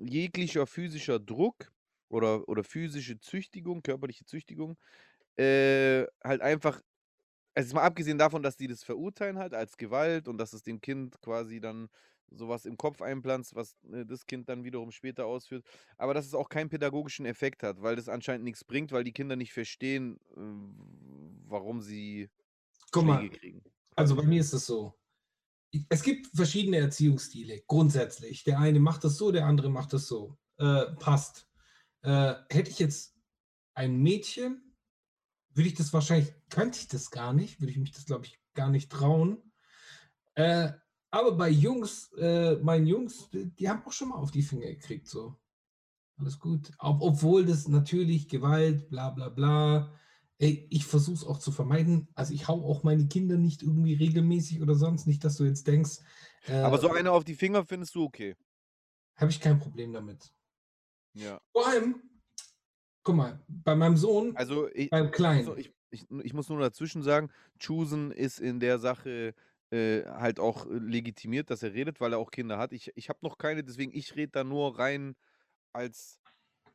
jeglicher 0.00 0.66
physischer 0.66 1.18
Druck 1.20 1.72
oder 2.08 2.48
oder 2.48 2.64
physische 2.64 3.20
Züchtigung, 3.20 3.82
körperliche 3.82 4.24
Züchtigung, 4.26 4.78
äh, 5.38 6.06
halt 6.24 6.42
einfach 6.42 6.82
also 7.54 7.68
jetzt 7.68 7.74
mal 7.74 7.82
abgesehen 7.82 8.18
davon, 8.18 8.42
dass 8.42 8.56
die 8.56 8.68
das 8.68 8.84
verurteilen 8.84 9.38
halt 9.38 9.54
als 9.54 9.76
Gewalt 9.76 10.28
und 10.28 10.38
dass 10.38 10.52
es 10.52 10.62
dem 10.62 10.80
Kind 10.80 11.20
quasi 11.22 11.60
dann 11.60 11.88
so 12.30 12.48
was 12.48 12.66
im 12.66 12.76
Kopf 12.76 13.02
einpflanzt, 13.02 13.54
was, 13.54 13.76
äh, 13.92 14.04
das 14.06 14.26
Kind 14.26 14.48
dann 14.48 14.64
wiederum 14.64 14.92
später 14.92 15.26
ausführt, 15.26 15.64
aber 15.96 16.14
dass 16.14 16.26
es 16.26 16.34
auch 16.34 16.48
keinen 16.50 16.68
pädagogischen 16.70 17.26
Effekt 17.26 17.62
hat, 17.62 17.82
weil 17.82 17.96
das 17.96 18.08
anscheinend 18.08 18.44
nix 18.44 18.64
bringt, 18.64 18.92
weil 18.92 19.04
die 19.04 19.12
Kinder 19.14 19.36
nicht 19.36 19.52
verstehen, 19.54 20.18
äh, 20.36 20.40
warum 21.48 21.80
sie 21.82 22.28
Guck 22.92 23.04
mal, 23.06 23.30
kriegen. 23.30 23.62
also 23.96 24.16
bei 24.16 24.22
mir 24.24 24.40
ist 24.40 24.52
es 24.52 24.66
so. 24.66 24.94
Es 25.88 26.02
gibt 26.02 26.28
verschiedene 26.34 26.78
Erziehungsstile, 26.78 27.62
grundsätzlich. 27.66 28.44
Der 28.44 28.58
eine 28.58 28.80
macht 28.80 29.04
das 29.04 29.16
so, 29.16 29.30
der 29.30 29.46
andere 29.46 29.70
macht 29.70 29.92
das 29.92 30.06
so. 30.06 30.38
Äh, 30.58 30.92
passt. 30.98 31.48
Äh, 32.02 32.34
hätte 32.48 32.70
ich 32.70 32.78
jetzt 32.78 33.16
ein 33.74 33.98
Mädchen, 33.98 34.74
würde 35.54 35.68
ich 35.68 35.74
das 35.74 35.92
wahrscheinlich 35.92 36.32
könnte 36.48 36.78
ich 36.78 36.88
das 36.88 37.10
gar 37.10 37.32
nicht, 37.32 37.60
würde 37.60 37.72
ich 37.72 37.78
mich 37.78 37.92
das, 37.92 38.06
glaube 38.06 38.26
ich, 38.26 38.40
gar 38.54 38.70
nicht 38.70 38.90
trauen. 38.90 39.42
Äh, 40.34 40.72
aber 41.10 41.32
bei 41.32 41.48
Jungs, 41.48 42.12
äh, 42.18 42.56
meinen 42.56 42.86
Jungs, 42.86 43.30
d 43.30 43.46
die 43.58 43.68
haben 43.68 43.84
auch 43.84 43.92
schon 43.92 44.10
mal 44.10 44.16
auf 44.16 44.30
die 44.30 44.42
Finger 44.42 44.66
gekriegt, 44.66 45.08
so. 45.08 45.36
Alles 46.18 46.38
gut. 46.38 46.72
Ob 46.78 47.00
obwohl 47.00 47.46
das 47.46 47.68
natürlich 47.68 48.28
Gewalt, 48.28 48.88
bla 48.90 49.10
bla 49.10 49.28
bla. 49.28 49.92
Ey, 50.40 50.68
ich 50.70 50.84
versuche 50.86 51.16
es 51.16 51.24
auch 51.24 51.38
zu 51.38 51.50
vermeiden. 51.50 52.08
Also, 52.14 52.32
ich 52.32 52.46
haue 52.46 52.62
auch 52.64 52.84
meine 52.84 53.08
Kinder 53.08 53.36
nicht 53.36 53.62
irgendwie 53.62 53.94
regelmäßig 53.94 54.62
oder 54.62 54.74
sonst 54.76 55.06
nicht, 55.06 55.24
dass 55.24 55.36
du 55.36 55.44
jetzt 55.44 55.66
denkst, 55.66 55.98
Aber 56.62 56.78
äh 56.78 56.78
so 56.78 56.90
eine 56.90 57.12
auf 57.12 57.24
die 57.24 57.34
Finger 57.34 57.64
findest 57.66 57.94
du 57.94 58.04
okay? 58.04 58.34
Habe 59.16 59.30
ich 59.30 59.40
kein 59.40 59.58
Problem 59.58 59.92
damit. 59.92 60.32
Ja. 61.14 61.40
Vor 61.54 61.66
allem, 61.66 62.02
guck 63.04 63.16
mal, 63.16 63.44
bei 63.48 63.76
meinem 63.76 63.96
Sohn, 63.96 64.36
Also 64.36 64.68
i 64.68 64.90
beim 64.90 65.10
ich 65.16 65.32
muss 65.46 65.46
Kleinen 65.46 65.56
ich 65.56 65.72
ich 65.90 66.06
ich 66.22 66.34
muss 66.34 66.48
nur 66.48 66.60
dazwischen 66.60 67.02
sagen, 67.02 67.30
Choosen 67.58 68.12
ist 68.12 68.40
in 68.40 68.60
der 68.60 68.78
Sache, 68.78 69.34
äh, 69.70 70.04
halt 70.04 70.38
auch, 70.40 70.66
äh, 70.66 70.70
legitimiert, 70.78 71.50
dass 71.50 71.62
er 71.62 71.72
redet, 71.74 72.00
weil 72.00 72.12
er 72.12 72.18
auch 72.18 72.30
Kinder 72.30 72.58
hat. 72.58 72.72
Ich 72.72 72.92
ich 72.96 73.08
habe 73.08 73.18
noch 73.22 73.38
keine, 73.38 73.64
deswegen 73.64 73.92
ich 73.94 74.16
rede 74.16 74.32
da 74.32 74.44
nur 74.44 74.78
rein 74.78 75.16
als 75.72 76.20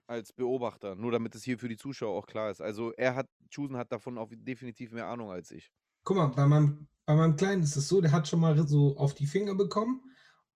als 0.07 0.33
Beobachter, 0.33 0.95
nur 0.95 1.11
damit 1.11 1.35
es 1.35 1.43
hier 1.43 1.57
für 1.59 1.69
die 1.69 1.77
Zuschauer 1.77 2.17
auch 2.17 2.27
klar 2.27 2.51
ist. 2.51 2.61
Also, 2.61 2.91
er 2.93 3.15
hat 3.15 3.27
Choosen 3.53 3.77
hat 3.77 3.91
davon 3.91 4.17
auch 4.17 4.31
definitiv 4.33 4.91
mehr 4.91 5.07
Ahnung 5.07 5.31
als 5.31 5.51
ich. 5.51 5.71
Guck 6.03 6.17
mal, 6.17 6.27
bei 6.27 6.45
meinem 6.45 6.87
bei 7.05 7.15
meinem 7.15 7.35
Kleinen 7.35 7.63
ist 7.63 7.75
es 7.75 7.89
so, 7.89 7.99
der 8.01 8.11
hat 8.13 8.27
schon 8.27 8.39
mal 8.39 8.57
so 8.67 8.95
auf 8.97 9.13
die 9.13 9.27
Finger 9.27 9.55
bekommen 9.55 10.01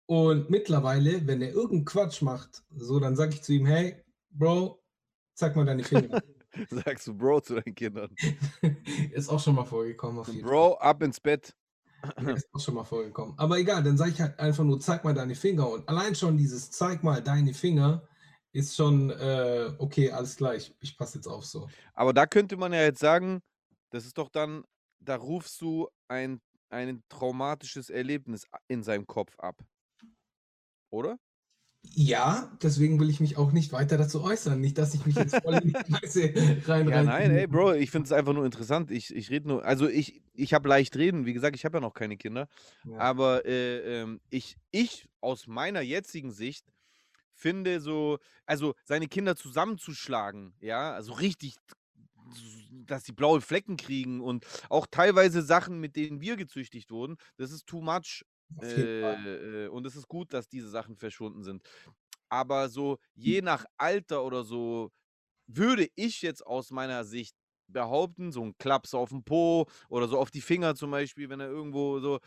und 0.06 0.48
mittlerweile, 0.50 1.26
wenn 1.26 1.42
er 1.42 1.50
irgend 1.52 1.82
'n 1.82 1.84
Quatsch 1.84 2.22
macht, 2.22 2.64
so, 2.76 3.00
dann 3.00 3.16
sage 3.16 3.34
ich 3.34 3.42
zu 3.42 3.52
ihm: 3.52 3.66
„Hey, 3.66 4.04
Bro, 4.30 4.82
zeig 5.34 5.56
mal 5.56 5.64
deine 5.66 5.84
Finger.“ 5.84 6.10
Sagst 6.70 7.06
du 7.06 7.14
Bro 7.14 7.40
zu 7.40 7.54
deinen 7.56 7.74
Kindern? 7.74 8.18
Ist 9.12 9.28
auch 9.28 9.40
schon 9.40 9.54
mal 9.54 9.64
vorgekommen 9.64 10.18
auf 10.18 10.32
jeden 10.34 10.50
Fall. 10.50 10.56
Bro, 10.56 10.74
ab 10.80 11.02
ins 11.02 11.20
Bett. 11.20 11.56
Ja, 12.18 12.32
ist 12.34 12.48
auch 12.52 12.60
schon 12.60 12.74
mal 12.74 12.84
vorgekommen. 12.84 13.34
Aber 13.38 13.58
egal, 13.58 13.82
dann 13.82 13.98
sage 13.98 14.10
ich 14.12 14.20
halt 14.20 14.38
einfach 14.38 14.64
nur: 14.64 14.80
„Zeig 14.80 15.04
mal 15.04 15.12
deine 15.14 15.34
Finger.“ 15.34 15.68
Und 15.68 15.88
allein 15.88 16.14
schon 16.14 16.36
dieses: 16.38 16.70
„Zeig 16.70 17.02
mal 17.04 17.22
deine 17.22 17.52
Finger“, 17.54 18.08
ist 18.56 18.74
schon, 18.76 19.10
äh, 19.10 19.72
okay, 19.78 20.10
alles 20.10 20.36
klar, 20.36 20.54
ich 20.54 20.74
ich 20.80 20.96
passe 20.96 21.18
jetzt 21.18 21.26
auf 21.26 21.44
so. 21.44 21.68
Aber 21.94 22.12
da 22.12 22.26
könnte 22.26 22.56
man 22.56 22.72
ja 22.72 22.82
jetzt 22.82 23.00
sagen, 23.00 23.40
das 23.90 24.06
ist 24.06 24.18
doch 24.18 24.28
dann 24.28 24.64
da 25.00 25.16
rufst 25.16 25.60
du 25.60 25.88
ein 26.08 26.40
ein 26.70 27.04
traumatisches 27.08 27.90
Erlebnis 27.90 28.46
in 28.68 28.82
seinem 28.82 29.06
Kopf 29.06 29.38
ab. 29.38 29.62
Oder? 30.90 31.18
Ja, 31.94 32.56
deswegen 32.62 32.98
will 33.00 33.10
ich 33.10 33.20
mich 33.20 33.36
auch 33.36 33.52
nicht 33.52 33.72
weiter 33.72 33.96
dazu 33.96 34.22
äußern. 34.22 34.60
Nicht, 34.60 34.76
dass 34.78 34.94
ich 34.94 35.06
mich 35.06 35.18
jetzt 35.18 35.36
voll 35.42 35.54
in 35.54 35.68
die 35.68 35.76
Scheiße 35.90 36.32
rein 36.66 36.88
Ja, 36.88 36.96
rein 36.96 37.04
nein, 37.04 37.30
ey, 37.32 37.46
Bro, 37.48 37.74
ich 37.74 37.90
finde 37.90 38.06
es 38.06 38.12
einfach 38.12 38.32
nur 38.32 38.44
interessant. 38.44 38.90
Ich 38.90 39.14
ich 39.14 39.30
rede 39.30 39.48
nur 39.48 39.64
also 39.64 39.88
ich 39.88 40.22
ich 40.34 40.54
habe 40.54 40.68
leicht 40.68 40.96
reden. 40.96 41.26
Wie 41.26 41.32
gesagt, 41.32 41.56
ich 41.56 41.64
habe 41.64 41.78
ja 41.78 41.80
noch 41.80 41.94
keine 41.94 42.16
Kinder. 42.16 42.48
Ja. 42.84 42.98
Aber, 42.98 43.44
äh, 43.46 44.02
ähm, 44.02 44.20
ich 44.30 44.56
ich 44.70 45.06
aus 45.20 45.46
meiner 45.46 45.80
jetzigen 45.80 46.30
Sicht 46.32 46.66
finde 47.36 47.80
so 47.80 48.18
also 48.46 48.74
seine 48.84 49.08
Kinder 49.08 49.36
zusammenzuschlagen, 49.36 50.56
ja, 50.60 50.92
also 50.94 51.12
richtig, 51.14 51.56
dass 52.72 53.04
die 53.04 53.12
blaue 53.12 53.40
Flecken 53.42 53.76
kriegen 53.76 54.20
und 54.22 54.46
auch 54.70 54.86
teilweise 54.90 55.42
Sachen, 55.42 55.80
mit 55.80 55.96
denen 55.96 56.20
wir 56.20 56.36
gezüchtigt 56.36 56.90
wurden, 56.90 57.16
das 57.36 57.52
ist 57.52 57.66
too 57.66 57.80
much. 57.82 58.24
Auf. 59.00 59.20
Äh, 59.22 59.66
äh, 59.66 59.68
und 59.68 59.86
es 59.86 59.96
ist 59.96 60.08
gut, 60.08 60.32
dass 60.32 60.48
diese 60.48 60.70
Sachen 60.70 60.96
verschwunden 60.96 61.44
sind. 61.44 61.62
Aber 62.30 62.68
so 62.70 62.98
je 63.14 63.42
nach 63.42 63.66
Alter 63.78 64.24
oder 64.24 64.44
so, 64.44 64.90
würde 65.48 65.88
ich 65.96 66.22
jetzt 66.22 66.46
aus 66.46 66.70
meiner 66.72 67.04
Sicht 67.04 67.36
behaupten, 67.68 68.32
so 68.32 68.42
'n 68.44 68.56
Klaps 68.58 68.94
aufm 68.94 69.24
Po 69.24 69.66
oder 69.90 70.08
so 70.08 70.18
auf 70.20 70.30
die 70.32 70.42
Finger 70.42 70.74
zum 70.76 70.90
Beispiel, 70.92 71.30
wenn 71.30 71.40
er 71.40 71.48
irgendwo 71.48 72.00
so 72.00 72.20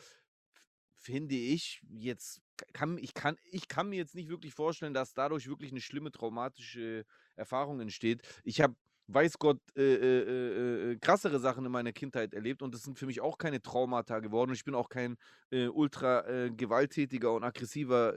finde 1.02 1.36
ich 1.36 1.82
jetzt 1.90 2.42
kann 2.74 2.98
ich 2.98 3.14
kann 3.14 3.38
ich 3.44 3.68
kann 3.68 3.90
mir 3.90 3.98
jetzt 3.98 4.16
nicht 4.16 4.30
wirklich 4.30 4.54
vorstellen, 4.54 4.94
dass 4.94 5.14
dadurch 5.14 5.48
wirklich 5.48 5.72
'ne 5.72 5.82
schlimme 5.82 6.12
traumatische 6.12 7.06
Erfahrung 7.36 7.80
entsteht. 7.82 8.22
Ich 8.44 8.62
habe, 8.62 8.76
weiß 9.08 9.40
Gott, 9.40 9.60
äh, 9.76 9.82
äh, 9.96 10.22
äh, 10.24 10.92
äh, 10.94 10.98
krassere 11.00 11.40
Sachen 11.40 11.66
in 11.66 11.72
meiner 11.72 11.94
Kindheit 11.94 12.34
erlebt 12.34 12.62
und 12.62 12.74
das 12.76 12.84
sind 12.84 12.98
für 13.00 13.06
mich 13.08 13.22
auch 13.22 13.38
keine 13.38 13.62
Traumata 13.62 14.20
geworden 14.20 14.52
und 14.52 14.56
ich 14.58 14.64
bin 14.66 14.76
auch 14.76 14.90
kein, 14.90 15.18
äh, 15.52 15.68
ultra, 15.68 16.28
äh, 16.28 16.52
gewalttätiger 16.52 17.34
und 17.34 17.44
aggressiver, 17.44 18.14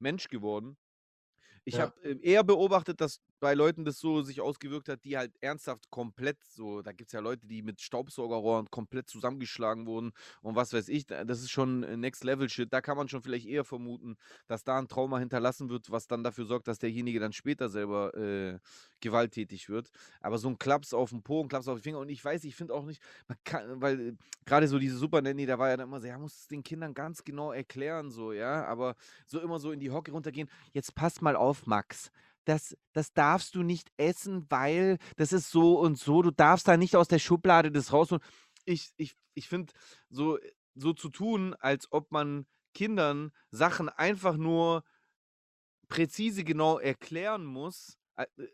Mensch 0.00 0.28
geworden. 0.28 0.76
Ich 1.64 1.78
Ja. 1.78 1.80
habe, 1.80 1.92
äh, 2.04 2.18
eher 2.22 2.44
beobachtet, 2.44 3.00
dass 3.00 3.18
bei 3.40 3.54
Leuten 3.54 3.84
das 3.84 3.98
so 3.98 4.22
sich 4.22 4.40
ausgewirkt 4.40 4.88
hat, 4.88 5.04
die 5.04 5.16
halt 5.16 5.32
ernsthaft 5.40 5.90
komplett 5.90 6.42
so, 6.44 6.82
da 6.82 6.92
gibt 6.92 7.08
es 7.08 7.12
ja 7.12 7.20
Leute, 7.20 7.46
die 7.46 7.62
mit 7.62 7.80
Staubsaugerrohren 7.80 8.70
komplett 8.70 9.08
zusammengeschlagen 9.08 9.86
wurden 9.86 10.12
und 10.42 10.56
was 10.56 10.72
weiß 10.72 10.88
ich, 10.88 11.06
das 11.06 11.40
ist 11.40 11.50
schon 11.50 11.80
Next 12.00 12.24
Level 12.24 12.48
Shit. 12.48 12.72
Da 12.72 12.80
kann 12.80 12.96
man 12.96 13.08
schon 13.08 13.22
vielleicht 13.22 13.46
eher 13.46 13.64
vermuten, 13.64 14.16
dass 14.46 14.64
da 14.64 14.78
ein 14.78 14.88
Trauma 14.88 15.18
hinterlassen 15.18 15.68
wird, 15.68 15.90
was 15.90 16.06
dann 16.06 16.22
dafür 16.22 16.46
sorgt, 16.46 16.68
dass 16.68 16.78
derjenige 16.78 17.20
dann 17.20 17.32
später 17.32 17.68
selber 17.68 18.14
äh, 18.14 18.58
gewalttätig 19.00 19.68
wird. 19.68 19.90
Aber 20.20 20.38
so 20.38 20.48
ein 20.48 20.58
Klaps 20.58 20.94
auf 20.94 21.10
den 21.10 21.22
Po, 21.22 21.42
ein 21.42 21.48
Klaps 21.48 21.68
auf 21.68 21.78
den 21.78 21.82
Finger 21.82 21.98
und 21.98 22.08
ich 22.08 22.24
weiß, 22.24 22.44
ich 22.44 22.56
finde 22.56 22.74
auch 22.74 22.84
nicht, 22.84 23.02
kann, 23.44 23.80
weil 23.80 24.00
äh, 24.00 24.12
gerade 24.44 24.68
so 24.68 24.78
diese 24.78 24.96
Super 24.96 25.22
Nanny, 25.22 25.46
da 25.46 25.58
war 25.58 25.68
ja 25.68 25.76
dann 25.76 25.88
immer 25.88 26.00
so, 26.00 26.06
ja, 26.06 26.18
muss 26.18 26.34
es 26.34 26.48
den 26.48 26.62
Kindern 26.62 26.94
ganz 26.94 27.24
genau 27.24 27.52
erklären, 27.52 28.10
so, 28.10 28.32
ja, 28.32 28.64
aber 28.64 28.96
so 29.26 29.40
immer 29.40 29.58
so 29.58 29.72
in 29.72 29.80
die 29.80 29.90
Hocke 29.90 30.12
runtergehen, 30.12 30.48
jetzt 30.72 30.94
pass 30.94 31.20
mal 31.20 31.36
auf, 31.36 31.66
Max 31.66 32.10
das, 32.46 32.76
das 32.92 33.12
darfst 33.12 33.54
du 33.54 33.62
nicht 33.62 33.90
essen, 33.96 34.46
weil 34.48 34.98
das 35.16 35.32
ist 35.32 35.50
so 35.50 35.78
und 35.78 35.98
so. 35.98 36.22
Du 36.22 36.30
darfst 36.30 36.66
da 36.68 36.76
nicht 36.76 36.96
aus 36.96 37.08
der 37.08 37.18
Schublade 37.18 37.70
das 37.70 37.92
rausholen. 37.92 38.22
Ich, 38.64 38.90
ich, 38.96 39.16
ich 39.34 39.48
finde, 39.48 39.72
so, 40.08 40.38
so 40.74 40.92
zu 40.92 41.08
tun, 41.10 41.54
als 41.54 41.90
ob 41.92 42.12
man 42.12 42.46
Kindern 42.72 43.32
Sachen 43.50 43.88
einfach 43.88 44.36
nur 44.36 44.84
präzise 45.88 46.44
genau 46.44 46.78
erklären 46.78 47.44
muss, 47.44 47.98
äh, 48.16 48.26
äh, 48.38 48.44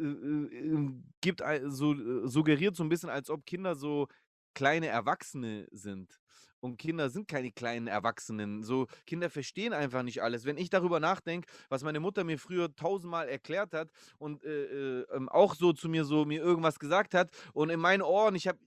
äh, 0.00 0.90
gibt 1.20 1.42
so, 1.66 2.26
suggeriert 2.26 2.74
so 2.76 2.82
ein 2.82 2.88
bisschen, 2.88 3.10
als 3.10 3.30
ob 3.30 3.46
Kinder 3.46 3.74
so 3.74 4.08
kleine 4.54 4.88
Erwachsene 4.88 5.66
sind. 5.70 6.20
Und 6.60 6.76
Kinder 6.76 7.08
sind 7.08 7.26
keine 7.26 7.50
kleinen 7.50 7.86
Erwachsenen. 7.86 8.62
So, 8.62 8.86
Kinder 9.06 9.30
verstehen 9.30 9.72
einfach 9.72 10.02
nicht 10.02 10.22
alles. 10.22 10.44
Wenn 10.44 10.58
ich 10.58 10.68
darüber 10.68 11.00
nachdenke, 11.00 11.50
was 11.70 11.82
meine 11.82 12.00
Mutter 12.00 12.22
mir 12.22 12.38
früher 12.38 12.74
tausendmal 12.74 13.28
erklärt 13.28 13.72
hat 13.72 13.90
und 14.18 14.44
äh, 14.44 15.00
äh, 15.00 15.06
ähm, 15.14 15.28
auch 15.30 15.54
so 15.54 15.72
zu 15.72 15.88
mir 15.88 16.04
so 16.04 16.26
mir 16.26 16.40
irgendwas 16.40 16.78
gesagt 16.78 17.14
hat 17.14 17.30
und 17.54 17.70
in 17.70 17.80
meinen 17.80 18.02
Ohren, 18.02 18.34
ich 18.34 18.46
habe 18.46 18.58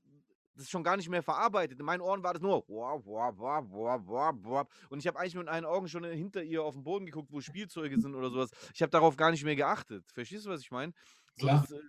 das 0.56 0.70
schon 0.70 0.84
gar 0.84 0.98
nicht 0.98 1.10
mehr 1.10 1.24
verarbeitet. 1.24 1.80
In 1.80 1.86
meinen 1.86 2.02
Ohren 2.02 2.24
war 2.24 2.34
das 2.34 2.42
nur 2.42 2.68
und 4.90 5.00
ich 5.00 5.08
habe 5.08 5.20
eigentlich 5.20 5.36
mit 5.36 5.48
einen 5.48 5.66
Augen 5.66 5.88
schon 5.88 6.04
hinter 6.04 6.44
ihr 6.44 6.64
auf 6.64 6.74
den 6.74 6.84
Boden 6.84 7.06
geguckt, 7.06 7.32
wo 7.32 7.42
Spielzeuge 7.42 8.00
sind 8.00 8.16
oder 8.16 8.30
sowas. 8.30 8.50
Ich 8.74 8.82
habe 8.82 8.92
darauf 8.92 9.16
gar 9.16 9.32
nicht 9.32 9.44
mehr 9.44 9.56
geachtet. 9.56 10.04
Verstehst 10.12 10.46
du, 10.46 10.50
was 10.50 10.62
ich 10.62 10.72
meine? 10.72 10.94
So, 11.38 11.48
das, 11.48 11.72
äh, 11.72 11.80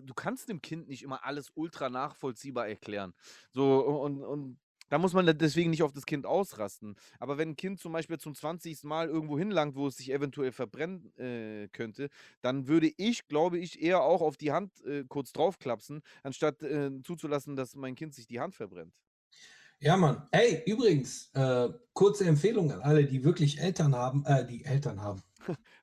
du 0.00 0.14
kannst 0.14 0.48
dem 0.48 0.62
Kind 0.62 0.88
nicht 0.88 1.02
immer 1.02 1.24
alles 1.24 1.50
ultra 1.54 1.90
nachvollziehbar 1.90 2.68
erklären. 2.68 3.14
So, 3.52 3.80
und, 3.80 4.22
und 4.22 4.58
da 4.92 4.98
muss 4.98 5.14
man 5.14 5.26
deswegen 5.38 5.70
nicht 5.70 5.82
auf 5.82 5.92
das 5.92 6.04
Kind 6.04 6.26
ausrasten. 6.26 6.96
Aber 7.18 7.38
wenn 7.38 7.50
ein 7.50 7.56
Kind 7.56 7.80
zum 7.80 7.92
Beispiel 7.92 8.18
zum 8.18 8.34
20. 8.34 8.84
Mal 8.84 9.08
irgendwo 9.08 9.38
hinlangt, 9.38 9.74
wo 9.74 9.86
es 9.86 9.96
sich 9.96 10.12
eventuell 10.12 10.52
verbrennen 10.52 11.16
äh, 11.16 11.68
könnte, 11.68 12.10
dann 12.42 12.68
würde 12.68 12.92
ich, 12.98 13.26
glaube 13.26 13.58
ich, 13.58 13.80
eher 13.80 14.02
auch 14.02 14.20
auf 14.20 14.36
die 14.36 14.52
Hand 14.52 14.84
äh, 14.84 15.04
kurz 15.08 15.32
draufklapsen, 15.32 16.02
anstatt 16.22 16.62
äh, 16.62 16.90
zuzulassen, 17.04 17.56
dass 17.56 17.74
mein 17.74 17.94
Kind 17.94 18.12
sich 18.12 18.26
die 18.26 18.40
Hand 18.40 18.54
verbrennt. 18.54 18.92
Ja, 19.80 19.96
Mann. 19.96 20.28
Hey, 20.30 20.62
übrigens, 20.66 21.30
äh, 21.32 21.70
kurze 21.94 22.26
Empfehlung 22.26 22.70
an 22.70 22.82
alle, 22.82 23.06
die 23.06 23.24
wirklich 23.24 23.60
Eltern 23.60 23.96
haben, 23.96 24.26
äh, 24.26 24.46
die 24.46 24.64
Eltern 24.64 25.00
haben. 25.00 25.22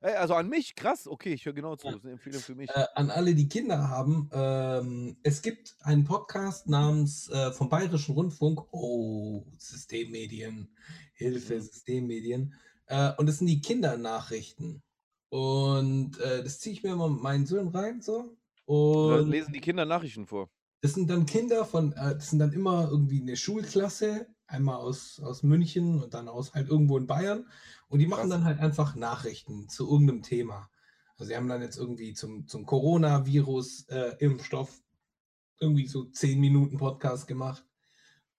Also 0.02 0.34
an 0.36 0.50
mich, 0.50 0.76
krass, 0.76 1.08
okay, 1.08 1.34
ich 1.34 1.46
höre 1.46 1.54
genau 1.54 1.76
zu. 1.76 1.88
Das 1.88 1.98
ist 1.98 2.04
eine 2.04 2.14
Empfehlung 2.14 2.42
für 2.42 2.56
mich. 2.56 2.70
Äh, 2.70 2.86
an 2.96 3.10
alle, 3.10 3.36
die 3.36 3.48
Kinder 3.48 3.90
haben, 3.90 4.30
ähm, 4.32 5.18
es 5.24 5.42
gibt 5.42 5.76
einen 5.82 6.04
Podcast 6.04 6.68
namens 6.68 7.30
äh, 7.30 7.52
vom 7.52 7.70
Bayerischen 7.70 8.16
Rundfunk, 8.16 8.62
oh, 8.72 9.46
Systemmedien, 9.58 10.76
Hilfe, 11.14 11.56
mhm. 11.56 11.62
Systemmedien. 11.62 12.54
Äh, 12.88 13.12
und 13.18 13.28
das 13.28 13.38
sind 13.38 13.48
die 13.48 13.62
Kindernachrichten. 13.62 14.82
Und 15.30 16.20
äh, 16.20 16.44
das 16.44 16.60
ziehe 16.60 16.74
ich 16.74 16.84
mir 16.84 16.94
immer 16.94 17.10
mit 17.10 17.22
meinen 17.22 17.46
Söhnen 17.46 17.70
rein, 17.70 18.02
so. 18.02 18.36
Und 18.66 19.30
lesen 19.30 19.54
die 19.54 19.62
Kinder 19.62 19.86
Nachrichten 19.86 20.28
vor. 20.28 20.50
Das 20.82 20.94
sind 20.94 21.10
dann 21.10 21.26
Kinder 21.26 21.66
von, 21.66 21.94
äh, 21.94 22.16
das 22.16 22.30
sind 22.30 22.40
dann 22.40 22.54
immer 22.54 22.88
irgendwie 22.90 23.22
eine 23.22 23.36
Schulklasse, 23.36 24.28
einmal 24.50 24.78
aus, 24.78 25.20
aus 25.20 25.44
München 25.44 26.02
und 26.02 26.14
dann 26.14 26.28
aus 26.28 26.54
halt 26.54 26.70
irgendwo 26.70 26.98
in 26.98 27.08
Bayern. 27.08 27.46
Und 27.88 28.00
die 28.00 28.08
machen 28.08 28.30
dann 28.30 28.44
halt 28.44 28.60
einfach 28.60 28.96
Nachrichten 28.96 29.70
zu 29.70 29.90
irgendeinem 29.90 30.24
Thema. 30.24 30.70
Also 31.18 31.30
sie 31.30 31.36
haben 31.36 31.48
dann 31.48 31.62
jetzt 31.62 31.78
irgendwie 31.78 32.14
zum, 32.14 32.48
zum 32.48 32.66
Coronavirus-Impfstoff 32.66 34.70
äh, 34.70 35.62
irgendwie 35.62 35.88
so 35.88 36.06
10 36.06 36.40
Minuten 36.40 36.78
Podcast 36.78 37.28
gemacht. 37.28 37.66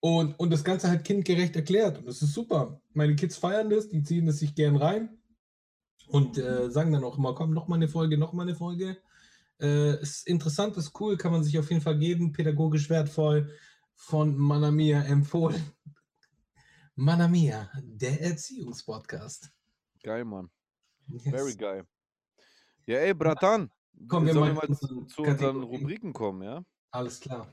Und, 0.01 0.39
und 0.41 0.51
das 0.51 0.65
Ganze 0.65 0.89
halt 0.89 1.05
kindgerecht 1.05 1.55
erklärt. 1.57 1.99
Und 1.99 2.07
das 2.07 2.23
ist 2.23 2.33
super. 2.33 2.81
Meine 2.95 3.17
Kids 3.17 3.37
feiern 3.37 3.69
das, 3.69 3.89
die 3.89 4.03
ziehen 4.03 4.25
das 4.27 4.39
sich 4.39 4.55
gern 4.55 4.77
rein 4.77 5.19
und 6.09 6.39
äh, 6.39 6.71
sagen 6.71 6.93
dann 6.93 7.05
auch 7.05 7.19
immer, 7.19 7.35
komm, 7.35 7.53
noch 7.53 7.69
mal 7.69 7.77
eine 7.77 7.89
Folge, 7.89 8.17
noch 8.19 8.33
mal 8.33 8.43
eine 8.43 8.55
Folge. 8.55 8.97
Äh, 9.61 10.01
ist 10.01 10.27
interessant, 10.27 10.77
ist 10.79 10.99
cool, 11.01 11.19
kann 11.19 11.33
man 11.33 11.45
sich 11.45 11.59
auf 11.59 11.69
jeden 11.71 11.83
Fall 11.83 11.99
geben, 11.99 12.33
pädagogisch 12.33 12.89
wertvoll, 12.89 13.51
von 13.95 14.37
Manamia 14.37 15.03
empfohlen. 15.03 15.63
Manamia, 17.01 17.70
der 17.82 18.20
Erziehungspodcast. 18.20 19.51
Geil, 20.03 20.22
Mann. 20.22 20.51
Yes. 21.07 21.22
Very 21.32 21.57
geil. 21.57 21.86
Ja, 22.84 22.98
ey, 22.98 23.14
Bratan, 23.14 23.70
Komm, 24.07 24.26
wir 24.26 24.34
sollen 24.34 24.55
wir 24.55 24.68
mal 24.68 24.76
zu, 24.76 25.07
zu 25.07 25.22
unseren 25.22 25.62
Rubriken 25.62 26.12
kommen, 26.12 26.42
ja? 26.42 26.62
Alles 26.90 27.18
klar. 27.18 27.51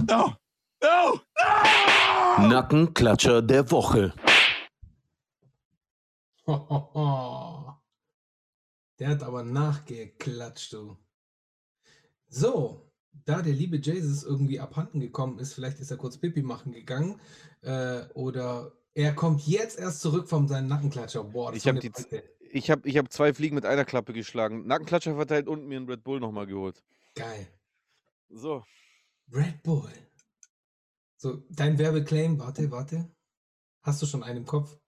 No! 0.00 0.34
No! 0.82 1.20
no! 1.22 2.48
Nackenklatscher 2.48 3.40
der 3.40 3.70
Woche. 3.70 4.12
Ho, 6.48 6.68
ho, 6.68 6.90
ho. 6.92 7.74
Der 8.98 9.10
hat 9.10 9.22
aber 9.22 9.44
nachgeklatscht, 9.44 10.72
du. 10.72 10.96
So, 12.26 12.83
da 13.24 13.42
der 13.42 13.52
liebe 13.52 13.76
Jesus 13.76 14.24
irgendwie 14.24 14.60
abhanden 14.60 15.00
gekommen 15.00 15.38
ist, 15.38 15.54
vielleicht 15.54 15.80
ist 15.80 15.90
er 15.90 15.96
kurz 15.96 16.18
Pipi 16.18 16.42
machen 16.42 16.72
gegangen, 16.72 17.20
äh, 17.62 18.04
oder 18.14 18.72
er 18.94 19.14
kommt 19.14 19.46
jetzt 19.46 19.78
erst 19.78 20.00
zurück 20.00 20.28
von 20.28 20.46
seinem 20.46 20.68
Nackenklatscher. 20.68 21.24
Boah, 21.24 21.52
ich 21.52 21.66
habe 21.66 21.80
ich 22.50 22.70
hab, 22.70 22.86
ich 22.86 22.96
hab 22.96 23.12
zwei 23.12 23.34
Fliegen 23.34 23.56
mit 23.56 23.66
einer 23.66 23.84
Klappe 23.84 24.12
geschlagen. 24.12 24.66
Nackenklatscher 24.66 25.16
verteilt 25.16 25.48
und 25.48 25.66
mir 25.66 25.78
einen 25.78 25.88
Red 25.88 26.04
Bull 26.04 26.20
nochmal 26.20 26.46
geholt. 26.46 26.82
Geil. 27.14 27.48
So. 28.28 28.64
Red 29.32 29.62
Bull. 29.62 29.90
So, 31.16 31.42
dein 31.50 31.78
Werbeclaim, 31.78 32.38
warte, 32.38 32.70
warte. 32.70 33.10
Hast 33.82 34.00
du 34.02 34.06
schon 34.06 34.22
einen 34.22 34.38
im 34.38 34.46
Kopf? 34.46 34.78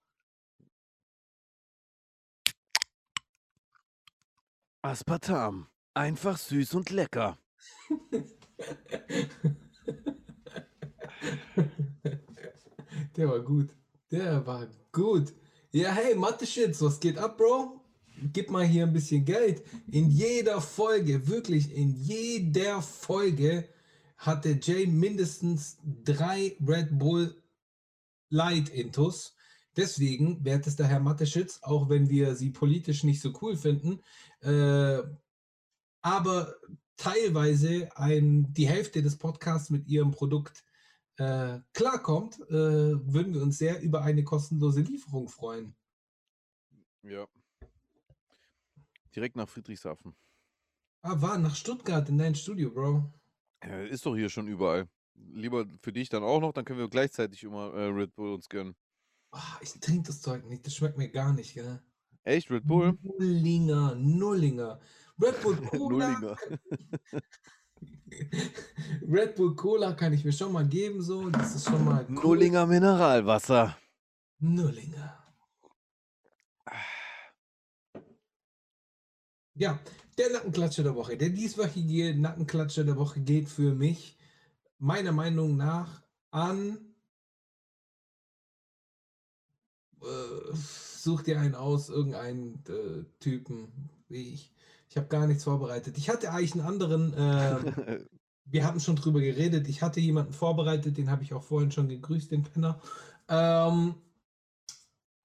Aspartam. 4.81 5.67
Einfach 5.93 6.37
süß 6.37 6.75
und 6.75 6.91
lecker. 6.91 7.37
Der 13.15 13.29
war 13.29 13.39
gut. 13.39 13.69
Der 14.11 14.45
war 14.45 14.67
gut. 14.91 15.33
Ja, 15.71 15.91
hey, 15.91 16.15
Mathe-Shits, 16.15 16.81
was 16.81 16.99
geht 16.99 17.17
ab, 17.17 17.37
Bro? 17.37 17.81
Gib 18.31 18.51
mal 18.51 18.65
hier 18.65 18.83
ein 18.83 18.93
bisschen 18.93 19.25
Geld. 19.25 19.63
In 19.91 20.09
jeder 20.09 20.61
Folge, 20.61 21.27
wirklich 21.27 21.75
in 21.75 21.95
jeder 21.95 22.81
Folge 22.81 23.67
hatte 24.17 24.59
Jay 24.61 24.87
mindestens 24.87 25.77
drei 25.83 26.57
Red 26.65 26.97
Bull 26.97 27.41
Light 28.29 28.69
Intus. 28.69 29.35
Deswegen, 29.75 30.43
wertester 30.43 30.87
Herr 30.87 30.99
Mateschitz, 30.99 31.59
auch 31.61 31.89
wenn 31.89 32.09
wir 32.09 32.35
sie 32.35 32.49
politisch 32.49 33.03
nicht 33.03 33.21
so 33.21 33.31
cool 33.41 33.55
finden, 33.55 34.01
äh, 34.41 35.03
aber 36.01 36.55
teilweise 36.97 37.89
ein, 37.95 38.53
die 38.53 38.67
Hälfte 38.67 39.01
des 39.01 39.17
Podcasts 39.17 39.69
mit 39.69 39.87
ihrem 39.87 40.11
Produkt 40.11 40.63
äh, 41.17 41.59
klarkommt, 41.73 42.39
äh, 42.49 42.53
würden 42.53 43.33
wir 43.33 43.41
uns 43.41 43.57
sehr 43.57 43.81
über 43.81 44.03
eine 44.03 44.23
kostenlose 44.23 44.81
Lieferung 44.81 45.29
freuen. 45.29 45.75
Ja. 47.03 47.27
Direkt 49.15 49.35
nach 49.35 49.49
Friedrichshafen. 49.49 50.15
Ah, 51.01 51.21
war 51.21 51.37
nach 51.37 51.55
Stuttgart 51.55 52.07
in 52.09 52.17
dein 52.17 52.35
Studio, 52.35 52.71
Bro. 52.71 53.11
Ja, 53.63 53.81
ist 53.83 54.05
doch 54.05 54.15
hier 54.15 54.29
schon 54.29 54.47
überall. 54.47 54.87
Lieber 55.15 55.65
für 55.81 55.91
dich 55.91 56.09
dann 56.09 56.23
auch 56.23 56.41
noch, 56.41 56.53
dann 56.53 56.65
können 56.65 56.79
wir 56.79 56.89
gleichzeitig 56.89 57.43
immer 57.43 57.73
äh, 57.73 57.85
Red 57.85 58.13
Bull 58.15 58.33
uns 58.33 58.49
gönnen. 58.49 58.75
Oh, 59.31 59.39
ich 59.61 59.71
trinke 59.79 60.07
das 60.07 60.21
Zeug 60.21 60.45
nicht, 60.45 60.65
das 60.65 60.75
schmeckt 60.75 60.97
mir 60.97 61.09
gar 61.09 61.33
nicht, 61.33 61.53
gell? 61.53 61.81
Echt, 62.23 62.51
Red 62.51 62.67
Bull? 62.67 62.97
Nullinger, 63.01 63.95
Nullinger. 63.95 64.79
Red 65.21 65.41
Bull 65.41 65.55
Cola. 65.71 66.37
Red 69.07 69.35
Bull 69.35 69.55
Cola 69.55 69.93
kann 69.93 70.13
ich 70.13 70.23
mir 70.23 70.31
schon 70.31 70.51
mal 70.51 70.67
geben, 70.67 71.01
so. 71.01 71.29
Das 71.29 71.55
ist 71.55 71.65
schon 71.65 71.83
mal. 71.83 72.05
Cool. 72.09 72.15
Nullinger 72.23 72.65
Mineralwasser. 72.65 73.77
Nullinger. 74.39 75.23
Ja, 79.55 79.79
der 80.17 80.31
Nackenklatscher 80.31 80.83
der 80.83 80.95
Woche. 80.95 81.17
Der 81.17 81.29
dieswöchige 81.29 82.15
Nackenklatscher 82.15 82.83
der 82.83 82.95
Woche 82.95 83.19
geht 83.21 83.49
für 83.49 83.73
mich 83.73 84.17
meiner 84.77 85.11
Meinung 85.11 85.57
nach 85.57 86.03
an. 86.29 86.77
Äh, 90.01 90.55
such 90.55 91.23
dir 91.23 91.39
einen 91.39 91.55
aus, 91.55 91.89
irgendeinen 91.89 92.63
äh, 92.67 93.03
Typen. 93.19 93.89
wie 94.09 94.33
ich. 94.33 94.53
Ich 94.89 94.97
habe 94.97 95.07
gar 95.07 95.27
nichts 95.27 95.43
vorbereitet. 95.43 95.97
Ich 95.97 96.09
hatte 96.09 96.31
eigentlich 96.31 96.53
einen 96.53 96.65
anderen. 96.65 97.13
Äh, 97.13 98.05
wir 98.45 98.65
hatten 98.65 98.79
schon 98.79 98.95
drüber 98.95 99.19
geredet. 99.19 99.67
Ich 99.67 99.81
hatte 99.81 99.99
jemanden 99.99 100.33
vorbereitet, 100.33 100.97
den 100.97 101.09
habe 101.11 101.23
ich 101.23 101.33
auch 101.33 101.43
vorhin 101.43 101.71
schon 101.71 101.89
gegrüßt, 101.89 102.31
den 102.31 102.43
Penner. 102.43 102.79
Ähm, 103.27 103.95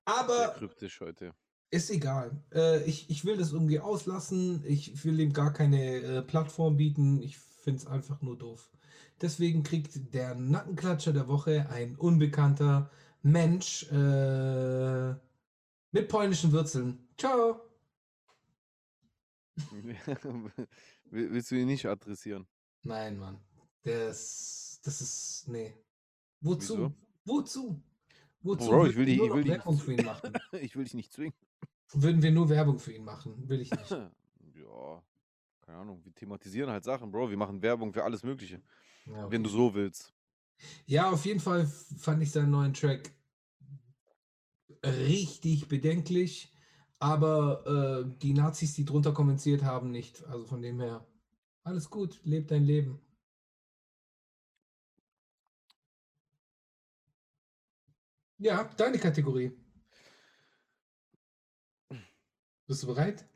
aber 0.04 0.48
kryptisch 0.58 1.00
heute. 1.00 1.32
ist 1.70 1.90
egal. 1.90 2.42
Äh, 2.52 2.82
ich, 2.84 3.08
ich 3.10 3.24
will 3.24 3.36
das 3.36 3.52
irgendwie 3.52 3.78
auslassen. 3.78 4.64
Ich 4.66 5.04
will 5.04 5.20
ihm 5.20 5.32
gar 5.32 5.52
keine 5.52 5.96
äh, 5.96 6.22
Plattform 6.22 6.76
bieten. 6.76 7.22
Ich 7.22 7.38
finde 7.38 7.80
es 7.80 7.86
einfach 7.86 8.20
nur 8.22 8.36
doof. 8.36 8.70
Deswegen 9.20 9.62
kriegt 9.62 10.14
der 10.14 10.34
Nackenklatscher 10.34 11.12
der 11.12 11.28
Woche 11.28 11.68
ein 11.70 11.94
unbekannter 11.94 12.90
Mensch 13.22 13.84
äh, 13.92 15.14
mit 15.92 16.08
polnischen 16.08 16.52
Wurzeln. 16.52 17.06
Ciao. 17.16 17.71
Will- 19.70 21.30
Willst 21.32 21.50
du 21.50 21.56
ihn 21.56 21.66
nicht 21.66 21.86
adressieren? 21.86 22.46
Nein, 22.82 23.18
Mann. 23.18 23.38
Das, 23.82 24.80
das 24.82 25.00
ist. 25.00 25.48
Nee. 25.48 25.74
Wozu? 26.40 26.74
Wieso? 26.74 26.92
Wozu? 27.24 27.82
Wozu? 28.42 28.68
Bro, 28.68 28.86
ich 28.86 28.96
will 28.96 29.04
die- 29.06 29.14
ich 29.14 29.20
will 29.20 29.46
Werbung 29.46 29.78
für 29.78 29.92
ihn 29.94 30.04
machen. 30.04 30.32
ich 30.60 30.74
will 30.76 30.84
dich 30.84 30.94
nicht 30.94 31.12
zwingen. 31.12 31.34
Würden 31.92 32.22
wir 32.22 32.30
nur 32.32 32.48
Werbung 32.48 32.78
für 32.78 32.92
ihn 32.92 33.04
machen? 33.04 33.48
Will 33.48 33.60
ich 33.60 33.70
nicht. 33.70 33.90
Ja, 34.54 35.02
keine 35.60 35.78
Ahnung. 35.78 36.04
Wir 36.04 36.14
thematisieren 36.14 36.70
halt 36.70 36.84
Sachen, 36.84 37.10
Bro. 37.10 37.30
Wir 37.30 37.36
machen 37.36 37.60
Werbung 37.62 37.92
für 37.92 38.04
alles 38.04 38.22
Mögliche. 38.22 38.62
Ja, 39.06 39.30
Wenn 39.30 39.42
du 39.42 39.48
okay. 39.50 39.56
so 39.58 39.74
willst. 39.74 40.12
ja, 40.86 41.10
auf 41.10 41.24
jeden 41.26 41.40
Fall 41.40 41.66
fand 41.66 42.22
ich 42.22 42.30
seinen 42.30 42.50
neuen 42.50 42.72
Track 42.74 43.12
richtig 44.84 45.68
bedenklich, 45.68 46.51
aber 47.02 48.04
äh, 48.06 48.18
die 48.22 48.32
Nazis, 48.32 48.74
die 48.74 48.84
drunter 48.84 49.12
kommentiert 49.12 49.64
haben, 49.64 49.90
nicht. 49.90 50.24
Also 50.26 50.44
von 50.46 50.62
dem 50.62 50.78
her, 50.78 51.04
alles 51.64 51.90
gut, 51.90 52.20
leb 52.22 52.46
dein 52.46 52.62
Leben. 52.62 53.00
Ja, 58.38 58.70
deine 58.76 58.98
Kategorie. 58.98 59.52
Bist 62.68 62.84
du 62.84 62.86
bereit? 62.86 63.26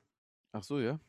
Ach 0.52 0.62
so, 0.62 0.78
ja. 0.78 1.00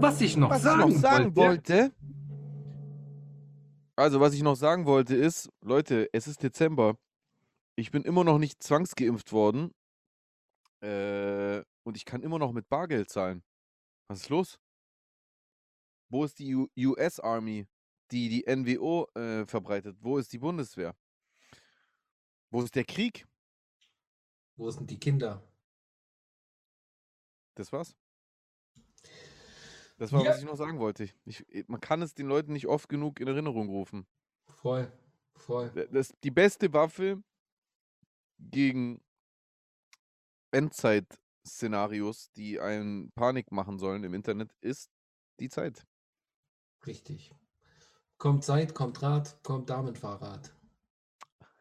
Was 0.00 0.20
ich 0.22 0.36
noch 0.38 0.50
Was 0.50 0.62
sagen, 0.62 0.88
ich 0.88 0.94
noch 0.94 1.02
sagen 1.02 1.36
wollte, 1.36 1.74
wollte. 1.74 1.94
Also, 3.94 4.20
was 4.20 4.32
ich 4.32 4.42
noch 4.42 4.56
sagen 4.56 4.86
wollte 4.86 5.16
ist, 5.16 5.50
Leute, 5.60 6.08
es 6.12 6.26
ist 6.26 6.42
Dezember. 6.42 6.96
Ich 7.76 7.90
bin 7.90 8.02
immer 8.02 8.24
noch 8.24 8.38
nicht 8.38 8.62
zwangsgeimpft 8.62 9.32
worden. 9.32 9.72
Äh, 10.82 11.62
und 11.84 11.96
ich 11.96 12.04
kann 12.04 12.22
immer 12.22 12.38
noch 12.38 12.52
mit 12.52 12.68
Bargeld 12.68 13.10
zahlen. 13.10 13.44
Was 14.08 14.22
ist 14.22 14.28
los? 14.30 14.58
Wo 16.08 16.24
ist 16.24 16.38
die 16.38 16.54
U 16.54 16.68
US 16.78 17.20
Army, 17.20 17.66
die 18.10 18.28
die 18.28 18.44
NWO 18.46 19.06
äh, 19.14 19.46
verbreitet? 19.46 19.96
Wo 20.00 20.18
ist 20.18 20.32
die 20.32 20.38
Bundeswehr? 20.38 20.96
Wo 22.50 22.62
ist 22.62 22.74
der 22.74 22.84
Krieg? 22.84 23.26
Wo 24.56 24.70
sind 24.70 24.90
die 24.90 24.98
Kinder? 24.98 25.42
Das 27.56 27.72
war's. 27.72 27.94
Das 29.98 30.12
war, 30.12 30.22
Ja. 30.24 30.30
was 30.30 30.38
ich 30.38 30.44
noch 30.44 30.56
sagen 30.56 30.78
wollte. 30.78 31.04
Ich, 31.04 31.44
ich, 31.48 31.68
man 31.68 31.80
kann 31.80 32.02
es 32.02 32.14
den 32.14 32.26
Leuten 32.26 32.52
nicht 32.52 32.66
oft 32.66 32.88
genug 32.88 33.18
in 33.18 33.28
Erinnerung 33.28 33.68
rufen. 33.68 34.06
Voll, 34.46 34.90
voll. 35.34 35.70
D- 35.70 35.88
Das, 35.90 36.14
die 36.22 36.30
beste 36.30 36.72
Waffe 36.72 37.22
gegen 38.38 39.02
Endzeit-Szenarios, 40.52 42.30
die 42.32 42.60
einen 42.60 43.10
Panik 43.12 43.52
machen 43.52 43.78
sollen 43.78 44.04
im 44.04 44.14
Internet, 44.14 44.52
ist 44.60 44.90
die 45.40 45.48
Zeit. 45.48 45.86
Richtig. 46.86 47.34
Kommt 48.18 48.44
Zeit, 48.44 48.74
kommt 48.74 49.02
Rad, 49.02 49.42
kommt 49.42 49.68
Damenfahrrad. 49.68 50.54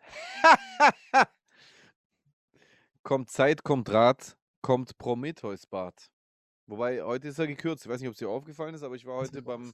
kommt 3.04 3.30
Zeit, 3.30 3.64
kommt 3.64 3.90
Rat, 3.90 4.38
kommt 4.62 4.98
Prometheus-Bart. 4.98 6.10
Wobei, 6.68 7.04
heute 7.04 7.28
ist 7.28 7.38
er 7.38 7.48
gekürzt. 7.48 7.86
Ich 7.86 7.92
weiß 7.92 8.00
nicht, 8.00 8.08
ob 8.08 8.14
es 8.14 8.20
dir 8.20 8.30
aufgefallen 8.30 8.74
ist, 8.74 8.84
aber 8.84 8.96
ich 8.96 9.06
war 9.06 9.18
heute 9.18 9.42
beim, 9.42 9.72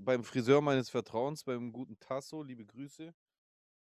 beim 0.00 0.24
Friseur 0.24 0.60
meines 0.60 0.90
Vertrauens, 0.90 1.44
beim 1.44 1.70
guten 1.72 1.98
Tasso, 2.00 2.42
liebe 2.42 2.64
Grüße. 2.64 3.14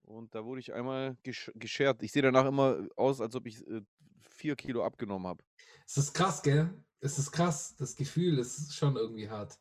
Und 0.07 0.33
da 0.33 0.45
wurde 0.45 0.61
ich 0.61 0.73
einmal 0.73 1.17
gesch 1.23 1.51
geschert. 1.55 2.01
Ich 2.01 2.13
sehe 2.13 2.21
danach 2.21 2.45
immer 2.45 2.87
aus, 2.95 3.19
als 3.19 3.35
ob 3.35 3.45
ich 3.45 3.65
äh, 3.67 3.81
vier 4.21 4.55
Kilo 4.55 4.85
abgenommen 4.85 5.27
habe. 5.27 5.43
Es 5.85 5.97
ist 5.97 6.13
krass, 6.13 6.41
gell? 6.41 6.69
Es 7.01 7.19
ist 7.19 7.31
krass. 7.31 7.75
Das 7.75 7.93
Gefühl 7.95 8.39
ist 8.39 8.73
schon 8.73 8.95
irgendwie 8.95 9.29
hart. 9.29 9.59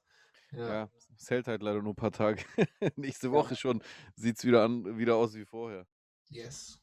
Ja. 0.52 0.68
Ja, 0.68 0.90
es 1.16 1.28
hält 1.31 1.48
halt 1.48 1.62
leider 1.62 1.82
nur 1.82 1.93
ein 1.93 1.97
paar 1.97 2.12
Tage. 2.12 2.44
Nächste 2.97 3.31
Ja. 3.32 3.32
Woche 3.32 3.56
schon 3.56 3.82
sieht 4.14 4.39
es 4.39 4.44
wieder, 4.44 4.62
an, 4.64 4.97
wieder 4.97 5.16
aus 5.16 5.35
wie 5.35 5.44
vorher. 5.44 5.85
Yes. 6.28 6.78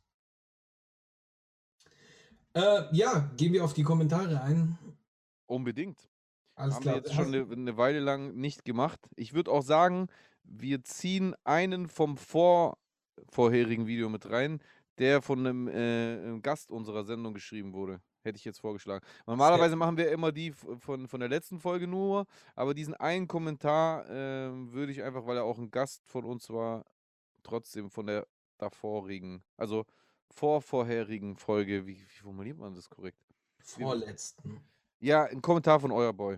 Äh, 2.53 2.83
ja, 2.91 3.31
gehen 3.37 3.53
wir 3.53 3.63
auf 3.63 3.73
die 3.73 3.83
Kommentare 3.83 4.41
ein. 4.41 4.77
Unbedingt. 5.45 6.09
Alles 6.55 6.75
Haben 6.75 6.81
klar. 6.81 6.95
wir 6.95 7.01
jetzt 7.01 7.13
schon 7.13 7.27
eine, 7.27 7.49
eine 7.49 7.77
Weile 7.77 7.99
lang 7.99 8.35
nicht 8.35 8.65
gemacht. 8.65 8.99
Ich 9.15 9.33
würde 9.33 9.51
auch 9.51 9.63
sagen, 9.63 10.07
wir 10.43 10.83
ziehen 10.83 11.33
einen 11.45 11.87
vom 11.87 12.17
vor, 12.17 12.77
vorherigen 13.29 13.87
Video 13.87 14.09
mit 14.09 14.29
rein, 14.29 14.61
der 14.97 15.21
von 15.21 15.39
einem, 15.39 15.67
äh, 15.67 15.71
einem 15.71 16.41
Gast 16.41 16.71
unserer 16.71 17.03
Sendung 17.03 17.33
geschrieben 17.33 17.73
wurde. 17.73 18.01
Hätte 18.21 18.37
ich 18.37 18.45
jetzt 18.45 18.59
vorgeschlagen. 18.59 19.05
Normalerweise 19.27 19.75
machen 19.75 19.97
wir 19.97 20.09
immer 20.09 20.31
die 20.31 20.51
von, 20.51 21.07
von 21.07 21.19
der 21.19 21.27
letzten 21.27 21.59
Folge 21.59 21.87
nur, 21.87 22.25
aber 22.55 22.73
diesen 22.73 22.93
einen 22.93 23.27
Kommentar 23.27 24.05
ähm, 24.09 24.71
würde 24.71 24.93
ich 24.93 25.03
einfach, 25.03 25.25
weil 25.25 25.37
er 25.37 25.43
auch 25.43 25.57
ein 25.57 25.71
Gast 25.71 26.05
von 26.05 26.23
uns 26.23 26.49
war, 26.49 26.85
trotzdem 27.43 27.89
von 27.89 28.07
der 28.07 28.25
davorigen, 28.57 29.43
also 29.57 29.85
vorvorherigen 30.31 31.35
Folge, 31.35 31.85
wie, 31.85 31.99
wie 31.99 32.21
formuliert 32.21 32.57
man 32.57 32.73
das 32.73 32.89
korrekt? 32.89 33.19
Vorletzten. 33.59 34.61
Ja, 34.99 35.25
ein 35.25 35.41
Kommentar 35.41 35.79
von 35.79 35.91
euer 35.91 36.13
Boy. 36.13 36.37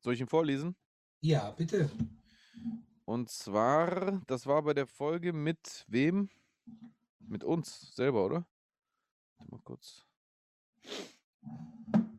Soll 0.00 0.14
ich 0.14 0.20
ihn 0.20 0.28
vorlesen? 0.28 0.76
Ja, 1.20 1.50
bitte. 1.50 1.90
Und 3.08 3.30
zwar, 3.30 4.20
das 4.26 4.46
war 4.46 4.60
bei 4.60 4.74
der 4.74 4.86
Folge 4.86 5.32
mit 5.32 5.86
wem? 5.88 6.28
Mit 7.20 7.42
uns 7.42 7.96
selber, 7.96 8.26
oder? 8.26 8.46
Warte 9.38 9.50
Mal 9.50 9.60
kurz. 9.62 10.06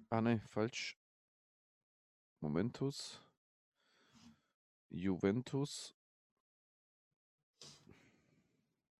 Ah, 0.10 0.20
ne, 0.20 0.42
falsch. 0.48 0.98
Momentus. 2.40 3.22
Juventus. 4.90 5.94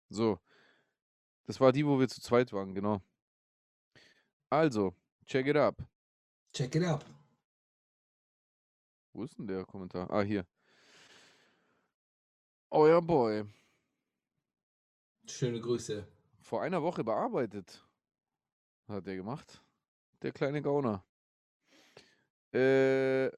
So. 0.10 0.40
Das 1.48 1.60
war 1.60 1.72
die, 1.72 1.88
wo 1.88 2.00
wir 2.00 2.08
zu 2.08 2.22
zweit 2.22 2.54
waren, 2.54 2.76
genau. 2.76 3.02
Also, 4.52 4.94
check 5.26 5.48
it 5.48 5.56
up. 5.56 5.84
Check 6.54 6.76
it 6.76 6.84
up. 6.84 7.04
Wo 9.12 9.24
ist 9.24 9.40
denn 9.40 9.48
der 9.48 9.66
Kommentar? 9.66 10.08
Ah, 10.12 10.22
hier. 10.22 10.46
Euer 12.72 13.02
Boy. 13.02 13.46
Schöne 15.26 15.60
Grüße. 15.60 16.08
Vor 16.40 16.62
einer 16.62 16.84
Woche 16.84 17.04
bearbeitet. 17.04 17.84
Hat 18.88 19.08
der 19.08 19.16
gemacht. 19.16 19.64
Der 20.22 20.32
kleine 20.32 20.62
Gauner. 20.62 21.04
Äh, 22.54 23.32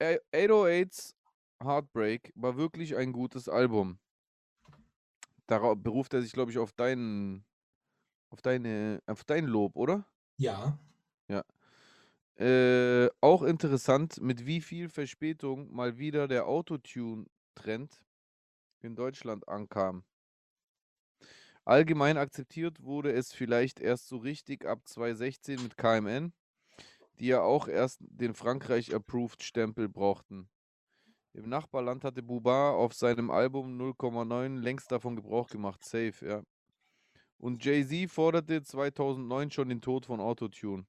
808s 0.00 1.14
Heartbreak 1.60 2.32
war 2.36 2.56
wirklich 2.56 2.96
ein 2.96 3.12
gutes 3.12 3.48
Album. 3.48 3.98
Darauf 5.46 5.76
beruft 5.76 6.14
er 6.14 6.22
sich, 6.22 6.32
glaube 6.32 6.52
ich, 6.52 6.58
auf 6.58 6.72
deinen, 6.72 7.44
auf 8.30 8.40
deine, 8.42 9.02
auf 9.06 9.24
dein 9.24 9.46
Lob, 9.46 9.76
oder? 9.76 10.06
Ja. 11.28 11.44
Äh, 12.38 13.10
auch 13.20 13.42
interessant, 13.42 14.20
mit 14.20 14.46
wie 14.46 14.60
viel 14.60 14.88
Verspätung 14.88 15.74
mal 15.74 15.98
wieder 15.98 16.28
der 16.28 16.46
Autotune-Trend 16.46 18.04
in 18.82 18.96
Deutschland 18.96 19.48
ankam. 19.48 20.04
Allgemein 21.64 22.16
akzeptiert 22.16 22.82
wurde 22.82 23.12
es 23.12 23.32
vielleicht 23.32 23.80
erst 23.80 24.08
so 24.08 24.16
richtig 24.16 24.64
ab 24.66 24.80
2016 24.86 25.62
mit 25.62 25.76
KMN, 25.76 26.32
die 27.18 27.26
ja 27.26 27.42
auch 27.42 27.68
erst 27.68 28.00
den 28.00 28.34
Frankreich-Approved-Stempel 28.34 29.88
brauchten. 29.88 30.48
Im 31.34 31.48
Nachbarland 31.48 32.04
hatte 32.04 32.22
Buba 32.22 32.70
auf 32.72 32.94
seinem 32.94 33.30
Album 33.30 33.76
0,9 33.78 34.60
längst 34.60 34.90
davon 34.90 35.16
Gebrauch 35.16 35.48
gemacht, 35.48 35.84
safe, 35.84 36.26
ja. 36.26 36.42
Und 37.38 37.64
Jay-Z 37.64 38.10
forderte 38.10 38.62
2009 38.62 39.50
schon 39.50 39.68
den 39.68 39.80
Tod 39.80 40.06
von 40.06 40.20
Autotune 40.20 40.86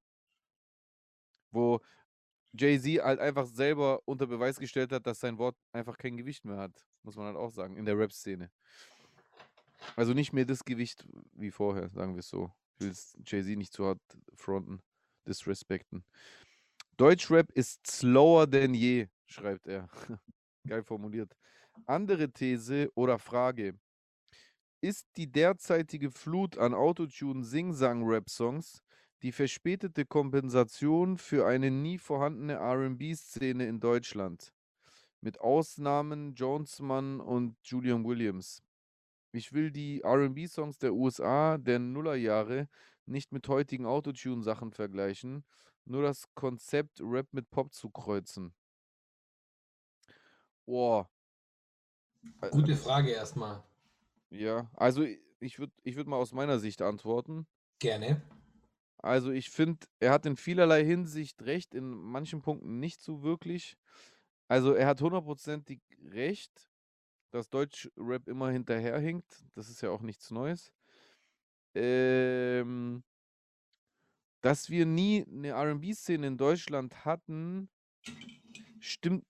wo 1.51 1.79
Jay-Z 2.53 3.03
halt 3.03 3.19
einfach 3.19 3.45
selber 3.47 4.01
unter 4.05 4.27
Beweis 4.27 4.59
gestellt 4.59 4.91
hat, 4.91 5.05
dass 5.05 5.19
sein 5.19 5.37
Wort 5.37 5.55
einfach 5.71 5.97
kein 5.97 6.17
Gewicht 6.17 6.45
mehr 6.45 6.57
hat, 6.57 6.85
muss 7.03 7.15
man 7.15 7.27
halt 7.27 7.37
auch 7.37 7.51
sagen, 7.51 7.77
in 7.77 7.85
der 7.85 7.97
Rap-Szene. 7.97 8.51
Also 9.95 10.13
nicht 10.13 10.33
mehr 10.33 10.45
das 10.45 10.63
Gewicht 10.63 11.07
wie 11.33 11.51
vorher, 11.51 11.89
sagen 11.89 12.15
wir 12.15 12.19
es 12.19 12.29
so. 12.29 12.51
Ich 12.79 12.85
will 12.85 12.93
Jay-Z 13.25 13.57
nicht 13.57 13.73
zu 13.73 13.85
hart 13.85 14.01
fronten, 14.35 14.81
disrespekten. 15.27 16.05
Deutschrap 16.97 17.51
ist 17.51 17.85
slower 17.87 18.47
denn 18.47 18.73
je, 18.73 19.07
schreibt 19.25 19.67
er. 19.67 19.89
Geil 20.67 20.83
formuliert. 20.83 21.35
Andere 21.85 22.31
These 22.31 22.91
oder 22.95 23.19
Frage. 23.19 23.77
Ist 24.81 25.07
die 25.17 25.29
derzeitige 25.31 26.11
Flut 26.11 26.57
an 26.57 26.73
Autotune-Sing-Sang-Rap-Songs 26.73 28.81
die 29.21 29.33
verspätete 29.33 30.05
Kompensation 30.05 31.17
für 31.17 31.45
eine 31.45 31.69
nie 31.71 31.97
vorhandene 31.97 32.57
RB-Szene 32.57 33.65
in 33.65 33.81
Deutschland? 33.81 34.53
Mit 35.21 35.39
Ausnahmen 35.41 36.33
Jonesmann 36.33 37.19
und 37.19 37.57
Julian 37.63 38.05
Williams. 38.05 38.63
Ich 39.31 39.53
will 39.53 39.71
die 39.71 40.01
RB-Songs 40.03 40.77
der 40.79 40.93
USA 40.93 41.57
der 41.57 41.79
Nullerjahre 41.79 42.69
nicht 43.05 43.31
mit 43.31 43.47
heutigen 43.47 43.85
Autotune-Sachen 43.85 44.71
vergleichen, 44.71 45.43
nur 45.85 46.03
das 46.03 46.25
Konzept 46.35 46.99
Rap 47.01 47.27
mit 47.31 47.49
Pop 47.49 47.73
zu 47.73 47.89
kreuzen. 47.89 48.53
Boah. 50.65 51.09
Ä- 52.41 52.51
Gute 52.51 52.75
Frage 52.75 53.11
erstmal. 53.11 53.63
Ja, 54.29 54.69
also 54.75 55.03
ich 55.39 55.59
würde 55.59 55.73
ich 55.83 55.95
würd 55.95 56.07
mal 56.07 56.17
aus 56.17 56.31
meiner 56.33 56.59
Sicht 56.59 56.81
antworten. 56.81 57.47
Gerne. 57.79 58.21
Also 58.97 59.31
ich 59.31 59.49
finde, 59.49 59.87
er 59.99 60.11
hat 60.11 60.25
in 60.25 60.35
vielerlei 60.35 60.83
Hinsicht 60.83 61.41
recht, 61.43 61.73
in 61.73 61.89
manchen 61.89 62.41
Punkten 62.41 62.79
nicht 62.79 63.01
so 63.01 63.23
wirklich. 63.23 63.77
Also 64.49 64.73
er 64.73 64.87
hat 64.87 64.99
hundertprozentig 64.99 65.79
recht, 66.11 66.69
dass 67.29 67.49
Deutschrap 67.49 68.27
immer 68.27 68.49
hinterherhinkt. 68.49 69.45
Das 69.53 69.69
ist 69.69 69.81
ja 69.81 69.91
auch 69.91 70.01
nichts 70.01 70.31
Neues. 70.31 70.73
Ähm, 71.75 73.03
dass 74.41 74.71
wir 74.71 74.87
nie 74.87 75.23
eine 75.27 75.49
R&B-Szene 75.49 76.25
in 76.25 76.37
Deutschland 76.37 77.05
hatten, 77.05 77.69
stimmt 78.79 79.25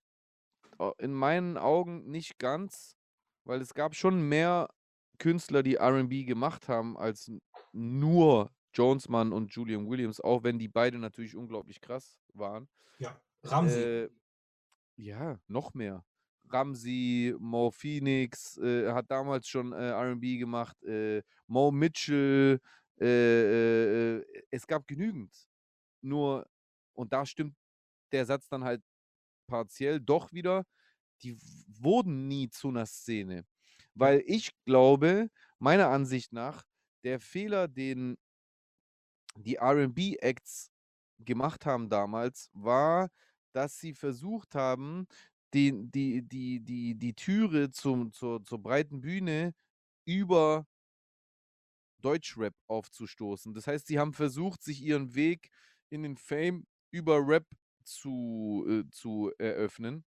in 1.00 1.12
meinen 1.12 1.58
Augen 1.58 2.10
nicht 2.10 2.40
ganz, 2.40 2.96
weil 3.44 3.60
es 3.60 3.74
gab 3.74 3.96
schon 3.96 4.22
mehr 4.22 4.70
Künstler, 5.18 5.64
die 5.64 5.76
R&B 5.76 6.24
gemacht 6.24 6.70
haben, 6.70 6.98
als 6.98 7.30
nur 7.74 8.54
Jonesmann 8.74 9.34
und 9.34 9.54
Julian 9.54 9.90
Williams, 9.90 10.22
auch 10.22 10.44
wenn 10.44 10.60
die 10.60 10.70
beide 10.70 10.98
natürlich 10.98 11.36
unglaublich 11.36 11.82
krass 11.82 12.22
waren. 12.34 12.70
Ja. 13.00 13.20
Ramsi. 13.44 13.80
Äh, 13.82 14.10
ja, 15.00 15.40
noch 15.48 15.74
mehr. 15.74 16.04
Ramsey, 16.52 17.36
Mo 17.40 17.72
Phoenix 17.72 18.58
äh, 18.58 18.92
hat 18.92 19.10
damals 19.10 19.48
schon 19.48 19.72
äh, 19.72 19.92
RB 19.92 20.40
gemacht, 20.40 20.82
äh, 20.84 21.22
Mo 21.48 21.72
Mitchell, 21.72 22.60
äh, 23.00 23.06
äh, 23.06 24.18
äh, 24.18 24.44
es 24.52 24.68
gab 24.68 24.88
genügend. 24.88 25.34
Nur, 26.02 26.48
und 26.94 27.14
da 27.14 27.26
stimmt 27.26 27.56
der 28.12 28.26
Satz 28.26 28.48
dann 28.50 28.64
halt 28.64 28.82
partiell 29.48 30.00
doch 30.00 30.32
wieder, 30.34 30.66
die 31.24 31.38
wurden 31.68 32.28
nie 32.28 32.50
zu 32.50 32.70
einer 32.70 32.86
Szene. 32.86 33.46
Weil 33.94 34.24
ich 34.26 34.52
glaube, 34.66 35.30
meiner 35.60 35.90
Ansicht 35.90 36.34
nach, 36.34 36.66
der 37.04 37.20
Fehler, 37.20 37.68
den 37.68 38.18
die 39.38 39.58
RB-Acts 39.58 40.72
gemacht 41.20 41.66
haben 41.66 41.90
damals, 41.90 42.50
war, 42.54 43.10
dass 43.54 43.80
sie 43.80 43.94
versucht 43.94 44.56
haben, 44.56 45.08
den, 45.54 45.92
die, 45.92 46.22
die, 46.22 46.60
die, 46.60 46.96
die 46.96 47.14
Türe 47.14 47.72
zum, 47.72 48.12
zur, 48.12 48.44
zur 48.44 48.62
breiten 48.62 49.02
Bühne 49.02 49.54
über 50.06 50.66
Deutschrap 52.02 52.54
aufzustoßen. 52.68 53.54
Das 53.54 53.68
heißt, 53.68 53.88
sie 53.88 54.00
haben 54.00 54.14
versucht, 54.14 54.64
sich 54.64 54.82
ihren 54.82 55.16
Weg 55.16 55.50
in 55.90 56.04
den 56.04 56.18
Fame 56.18 56.66
über 56.92 57.20
Rap 57.28 57.46
zu, 57.84 58.66
äh, 58.70 58.90
zu 58.92 59.32
eröffnen. 59.38 60.06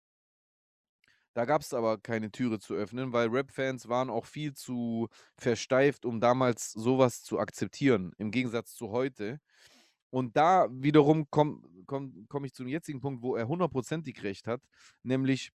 Da 1.34 1.46
gab 1.46 1.62
es 1.62 1.72
aber 1.74 2.00
keine 2.00 2.32
Türe 2.32 2.60
zu 2.60 2.74
öffnen, 2.74 3.14
weil 3.14 3.28
Rap-Fans 3.30 3.88
waren 3.88 4.10
auch 4.10 4.26
viel 4.26 4.54
zu 4.56 5.08
versteift, 5.38 6.04
um 6.04 6.20
damals 6.20 6.72
sowas 6.72 7.22
zu 7.22 7.38
akzeptieren, 7.38 8.12
im 8.18 8.32
Gegensatz 8.32 8.74
zu 8.74 8.90
heute. 8.90 9.40
Und 10.10 10.36
da 10.38 10.68
wiederum 10.72 11.30
komme 11.30 11.62
komm, 11.88 12.26
komm 12.28 12.46
ich 12.46 12.54
zum 12.54 12.68
jetzigen 12.68 13.00
Punkt, 13.00 13.24
wo 13.24 13.36
er 13.36 13.48
hundertprozentig 13.48 14.22
recht 14.24 14.46
hat, 14.46 14.62
nämlich 15.04 15.52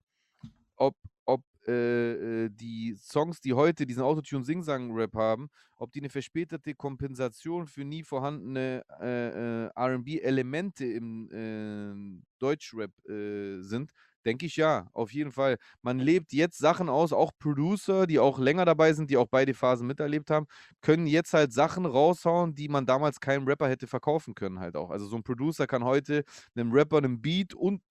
ob, 0.77 0.97
ob 1.25 1.45
äh, 1.69 2.47
äh, 2.47 2.51
die 2.51 2.97
Songs, 2.97 3.41
die 3.41 3.53
heute 3.53 3.87
diesen 3.87 4.03
Autotune-Sing-Sang-Rap 4.03 5.15
haben, 5.15 5.49
ob 5.77 5.93
die 5.93 6.01
eine 6.01 6.09
verspätete 6.09 6.75
Kompensation 6.75 7.69
für 7.69 7.85
nie 7.85 8.03
vorhandene 8.03 8.85
äh, 9.01 9.67
äh, 9.67 9.71
RB-Elemente 9.77 10.85
im 10.87 11.31
äh, 11.31 12.23
Deutschrap 12.41 12.91
äh, 13.09 13.61
sind, 13.61 13.93
denke 14.25 14.47
ich 14.47 14.57
ja, 14.57 14.89
auf 14.93 15.13
jeden 15.13 15.33
Fall. 15.33 15.59
Man 15.83 15.99
lebt 15.99 16.33
jetzt 16.33 16.59
Sachen 16.59 16.89
aus, 16.89 17.13
auch 17.13 17.33
Producer, 17.39 18.07
die 18.07 18.19
auch 18.19 18.39
länger 18.39 18.65
dabei 18.65 18.93
sind, 18.93 19.11
die 19.11 19.17
auch 19.17 19.29
beide 19.31 19.55
Phasen 19.55 19.87
miterlebt 19.87 20.31
haben, 20.31 20.47
können 20.81 21.07
jetzt 21.07 21.33
halt 21.35 21.53
Sachen 21.53 21.87
raushauen, 21.87 22.55
die 22.55 22.69
man 22.69 22.87
damals 22.87 23.21
keinem 23.21 23.47
Rapper 23.47 23.69
hätte 23.69 23.87
verkaufen 23.87 24.35
können 24.35 24.61
halt 24.61 24.77
auch. 24.77 24.91
Also 24.91 25.07
so 25.07 25.17
ein 25.17 25.23
Producer 25.23 25.67
kann 25.67 25.85
heute 25.85 26.25
einem 26.55 26.73
Rapper 26.73 26.99
einen 26.99 27.21
Beat 27.23 27.55
und 27.55 27.83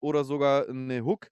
oder 0.00 0.24
sogar 0.24 0.68
eine 0.68 1.04
Hook 1.04 1.28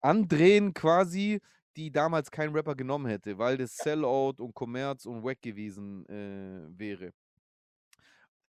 andrehen 0.00 0.74
quasi, 0.74 1.40
die 1.76 1.90
damals 1.92 2.30
kein 2.30 2.50
Rapper 2.54 2.74
genommen 2.74 3.06
hätte, 3.06 3.38
weil 3.38 3.56
das 3.56 3.76
Sellout 3.76 4.34
und 4.38 4.54
Kommerz 4.54 5.06
und 5.06 5.22
Wack 5.24 5.40
gewesen 5.42 6.06
äh, 6.08 6.66
wäre. 6.78 7.12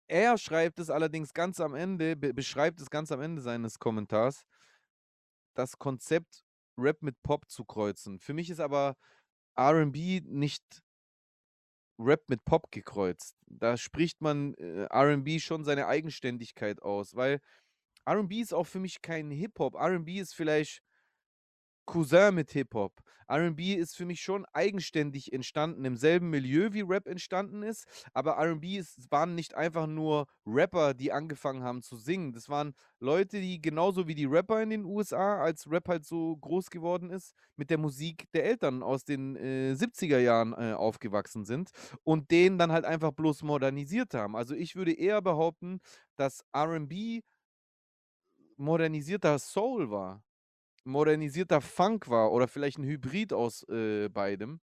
Er 0.08 0.38
schreibt 0.38 0.78
es 0.80 0.88
allerdings 0.88 1.34
ganz 1.34 1.60
am 1.60 1.74
Ende, 1.74 2.16
be 2.16 2.32
beschreibt 2.32 2.80
es 2.80 2.88
ganz 2.88 3.12
am 3.12 3.20
Ende 3.20 3.42
seines 3.42 3.78
Kommentars, 3.78 4.46
das 5.54 5.78
Konzept 5.78 6.44
Rap 6.78 7.02
mit 7.02 7.22
Pop 7.22 7.48
zu 7.50 7.64
kreuzen. 7.64 8.18
Für 8.18 8.32
mich 8.32 8.48
ist 8.48 8.60
aber 8.60 8.96
RB 9.58 10.22
nicht 10.24 10.82
Rap 11.98 12.22
mit 12.28 12.44
Pop 12.44 12.70
gekreuzt. 12.70 13.36
Da 13.46 13.76
spricht 13.76 14.20
man 14.22 14.54
äh, 14.54 14.86
RB 14.90 15.40
schon 15.40 15.64
seine 15.64 15.88
Eigenständigkeit 15.88 16.80
aus, 16.80 17.14
weil 17.14 17.40
RB 18.08 18.32
ist 18.34 18.54
auch 18.54 18.66
für 18.66 18.80
mich 18.80 19.02
kein 19.02 19.30
Hip-Hop. 19.30 19.74
RB 19.74 20.08
ist 20.20 20.34
vielleicht 20.34 20.80
Cousin 21.88 22.34
mit 22.34 22.50
Hip-Hop. 22.52 23.00
RB 23.30 23.60
ist 23.76 23.96
für 23.96 24.04
mich 24.04 24.20
schon 24.20 24.44
eigenständig 24.52 25.32
entstanden, 25.32 25.86
im 25.86 25.96
selben 25.96 26.28
Milieu 26.28 26.68
wie 26.72 26.82
Rap 26.82 27.08
entstanden 27.08 27.62
ist. 27.62 27.86
Aber 28.12 28.38
RB 28.38 28.84
waren 29.10 29.34
nicht 29.34 29.54
einfach 29.54 29.86
nur 29.86 30.26
Rapper, 30.46 30.92
die 30.92 31.12
angefangen 31.12 31.62
haben 31.62 31.80
zu 31.80 31.96
singen. 31.96 32.34
Das 32.34 32.50
waren 32.50 32.74
Leute, 33.00 33.40
die 33.40 33.60
genauso 33.60 34.06
wie 34.06 34.14
die 34.14 34.26
Rapper 34.26 34.62
in 34.62 34.68
den 34.68 34.84
USA, 34.84 35.40
als 35.40 35.70
Rap 35.70 35.88
halt 35.88 36.04
so 36.04 36.36
groß 36.36 36.68
geworden 36.68 37.08
ist, 37.08 37.34
mit 37.56 37.70
der 37.70 37.78
Musik 37.78 38.30
der 38.34 38.44
Eltern 38.44 38.82
aus 38.82 39.04
den 39.04 39.36
äh, 39.36 39.74
70er 39.74 40.18
Jahren 40.18 40.52
äh, 40.52 40.74
aufgewachsen 40.74 41.46
sind 41.46 41.70
und 42.04 42.30
den 42.30 42.58
dann 42.58 42.70
halt 42.70 42.84
einfach 42.84 43.12
bloß 43.12 43.42
modernisiert 43.44 44.12
haben. 44.12 44.36
Also 44.36 44.54
ich 44.54 44.76
würde 44.76 44.92
eher 44.92 45.22
behaupten, 45.22 45.80
dass 46.16 46.44
RB 46.54 47.22
modernisierter 48.58 49.38
Soul 49.38 49.90
war 49.90 50.22
modernisierter 50.88 51.60
Funk 51.60 52.08
war 52.08 52.32
oder 52.32 52.48
vielleicht 52.48 52.78
ein 52.78 52.84
Hybrid 52.84 53.32
aus 53.32 53.62
äh, 53.68 54.08
beidem. 54.08 54.60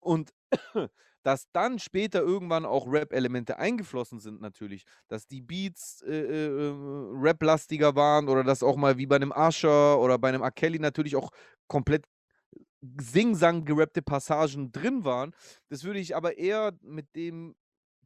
Und 0.00 0.32
dass 1.22 1.46
dann 1.52 1.78
später 1.78 2.20
irgendwann 2.20 2.64
auch 2.64 2.86
Rap-Elemente 2.90 3.58
eingeflossen 3.58 4.18
sind, 4.20 4.40
natürlich. 4.40 4.84
Dass 5.08 5.26
die 5.26 5.40
Beats 5.40 6.02
äh, 6.02 6.12
äh, 6.12 6.46
äh, 6.46 6.74
Rap-lastiger 7.14 7.94
waren 7.94 8.28
oder 8.28 8.44
dass 8.44 8.62
auch 8.62 8.76
mal 8.76 8.98
wie 8.98 9.06
bei 9.06 9.16
einem 9.16 9.32
Usher 9.32 9.98
oder 10.00 10.18
bei 10.18 10.28
einem 10.28 10.42
R. 10.42 10.50
Kelly 10.50 10.78
natürlich 10.78 11.16
auch 11.16 11.30
komplett 11.68 12.06
Sing-Sang 13.00 13.64
gerappte 13.64 14.02
Passagen 14.02 14.72
drin 14.72 15.04
waren. 15.04 15.34
Das 15.68 15.84
würde 15.84 16.00
ich 16.00 16.16
aber 16.16 16.36
eher 16.36 16.72
mit 16.82 17.14
dem 17.14 17.54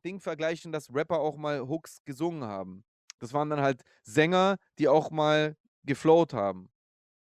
Ding 0.04 0.20
vergleichen, 0.20 0.70
dass 0.70 0.94
Rapper 0.94 1.18
auch 1.18 1.36
mal 1.36 1.60
Hooks 1.66 2.04
gesungen 2.04 2.44
haben. 2.44 2.84
Das 3.18 3.32
waren 3.32 3.48
dann 3.48 3.60
halt 3.60 3.82
Sänger, 4.02 4.56
die 4.78 4.88
auch 4.88 5.10
mal 5.10 5.56
geflowt 5.84 6.34
haben. 6.34 6.68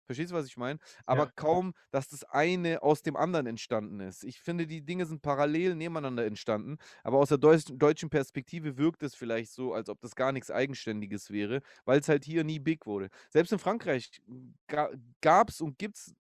Verstehst 0.06 0.32
du, 0.32 0.36
was 0.36 0.46
ich 0.48 0.58
meine? 0.58 0.80
Aber 1.06 1.28
Ja. 1.28 1.32
kaum, 1.36 1.74
dass 1.92 2.10
das 2.10 2.24
eine 2.24 2.82
aus 2.84 3.02
dem 3.02 3.16
anderen 3.16 3.46
entstanden 3.48 4.00
ist. 4.00 4.24
Ich 4.24 4.40
finde, 4.42 4.68
die 4.68 4.84
Dinge 4.86 5.06
sind 5.06 5.22
parallel 5.22 5.76
nebeneinander 5.76 6.26
entstanden, 6.26 6.78
aber 7.04 7.18
aus 7.20 7.30
der 7.30 7.38
deus 7.38 7.66
deutschen 7.66 8.10
Perspektive 8.10 8.78
wirkt 8.78 9.04
es 9.04 9.16
vielleicht 9.16 9.52
so, 9.52 9.74
als 9.74 9.90
ob 9.90 10.02
das 10.02 10.16
gar 10.16 10.32
nichts 10.32 10.52
Eigenständiges 10.52 11.30
wäre, 11.32 11.62
weil 11.86 12.00
es 12.00 12.10
halt 12.10 12.26
hier 12.26 12.44
nie 12.44 12.60
big 12.60 12.86
wurde. 12.86 13.10
Selbst 13.30 13.52
in 13.54 13.60
Frankreich 13.60 14.22
ga 14.68 14.90
gab 15.22 15.50
es 15.50 15.62
und 15.62 15.78
gibt 15.78 15.98
es, 15.98 16.16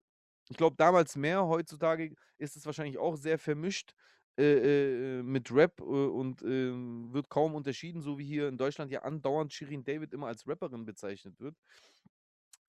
ich 0.50 0.56
glaube, 0.56 0.76
damals 0.76 1.16
mehr, 1.16 1.46
heutzutage 1.46 2.14
ist 2.38 2.56
es 2.56 2.66
wahrscheinlich 2.66 2.98
auch 2.98 3.16
sehr 3.16 3.38
vermischt 3.38 3.94
äh, 4.38 5.18
äh, 5.20 5.22
mit 5.22 5.52
Rap 5.52 5.80
äh, 5.80 5.84
und 5.84 6.42
ähm, 6.42 7.12
wird 7.12 7.28
kaum 7.30 7.54
unterschieden, 7.54 8.02
so 8.02 8.18
wie 8.18 8.24
hier 8.26 8.48
in 8.48 8.58
Deutschland 8.58 8.90
ja 8.90 9.02
andauernd 9.02 9.52
Shirin 9.52 9.84
David 9.84 10.12
immer 10.14 10.28
als 10.28 10.46
Rapperin 10.48 10.84
bezeichnet 10.84 11.40
wird. 11.40 11.56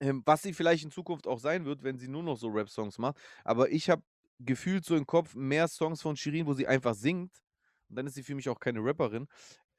Ähm, 0.04 0.22
was 0.26 0.42
sie 0.42 0.54
vielleicht 0.54 0.84
in 0.84 0.92
Zukunft 0.92 1.28
auch 1.28 1.40
sein 1.40 1.64
wird, 1.64 1.82
wenn 1.82 1.98
sie 1.98 2.10
nur 2.10 2.24
noch 2.24 2.36
so 2.36 2.50
Rap-Songs 2.50 2.98
macht. 2.98 3.18
Aber 3.46 3.70
ich 3.72 3.90
habe 3.90 4.04
gefühlt 4.40 4.84
so 4.84 4.98
im 4.98 5.06
Kopf 5.06 5.34
mehr 5.34 5.70
Songs 5.70 6.02
von 6.02 6.18
Shirin, 6.18 6.46
wo 6.46 6.54
sie 6.54 6.68
einfach 6.68 6.94
singt, 6.94 7.32
dann 7.88 8.06
ist 8.06 8.16
sie 8.16 8.24
für 8.24 8.36
mich 8.36 8.50
auch 8.50 8.60
keine 8.60 8.80
Rapperin. 8.84 9.28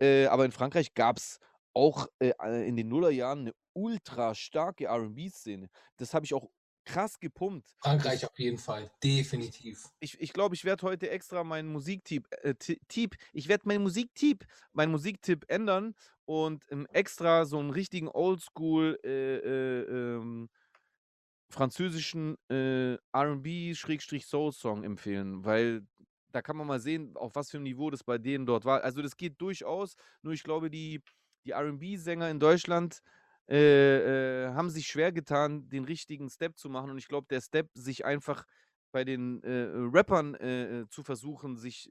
Äh, 0.00 0.24
aber 0.26 0.46
in 0.46 0.52
Frankreich 0.52 0.94
gab 0.94 1.18
es 1.18 1.38
auch 1.74 2.06
äh, 2.20 2.32
äh, 2.40 2.66
in 2.66 2.76
den 2.76 2.88
Nullerjahren 2.88 3.40
eine 3.40 3.52
ultra 3.74 4.34
starke 4.34 4.88
RB-Szene. 4.88 5.68
Das 5.98 6.14
habe 6.14 6.24
ich 6.24 6.32
auch 6.32 6.48
krass 6.84 7.18
gepumpt. 7.20 7.76
Frankreich 7.80 8.24
auf 8.24 8.36
jeden 8.38 8.58
Fall, 8.58 8.90
definitiv. 9.02 9.88
ich 10.00 10.20
ich 10.20 10.32
glaube, 10.32 10.54
ich 10.54 10.64
werde 10.64 10.82
heute 10.86 11.10
extra 11.10 11.44
meinen 11.44 11.68
Musiktipp, 11.72 12.28
äh, 12.42 12.54
Ti- 12.54 12.80
Tipp, 12.88 13.16
ich 13.32 13.48
werde 13.48 13.66
meinen 13.66 13.82
Musiktipp, 13.82 14.44
meinen 14.72 14.90
Musiktipp 14.92 15.44
ändern 15.48 15.94
und 16.26 16.64
ähm, 16.70 16.86
extra 16.92 17.44
so 17.46 17.58
einen 17.58 17.70
richtigen 17.70 18.08
Oldschool 18.08 18.98
äh, 19.04 19.36
äh, 19.38 19.82
ähm, 20.16 20.48
französischen 21.50 22.36
äh, 22.50 22.94
R&B-Soul-Song 23.12 24.82
empfehlen, 24.84 25.44
weil 25.44 25.86
da 26.32 26.42
kann 26.42 26.56
man 26.56 26.66
mal 26.66 26.80
sehen, 26.80 27.16
auf 27.16 27.34
was 27.36 27.50
für 27.50 27.58
einem 27.58 27.64
Niveau 27.64 27.90
das 27.90 28.02
bei 28.02 28.18
denen 28.18 28.44
dort 28.46 28.64
war. 28.64 28.82
Also 28.82 29.02
das 29.02 29.16
geht 29.16 29.40
durchaus, 29.40 29.94
nur 30.22 30.32
ich 30.32 30.42
glaube, 30.42 30.68
die, 30.70 31.00
die 31.44 31.52
R&B-Sänger 31.52 32.28
in 32.30 32.40
Deutschland 32.40 33.00
äh, 33.48 34.46
äh, 34.46 34.54
haben 34.54 34.70
sich 34.70 34.86
schwer 34.86 35.12
getan, 35.12 35.68
den 35.68 35.84
richtigen 35.84 36.30
Step 36.30 36.58
zu 36.58 36.68
machen 36.70 36.90
und 36.90 36.98
ich 36.98 37.08
glaube, 37.08 37.26
der 37.30 37.40
Step, 37.40 37.68
sich 37.74 38.04
einfach 38.04 38.44
bei 38.92 39.04
den 39.04 39.42
äh, 39.42 39.66
Rappern 39.92 40.34
äh, 40.36 40.82
äh, 40.82 40.88
zu 40.88 41.02
versuchen, 41.02 41.56
sich 41.56 41.90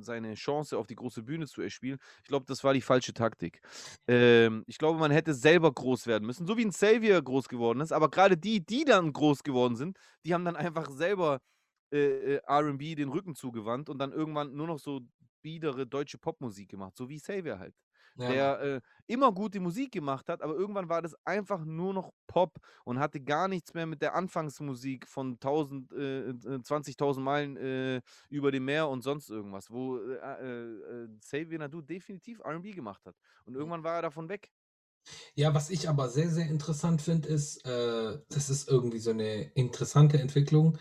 seine 0.00 0.34
Chance 0.34 0.76
auf 0.76 0.88
die 0.88 0.96
große 0.96 1.22
Bühne 1.22 1.46
zu 1.46 1.62
erspielen, 1.62 1.98
ich 2.22 2.28
glaube, 2.28 2.44
das 2.46 2.64
war 2.64 2.74
die 2.74 2.80
falsche 2.80 3.14
Taktik. 3.14 3.60
Ähm, 4.08 4.64
ich 4.66 4.76
glaube, 4.78 4.98
man 4.98 5.12
hätte 5.12 5.32
selber 5.32 5.72
groß 5.72 6.08
werden 6.08 6.26
müssen, 6.26 6.46
so 6.46 6.56
wie 6.58 6.64
ein 6.64 6.72
Savior 6.72 7.22
groß 7.22 7.48
geworden 7.48 7.80
ist, 7.80 7.92
aber 7.92 8.10
gerade 8.10 8.36
die, 8.36 8.64
die 8.66 8.84
dann 8.84 9.12
groß 9.12 9.44
geworden 9.44 9.76
sind, 9.76 9.96
die 10.26 10.34
haben 10.34 10.44
dann 10.44 10.56
einfach 10.56 10.90
selber 10.90 11.40
RB 11.92 12.96
den 12.96 13.08
Rücken 13.08 13.34
zugewandt 13.34 13.88
und 13.88 13.98
dann 13.98 14.12
irgendwann 14.12 14.54
nur 14.54 14.66
noch 14.68 14.78
so 14.78 15.00
biedere 15.42 15.86
deutsche 15.86 16.18
Popmusik 16.18 16.68
gemacht, 16.70 16.96
so 16.96 17.08
wie 17.08 17.18
Savior 17.18 17.58
halt. 17.58 17.74
Ja, 18.20 18.30
Der 18.30 18.60
äh, 18.60 18.80
immer 19.06 19.32
gute 19.32 19.60
Musik 19.60 19.92
gemacht 19.92 20.28
hat, 20.28 20.42
aber 20.42 20.54
irgendwann 20.54 20.88
war 20.88 21.02
das 21.02 21.14
einfach 21.24 21.64
nur 21.64 21.92
noch 21.94 22.12
Pop 22.26 22.58
und 22.84 22.98
hatte 22.98 23.20
gar 23.20 23.48
nichts 23.48 23.74
mehr 23.74 23.86
mit 23.86 24.02
der 24.02 24.14
Anfangsmusik 24.14 25.06
von 25.08 25.38
1000, 25.40 25.92
äh, 25.92 26.30
äh, 26.30 26.62
20.000 26.62 27.24
Meilen 27.24 27.56
äh, 27.56 28.02
über 28.28 28.52
dem 28.52 28.64
Meer 28.66 28.88
und 28.88 29.02
sonst 29.02 29.30
irgendwas, 29.30 29.70
wo 29.70 29.98
äh, 29.98 30.14
äh, 30.14 31.04
äh, 31.04 31.08
Xavier 31.20 31.58
Nadu 31.58 31.80
definitiv 31.82 32.40
R&B 32.40 32.72
gemacht 32.72 33.04
hat. 33.06 33.16
Und 33.44 33.54
irgendwann 33.54 33.84
war 33.84 33.96
er 33.96 34.02
davon 34.02 34.28
weg. 34.28 34.50
Ja, 35.34 35.54
was 35.54 35.70
ich 35.70 35.88
aber 35.88 36.08
sehr, 36.08 36.30
sehr 36.30 36.46
interessant 36.48 37.02
finde, 37.02 37.28
ist, 37.28 37.64
äh, 37.66 38.18
das 38.28 38.50
ist 38.50 38.68
irgendwie 38.68 38.98
so 38.98 39.10
eine 39.10 39.42
interessante 39.54 40.18
Entwicklung. 40.20 40.78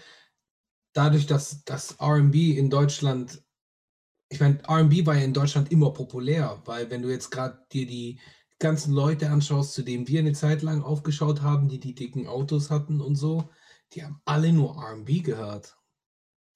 Dadurch, 0.93 1.27
dass 1.27 1.63
das 1.65 1.99
RB 2.01 2.35
in 2.57 2.69
Deutschland, 2.69 3.43
ich 4.29 4.39
meine, 4.39 4.59
RB 4.69 5.05
war 5.05 5.15
ja 5.17 5.23
in 5.23 5.33
Deutschland 5.33 5.71
immer 5.71 5.91
populär, 5.93 6.61
weil 6.65 6.89
wenn 6.89 7.01
du 7.01 7.09
jetzt 7.09 7.31
gerade 7.31 7.65
dir 7.71 7.85
die 7.87 8.19
ganzen 8.59 8.93
Leute 8.93 9.29
anschaust, 9.29 9.73
zu 9.73 9.83
denen 9.83 10.07
wir 10.07 10.19
eine 10.19 10.33
Zeit 10.33 10.61
lang 10.61 10.83
aufgeschaut 10.83 11.41
haben, 11.41 11.67
die 11.69 11.79
die 11.79 11.95
dicken 11.95 12.27
Autos 12.27 12.69
hatten 12.69 13.01
und 13.01 13.15
so, 13.15 13.49
die 13.93 14.03
haben 14.03 14.21
alle 14.25 14.53
nur 14.53 14.77
RB 14.77 15.23
gehört. 15.23 15.77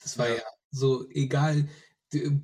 Das 0.01 0.17
war 0.17 0.27
Ja. 0.27 0.35
ja 0.35 0.43
so 0.71 1.09
egal, 1.09 1.69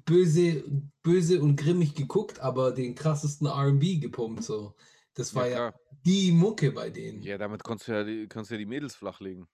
böse, 0.05 0.63
böse 1.03 1.41
und 1.41 1.55
grimmig 1.57 1.95
geguckt, 1.95 2.39
aber 2.39 2.71
den 2.71 2.95
krassesten 2.95 3.47
RB 3.47 3.99
gepumpt. 4.01 4.43
So. 4.43 4.75
Das 5.13 5.33
Ja, 5.33 5.35
war 5.35 5.47
ja 5.47 5.59
klar. 5.59 5.73
die 6.05 6.31
Mucke 6.31 6.71
bei 6.71 6.89
denen. 6.89 7.27
Ja, 7.27 7.37
damit 7.37 7.63
konntest 7.63 7.87
du 7.87 7.91
ja 7.93 8.03
die, 8.03 8.27
kannst 8.27 8.49
du 8.51 8.55
ja 8.55 8.59
die 8.59 8.65
Mädels 8.65 8.95
flachlegen. 8.95 9.47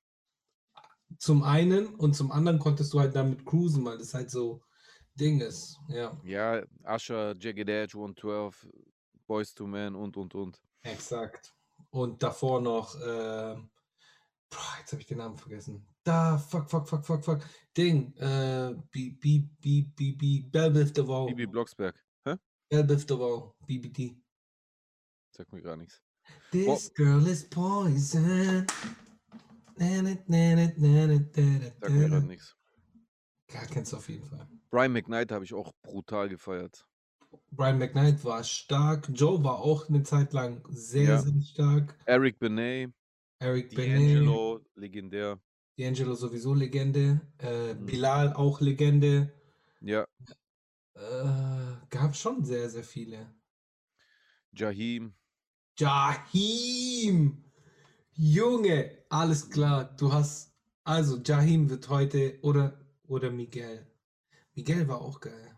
Zum 1.20 1.44
einen 1.44 1.96
und 1.96 2.16
zum 2.16 2.32
anderen 2.32 2.60
konntest 2.60 2.94
du 2.94 3.00
halt 3.00 3.16
damit 3.16 3.46
cruisen, 3.46 3.86
weil 3.86 3.98
das 3.98 4.14
halt 4.14 4.32
so 4.32 4.64
Ding 5.16 5.40
ist. 5.42 5.80
Ja, 5.88 6.16
Ja, 6.24 6.62
Usher, 6.84 7.36
Jagged 7.40 7.70
Edge, 7.70 7.98
112, 7.98 8.68
Boys 9.28 9.54
to 9.54 9.66
Men 9.66 9.96
und, 9.96 10.18
und, 10.18 10.36
und. 10.36 10.62
exakt. 10.84 11.54
Und 11.90 12.22
davor 12.22 12.62
noch, 12.62 12.96
äh, 12.96 13.56
boah, 14.50 14.76
jetzt 14.80 14.92
habe 14.92 15.02
ich 15.02 15.08
den 15.08 15.18
Namen 15.20 15.38
vergessen. 15.38 15.86
Da, 16.04 16.38
fuck, 16.38 16.70
fuck, 16.70 16.88
fuck, 16.88 17.06
fuck, 17.06 17.24
fuck. 17.24 17.42
Ding, 17.76 18.14
äh, 18.18 18.76
B, 18.92 19.12
B, 19.12 19.40
B, 19.62 19.84
B, 19.96 20.12
B, 20.12 20.42
Belbeth 20.42 20.96
DeVoe. 20.96 21.28
Bibi 21.28 21.48
Blocksberg. 21.48 21.96
Hä? 22.26 22.36
Belbeth 22.70 23.10
DeVoe, 23.10 23.54
BBD. 23.66 24.16
Sagt 25.32 25.52
mir 25.54 25.62
gar 25.62 25.76
nichts. 25.78 26.02
This 26.52 26.94
girl 26.94 27.26
is 27.28 27.48
poison. 27.50 28.66
Na, 29.78 30.02
na, 30.02 30.16
na, 30.28 30.56
na, 30.56 31.08
na, 31.08 31.18
Sagt 31.18 31.90
mir 31.90 32.10
gerade 32.10 32.26
nichts. 32.28 32.56
Ja, 33.52 33.66
kennst 33.66 33.94
du 33.94 33.98
auf 33.98 34.10
jeden 34.10 34.26
Fall. 34.26 34.48
Brian 34.70 34.92
McKnight 34.92 35.32
habe 35.32 35.46
ich 35.46 35.54
auch 35.54 35.74
brutal 35.82 36.30
gefeiert. 36.30 36.86
Brian 37.52 37.78
McKnight 37.78 38.24
war 38.24 38.44
stark. 38.44 39.10
Joe 39.14 39.44
war 39.44 39.60
auch 39.60 39.90
eine 39.90 40.04
Zeit 40.04 40.34
lang 40.34 40.64
sehr, 40.70 41.04
Ja. 41.04 41.18
sehr 41.22 41.42
stark. 41.42 41.98
Eric 42.06 42.40
Benet, 42.40 42.92
Eric 43.40 43.76
Benet, 43.76 44.18
D'Angelo, 44.18 44.62
legendär. 44.76 45.40
D'Angelo 45.78 46.14
sowieso 46.16 46.54
Legende. 46.54 47.22
Äh, 47.40 47.74
Mhm. 47.74 47.86
Bilal 47.86 48.34
auch 48.34 48.62
Legende. 48.62 49.32
Ja, 49.82 50.06
Äh, 50.96 51.76
gab 51.90 52.16
schon 52.16 52.46
sehr, 52.46 52.70
sehr 52.70 52.84
viele. 52.84 53.34
Jaheim. 54.54 55.14
Jahim! 55.78 57.44
Junge, 58.14 59.04
alles 59.10 59.50
klar. 59.50 59.94
Du 59.98 60.14
hast. 60.14 60.54
Also, 60.86 61.18
Jahim 61.18 61.70
wird 61.70 61.90
heute. 61.90 62.40
Oder, 62.44 62.80
oder 63.08 63.30
Miguel. 63.30 63.86
Miguel 64.56 64.88
war 64.88 65.02
auch 65.02 65.20
geil. 65.20 65.52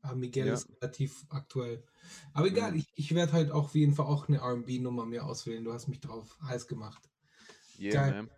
Aber 0.00 0.16
Miguel 0.16 0.46
Ja. 0.48 0.54
ist 0.54 0.68
relativ 0.80 1.24
aktuell. 1.28 1.84
Aber 2.32 2.46
egal, 2.46 2.72
Mhm. 2.72 2.78
ich, 2.78 2.92
ich 2.96 3.14
werde 3.14 3.32
heute 3.32 3.54
auch 3.54 3.64
auf 3.64 3.74
jeden 3.74 3.94
Fall 3.94 4.06
auch 4.06 4.28
eine 4.28 4.40
RB-Nummer 4.42 5.06
mehr 5.06 5.26
auswählen. 5.26 5.62
Du 5.64 5.72
hast 5.72 5.88
mich 5.88 6.00
drauf 6.00 6.36
heiß 6.42 6.66
gemacht. 6.66 7.08
Yeah, 7.78 8.10
Geil. 8.10 8.28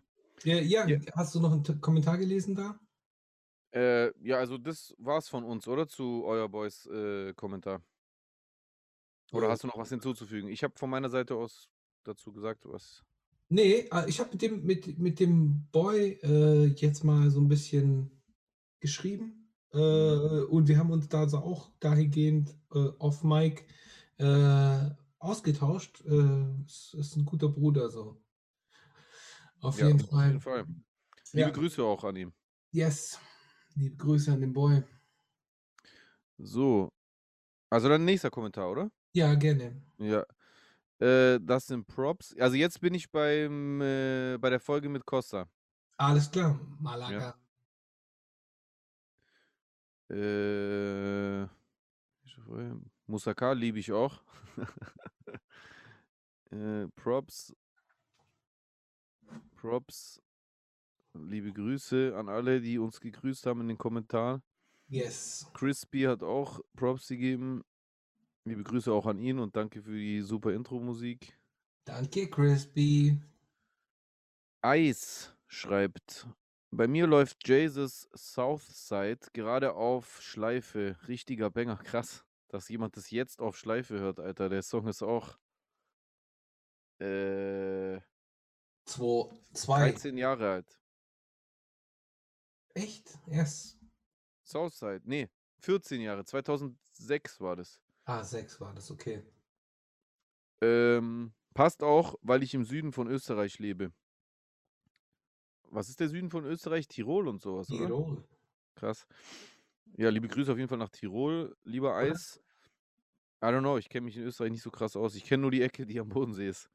Ja, 0.44 0.56
ja, 0.60 0.86
Ja. 0.86 0.98
hast 1.14 1.34
du 1.34 1.40
noch 1.40 1.52
einen 1.52 1.80
Kommentar 1.80 2.18
gelesen 2.18 2.54
da? 2.54 2.78
Äh, 3.72 4.12
ja, 4.26 4.36
also 4.38 4.58
das 4.58 4.94
war's 4.98 5.28
von 5.28 5.42
uns, 5.44 5.66
oder? 5.66 5.88
Zu 5.88 6.24
euer 6.26 6.48
Boys 6.48 6.86
äh, 6.86 7.32
Kommentar. 7.34 7.82
Oder 9.32 9.48
Oh. 9.48 9.50
hast 9.50 9.62
du 9.64 9.66
noch 9.66 9.78
was 9.78 9.88
hinzuzufügen? 9.88 10.48
Ich 10.50 10.62
habe 10.62 10.74
von 10.78 10.90
meiner 10.90 11.08
Seite 11.08 11.34
aus 11.34 11.68
dazu 12.04 12.30
gesagt, 12.32 12.64
was. 12.66 13.02
Nee, 13.48 13.88
äh, 13.90 14.08
ich 14.08 14.20
habe 14.20 14.30
mit 14.32 14.42
dem, 14.42 14.64
mit, 14.64 14.98
mit 14.98 15.18
dem 15.18 15.66
Boy 15.72 16.18
äh, 16.22 16.66
jetzt 16.66 17.04
mal 17.04 17.30
so 17.30 17.40
ein 17.40 17.48
bisschen 17.48 18.22
geschrieben. 18.80 19.43
Äh, 19.74 20.44
und 20.44 20.68
wir 20.68 20.78
haben 20.78 20.90
uns 20.90 21.08
da 21.08 21.28
so 21.28 21.38
auch 21.38 21.70
dahingehend 21.80 22.56
äh, 22.74 22.78
off 22.98 23.24
Mic 23.24 23.66
äh, 24.18 24.90
ausgetauscht. 25.18 26.02
Es 26.66 26.94
ist 26.94 27.16
ein 27.16 27.24
guter 27.24 27.48
Bruder 27.48 27.90
so. 27.90 28.22
Auf 29.60 29.80
Ja, 29.80 29.86
jeden 29.86 30.00
auf 30.10 30.10
Fall. 30.10 30.24
jeden 30.24 30.40
Fall. 30.40 30.66
Liebe 31.32 31.50
Ja, 31.50 31.52
Grüße 31.52 31.82
auch 31.84 32.04
an 32.04 32.16
ihn. 32.16 32.34
yes. 32.72 33.18
Liebe 33.74 33.96
Grüße 33.96 34.32
an 34.32 34.40
den 34.42 34.52
Boy. 34.52 34.82
So. 36.38 36.88
Also 37.70 37.88
dann 37.88 38.04
nächster 38.04 38.30
Kommentar, 38.30 38.70
oder? 38.70 38.90
Ja, 39.14 39.34
gerne. 39.34 39.82
Ja. 39.98 40.24
Äh, 41.00 41.40
das 41.42 41.66
sind 41.68 41.86
Props. 41.86 42.36
Also 42.38 42.56
jetzt 42.56 42.80
bin 42.80 42.94
ich 42.94 43.10
beim, 43.10 43.80
äh, 43.82 44.38
bei 44.40 44.50
der 44.50 44.60
Folge 44.60 44.88
mit 44.88 45.06
Costa. 45.06 45.48
Alles 45.98 46.30
klar. 46.30 46.60
Malaga. 46.78 47.34
Äh, 50.14 51.46
Musaka 53.06 53.52
liebe 53.52 53.80
ich 53.80 53.90
auch. 53.90 54.22
äh, 56.50 56.86
Props. 56.94 57.54
Props. 59.56 60.22
Liebe 61.14 61.52
Grüße 61.52 62.14
an 62.16 62.28
alle, 62.28 62.60
die 62.60 62.78
uns 62.78 63.00
gegrüßt 63.00 63.46
haben 63.46 63.62
in 63.62 63.68
den 63.68 63.78
Kommentaren. 63.78 64.42
Yes. 64.88 65.50
Crispy 65.54 66.02
hat 66.02 66.22
auch 66.22 66.60
Props 66.76 67.08
gegeben. 67.08 67.64
Liebe 68.44 68.62
Grüße 68.62 68.92
auch 68.92 69.06
an 69.06 69.18
ihn 69.18 69.38
und 69.38 69.56
danke 69.56 69.82
für 69.82 69.96
die 69.96 70.20
super 70.20 70.52
Intro-Musik. 70.52 71.36
Danke, 71.84 72.28
Crispy. 72.28 73.20
Eis 74.60 75.34
schreibt, 75.46 76.26
bei 76.76 76.88
mir 76.88 77.06
läuft 77.06 77.46
Jesus 77.46 78.08
Southside 78.14 79.20
gerade 79.32 79.74
auf 79.74 80.20
Schleife. 80.20 80.96
Richtiger 81.08 81.50
Banger. 81.50 81.76
Krass, 81.76 82.24
dass 82.48 82.68
jemand 82.68 82.96
das 82.96 83.10
jetzt 83.10 83.40
auf 83.40 83.56
Schleife 83.56 83.98
hört, 83.98 84.20
Alter. 84.20 84.48
Der 84.48 84.62
Song 84.62 84.86
ist 84.88 85.02
auch 85.02 85.38
äh, 87.00 88.00
Zwei, 88.86 89.30
zwei. 89.52 89.90
13 89.90 90.18
Jahre 90.18 90.50
alt. 90.50 90.80
Echt? 92.74 93.18
Yes. 93.26 93.78
Southside, 94.44 95.02
nee, 95.04 95.28
14 95.60 96.00
Jahre. 96.00 96.24
2006 96.24 97.40
war 97.40 97.56
das. 97.56 97.80
Ah, 98.04 98.22
sechs 98.22 98.60
war 98.60 98.74
das, 98.74 98.90
okay. 98.90 99.24
Ähm, 100.60 101.32
passt 101.54 101.82
auch, 101.82 102.16
weil 102.20 102.42
ich 102.42 102.52
im 102.52 102.64
Süden 102.64 102.92
von 102.92 103.08
Österreich 103.08 103.58
lebe. 103.58 103.92
Was 105.74 105.88
ist 105.88 105.98
der 105.98 106.08
Süden 106.08 106.30
von 106.30 106.44
Österreich? 106.44 106.86
Tirol 106.86 107.26
und 107.26 107.42
sowas, 107.42 107.68
oder? 107.68 107.86
Tirol. 107.86 108.24
Krass. 108.76 109.08
Ja, 109.96 110.08
liebe 110.08 110.28
Grüße 110.28 110.52
auf 110.52 110.56
jeden 110.56 110.68
Fall 110.68 110.78
nach 110.78 110.88
Tirol, 110.88 111.56
lieber 111.64 111.96
Eis. 111.96 112.40
I 113.42 113.46
don't 113.46 113.58
know, 113.60 113.76
ich 113.76 113.88
kenne 113.88 114.04
mich 114.04 114.16
in 114.16 114.22
Österreich 114.22 114.52
nicht 114.52 114.62
so 114.62 114.70
krass 114.70 114.94
aus. 114.94 115.16
Ich 115.16 115.24
kenne 115.24 115.40
nur 115.42 115.50
die 115.50 115.62
Ecke, 115.62 115.84
die 115.84 115.98
am 115.98 116.08
Bodensee 116.08 116.48
ist. 116.48 116.70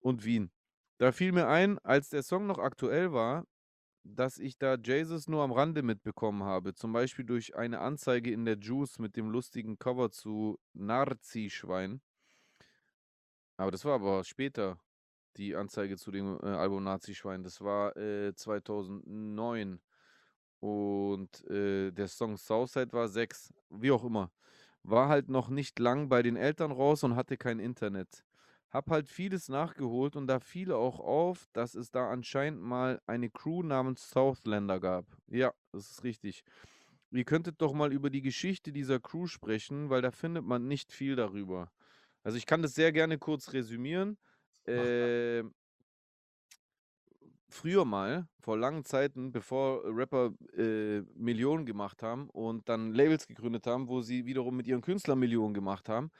Und 0.00 0.22
Wien. 0.22 0.50
Da 0.98 1.12
fiel 1.12 1.32
mir 1.32 1.48
ein, 1.48 1.78
als 1.78 2.10
der 2.10 2.22
Song 2.22 2.46
noch 2.46 2.58
aktuell 2.58 3.14
war, 3.14 3.46
dass 4.04 4.36
ich 4.36 4.58
da 4.58 4.76
Jesus 4.76 5.26
nur 5.26 5.42
am 5.42 5.52
Rande 5.52 5.82
mitbekommen 5.82 6.42
habe. 6.42 6.74
Zum 6.74 6.92
Beispiel 6.92 7.24
durch 7.24 7.56
eine 7.56 7.80
Anzeige 7.80 8.30
in 8.32 8.44
der 8.44 8.58
Juice 8.58 8.98
mit 8.98 9.16
dem 9.16 9.30
lustigen 9.30 9.78
Cover 9.78 10.10
zu 10.10 10.58
Narzi-Schwein. 10.74 12.02
Aber 13.56 13.70
das 13.70 13.86
war 13.86 13.94
aber 13.94 14.24
später, 14.24 14.78
die 15.36 15.54
Anzeige 15.56 15.96
zu 15.96 16.10
dem 16.10 16.38
äh, 16.42 16.46
Album 16.46 16.84
Nazi-Schwein. 16.84 17.42
Das 17.42 17.60
war 17.60 17.96
äh, 17.96 18.34
2009. 18.34 19.80
Und 20.60 21.48
äh, 21.48 21.90
der 21.90 22.08
Song 22.08 22.36
Southside 22.36 22.92
war 22.92 23.08
6. 23.08 23.52
Wie 23.70 23.90
auch 23.90 24.04
immer. 24.04 24.30
War 24.82 25.08
halt 25.08 25.28
noch 25.28 25.48
nicht 25.48 25.78
lang 25.78 26.08
bei 26.08 26.22
den 26.22 26.36
Eltern 26.36 26.70
raus 26.72 27.02
und 27.02 27.16
hatte 27.16 27.36
kein 27.36 27.58
Internet. 27.58 28.24
Hab 28.70 28.90
halt 28.90 29.08
vieles 29.08 29.48
nachgeholt 29.48 30.16
und 30.16 30.26
da 30.26 30.38
fiel 30.38 30.72
auch 30.72 31.00
auf, 31.00 31.48
dass 31.52 31.74
es 31.74 31.90
da 31.90 32.08
anscheinend 32.10 32.62
mal 32.62 33.00
eine 33.06 33.28
Crew 33.28 33.62
namens 33.62 34.10
Southlander 34.10 34.78
gab. 34.78 35.06
Ja, 35.28 35.52
das 35.72 35.90
ist 35.90 36.04
richtig. 36.04 36.44
Ihr 37.10 37.24
könntet 37.24 37.60
doch 37.60 37.72
mal 37.72 37.92
über 37.92 38.10
die 38.10 38.22
Geschichte 38.22 38.70
dieser 38.70 39.00
Crew 39.00 39.26
sprechen, 39.26 39.90
weil 39.90 40.02
da 40.02 40.12
findet 40.12 40.44
man 40.44 40.68
nicht 40.68 40.92
viel 40.92 41.16
darüber. 41.16 41.72
Also 42.22 42.38
ich 42.38 42.46
kann 42.46 42.62
das 42.62 42.74
sehr 42.74 42.92
gerne 42.92 43.18
kurz 43.18 43.52
resümieren. 43.52 44.16
Mach 44.76 44.84
mal. 44.84 44.88
Äh, 44.88 45.44
früher 47.50 47.84
mal, 47.84 48.28
vor 48.40 48.56
langen 48.56 48.84
Zeiten, 48.84 49.32
bevor 49.32 49.82
Rapper 49.84 50.32
äh, 50.56 51.00
Millionen 51.14 51.66
gemacht 51.66 52.02
haben 52.02 52.30
und 52.30 52.68
dann 52.68 52.92
Labels 52.94 53.26
gegründet 53.26 53.66
haben, 53.66 53.88
wo 53.88 54.00
sie 54.02 54.24
wiederum 54.24 54.56
mit 54.56 54.66
ihren 54.66 54.80
Künstlern 54.80 55.18
Millionen 55.18 55.54
gemacht 55.54 55.88
haben, 55.88 56.10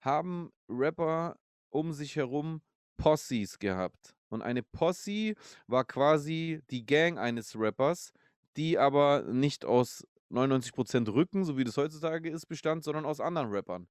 haben 0.00 0.50
Rapper 0.68 1.36
um 1.70 1.92
sich 1.92 2.16
herum 2.16 2.60
Posses 2.96 3.58
gehabt. 3.58 4.14
Und 4.28 4.42
eine 4.42 4.62
Posse 4.62 5.34
war 5.66 5.84
quasi 5.84 6.60
die 6.70 6.84
Gang 6.84 7.18
eines 7.18 7.58
Rappers, 7.58 8.12
die 8.56 8.78
aber 8.78 9.22
nicht 9.22 9.64
aus 9.64 10.06
99% 10.30 11.12
Rücken, 11.12 11.44
so 11.44 11.56
wie 11.56 11.64
das 11.64 11.76
heutzutage 11.76 12.30
ist, 12.30 12.46
bestand, 12.46 12.84
sondern 12.84 13.04
aus 13.04 13.20
anderen 13.20 13.50
Rappern. 13.50 13.88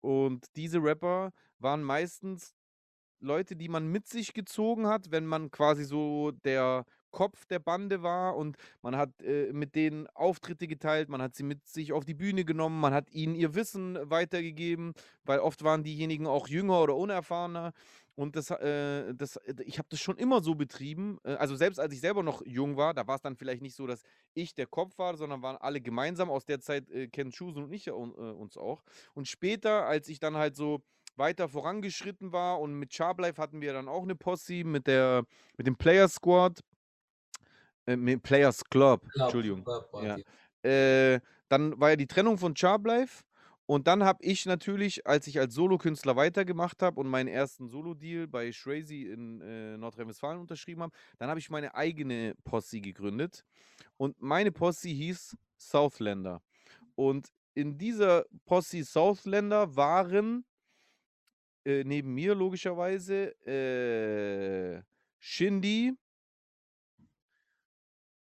Und 0.00 0.46
diese 0.56 0.82
Rapper 0.82 1.32
waren 1.58 1.82
meistens 1.82 2.54
Leute, 3.22 3.56
die 3.56 3.68
man 3.68 3.86
mit 3.86 4.08
sich 4.08 4.34
gezogen 4.34 4.86
hat, 4.86 5.10
wenn 5.10 5.26
man 5.26 5.50
quasi 5.50 5.84
so 5.84 6.32
der 6.44 6.84
Kopf 7.10 7.44
der 7.46 7.58
Bande 7.58 8.02
war 8.02 8.36
und 8.36 8.56
man 8.80 8.96
hat 8.96 9.10
äh, 9.22 9.52
mit 9.52 9.74
denen 9.74 10.06
Auftritte 10.08 10.66
geteilt, 10.66 11.08
man 11.08 11.22
hat 11.22 11.36
sie 11.36 11.42
mit 11.44 11.66
sich 11.68 11.92
auf 11.92 12.04
die 12.04 12.14
Bühne 12.14 12.44
genommen, 12.44 12.80
man 12.80 12.94
hat 12.94 13.10
ihnen 13.10 13.34
ihr 13.34 13.54
Wissen 13.54 13.98
weitergegeben, 14.10 14.94
weil 15.24 15.38
oft 15.38 15.62
waren 15.62 15.84
diejenigen 15.84 16.26
auch 16.26 16.48
jünger 16.48 16.82
oder 16.82 16.96
unerfahrener. 16.96 17.72
Und 18.14 18.36
das, 18.36 18.50
äh, 18.50 19.14
das, 19.14 19.40
ich 19.64 19.78
habe 19.78 19.88
das 19.88 20.00
schon 20.00 20.18
immer 20.18 20.42
so 20.42 20.54
betrieben. 20.54 21.18
Äh, 21.24 21.34
also 21.34 21.56
selbst 21.56 21.78
als 21.78 21.94
ich 21.94 22.00
selber 22.00 22.22
noch 22.22 22.42
jung 22.44 22.76
war, 22.76 22.92
da 22.92 23.06
war 23.06 23.16
es 23.16 23.22
dann 23.22 23.36
vielleicht 23.36 23.62
nicht 23.62 23.74
so, 23.74 23.86
dass 23.86 24.02
ich 24.34 24.54
der 24.54 24.66
Kopf 24.66 24.98
war, 24.98 25.16
sondern 25.16 25.42
waren 25.42 25.56
alle 25.56 25.80
gemeinsam. 25.80 26.30
Aus 26.30 26.44
der 26.44 26.60
Zeit 26.60 26.90
äh, 26.90 27.08
kennen 27.08 27.32
Schusen 27.32 27.64
und 27.64 27.72
ich 27.72 27.86
äh, 27.86 27.90
uns 27.90 28.56
auch. 28.56 28.82
Und 29.14 29.28
später, 29.28 29.86
als 29.86 30.08
ich 30.08 30.18
dann 30.18 30.36
halt 30.36 30.56
so 30.56 30.82
weiter 31.16 31.48
vorangeschritten 31.48 32.32
war 32.32 32.60
und 32.60 32.74
mit 32.74 32.92
Sharplife 32.92 33.40
hatten 33.40 33.60
wir 33.60 33.72
dann 33.72 33.88
auch 33.88 34.02
eine 34.02 34.14
Posse 34.14 34.64
mit 34.64 34.86
der 34.86 35.24
mit 35.56 35.66
dem 35.66 35.76
Player 35.76 36.08
Squad, 36.08 36.60
äh, 37.86 37.96
mit 37.96 38.22
Players 38.22 38.64
Club, 38.64 39.02
Club, 39.10 39.24
Entschuldigung. 39.24 39.64
Club 39.64 39.88
Ja. 40.02 40.16
Äh, 40.68 41.20
dann 41.48 41.78
war 41.80 41.90
ja 41.90 41.96
die 41.96 42.06
Trennung 42.06 42.38
von 42.38 42.56
Sharplife 42.56 43.24
und 43.66 43.86
dann 43.86 44.04
habe 44.04 44.22
ich 44.22 44.46
natürlich, 44.46 45.06
als 45.06 45.26
ich 45.26 45.38
als 45.38 45.54
Solokünstler 45.54 46.16
weitergemacht 46.16 46.82
habe 46.82 47.00
und 47.00 47.08
meinen 47.08 47.28
ersten 47.28 47.68
Solo-Deal 47.68 48.26
bei 48.26 48.52
Shrazy 48.52 49.04
in 49.04 49.40
äh, 49.40 49.76
Nordrhein-Westfalen 49.76 50.40
unterschrieben 50.40 50.82
habe, 50.82 50.92
dann 51.18 51.28
habe 51.28 51.40
ich 51.40 51.50
meine 51.50 51.74
eigene 51.74 52.34
Posse 52.44 52.80
gegründet 52.80 53.44
und 53.96 54.20
meine 54.20 54.52
Posse 54.52 54.88
hieß 54.88 55.36
Southlander. 55.56 56.42
Und 56.94 57.28
in 57.54 57.78
dieser 57.78 58.24
Posse 58.44 58.82
Southlander 58.82 59.76
waren 59.76 60.44
äh, 61.64 61.84
neben 61.84 62.14
mir 62.14 62.34
logischerweise 62.34 63.34
äh, 63.46 64.82
Shindy, 65.18 65.92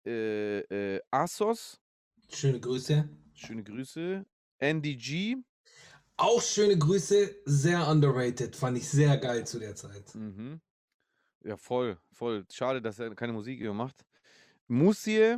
äh, 0.06 0.60
äh, 0.96 1.00
Assos, 1.10 1.80
Schöne 2.28 2.60
Grüße. 2.60 3.08
schöne 3.34 3.62
Grüße, 3.64 4.24
Andy 4.58 4.96
G, 4.96 5.36
Auch 6.18 6.42
schöne 6.42 6.78
Grüße, 6.78 7.36
sehr 7.44 7.86
underrated. 7.88 8.56
Fand 8.56 8.78
ich 8.78 8.88
sehr 8.88 9.16
geil 9.18 9.46
zu 9.46 9.58
der 9.58 9.74
Zeit. 9.76 10.14
mhm. 10.14 10.60
ja 11.44 11.56
voll, 11.56 11.98
voll, 12.12 12.44
schade, 12.50 12.82
dass 12.82 12.98
er 12.98 13.14
keine 13.14 13.32
Musik 13.32 13.60
mehr 13.60 13.74
macht, 13.74 14.04
Musie, 14.68 15.36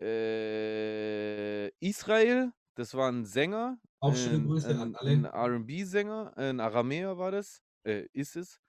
äh, 0.00 1.68
Israel, 1.80 2.52
das 2.78 2.94
war 2.94 3.10
ein 3.10 3.24
Sänger, 3.26 3.78
Auch 4.00 4.16
schöne 4.16 4.40
ein, 4.40 4.44
Grüße 4.44 4.76
an 4.80 4.94
ein, 4.96 4.96
ein 5.04 5.24
alle. 5.24 5.24
R&B-Sänger, 5.26 6.36
ein 6.36 6.60
Aramäer 6.60 7.18
war 7.18 7.30
das, 7.32 7.62
äh, 7.84 8.06
ist 8.12 8.36
es. 8.36 8.60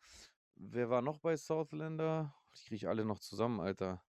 Wer 0.56 0.90
war 0.90 1.02
noch 1.02 1.20
bei 1.20 1.38
Southlander? 1.38 2.36
Die 2.56 2.62
kriege 2.64 2.76
ich 2.78 2.88
alle 2.88 3.06
noch 3.06 3.20
zusammen, 3.20 3.60
Alter. 3.62 4.04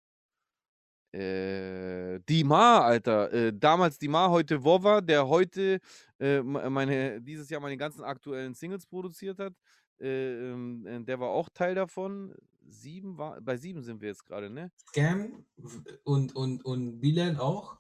Äh, 1.13 2.21
Dimar, 2.29 2.85
Alter. 2.85 3.33
Äh, 3.33 3.53
damals 3.53 3.99
Dimar, 3.99 4.31
heute 4.31 4.63
Wova, 4.63 5.01
der 5.01 5.27
heute 5.27 5.81
äh, 6.21 6.37
m- 6.39 6.73
meine, 6.73 7.21
dieses 7.21 7.51
Jahr 7.51 7.61
meine 7.61 7.77
ganzen 7.77 8.05
aktuellen 8.05 8.55
Singles 8.55 8.87
produziert 8.87 9.41
hat. 9.41 9.55
Äh, 10.01 10.51
ähm, 10.53 10.87
äh, 10.87 11.01
der 11.03 11.19
war 11.19 11.31
auch 11.31 11.49
Teil 11.53 11.75
davon. 11.75 12.35
Sieben 12.65 13.19
war, 13.19 13.41
bei 13.41 13.57
sieben 13.57 13.83
sind 13.83 14.01
wir 14.01 14.09
jetzt 14.09 14.25
gerade, 14.25 14.51
ne? 14.51 14.71
Scam 14.77 15.47
w- 15.57 15.99
und, 16.05 16.35
und, 16.37 16.65
und 16.65 17.01
Bilal 17.01 17.39
auch. 17.39 17.79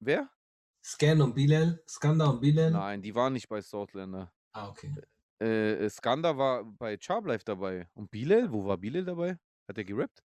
Wer? 0.00 0.28
Scan 0.82 1.20
und 1.20 1.34
Bilal. 1.34 1.82
Skanda 1.88 2.26
und 2.30 2.40
Bilal. 2.40 2.70
Nein, 2.70 3.02
die 3.02 3.14
waren 3.14 3.32
nicht 3.32 3.48
bei 3.48 3.60
Southlander. 3.60 4.32
Ah, 4.52 4.68
okay. 4.68 4.94
Äh, 5.40 5.72
äh, 5.84 5.90
Skanda 5.90 6.36
war 6.36 6.64
bei 6.64 6.96
Charblife 7.00 7.44
dabei. 7.44 7.88
Und 7.94 8.10
Bilal, 8.10 8.50
wo 8.52 8.64
war 8.64 8.76
Bilal 8.78 9.04
dabei? 9.04 9.38
Hat 9.68 9.78
er 9.78 9.84
gerappt? 9.84 10.22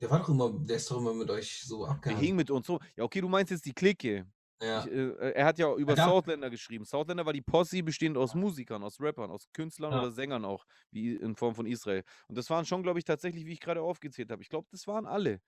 Der 0.00 0.10
war 0.10 0.18
doch 0.20 0.28
immer, 0.28 0.50
der 0.64 0.76
ist 0.76 0.90
doch 0.90 0.98
immer 0.98 1.14
mit 1.14 1.30
euch 1.30 1.62
so 1.62 1.84
Der 1.84 1.92
abgehangen. 1.94 2.20
hing 2.22 2.36
mit 2.36 2.50
uns 2.50 2.66
so. 2.66 2.78
Ja, 2.96 3.04
okay, 3.04 3.20
du 3.20 3.28
meinst 3.28 3.50
jetzt 3.50 3.64
die 3.64 3.72
Clique. 3.72 4.26
Ja. 4.62 4.84
Ich, 4.84 4.90
äh, 4.92 5.32
er 5.32 5.46
hat 5.46 5.58
ja 5.58 5.74
über 5.74 5.94
da- 5.94 6.04
Southlander 6.08 6.50
geschrieben. 6.50 6.84
Southlander 6.84 7.26
war 7.26 7.32
die 7.32 7.42
Posse 7.42 7.82
bestehend 7.82 8.16
aus 8.16 8.34
Musikern, 8.34 8.82
aus 8.82 9.00
Rappern, 9.00 9.30
aus 9.30 9.46
Künstlern 9.52 9.92
Ja. 9.92 10.00
oder 10.00 10.10
Sängern 10.12 10.44
auch, 10.44 10.64
wie 10.90 11.14
in 11.16 11.36
Form 11.36 11.54
von 11.54 11.66
Israel. 11.66 12.02
Und 12.28 12.38
das 12.38 12.48
waren 12.50 12.64
schon, 12.64 12.82
glaube 12.82 12.98
ich, 12.98 13.04
tatsächlich, 13.04 13.44
wie 13.46 13.52
ich 13.52 13.60
gerade 13.60 13.82
aufgezählt 13.82 14.30
habe. 14.30 14.42
Ich 14.42 14.48
glaube, 14.48 14.68
das 14.70 14.86
waren 14.86 15.06
alle. 15.06 15.40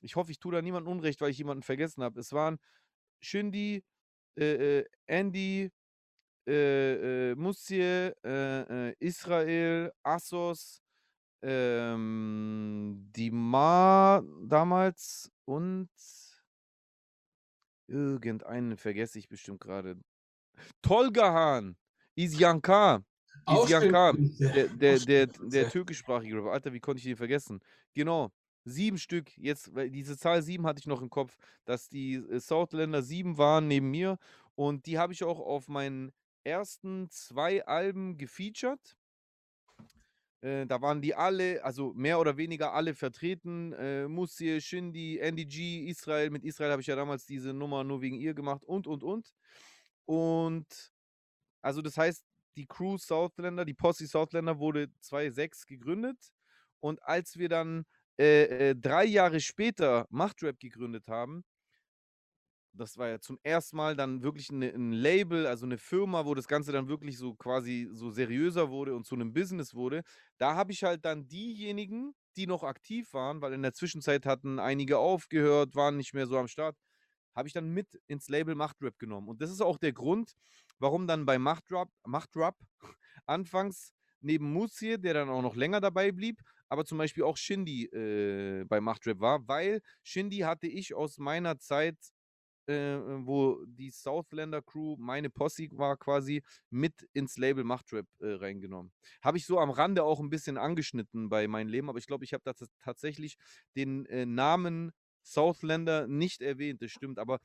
Ich 0.00 0.16
hoffe, 0.16 0.30
ich 0.30 0.38
tue 0.38 0.52
da 0.52 0.62
niemandem 0.62 0.92
Unrecht, 0.92 1.20
weil 1.20 1.30
ich 1.30 1.38
jemanden 1.38 1.62
vergessen 1.62 2.02
habe. 2.04 2.20
Es 2.20 2.32
waren 2.32 2.58
Shindy, 3.20 3.84
äh, 4.36 4.78
äh, 4.78 4.84
Andy, 5.06 5.70
äh, 6.46 7.30
äh, 7.30 7.34
Musie, 7.34 7.80
äh, 7.80 8.12
äh, 8.24 8.94
Israel, 9.00 9.92
Assos, 10.02 10.82
ähm, 11.42 13.10
Dimar 13.14 14.22
damals 14.42 15.30
und 15.44 15.90
irgendeinen 17.86 18.76
vergesse 18.76 19.18
ich 19.18 19.28
bestimmt 19.28 19.60
gerade. 19.60 19.98
Tolgahan, 20.82 21.76
Isyankar, 22.14 23.04
Grüße. 24.14 24.52
der, 24.52 24.68
der, 24.68 24.98
der, 24.98 25.26
der 25.26 25.70
türkischsprachige 25.70 26.36
Rapper. 26.36 26.52
Alter, 26.52 26.72
wie 26.72 26.80
konnte 26.80 26.98
ich 26.98 27.04
den 27.04 27.16
vergessen? 27.16 27.60
Genau, 27.94 28.32
sieben 28.68 28.98
Stück. 28.98 29.36
Jetzt, 29.38 29.74
weil 29.74 29.90
diese 29.90 30.16
Zahl 30.16 30.42
sieben 30.42 30.66
hatte 30.66 30.80
ich 30.80 30.86
noch 30.86 31.02
im 31.02 31.10
Kopf, 31.10 31.36
dass 31.64 31.88
die 31.88 32.14
äh, 32.14 32.40
Southländer 32.40 33.02
sieben 33.02 33.38
waren 33.38 33.68
neben 33.68 33.90
mir. 33.90 34.18
Und 34.54 34.86
die 34.86 34.98
habe 34.98 35.12
ich 35.12 35.24
auch 35.24 35.40
auf 35.40 35.68
meinen 35.68 36.12
ersten 36.44 37.08
zwei 37.10 37.64
Alben 37.66 38.16
gefeatured. 38.18 38.96
Äh, 40.40 40.66
da 40.66 40.80
waren 40.80 41.02
die 41.02 41.14
alle, 41.14 41.64
also 41.64 41.92
mehr 41.94 42.20
oder 42.20 42.36
weniger 42.36 42.72
alle 42.72 42.94
vertreten. 42.94 43.72
Äh, 43.72 44.08
Musie, 44.08 44.60
Shindy, 44.60 45.18
Andy 45.18 45.46
G, 45.46 45.88
Israel. 45.88 46.30
Mit 46.30 46.44
Israel 46.44 46.70
habe 46.70 46.82
ich 46.82 46.88
ja 46.88 46.96
damals 46.96 47.26
diese 47.26 47.52
Nummer 47.52 47.84
nur 47.84 48.00
wegen 48.00 48.16
ihr 48.16 48.34
gemacht 48.34 48.64
und, 48.64 48.86
und, 48.86 49.02
und. 49.02 49.34
Und 50.04 50.92
also 51.60 51.82
das 51.82 51.96
heißt, 51.96 52.24
die 52.56 52.66
Crew 52.66 52.98
Southländer, 52.98 53.64
die 53.64 53.74
Posse 53.74 54.06
Southländer 54.06 54.58
wurde 54.58 54.90
2006 55.00 55.66
gegründet. 55.66 56.32
Und 56.80 57.02
als 57.02 57.36
wir 57.36 57.48
dann 57.48 57.84
äh, 58.18 58.70
äh, 58.70 58.74
drei 58.76 59.04
Jahre 59.04 59.40
später 59.40 60.06
Machtrap 60.10 60.58
gegründet 60.58 61.08
haben, 61.08 61.44
das 62.72 62.96
war 62.96 63.08
ja 63.08 63.20
zum 63.20 63.38
ersten 63.42 63.76
Mal 63.76 63.96
dann 63.96 64.22
wirklich 64.22 64.50
eine, 64.50 64.68
ein 64.72 64.92
Label, 64.92 65.46
also 65.46 65.66
eine 65.66 65.78
Firma, 65.78 66.26
wo 66.26 66.34
das 66.34 66.46
Ganze 66.48 66.72
dann 66.72 66.88
wirklich 66.88 67.18
so 67.18 67.34
quasi 67.34 67.88
so 67.92 68.10
seriöser 68.10 68.70
wurde 68.70 68.94
und 68.94 69.04
zu 69.04 69.14
einem 69.14 69.32
Business 69.32 69.74
wurde. 69.74 70.02
Da 70.38 70.54
habe 70.54 70.72
ich 70.72 70.84
halt 70.84 71.04
dann 71.04 71.26
diejenigen, 71.26 72.14
die 72.36 72.46
noch 72.46 72.62
aktiv 72.62 73.12
waren, 73.12 73.40
weil 73.40 73.52
in 73.52 73.62
der 73.62 73.72
Zwischenzeit 73.74 74.26
hatten 74.26 74.58
einige 74.60 74.98
aufgehört, 74.98 75.74
waren 75.74 75.96
nicht 75.96 76.14
mehr 76.14 76.26
so 76.26 76.38
am 76.38 76.48
Start, 76.48 76.76
habe 77.34 77.48
ich 77.48 77.54
dann 77.54 77.70
mit 77.70 78.00
ins 78.06 78.28
Label 78.28 78.54
Machtrap 78.54 78.98
genommen. 78.98 79.28
Und 79.28 79.42
das 79.42 79.50
ist 79.50 79.60
auch 79.60 79.78
der 79.78 79.92
Grund, 79.92 80.34
warum 80.78 81.06
dann 81.06 81.26
bei 81.26 81.38
Machtrap, 81.38 81.88
Machtrap 82.06 82.56
anfangs 83.26 83.92
neben 84.20 84.52
Musie, 84.52 84.98
der 84.98 85.14
dann 85.14 85.28
auch 85.28 85.42
noch 85.42 85.56
länger 85.56 85.80
dabei 85.80 86.12
blieb, 86.12 86.40
aber 86.68 86.84
zum 86.84 86.98
Beispiel 86.98 87.24
auch 87.24 87.36
Shindy 87.36 87.86
äh, 87.86 88.64
bei 88.64 88.80
Machtrap 88.80 89.20
war, 89.20 89.46
weil 89.48 89.80
Shindy 90.02 90.38
hatte 90.38 90.66
ich 90.66 90.94
aus 90.94 91.18
meiner 91.18 91.58
Zeit 91.58 91.96
äh, 92.68 92.98
wo 93.24 93.64
die 93.66 93.90
Southländer 93.90 94.60
Crew 94.62 94.96
meine 94.98 95.30
Posse 95.30 95.68
war 95.72 95.96
quasi 95.96 96.42
mit 96.70 97.08
ins 97.14 97.38
Label 97.38 97.64
Machtrap 97.64 98.06
äh, 98.20 98.32
reingenommen. 98.32 98.92
Habe 99.22 99.38
ich 99.38 99.46
so 99.46 99.58
am 99.58 99.70
Rande 99.70 100.04
auch 100.04 100.20
ein 100.20 100.30
bisschen 100.30 100.58
angeschnitten 100.58 101.30
bei 101.30 101.48
meinem 101.48 101.68
Leben, 101.68 101.88
aber 101.88 101.98
ich 101.98 102.06
glaube, 102.06 102.24
ich 102.24 102.34
habe 102.34 102.52
tatsächlich 102.84 103.36
den 103.74 104.04
äh, 104.06 104.26
Namen 104.26 104.92
Southländer 105.22 106.06
nicht 106.06 106.42
erwähnt, 106.42 106.82
das 106.82 106.90
stimmt, 106.90 107.18
aber 107.18 107.38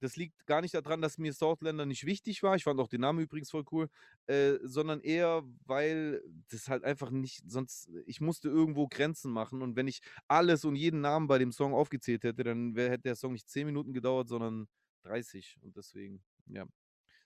das 0.00 0.16
liegt 0.16 0.46
gar 0.46 0.60
nicht 0.60 0.74
daran, 0.74 1.00
dass 1.00 1.18
mir 1.18 1.32
Southländer 1.32 1.86
nicht 1.86 2.06
wichtig 2.06 2.42
war. 2.42 2.56
Ich 2.56 2.64
fand 2.64 2.80
auch 2.80 2.88
den 2.88 3.00
Namen 3.00 3.20
übrigens 3.20 3.50
voll 3.50 3.64
cool, 3.72 3.88
äh, 4.26 4.54
sondern 4.62 5.00
eher, 5.00 5.42
weil 5.66 6.22
das 6.50 6.68
halt 6.68 6.84
einfach 6.84 7.10
nicht, 7.10 7.42
sonst, 7.50 7.90
ich 8.06 8.20
musste 8.20 8.48
irgendwo 8.48 8.86
Grenzen 8.88 9.32
machen 9.32 9.62
und 9.62 9.76
wenn 9.76 9.88
ich 9.88 10.00
alles 10.28 10.64
und 10.64 10.76
jeden 10.76 11.00
Namen 11.00 11.26
bei 11.26 11.38
dem 11.38 11.52
Song 11.52 11.74
aufgezählt 11.74 12.24
hätte, 12.24 12.44
dann 12.44 12.74
wär, 12.74 12.90
hätte 12.90 13.04
der 13.04 13.16
Song 13.16 13.32
nicht 13.32 13.48
10 13.48 13.66
Minuten 13.66 13.92
gedauert, 13.92 14.28
sondern 14.28 14.68
30 15.02 15.58
und 15.62 15.76
deswegen, 15.76 16.22
ja. 16.46 16.66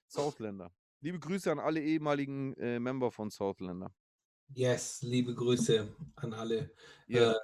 Southländer. 0.06 0.70
Liebe 1.00 1.18
Grüße 1.18 1.50
an 1.50 1.58
alle 1.58 1.80
ehemaligen 1.80 2.54
äh, 2.54 2.78
Member 2.78 3.10
von 3.10 3.30
Southländer. 3.30 3.92
Yes, 4.54 5.02
liebe 5.02 5.34
Grüße 5.34 5.88
an 6.16 6.32
alle. 6.34 6.70
Ja. 7.08 7.32
Äh, 7.32 7.36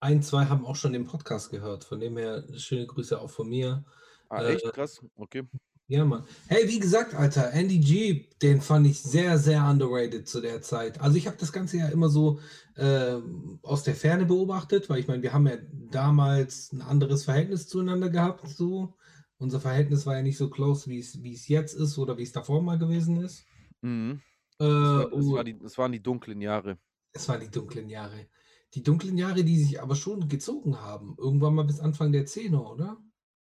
ein, 0.00 0.22
zwei 0.22 0.44
haben 0.44 0.66
auch 0.66 0.76
schon 0.76 0.92
den 0.92 1.06
Podcast 1.06 1.50
gehört. 1.50 1.84
Von 1.84 2.00
dem 2.00 2.16
her 2.16 2.44
schöne 2.58 2.86
Grüße 2.86 3.18
auch 3.20 3.30
von 3.30 3.48
mir. 3.48 3.84
Ah, 4.28 4.42
Äh, 4.42 4.54
echt? 4.54 4.64
Krass. 4.72 5.00
Okay. 5.16 5.44
Ja, 5.88 6.04
Mann. 6.04 6.24
Hey, 6.48 6.66
wie 6.68 6.80
gesagt, 6.80 7.14
Alter, 7.14 7.52
Andy 7.52 7.78
G, 7.78 8.28
den 8.42 8.60
fand 8.60 8.88
ich 8.88 9.00
sehr, 9.00 9.38
sehr 9.38 9.64
underrated 9.64 10.26
zu 10.28 10.40
der 10.40 10.60
Zeit. 10.60 11.00
Also 11.00 11.16
ich 11.16 11.28
habe 11.28 11.36
das 11.38 11.52
Ganze 11.52 11.76
ja 11.78 11.86
immer 11.88 12.08
so 12.08 12.40
ähm, 12.76 13.60
aus 13.62 13.84
der 13.84 13.94
Ferne 13.94 14.26
beobachtet, 14.26 14.90
weil 14.90 14.98
ich 14.98 15.06
meine, 15.06 15.22
wir 15.22 15.32
haben 15.32 15.46
ja 15.46 15.56
damals 15.90 16.72
ein 16.72 16.82
anderes 16.82 17.24
Verhältnis 17.24 17.68
zueinander 17.68 18.10
gehabt. 18.10 18.48
So. 18.48 18.96
Unser 19.38 19.60
Verhältnis 19.60 20.06
war 20.06 20.16
ja 20.16 20.22
nicht 20.22 20.38
so 20.38 20.50
close, 20.50 20.90
wie 20.90 20.98
es 20.98 21.46
jetzt 21.48 21.74
ist 21.74 21.98
oder 21.98 22.18
wie 22.18 22.22
es 22.24 22.32
davor 22.32 22.62
mal 22.62 22.78
gewesen 22.78 23.18
ist. 23.22 23.46
Mhm. 23.82 24.22
Äh, 24.58 24.64
Das, 24.64 24.96
war, 24.96 25.04
das, 25.04 25.12
und 25.12 25.34
war 25.34 25.44
die, 25.44 25.58
das 25.58 25.78
waren 25.78 25.92
die 25.92 26.02
dunklen 26.02 26.40
Jahre. 26.40 26.78
es 27.12 27.28
waren 27.28 27.40
die 27.40 27.50
dunklen 27.50 27.88
Jahre. 27.88 28.26
Die 28.74 28.82
dunklen 28.82 29.16
Jahre, 29.16 29.44
die 29.44 29.58
sich 29.62 29.80
aber 29.80 29.94
schon 29.94 30.28
gezogen 30.28 30.80
haben. 30.80 31.14
Irgendwann 31.18 31.54
mal 31.54 31.64
bis 31.64 31.80
Anfang 31.80 32.12
der 32.12 32.26
Zehner, 32.26 32.68
oder? 32.70 32.96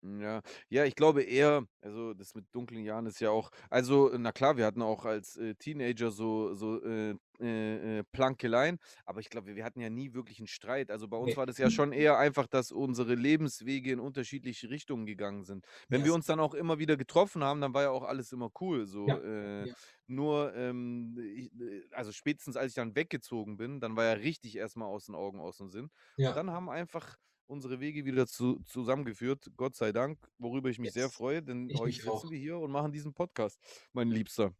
Ja, 0.02 0.42
ja, 0.68 0.84
ich 0.84 0.94
glaube 0.94 1.22
eher, 1.24 1.66
also 1.80 2.14
das 2.14 2.32
mit 2.36 2.46
dunklen 2.54 2.84
Jahren 2.84 3.06
ist 3.06 3.18
ja 3.20 3.30
auch, 3.30 3.50
also 3.68 4.08
na 4.16 4.30
klar, 4.30 4.56
wir 4.56 4.64
hatten 4.64 4.80
auch 4.80 5.04
als 5.04 5.36
äh, 5.36 5.56
Teenager 5.56 6.12
so, 6.12 6.54
so 6.54 6.80
äh, 6.84 7.16
äh, 7.40 7.98
äh, 7.98 8.04
Plankeleien, 8.12 8.78
aber 9.04 9.18
ich 9.18 9.28
glaube, 9.28 9.56
wir, 9.56 9.64
hatten 9.64 9.80
ja 9.80 9.90
nie 9.90 10.14
wirklich 10.14 10.38
einen 10.38 10.46
Streit. 10.46 10.92
Also 10.92 11.08
bei 11.08 11.16
uns 11.16 11.34
Nee. 11.34 11.36
war 11.36 11.46
das 11.46 11.58
ja 11.58 11.68
schon 11.68 11.90
eher 11.92 12.16
einfach, 12.16 12.46
dass 12.46 12.70
unsere 12.70 13.16
Lebenswege 13.16 13.90
in 13.90 13.98
unterschiedliche 13.98 14.70
Richtungen 14.70 15.04
gegangen 15.04 15.42
sind. 15.42 15.64
Wenn 15.88 16.04
wir 16.04 16.14
Yes. 16.14 16.14
uns 16.14 16.26
dann 16.26 16.38
auch 16.38 16.54
immer 16.54 16.78
wieder 16.78 16.96
getroffen 16.96 17.42
haben, 17.42 17.60
dann 17.60 17.74
war 17.74 17.82
ja 17.82 17.90
auch 17.90 18.04
alles 18.04 18.30
immer 18.30 18.50
cool. 18.60 18.86
So, 18.86 19.00
Ja, 19.06 19.20
äh, 19.20 19.66
ja. 19.66 19.74
nur, 20.06 20.54
ähm, 20.54 21.16
ich, 21.34 21.50
äh, 21.60 21.82
also 21.90 22.12
spätestens 22.12 22.56
als 22.56 22.68
ich 22.70 22.74
dann 22.76 22.94
weggezogen 22.94 23.56
bin, 23.56 23.80
dann 23.80 23.96
war 23.96 24.04
ja 24.04 24.12
richtig 24.12 24.54
erstmal 24.56 24.86
aus 24.88 25.06
den 25.06 25.16
Augen, 25.16 25.40
aus 25.40 25.56
dem 25.58 25.68
Sinn. 25.70 25.90
Und 26.22 26.34
Ja. 26.34 26.36
dann 26.36 26.50
haben 26.52 26.68
einfach 26.70 27.16
unsere 27.48 27.80
Wege 27.80 28.04
wieder 28.04 28.26
zu, 28.26 28.60
zusammengeführt, 28.60 29.50
Gott 29.56 29.74
sei 29.74 29.90
Dank, 29.92 30.18
worüber 30.38 30.68
ich 30.68 30.78
mich 30.78 30.92
sehr 30.92 31.06
Yes. 31.06 31.14
freue, 31.14 31.42
denn 31.42 31.68
Ich 31.70 31.78
heute 31.78 31.92
sitzen 31.92 32.08
auch. 32.08 32.30
wir 32.30 32.38
hier 32.38 32.58
und 32.58 32.70
machen 32.70 32.92
diesen 32.92 33.14
Podcast, 33.14 33.58
mein 33.92 34.10
Liebster. 34.10 34.54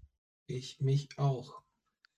Ich 0.46 0.80
mich 0.80 1.08
auch. 1.18 1.62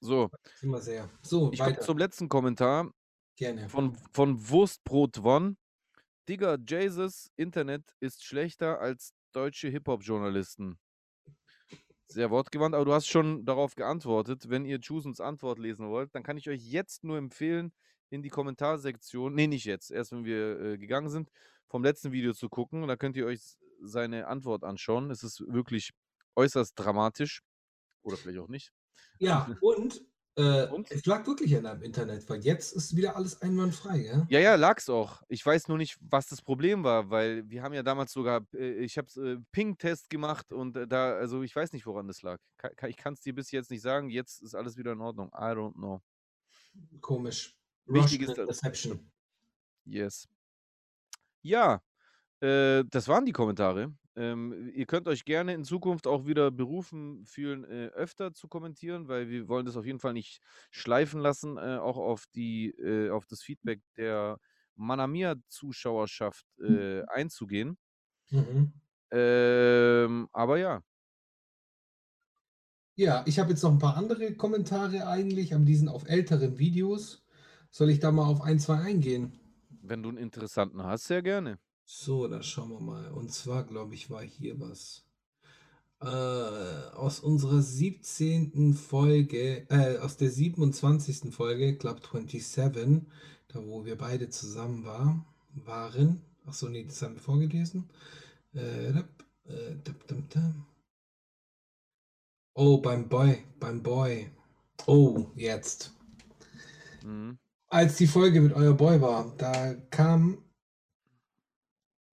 So, 0.00 0.30
Immer 0.62 0.80
sehr. 0.80 1.10
So, 1.22 1.52
ich 1.52 1.58
komme 1.58 1.72
weiter. 1.72 1.80
zum 1.82 1.98
letzten 1.98 2.28
Kommentar 2.28 2.90
Gerne. 3.36 3.68
von, 3.68 3.94
von 4.12 4.48
Wurstbrot 4.48 5.18
One. 5.18 5.56
Digga, 6.28 6.56
Jesus 6.66 7.30
Internet 7.36 7.92
ist 8.00 8.24
schlechter 8.24 8.80
als 8.80 9.12
deutsche 9.32 9.68
Hip-Hop-Journalisten. 9.68 10.78
Sehr 12.06 12.30
wortgewandt, 12.30 12.74
aber 12.74 12.84
du 12.84 12.92
hast 12.92 13.06
schon 13.08 13.44
darauf 13.44 13.74
geantwortet. 13.74 14.48
Wenn 14.48 14.64
ihr 14.64 14.80
Chusens 14.80 15.20
Antwort 15.20 15.58
lesen 15.58 15.88
wollt, 15.88 16.14
dann 16.14 16.22
kann 16.22 16.36
ich 16.36 16.48
euch 16.48 16.62
jetzt 16.62 17.04
nur 17.04 17.18
empfehlen, 17.18 17.72
in 18.10 18.22
die 18.22 18.28
Kommentarsektion, 18.28 19.34
nee, 19.34 19.46
nicht 19.46 19.64
jetzt, 19.64 19.90
erst 19.90 20.12
wenn 20.12 20.24
wir 20.24 20.60
äh, 20.60 20.78
gegangen 20.78 21.08
sind, 21.08 21.30
vom 21.68 21.84
letzten 21.84 22.12
Video 22.12 22.32
zu 22.32 22.48
gucken. 22.48 22.86
Da 22.88 22.96
könnt 22.96 23.16
ihr 23.16 23.26
euch 23.26 23.56
seine 23.80 24.26
Antwort 24.26 24.64
anschauen. 24.64 25.10
Es 25.10 25.22
ist 25.22 25.40
wirklich 25.46 25.92
äußerst 26.36 26.78
dramatisch. 26.78 27.42
Oder 28.02 28.16
vielleicht 28.16 28.38
auch 28.40 28.48
nicht. 28.48 28.72
Ja, 29.18 29.56
und, 29.60 30.04
äh, 30.36 30.66
Und? 30.68 30.90
es 30.90 31.06
lag 31.06 31.26
wirklich 31.26 31.54
an 31.56 31.64
deinem 31.64 31.82
Internet, 31.82 32.28
weil 32.28 32.40
jetzt 32.40 32.72
ist 32.72 32.96
wieder 32.96 33.16
alles 33.16 33.40
einwandfrei, 33.42 33.98
ja? 33.98 34.26
Ja, 34.28 34.40
ja, 34.40 34.54
lag's 34.56 34.88
auch. 34.88 35.22
Ich 35.28 35.44
weiß 35.44 35.68
nur 35.68 35.78
nicht, 35.78 35.96
was 36.00 36.28
das 36.28 36.42
Problem 36.42 36.82
war, 36.82 37.10
weil 37.10 37.48
wir 37.48 37.62
haben 37.62 37.74
ja 37.74 37.82
damals 37.82 38.12
sogar, 38.12 38.46
äh, 38.54 38.84
ich 38.84 38.98
habe 38.98 39.08
äh, 39.20 39.36
Ping-Test 39.52 40.10
gemacht 40.10 40.52
und 40.52 40.76
äh, 40.76 40.86
da, 40.88 41.14
also 41.14 41.42
ich 41.42 41.54
weiß 41.54 41.72
nicht, 41.72 41.86
woran 41.86 42.08
das 42.08 42.22
lag. 42.22 42.38
Ich 42.86 42.96
kann 42.96 43.14
es 43.14 43.20
dir 43.20 43.34
bis 43.34 43.50
jetzt 43.50 43.70
nicht 43.70 43.82
sagen. 43.82 44.10
Jetzt 44.10 44.42
ist 44.42 44.54
alles 44.54 44.76
wieder 44.76 44.92
in 44.92 45.00
Ordnung. 45.00 45.28
I 45.28 45.52
don't 45.52 45.74
know. 45.74 46.00
Komisch. 47.00 47.59
Wichtig 47.90 48.22
ist, 48.22 48.38
dass, 48.38 48.48
Interception. 48.48 49.10
yes. 49.84 50.26
Ja, 51.42 51.80
äh, 52.40 52.84
das 52.90 53.08
waren 53.08 53.26
die 53.26 53.32
Kommentare. 53.32 53.94
Ähm, 54.16 54.70
ihr 54.74 54.86
könnt 54.86 55.08
euch 55.08 55.24
gerne 55.24 55.54
in 55.54 55.64
Zukunft 55.64 56.06
auch 56.06 56.26
wieder 56.26 56.50
berufen 56.50 57.26
fühlen, 57.26 57.64
äh, 57.64 57.88
öfter 57.88 58.34
zu 58.34 58.48
kommentieren, 58.48 59.08
weil 59.08 59.28
wir 59.30 59.48
wollen 59.48 59.66
das 59.66 59.76
auf 59.76 59.86
jeden 59.86 60.00
Fall 60.00 60.14
nicht 60.14 60.40
schleifen 60.70 61.20
lassen, 61.20 61.58
äh, 61.58 61.78
auch 61.78 61.98
auf 61.98 62.26
die, 62.34 62.70
äh, 62.70 63.10
auf 63.10 63.26
das 63.26 63.42
Feedback 63.42 63.82
der 63.96 64.38
Manamia-Zuschauerschaft 64.76 66.46
äh, 66.60 67.02
einzugehen. 67.06 67.78
Mhm. 68.30 68.72
Ähm, 69.12 70.28
aber 70.32 70.58
ja, 70.58 70.82
Ja, 72.96 73.24
ich 73.26 73.38
habe 73.38 73.50
jetzt 73.50 73.62
noch 73.62 73.72
ein 73.72 73.78
paar 73.78 73.96
andere 73.96 74.34
Kommentare 74.34 75.06
eigentlich, 75.08 75.54
aber 75.54 75.64
die 75.64 75.74
sind 75.74 75.88
auf 75.88 76.06
älteren 76.08 76.58
Videos. 76.58 77.24
Soll 77.70 77.90
ich 77.90 78.00
da 78.00 78.10
mal 78.10 78.26
auf 78.26 78.42
ein, 78.42 78.58
zwei 78.58 78.78
eingehen? 78.78 79.40
wenn 79.90 80.02
du 80.02 80.08
einen 80.08 80.18
interessanten 80.18 80.82
hast, 80.82 81.06
sehr 81.06 81.22
gerne. 81.22 81.58
So, 81.84 82.28
da 82.28 82.42
schauen 82.42 82.70
wir 82.70 82.80
mal. 82.80 83.10
Und 83.12 83.32
zwar, 83.32 83.64
glaube 83.64 83.94
ich, 83.94 84.08
war 84.08 84.22
hier 84.22 84.60
was. 84.60 85.04
Äh, 86.00 86.06
aus 86.06 87.20
unserer 87.20 87.60
17. 87.60 88.72
Folge, 88.74 89.66
äh, 89.68 89.98
aus 89.98 90.16
der 90.16 90.30
27. 90.30 91.34
Folge, 91.34 91.76
Club 91.76 92.00
27, 92.00 93.02
da 93.48 93.66
wo 93.66 93.84
wir 93.84 93.98
beide 93.98 94.30
zusammen 94.30 94.84
war, 94.84 95.26
waren. 95.52 96.22
Achso, 96.46 96.68
nee, 96.68 96.84
das 96.84 97.02
haben 97.02 97.14
wir 97.14 97.20
vorgelesen. 97.20 97.90
Äh, 98.54 98.92
dap, 98.92 99.24
äh, 99.44 99.76
dap, 99.84 100.06
dap, 100.06 100.30
dap. 100.30 100.54
Oh, 102.54 102.78
beim 102.78 103.08
Boy, 103.08 103.44
beim 103.58 103.82
Boy. 103.82 104.30
Oh, 104.86 105.26
jetzt. 105.34 105.92
Mhm. 107.04 107.38
Als 107.72 107.96
die 107.96 108.08
Folge 108.08 108.40
mit 108.40 108.52
euer 108.52 108.74
Boy 108.74 109.00
war, 109.00 109.32
da 109.38 109.74
kam 109.90 110.44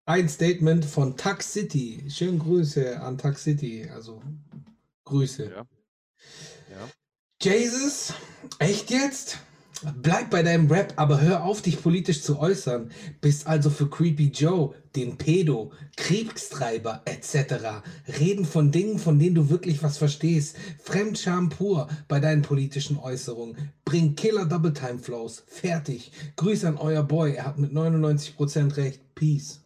ein 0.05 0.29
Statement 0.29 0.85
von 0.85 1.17
Tux 1.17 1.51
City. 1.51 2.05
Schönen 2.09 2.37
Grüße 2.37 3.01
an 3.01 3.17
Tux 3.17 3.43
City. 3.43 3.89
Also 3.89 4.21
Grüße. 5.05 5.49
Ja. 5.49 5.65
Ja. 6.69 6.89
Jesus, 7.41 8.13
echt 8.59 8.91
jetzt? 8.91 9.39
Bleib 9.83 10.31
bei 10.31 10.41
deinem 10.41 10.71
Rap, 10.71 10.93
aber 10.95 11.21
hör 11.21 11.43
auf, 11.43 11.61
dich 11.61 11.81
politisch 11.81 12.23
zu 12.23 12.39
äußern. 12.39 12.89
Bist 13.21 13.45
also 13.45 13.69
für 13.69 13.87
Creepy 13.89 14.31
Joe, 14.33 14.73
den 14.95 15.17
Pedo, 15.17 15.71
Kriegstreiber 15.95 17.03
etc. 17.05 17.83
Reden 18.19 18.45
von 18.45 18.71
Dingen, 18.71 18.97
von 18.97 19.19
denen 19.19 19.35
du 19.35 19.49
wirklich 19.49 19.83
was 19.83 19.97
verstehst. 19.97 20.55
Fremdscham 20.83 21.49
pur 21.49 21.87
bei 22.07 22.19
deinen 22.19 22.41
politischen 22.41 22.97
Äußerungen. 22.97 23.71
Bring 23.85 24.15
Killer 24.15 24.45
Double 24.45 24.73
Time 24.73 24.97
Flows. 24.97 25.43
Fertig. 25.45 26.11
Grüße 26.37 26.67
an 26.67 26.77
euer 26.77 27.03
Boy. 27.03 27.35
Er 27.35 27.45
hat 27.45 27.59
mit 27.59 27.71
99% 27.71 28.77
recht. 28.77 29.01
Peace. 29.13 29.61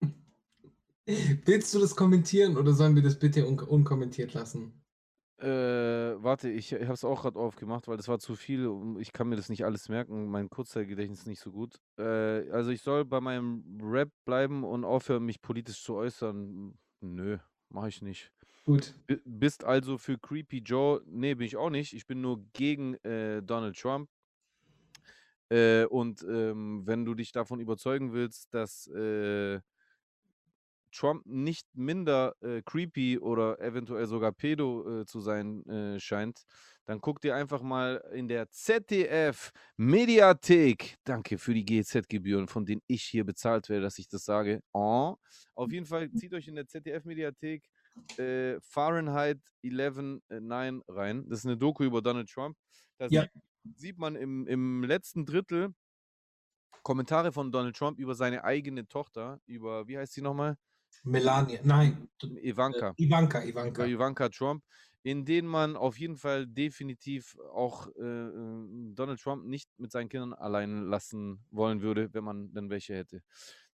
Willst 1.44 1.72
du 1.74 1.78
das 1.78 1.96
kommentieren 1.96 2.56
oder 2.56 2.74
sollen 2.74 2.94
wir 2.94 3.02
das 3.02 3.18
bitte 3.18 3.46
un 3.46 3.58
unkommentiert 3.58 4.34
lassen? 4.34 4.72
Äh, 5.38 5.46
warte, 6.22 6.48
ich, 6.48 6.72
ich 6.72 6.82
habe 6.84 6.94
es 6.94 7.04
auch 7.04 7.22
gerade 7.22 7.38
aufgemacht, 7.38 7.88
weil 7.88 7.98
das 7.98 8.08
war 8.08 8.18
zu 8.18 8.36
viel. 8.36 8.66
und 8.66 8.98
Ich 9.00 9.12
kann 9.12 9.28
mir 9.28 9.36
das 9.36 9.50
nicht 9.50 9.64
alles 9.64 9.88
merken. 9.90 10.26
Mein 10.30 10.48
Kurzzeitgedächtnis 10.48 11.20
ist 11.20 11.26
nicht 11.26 11.40
so 11.40 11.52
gut. 11.52 11.78
Äh, 11.98 12.50
also 12.50 12.70
ich 12.70 12.80
soll 12.80 13.04
bei 13.04 13.20
meinem 13.20 13.78
Rap 13.82 14.10
bleiben 14.24 14.64
und 14.64 14.84
aufhören, 14.84 15.24
mich 15.26 15.42
politisch 15.42 15.82
zu 15.82 15.94
äußern. 15.94 16.78
Nö, 17.00 17.38
mache 17.68 17.88
ich 17.88 18.00
nicht. 18.00 18.32
Gut. 18.64 18.94
B 19.06 19.18
bist 19.26 19.62
also 19.64 19.98
für 19.98 20.18
Creepy 20.18 20.58
Joe? 20.58 21.02
Nee, 21.06 21.34
bin 21.34 21.46
ich 21.46 21.56
auch 21.56 21.70
nicht. 21.70 21.92
Ich 21.92 22.06
bin 22.06 22.22
nur 22.22 22.42
gegen 22.54 22.94
äh, 23.04 23.42
Donald 23.42 23.78
Trump. 23.78 24.08
Äh, 25.50 25.84
und 25.84 26.24
ähm, 26.28 26.82
wenn 26.86 27.04
du 27.04 27.14
dich 27.14 27.32
davon 27.32 27.60
überzeugen 27.60 28.12
willst, 28.12 28.52
dass 28.54 28.88
äh, 28.88 29.60
Trump 30.96 31.24
nicht 31.26 31.66
minder 31.74 32.34
äh, 32.40 32.62
creepy 32.64 33.18
oder 33.18 33.60
eventuell 33.60 34.06
sogar 34.06 34.32
pedo 34.32 35.00
äh, 35.02 35.06
zu 35.06 35.20
sein 35.20 35.64
äh, 35.66 36.00
scheint, 36.00 36.42
dann 36.86 37.00
guck 37.00 37.20
dir 37.20 37.34
einfach 37.34 37.62
mal 37.62 37.96
in 38.12 38.28
der 38.28 38.48
ZDF 38.50 39.50
Mediathek, 39.76 40.96
danke 41.04 41.38
für 41.38 41.54
die 41.54 41.64
GEZ-Gebühren, 41.64 42.48
von 42.48 42.64
denen 42.64 42.82
ich 42.86 43.02
hier 43.02 43.24
bezahlt 43.24 43.68
werde, 43.68 43.82
dass 43.82 43.98
ich 43.98 44.08
das 44.08 44.24
sage. 44.24 44.60
Oh. 44.72 45.16
Auf 45.54 45.72
jeden 45.72 45.86
Fall 45.86 46.10
zieht 46.14 46.32
euch 46.34 46.48
in 46.48 46.54
der 46.56 46.66
ZDF 46.66 47.04
Mediathek 47.04 47.64
äh, 48.18 48.58
Fahrenheit 48.60 49.40
11.9 49.62 50.82
rein. 50.88 51.28
Das 51.28 51.40
ist 51.40 51.46
eine 51.46 51.56
Doku 51.56 51.84
über 51.84 52.02
Donald 52.02 52.28
Trump. 52.30 52.56
Da 52.98 53.08
Ja. 53.08 53.22
sieht, 53.22 53.30
sieht 53.74 53.98
man 53.98 54.16
im, 54.16 54.46
im 54.46 54.84
letzten 54.84 55.26
Drittel 55.26 55.74
Kommentare 56.82 57.32
von 57.32 57.50
Donald 57.50 57.76
Trump 57.76 57.98
über 57.98 58.14
seine 58.14 58.44
eigene 58.44 58.86
Tochter, 58.86 59.40
über, 59.46 59.88
wie 59.88 59.98
heißt 59.98 60.12
sie 60.12 60.22
nochmal? 60.22 60.56
Melania, 61.04 61.60
nein, 61.62 62.08
äh, 62.22 62.48
Ivanka. 62.50 62.94
Ivanka, 62.96 63.44
Über 63.44 63.62
Ivanka. 63.62 63.86
Ivanka 63.86 64.28
Trump, 64.28 64.64
in 65.02 65.24
denen 65.24 65.46
man 65.46 65.76
auf 65.76 65.98
jeden 65.98 66.16
Fall 66.16 66.46
definitiv 66.46 67.36
auch 67.52 67.88
äh, 67.96 68.02
äh, 68.02 68.92
Donald 68.94 69.20
Trump 69.20 69.44
nicht 69.44 69.70
mit 69.78 69.92
seinen 69.92 70.08
Kindern 70.08 70.32
allein 70.32 70.82
lassen 70.82 71.44
wollen 71.50 71.80
würde, 71.80 72.12
wenn 72.12 72.24
man 72.24 72.52
denn 72.52 72.70
welche 72.70 72.94
hätte. 72.94 73.22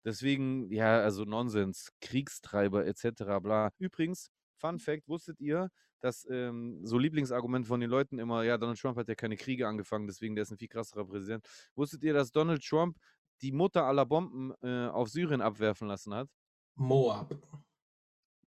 Deswegen, 0.03 0.71
ja, 0.71 0.99
also 0.99 1.25
Nonsens, 1.25 1.91
Kriegstreiber 2.01 2.85
etc. 2.85 3.39
bla. 3.41 3.71
Übrigens, 3.77 4.31
Fun 4.57 4.79
Fact, 4.79 5.07
wusstet 5.07 5.39
ihr, 5.39 5.69
dass 6.01 6.27
ähm, 6.29 6.79
so 6.83 6.97
Lieblingsargument 6.97 7.67
von 7.67 7.79
den 7.79 7.89
Leuten 7.89 8.19
immer, 8.19 8.43
ja, 8.43 8.57
Donald 8.57 8.79
Trump 8.79 8.97
hat 8.97 9.07
ja 9.07 9.15
keine 9.15 9.37
Kriege 9.37 9.67
angefangen, 9.67 10.07
deswegen 10.07 10.35
der 10.35 10.43
ist 10.43 10.51
ein 10.51 10.57
viel 10.57 10.67
krasserer 10.67 11.05
Präsident. 11.05 11.47
Wusstet 11.75 12.03
ihr, 12.03 12.13
dass 12.13 12.31
Donald 12.31 12.63
Trump 12.63 12.97
die 13.41 13.51
Mutter 13.51 13.85
aller 13.85 14.05
Bomben 14.05 14.53
äh, 14.61 14.87
auf 14.87 15.09
Syrien 15.09 15.41
abwerfen 15.41 15.87
lassen 15.87 16.13
hat? 16.13 16.29
Moab. 16.75 17.35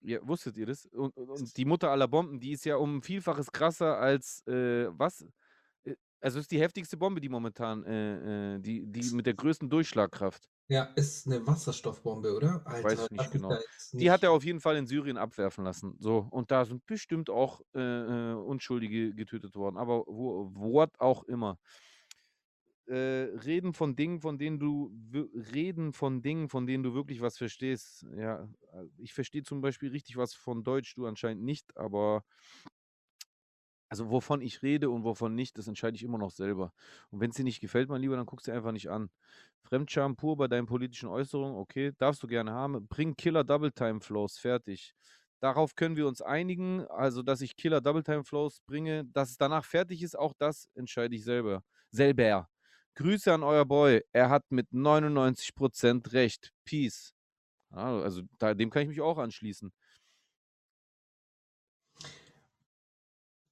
Ja, 0.02 0.18
wusstet 0.26 0.56
ihr 0.58 0.66
das? 0.66 0.86
Und, 0.86 1.16
und- 1.16 1.30
und 1.30 1.56
die 1.56 1.64
Mutter 1.64 1.90
aller 1.90 2.08
Bomben, 2.08 2.38
die 2.38 2.52
ist 2.52 2.64
ja 2.64 2.76
um 2.76 2.96
ein 2.98 3.02
Vielfaches 3.02 3.50
krasser 3.50 3.98
als 3.98 4.46
äh, 4.46 4.88
was? 4.98 5.26
Äh, 5.84 5.94
Also 6.20 6.38
ist 6.40 6.50
die 6.50 6.60
heftigste 6.60 6.96
Bombe, 6.96 7.20
die 7.20 7.28
momentan, 7.28 7.84
äh, 7.84 8.56
äh, 8.56 8.58
die, 8.58 8.86
die 8.86 9.14
mit 9.14 9.26
der 9.26 9.34
größten 9.34 9.68
Durchschlagkraft. 9.70 10.48
Ja, 10.68 10.84
ist 10.96 11.26
eine 11.26 11.46
Wasserstoffbombe, 11.46 12.34
oder? 12.34 12.62
Alter, 12.66 12.84
Weiß 12.84 13.04
ich 13.04 13.10
nicht 13.10 13.30
genau. 13.32 13.52
jetzt 13.52 13.92
Die 13.92 14.10
hat 14.10 14.20
nicht- 14.22 14.28
er 14.28 14.32
auf 14.32 14.44
jeden 14.44 14.60
Fall 14.60 14.76
in 14.76 14.86
Syrien 14.86 15.18
abwerfen 15.18 15.64
lassen. 15.64 15.96
So, 15.98 16.26
und 16.30 16.50
da 16.50 16.64
sind 16.64 16.84
bestimmt 16.86 17.28
auch 17.30 17.60
äh, 17.74 17.80
äh, 17.80 18.34
Unschuldige 18.34 19.14
getötet 19.14 19.54
worden. 19.56 19.76
Aber 19.76 20.04
wo, 20.06 20.50
what 20.54 20.90
auch 20.98 21.24
immer. 21.24 21.58
Äh, 22.86 22.94
reden 23.46 23.72
von 23.72 23.96
Dingen, 23.96 24.20
von 24.20 24.36
denen 24.36 24.58
du 24.58 24.92
reden 25.54 25.94
von 25.94 26.20
Dingen, 26.20 26.50
von 26.50 26.66
denen 26.66 26.82
du 26.82 26.92
wirklich 26.92 27.22
was 27.22 27.38
verstehst. 27.38 28.04
Ja, 28.14 28.42
äh, 28.72 28.84
ich 28.98 29.14
verstehe 29.14 29.42
zum 29.42 29.62
Beispiel 29.62 29.90
richtig 29.90 30.18
was 30.18 30.34
von 30.34 30.64
Deutsch, 30.64 30.94
du 30.94 31.06
anscheinend 31.06 31.44
nicht, 31.44 31.74
aber 31.78 32.24
also 33.88 34.10
wovon 34.10 34.40
ich 34.40 34.62
rede 34.62 34.90
und 34.90 35.04
wovon 35.04 35.34
nicht, 35.34 35.56
das 35.58 35.68
entscheide 35.68 35.96
ich 35.96 36.02
immer 36.02 36.18
noch 36.18 36.30
selber. 36.30 36.72
Und 37.10 37.20
wenn 37.20 37.30
es 37.30 37.36
dir 37.36 37.44
nicht 37.44 37.60
gefällt, 37.60 37.88
mein 37.88 38.00
Lieber, 38.00 38.16
dann 38.16 38.26
guckst 38.26 38.48
du 38.48 38.52
einfach 38.52 38.72
nicht 38.72 38.88
an. 38.90 39.10
Fremdscham 39.62 40.16
pur 40.16 40.36
bei 40.36 40.48
deinen 40.48 40.66
politischen 40.66 41.08
Äußerungen, 41.08 41.56
okay, 41.56 41.92
darfst 41.98 42.22
du 42.22 42.26
gerne 42.26 42.52
haben. 42.52 42.88
Bring 42.88 43.14
Killer 43.16 43.44
Double 43.44 43.72
Time 43.72 44.00
Flows 44.00 44.38
fertig. 44.38 44.94
Darauf 45.40 45.74
können 45.76 45.96
wir 45.96 46.08
uns 46.08 46.22
einigen, 46.22 46.86
also 46.88 47.22
dass 47.22 47.40
ich 47.40 47.56
Killer 47.56 47.80
Double 47.80 48.02
Time 48.02 48.24
Flows 48.24 48.60
bringe, 48.66 49.04
dass 49.04 49.30
es 49.30 49.36
danach 49.36 49.64
fertig 49.64 50.02
ist, 50.02 50.18
auch 50.18 50.32
das 50.38 50.68
entscheide 50.74 51.14
ich 51.14 51.24
selber. 51.24 51.62
Selber. 51.90 52.48
Grüße 52.94 53.32
an 53.32 53.42
euer 53.42 53.64
Boy. 53.64 54.04
Er 54.12 54.30
hat 54.30 54.44
mit 54.50 54.70
99% 54.70 56.12
recht. 56.12 56.52
Peace. 56.64 57.14
Also 57.70 58.22
da, 58.38 58.54
dem 58.54 58.70
kann 58.70 58.82
ich 58.82 58.88
mich 58.88 59.00
auch 59.00 59.18
anschließen. 59.18 59.72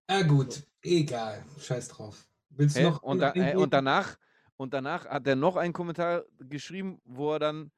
Ah, 0.06 0.22
gut, 0.22 0.62
egal. 0.82 1.44
Scheiß 1.58 1.88
drauf. 1.88 2.26
Willst 2.50 2.76
Hä? 2.76 2.84
noch 2.84 3.02
Und, 3.02 3.18
da, 3.18 3.30
einen 3.30 3.48
äh, 3.48 3.56
und 3.56 3.72
danach 3.72 4.16
und 4.56 4.74
danach 4.74 5.06
hat 5.06 5.26
er 5.26 5.36
noch 5.36 5.56
einen 5.56 5.72
Kommentar 5.72 6.24
geschrieben, 6.38 7.00
wo 7.04 7.32
er 7.32 7.38
dann 7.38 7.72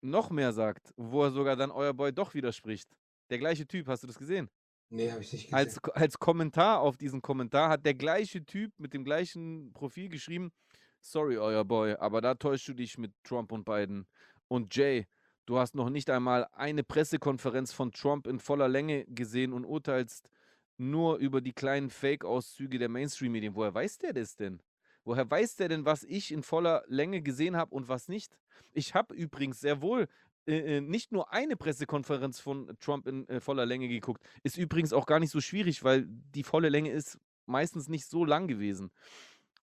noch 0.00 0.30
mehr 0.30 0.52
sagt, 0.52 0.94
wo 0.96 1.24
er 1.24 1.30
sogar 1.30 1.56
dann 1.56 1.70
euer 1.70 1.92
Boy 1.92 2.12
doch 2.12 2.34
widerspricht. 2.34 2.88
Der 3.30 3.38
gleiche 3.38 3.66
Typ, 3.66 3.88
hast 3.88 4.02
du 4.02 4.06
das 4.06 4.18
gesehen? 4.18 4.48
Nee, 4.94 5.10
habe 5.10 5.22
ich 5.22 5.32
nicht 5.32 5.46
gesehen. 5.46 5.56
Als, 5.56 5.82
als 5.92 6.18
Kommentar 6.20 6.80
auf 6.80 6.96
diesen 6.96 7.20
Kommentar 7.20 7.68
hat 7.68 7.84
der 7.84 7.94
gleiche 7.94 8.44
Typ 8.44 8.72
mit 8.78 8.94
dem 8.94 9.04
gleichen 9.04 9.72
Profil 9.72 10.08
geschrieben, 10.08 10.52
sorry, 11.00 11.36
euer 11.36 11.64
Boy, 11.64 11.94
aber 11.94 12.20
da 12.20 12.34
täuschst 12.34 12.68
du 12.68 12.74
dich 12.74 12.96
mit 12.96 13.12
Trump 13.24 13.50
und 13.50 13.64
Biden. 13.64 14.06
Und 14.46 14.74
Jay, 14.76 15.06
du 15.46 15.58
hast 15.58 15.74
noch 15.74 15.90
nicht 15.90 16.10
einmal 16.10 16.46
eine 16.52 16.84
Pressekonferenz 16.84 17.72
von 17.72 17.90
Trump 17.90 18.28
in 18.28 18.38
voller 18.38 18.68
Länge 18.68 19.04
gesehen 19.06 19.52
und 19.52 19.64
urteilst 19.64 20.30
nur 20.76 21.16
über 21.16 21.40
die 21.40 21.52
kleinen 21.52 21.90
Fake-Auszüge 21.90 22.78
der 22.78 22.88
Mainstream-Medien. 22.88 23.56
Woher 23.56 23.74
weiß 23.74 23.98
der 23.98 24.12
das 24.12 24.36
denn? 24.36 24.62
Woher 25.04 25.28
weiß 25.28 25.56
der 25.56 25.68
denn, 25.68 25.84
was 25.84 26.04
ich 26.04 26.30
in 26.30 26.44
voller 26.44 26.84
Länge 26.86 27.20
gesehen 27.20 27.56
habe 27.56 27.74
und 27.74 27.88
was 27.88 28.06
nicht? 28.06 28.38
Ich 28.72 28.94
habe 28.94 29.12
übrigens 29.14 29.60
sehr 29.60 29.82
wohl 29.82 30.06
äh, 30.46 30.76
äh, 30.76 30.80
nicht 30.80 31.12
nur 31.12 31.32
eine 31.32 31.56
Pressekonferenz 31.56 32.40
von 32.40 32.76
Trump 32.80 33.06
in 33.06 33.28
äh, 33.28 33.40
voller 33.40 33.66
Länge 33.66 33.88
geguckt. 33.88 34.22
Ist 34.42 34.58
übrigens 34.58 34.92
auch 34.92 35.06
gar 35.06 35.20
nicht 35.20 35.30
so 35.30 35.40
schwierig, 35.40 35.84
weil 35.84 36.06
die 36.06 36.42
volle 36.42 36.68
Länge 36.68 36.90
ist 36.90 37.18
meistens 37.46 37.88
nicht 37.88 38.06
so 38.06 38.24
lang 38.24 38.46
gewesen. 38.48 38.90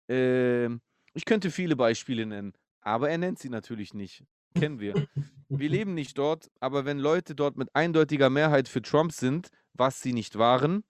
Ähm, 0.08 0.80
ich 1.12 1.24
könnte 1.24 1.50
viele 1.50 1.76
Beispiele 1.76 2.26
nennen, 2.26 2.52
aber 2.80 3.10
er 3.10 3.18
nennt 3.18 3.38
sie 3.38 3.48
natürlich 3.50 3.94
nicht. 3.94 4.24
Kennen 4.54 4.78
wir. 4.78 5.08
Wir 5.48 5.68
leben 5.68 5.94
nicht 5.94 6.16
dort, 6.18 6.50
aber 6.60 6.84
wenn 6.84 6.98
Leute 6.98 7.34
dort 7.34 7.56
mit 7.56 7.74
eindeutiger 7.74 8.30
Mehrheit 8.30 8.68
für 8.68 8.82
Trump 8.82 9.12
sind, 9.12 9.48
was 9.72 10.00
sie 10.00 10.12
nicht 10.12 10.38
waren, 10.38 10.84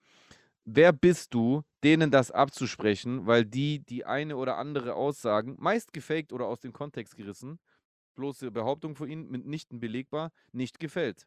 wer 0.65 0.93
bist 0.93 1.35
du, 1.35 1.63
denen 1.83 2.11
das 2.11 2.31
abzusprechen, 2.31 3.27
weil 3.27 3.45
die 3.45 3.81
die 3.81 4.05
eine 4.05 4.37
oder 4.37 4.57
andere 4.57 4.95
Aussagen, 4.95 5.57
meist 5.59 5.93
gefaked 5.93 6.33
oder 6.33 6.47
aus 6.47 6.61
dem 6.61 6.73
Kontext 6.73 7.17
gerissen, 7.17 7.59
bloße 8.15 8.51
Behauptung 8.51 8.97
von 8.97 9.09
ihnen, 9.09 9.31
mitnichten 9.31 9.81
belegbar, 9.81 10.33
nicht 10.53 10.79
gefällt. 10.81 11.27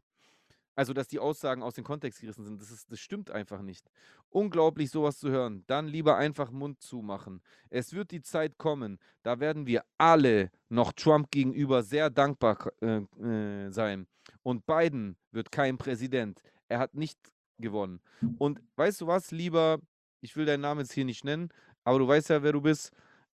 Also, 0.78 0.94
dass 0.94 1.08
die 1.08 1.18
Aussagen 1.18 1.64
aus 1.64 1.74
dem 1.74 1.84
Kontext 1.84 2.22
gerissen 2.22 2.46
sind, 2.46 2.62
das, 2.62 2.70
ist, 2.70 2.92
das 2.92 3.00
stimmt 3.00 3.32
einfach 3.32 3.64
nicht. 3.64 3.90
Unglaublich, 4.30 4.92
sowas 4.92 5.18
zu 5.18 5.32
hören. 5.32 5.64
Dann 5.66 5.88
lieber 5.88 6.18
einfach 6.18 6.52
Mund 6.52 6.82
zumachen. 6.82 7.42
Es 7.72 7.94
wird 7.94 8.12
die 8.12 8.22
Zeit 8.22 8.60
kommen, 8.60 9.00
da 9.24 9.40
werden 9.40 9.66
wir 9.66 9.84
alle 9.98 10.52
noch 10.70 10.94
Trump 10.94 11.32
gegenüber 11.32 11.82
sehr 11.82 12.12
dankbar 12.12 12.72
äh, 12.82 12.98
äh, 12.98 13.72
sein. 13.72 14.06
Und 14.44 14.68
Biden 14.68 15.18
wird 15.32 15.52
kein 15.52 15.80
Präsident. 15.80 16.44
Er 16.70 16.78
hat 16.78 16.94
nicht 16.94 17.18
gewonnen. 17.58 18.00
Und 18.38 18.62
weißt 18.76 19.02
du 19.02 19.08
was, 19.08 19.32
lieber, 19.32 19.80
ich 20.22 20.36
will 20.36 20.46
deinen 20.46 20.62
Namen 20.62 20.82
jetzt 20.82 20.94
hier 20.94 21.06
nicht 21.06 21.24
nennen, 21.24 21.50
aber 21.86 21.98
du 21.98 22.08
weißt 22.08 22.30
ja, 22.30 22.44
wer 22.44 22.52
du 22.52 22.62
bist. 22.62 22.92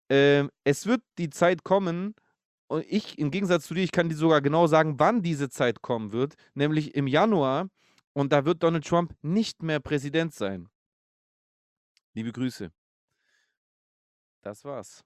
Ähm, 0.07 0.49
es 0.63 0.85
wird 0.85 1.01
die 1.17 1.29
Zeit 1.29 1.65
kommen, 1.65 2.15
und 2.73 2.85
ich, 2.89 3.19
im 3.19 3.29
Gegensatz 3.29 3.65
zu 3.67 3.75
dir, 3.75 3.83
ich 3.83 3.91
kann 3.91 4.09
dir 4.09 4.15
sogar 4.15 4.41
genau 4.41 4.65
sagen, 4.65 4.95
wann 4.97 5.21
diese 5.21 5.47
Zeit 5.47 5.83
kommen 5.83 6.11
wird, 6.11 6.33
nämlich 6.55 6.95
im 6.95 7.05
Januar. 7.05 7.69
Und 8.13 8.31
da 8.33 8.45
wird 8.45 8.63
Donald 8.63 8.85
Trump 8.85 9.13
nicht 9.21 9.61
mehr 9.61 9.79
Präsident 9.79 10.33
sein. 10.33 10.69
Liebe 12.15 12.31
Grüße. 12.31 12.71
Das 14.41 14.65
war's. 14.65 15.03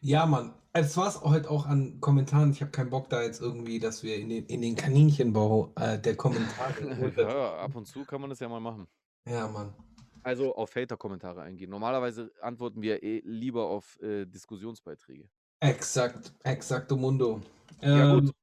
Ja, 0.00 0.24
Mann. 0.26 0.54
Es 0.72 0.96
war 0.96 1.08
es 1.08 1.20
heute 1.20 1.50
auch 1.50 1.66
an 1.66 2.00
Kommentaren. 2.00 2.52
Ich 2.52 2.60
habe 2.60 2.70
keinen 2.70 2.90
Bock 2.90 3.10
da 3.10 3.22
jetzt 3.22 3.40
irgendwie, 3.40 3.80
dass 3.80 4.04
wir 4.04 4.16
in 4.16 4.28
den, 4.28 4.46
in 4.46 4.62
den 4.62 4.76
Kaninchenbau 4.76 5.72
äh, 5.74 5.98
der 5.98 6.16
Kommentare. 6.16 7.12
ja, 7.16 7.56
ab 7.56 7.74
und 7.74 7.86
zu 7.86 8.04
kann 8.04 8.20
man 8.20 8.30
das 8.30 8.38
ja 8.38 8.48
mal 8.48 8.60
machen. 8.60 8.86
ja, 9.26 9.48
Mann. 9.48 9.74
Also 10.22 10.54
auf 10.54 10.74
Hater-Kommentare 10.76 11.42
eingehen. 11.42 11.70
Normalerweise 11.70 12.30
antworten 12.40 12.82
wir 12.82 13.02
eh 13.02 13.20
lieber 13.24 13.66
auf 13.66 14.00
äh, 14.00 14.26
Diskussionsbeiträge. 14.26 15.28
Exakt, 15.60 16.32
exakto 16.44 16.96
mundo. 16.96 17.40
Ja, 17.82 18.14
Ähm, 18.16 18.26
gut. 18.26 18.34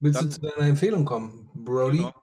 willst 0.00 0.20
Dann- 0.20 0.28
du 0.28 0.34
zu 0.34 0.40
deiner 0.40 0.68
Empfehlung 0.68 1.04
kommen, 1.04 1.50
Brody? 1.54 1.98
Genau. 1.98 2.14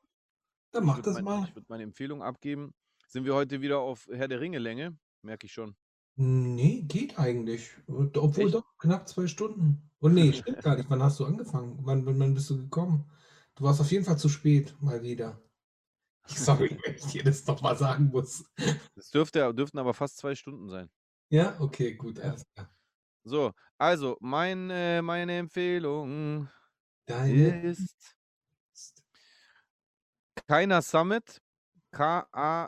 Dann 0.72 0.84
Ich 0.84 0.88
mach 0.88 1.02
das 1.02 1.14
mein, 1.16 1.24
mal. 1.24 1.44
Ich 1.48 1.56
würde 1.56 1.66
meine 1.70 1.84
Empfehlung 1.84 2.22
abgeben. 2.22 2.74
Sind 3.08 3.26
wir 3.26 3.34
heute 3.34 3.62
wieder 3.62 3.80
auf 3.80 4.08
Herr 4.12 4.28
der 4.28 4.40
Ringe-Länge? 4.42 4.98
Merke 5.22 5.46
ich 5.48 5.54
schon. 5.54 5.76
Nee, 6.18 6.82
geht 6.84 7.18
eigentlich. 7.18 7.72
Und 7.88 8.18
Obwohl 8.18 8.46
Echt? 8.46 8.56
doch, 8.56 8.78
knapp 8.78 9.08
zwei 9.08 9.28
Stunden. 9.28 9.90
Und 10.00 10.14
nee, 10.14 10.32
stimmt 10.34 10.62
gar 10.64 10.76
nicht. 10.76 10.90
Wann 10.90 11.02
hast 11.02 11.20
du 11.20 11.26
angefangen? 11.26 11.80
Wann, 11.82 12.06
wann, 12.06 12.20
wann 12.20 12.34
bist 12.34 12.50
du 12.50 12.58
gekommen? 12.58 13.10
Du 13.56 13.64
warst 13.64 13.80
auf 13.82 13.92
jeden 13.92 14.06
Fall 14.06 14.18
zu 14.18 14.30
spät, 14.30 14.76
mal 14.82 15.02
wieder. 15.02 15.42
Sorry, 16.28 16.78
wenn 16.84 16.96
ich 16.96 17.06
dir 17.06 17.24
das 17.24 17.44
doch 17.44 17.62
mal 17.62 17.78
sagen 17.78 18.10
muss. 18.10 18.44
Das 18.96 19.10
dürfte, 19.12 19.54
dürften 19.54 19.78
aber 19.78 19.94
fast 19.94 20.18
zwei 20.18 20.36
Stunden 20.36 20.70
sein. 20.70 20.90
Ja, 21.32 21.60
okay, 21.60 21.96
gut, 21.96 22.20
alles 22.20 22.44
klar. 22.54 22.70
So, 23.26 23.54
also 23.80 24.18
mein, 24.22 24.68
meine 25.04 25.38
Empfehlung 25.40 26.48
Deine 27.08 27.62
ist 27.64 28.16
Keiner 30.48 30.82
Summit. 30.82 31.42
K-A-Y-N-A-S-A-M-E-T. 31.92 32.68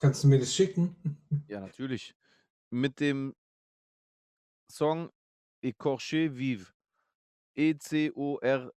Kannst 0.00 0.24
du 0.24 0.28
mir 0.28 0.38
das 0.38 0.54
schicken? 0.54 0.96
Ja, 1.48 1.60
natürlich. 1.60 2.14
Mit 2.70 3.00
dem 3.00 3.34
Song 4.70 5.10
Ecorché 5.62 6.30
Vive. 6.36 6.72
E 7.56 7.70
E-C-O-R-C-H-E-E 7.70 8.72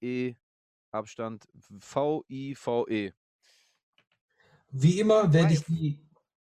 E 0.00 0.36
Abstand 0.92 1.48
V-I-V-E. 1.54 3.12
Wie 4.72 4.98
immer 4.98 5.32
werde 5.32 5.52
ich 5.52 5.64
die. 5.64 6.00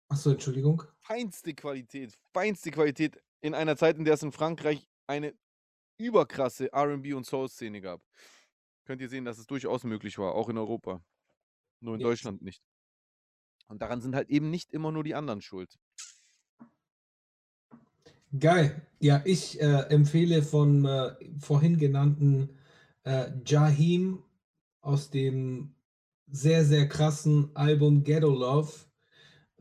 Achso, 0.07 0.31
Entschuldigung. 0.31 0.83
Feinste 1.01 1.53
Qualität, 1.53 2.17
feinste 2.33 2.71
Qualität 2.71 3.21
in 3.41 3.53
einer 3.53 3.75
Zeit, 3.75 3.97
in 3.97 4.05
der 4.05 4.13
es 4.13 4.23
in 4.23 4.31
Frankreich 4.31 4.87
eine 5.07 5.33
überkrasse 5.97 6.69
RB 6.73 7.13
und 7.13 7.25
Soul-Szene 7.25 7.81
gab. 7.81 8.01
Könnt 8.85 9.01
ihr 9.01 9.09
sehen, 9.09 9.25
dass 9.25 9.37
es 9.37 9.45
durchaus 9.45 9.83
möglich 9.83 10.17
war, 10.17 10.35
auch 10.35 10.49
in 10.49 10.57
Europa. 10.57 11.03
Nur 11.81 11.95
in 11.95 12.01
Yes. 12.01 12.09
Deutschland 12.09 12.41
nicht. 12.41 12.63
Und 13.67 13.81
daran 13.81 14.01
sind 14.01 14.15
halt 14.15 14.29
eben 14.29 14.49
nicht 14.49 14.71
immer 14.71 14.91
nur 14.91 15.03
die 15.03 15.15
anderen 15.15 15.41
schuld. 15.41 15.77
Geil. 18.39 18.87
Ja, 18.99 19.21
ich 19.25 19.61
äh, 19.61 19.85
empfehle 19.89 20.41
von 20.43 20.85
äh, 20.85 21.15
vorhin 21.39 21.77
genannten 21.77 22.57
äh, 23.03 23.31
Jahim 23.45 24.23
aus 24.81 25.09
dem 25.11 25.75
sehr, 26.27 26.65
sehr 26.65 26.87
krassen 26.87 27.55
Album 27.55 28.03
Ghetto 28.03 28.29
Love. 28.29 28.71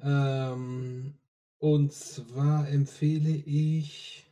Ähm, 0.00 1.14
und 1.58 1.92
zwar 1.92 2.68
empfehle 2.68 3.30
ich. 3.30 4.26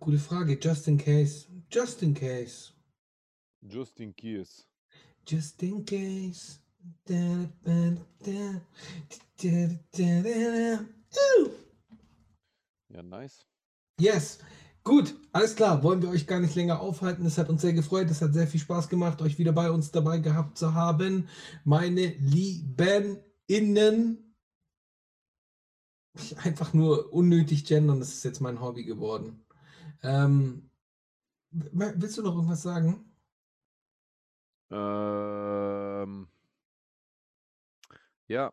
Gute 0.00 0.18
Frage, 0.18 0.58
just 0.60 0.88
in 0.88 0.98
case. 0.98 1.46
Just 1.70 2.02
in 2.02 2.14
case. 2.14 2.72
Just 5.24 5.62
in 5.62 5.84
case. 5.84 6.60
Da, 7.04 7.48
da, 7.64 7.96
da, 8.20 8.60
da, 9.42 9.78
da, 9.92 10.22
da. 10.22 10.86
Ja, 12.88 13.02
nice. 13.02 13.44
Yes. 13.98 14.38
Gut, 14.86 15.16
alles 15.32 15.56
klar. 15.56 15.82
Wollen 15.82 16.00
wir 16.00 16.10
euch 16.10 16.28
gar 16.28 16.38
nicht 16.38 16.54
länger 16.54 16.78
aufhalten. 16.78 17.26
Es 17.26 17.38
hat 17.38 17.48
uns 17.48 17.60
sehr 17.60 17.72
gefreut. 17.72 18.08
Es 18.08 18.22
hat 18.22 18.32
sehr 18.34 18.46
viel 18.46 18.60
Spaß 18.60 18.88
gemacht, 18.88 19.20
euch 19.20 19.36
wieder 19.36 19.50
bei 19.50 19.68
uns 19.68 19.90
dabei 19.90 20.18
gehabt 20.18 20.56
zu 20.56 20.74
haben. 20.74 21.28
Meine 21.64 22.06
lieben 22.20 23.18
Innen. 23.48 24.32
Einfach 26.44 26.72
nur 26.72 27.12
unnötig 27.12 27.64
gendern, 27.64 27.98
das 27.98 28.10
ist 28.10 28.24
jetzt 28.24 28.40
mein 28.40 28.60
Hobby 28.60 28.84
geworden. 28.84 29.44
Ähm, 30.04 30.70
willst 31.50 32.18
du 32.18 32.22
noch 32.22 32.36
irgendwas 32.36 32.62
sagen? 32.62 33.12
Ähm, 34.70 36.28
ja, 38.28 38.52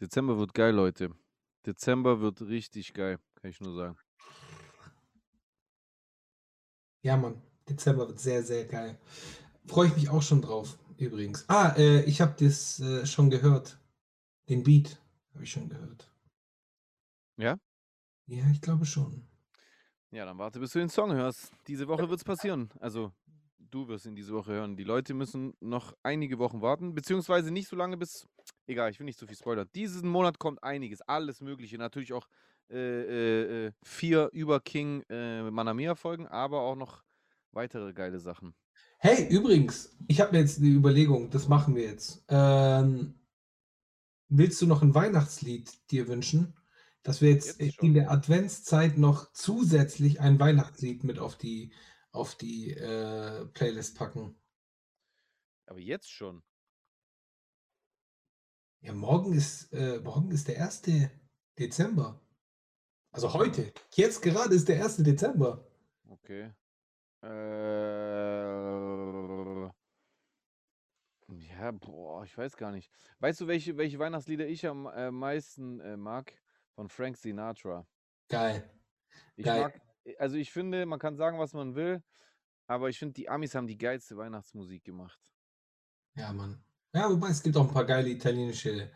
Dezember 0.00 0.38
wird 0.38 0.54
geil, 0.54 0.76
Leute. 0.76 1.10
Dezember 1.66 2.20
wird 2.20 2.40
richtig 2.42 2.94
geil, 2.94 3.18
kann 3.34 3.50
ich 3.50 3.60
nur 3.60 3.74
sagen. 3.74 3.98
Ja, 7.02 7.16
Mann. 7.16 7.40
Dezember 7.68 8.08
wird 8.08 8.20
sehr, 8.20 8.42
sehr 8.42 8.64
geil. 8.64 8.98
Freue 9.66 9.88
ich 9.88 9.96
mich 9.96 10.08
auch 10.08 10.22
schon 10.22 10.42
drauf, 10.42 10.78
übrigens. 10.98 11.44
Ah, 11.48 11.74
äh, 11.76 12.02
ich 12.04 12.20
habe 12.20 12.34
das 12.38 12.80
äh, 12.80 13.06
schon 13.06 13.30
gehört. 13.30 13.78
Den 14.48 14.64
Beat 14.64 14.98
habe 15.34 15.44
ich 15.44 15.50
schon 15.52 15.68
gehört. 15.68 16.10
Ja? 17.36 17.56
Ja, 18.26 18.44
ich 18.50 18.60
glaube 18.60 18.84
schon. 18.84 19.26
Ja, 20.10 20.24
dann 20.24 20.38
warte, 20.38 20.58
bis 20.58 20.72
du 20.72 20.80
den 20.80 20.88
Song 20.88 21.12
hörst. 21.12 21.52
Diese 21.68 21.86
Woche 21.86 22.08
wird 22.08 22.18
es 22.18 22.24
passieren. 22.24 22.70
Also, 22.80 23.12
du 23.58 23.86
wirst 23.88 24.06
ihn 24.06 24.16
diese 24.16 24.32
Woche 24.32 24.52
hören. 24.52 24.76
Die 24.76 24.84
Leute 24.84 25.14
müssen 25.14 25.54
noch 25.60 25.94
einige 26.02 26.38
Wochen 26.38 26.60
warten, 26.60 26.94
beziehungsweise 26.94 27.52
nicht 27.52 27.68
so 27.68 27.76
lange 27.76 27.96
bis. 27.96 28.26
Egal, 28.66 28.90
ich 28.90 28.98
will 28.98 29.04
nicht 29.04 29.18
zu 29.18 29.26
viel 29.26 29.36
spoilern. 29.36 29.68
Diesen 29.74 30.08
Monat 30.08 30.38
kommt 30.38 30.62
einiges, 30.64 31.00
alles 31.02 31.40
Mögliche. 31.40 31.78
Natürlich 31.78 32.12
auch 32.12 32.26
äh, 32.70 32.76
äh, 32.76 33.66
äh, 33.66 33.72
vier 33.82 34.30
über 34.32 34.60
King 34.60 35.02
äh, 35.08 35.50
Manamia 35.50 35.94
Folgen, 35.94 36.26
aber 36.26 36.60
auch 36.62 36.76
noch 36.76 37.02
weitere 37.52 37.92
geile 37.92 38.20
Sachen. 38.20 38.54
Hey, 38.98 39.26
übrigens, 39.28 39.96
ich 40.08 40.20
habe 40.20 40.32
mir 40.32 40.40
jetzt 40.40 40.58
eine 40.58 40.68
Überlegung, 40.68 41.30
das 41.30 41.48
machen 41.48 41.74
wir 41.74 41.84
jetzt. 41.84 42.24
Ähm, 42.28 43.18
willst 44.28 44.60
du 44.62 44.66
noch 44.66 44.82
ein 44.82 44.94
Weihnachtslied 44.94 45.90
dir 45.90 46.06
wünschen? 46.06 46.54
Dass 47.02 47.22
wir 47.22 47.30
jetzt, 47.30 47.58
Jetzt 47.58 47.60
in 47.60 47.72
schon. 47.72 47.94
der 47.94 48.10
Adventszeit 48.10 48.98
noch 48.98 49.32
zusätzlich 49.32 50.20
ein 50.20 50.38
Weihnachtslied 50.38 51.02
mit 51.02 51.18
auf 51.18 51.36
die, 51.36 51.72
auf 52.12 52.34
die 52.34 52.72
äh, 52.72 53.46
Playlist 53.46 53.96
packen. 53.96 54.36
Aber 55.66 55.78
jetzt 55.78 56.10
schon. 56.10 56.42
Ja, 58.82 58.92
morgen 58.92 59.32
ist, 59.32 59.72
äh, 59.72 60.00
morgen 60.00 60.30
ist 60.30 60.48
der 60.48 60.62
1. 60.62 60.82
Dezember. 61.58 62.20
Also 63.12 63.32
heute. 63.34 63.72
Jetzt 63.94 64.22
gerade 64.22 64.54
ist 64.54 64.68
der 64.68 64.82
1. 64.82 64.98
Dezember. 64.98 65.66
Okay. 66.08 66.52
Äh, 67.22 67.26
ja, 71.28 71.70
boah, 71.72 72.24
ich 72.24 72.36
weiß 72.38 72.56
gar 72.56 72.70
nicht. 72.70 72.90
Weißt 73.18 73.40
du, 73.40 73.46
welche, 73.46 73.76
welche 73.76 73.98
Weihnachtslieder 73.98 74.46
ich 74.46 74.66
am 74.66 74.86
äh, 74.86 75.10
meisten 75.10 75.80
äh, 75.80 75.96
mag? 75.96 76.32
Von 76.74 76.88
Frank 76.88 77.16
Sinatra. 77.16 77.86
Geil. 78.28 78.70
Ich 79.36 79.44
Geil. 79.44 79.62
mag, 79.62 79.80
also 80.18 80.36
ich 80.36 80.52
finde, 80.52 80.86
man 80.86 80.98
kann 80.98 81.16
sagen, 81.16 81.38
was 81.38 81.52
man 81.52 81.74
will, 81.74 82.02
aber 82.66 82.88
ich 82.88 82.98
finde, 82.98 83.14
die 83.14 83.28
Amis 83.28 83.54
haben 83.54 83.66
die 83.66 83.76
geilste 83.76 84.16
Weihnachtsmusik 84.16 84.84
gemacht. 84.84 85.20
Ja, 86.14 86.32
Mann. 86.32 86.62
Ja, 86.94 87.10
wobei 87.10 87.28
es 87.28 87.42
gibt 87.42 87.56
auch 87.56 87.68
ein 87.68 87.74
paar 87.74 87.84
geile 87.84 88.08
italienische 88.08 88.90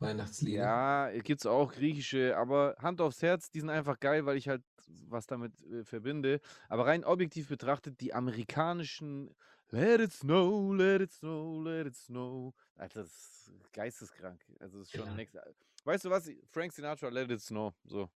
Weihnachtslieder. 0.00 0.62
Ja, 0.64 1.10
gibt 1.10 1.40
es 1.40 1.46
auch 1.46 1.72
griechische, 1.72 2.36
aber 2.36 2.76
Hand 2.78 3.00
aufs 3.00 3.22
Herz, 3.22 3.50
die 3.50 3.60
sind 3.60 3.70
einfach 3.70 4.00
geil, 4.00 4.26
weil 4.26 4.36
ich 4.36 4.48
halt 4.48 4.62
was 5.08 5.26
damit 5.26 5.60
äh, 5.62 5.84
verbinde. 5.84 6.40
Aber 6.68 6.86
rein 6.86 7.04
objektiv 7.04 7.48
betrachtet, 7.48 8.00
die 8.00 8.14
amerikanischen 8.14 9.34
Let 9.70 10.00
it 10.00 10.12
snow, 10.12 10.72
let 10.72 11.02
it 11.02 11.12
snow, 11.12 11.62
let 11.62 11.86
it 11.86 11.94
snow. 11.94 12.54
Alter, 12.76 13.02
das 13.02 13.12
ist 13.12 13.52
geisteskrank. 13.72 14.40
Also, 14.60 14.78
das 14.78 14.88
ist 14.88 14.94
schon 14.94 15.06
Ja. 15.06 15.14
next. 15.14 15.36
Weißt 15.84 16.06
du 16.06 16.10
was? 16.10 16.30
Frank 16.50 16.72
Sinatra, 16.72 17.08
let 17.10 17.30
it 17.30 17.42
snow. 17.42 17.74
So. 17.84 18.08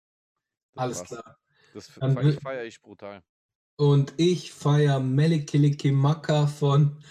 Das 0.73 0.83
Alles 0.83 0.99
war's. 0.99 1.09
klar. 1.09 1.37
Das 1.73 1.87
feiere 1.89 2.63
ich 2.65 2.81
brutal. 2.81 3.21
Und 3.77 4.13
ich 4.17 4.53
feiere 4.53 4.99
Melikilikimaka 4.99 6.47
von 6.47 7.01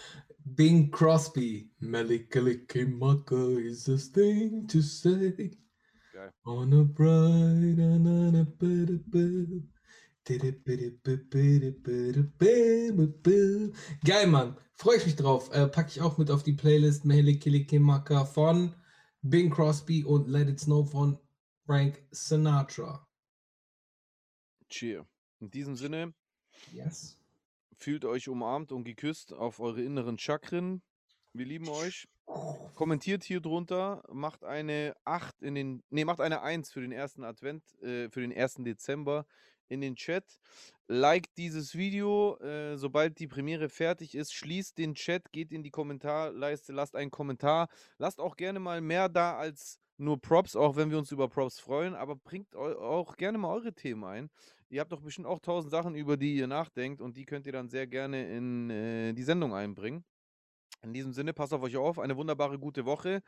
Bing 0.54 0.90
Crosby. 0.90 1.68
Melikilikimaka 1.82 3.64
is 3.64 3.88
a 3.88 3.98
thing 3.98 4.66
to 4.68 4.82
say. 4.82 5.50
Geil. 6.12 6.30
On 6.46 6.72
a 6.72 6.84
bright 6.84 7.78
and 7.78 8.06
on 8.06 8.36
a 8.36 8.44
better 8.44 8.98
bed. 9.06 9.62
Geil, 14.04 14.26
Mann. 14.26 14.56
Freue 14.74 14.96
ich 14.96 15.06
mich 15.06 15.16
drauf. 15.16 15.50
Äh, 15.52 15.66
packe 15.68 15.88
ich 15.90 16.00
auch 16.00 16.18
mit 16.18 16.30
auf 16.30 16.42
die 16.42 16.52
Playlist 16.52 17.04
Melikilikimaka 17.04 18.24
von 18.24 18.74
Bing 19.22 19.50
Crosby 19.50 20.04
und 20.04 20.28
Let 20.28 20.48
It 20.48 20.60
Snow 20.60 20.88
von 20.88 21.18
Frank 21.66 22.02
Sinatra. 22.10 23.06
Cheer. 24.68 25.06
In 25.40 25.50
diesem 25.50 25.74
Sinne, 25.74 26.14
Yes. 26.72 27.19
Fühlt 27.80 28.04
euch 28.04 28.28
umarmt 28.28 28.72
und 28.72 28.84
geküsst 28.84 29.32
auf 29.32 29.58
eure 29.58 29.82
inneren 29.82 30.18
Chakren. 30.18 30.82
Wir 31.32 31.46
lieben 31.46 31.68
euch. 31.68 32.06
Kommentiert 32.74 33.24
hier 33.24 33.40
drunter, 33.40 34.04
macht 34.12 34.44
eine 34.44 34.94
8 35.04 35.42
in 35.42 35.54
den, 35.54 35.82
nee, 35.90 36.04
macht 36.04 36.20
eine 36.20 36.42
1 36.42 36.70
für 36.70 36.80
den 36.80 36.92
ersten 36.92 37.24
Advent, 37.24 37.62
äh, 37.82 38.08
für 38.10 38.20
den 38.20 38.32
1. 38.32 38.64
Dezember 38.64 39.26
in 39.68 39.80
den 39.80 39.96
Chat. 39.96 40.24
Liked 40.86 41.36
dieses 41.38 41.74
Video, 41.74 42.36
äh, 42.38 42.76
sobald 42.76 43.18
die 43.18 43.28
Premiere 43.28 43.68
fertig 43.68 44.14
ist, 44.14 44.32
schließt 44.32 44.76
den 44.78 44.94
Chat, 44.94 45.32
geht 45.32 45.52
in 45.52 45.62
die 45.62 45.70
Kommentarleiste, 45.70 46.72
lasst 46.72 46.96
einen 46.96 47.10
Kommentar. 47.10 47.68
Lasst 47.98 48.20
auch 48.20 48.36
gerne 48.36 48.60
mal 48.60 48.80
mehr 48.80 49.08
da 49.08 49.36
als 49.36 49.80
nur 49.96 50.20
Props, 50.20 50.56
auch 50.56 50.76
wenn 50.76 50.90
wir 50.90 50.98
uns 50.98 51.12
über 51.12 51.28
Props 51.28 51.60
freuen, 51.60 51.94
aber 51.94 52.16
bringt 52.16 52.56
auch 52.56 53.16
gerne 53.16 53.38
mal 53.38 53.52
eure 53.52 53.72
Themen 53.72 54.04
ein. 54.04 54.30
Ihr 54.70 54.80
habt 54.80 54.92
doch 54.92 55.00
bestimmt 55.00 55.26
auch 55.26 55.40
tausend 55.40 55.72
Sachen, 55.72 55.96
über 55.96 56.16
die 56.16 56.36
ihr 56.36 56.46
nachdenkt 56.46 57.00
und 57.00 57.16
die 57.16 57.24
könnt 57.24 57.44
ihr 57.44 57.52
dann 57.52 57.68
sehr 57.68 57.88
gerne 57.88 58.28
in 58.28 58.70
äh, 58.70 59.12
die 59.12 59.24
Sendung 59.24 59.52
einbringen. 59.52 60.04
In 60.82 60.92
diesem 60.94 61.12
Sinne, 61.12 61.34
passt 61.34 61.52
auf 61.52 61.62
euch 61.62 61.76
auf, 61.76 61.98
eine 61.98 62.16
wunderbare 62.16 62.56
gute 62.58 62.84
Woche. 62.84 63.22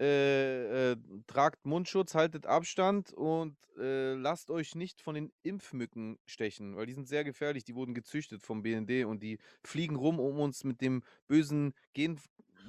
Äh, 0.00 0.92
äh, 0.92 0.96
tragt 1.26 1.66
Mundschutz, 1.66 2.14
haltet 2.14 2.46
Abstand 2.46 3.12
und 3.12 3.58
äh, 3.78 4.14
lasst 4.14 4.50
euch 4.50 4.74
nicht 4.74 5.02
von 5.02 5.14
den 5.14 5.30
Impfmücken 5.42 6.18
stechen, 6.24 6.74
weil 6.74 6.86
die 6.86 6.94
sind 6.94 7.06
sehr 7.06 7.24
gefährlich. 7.24 7.64
Die 7.64 7.74
wurden 7.74 7.92
gezüchtet 7.92 8.42
vom 8.42 8.62
BND 8.62 9.04
und 9.04 9.22
die 9.22 9.38
fliegen 9.62 9.96
rum, 9.96 10.18
um 10.18 10.40
uns 10.40 10.64
mit 10.64 10.80
dem 10.80 11.02
bösen 11.28 11.74
Gen 11.92 12.18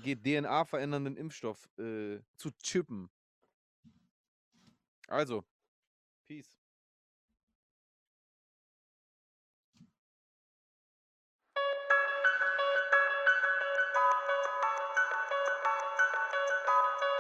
DNA 0.04 0.66
verändernden 0.66 1.16
Impfstoff 1.16 1.70
äh, 1.78 2.20
zu 2.36 2.52
chippen. 2.62 3.10
Also, 5.08 5.46
Peace. 6.26 6.61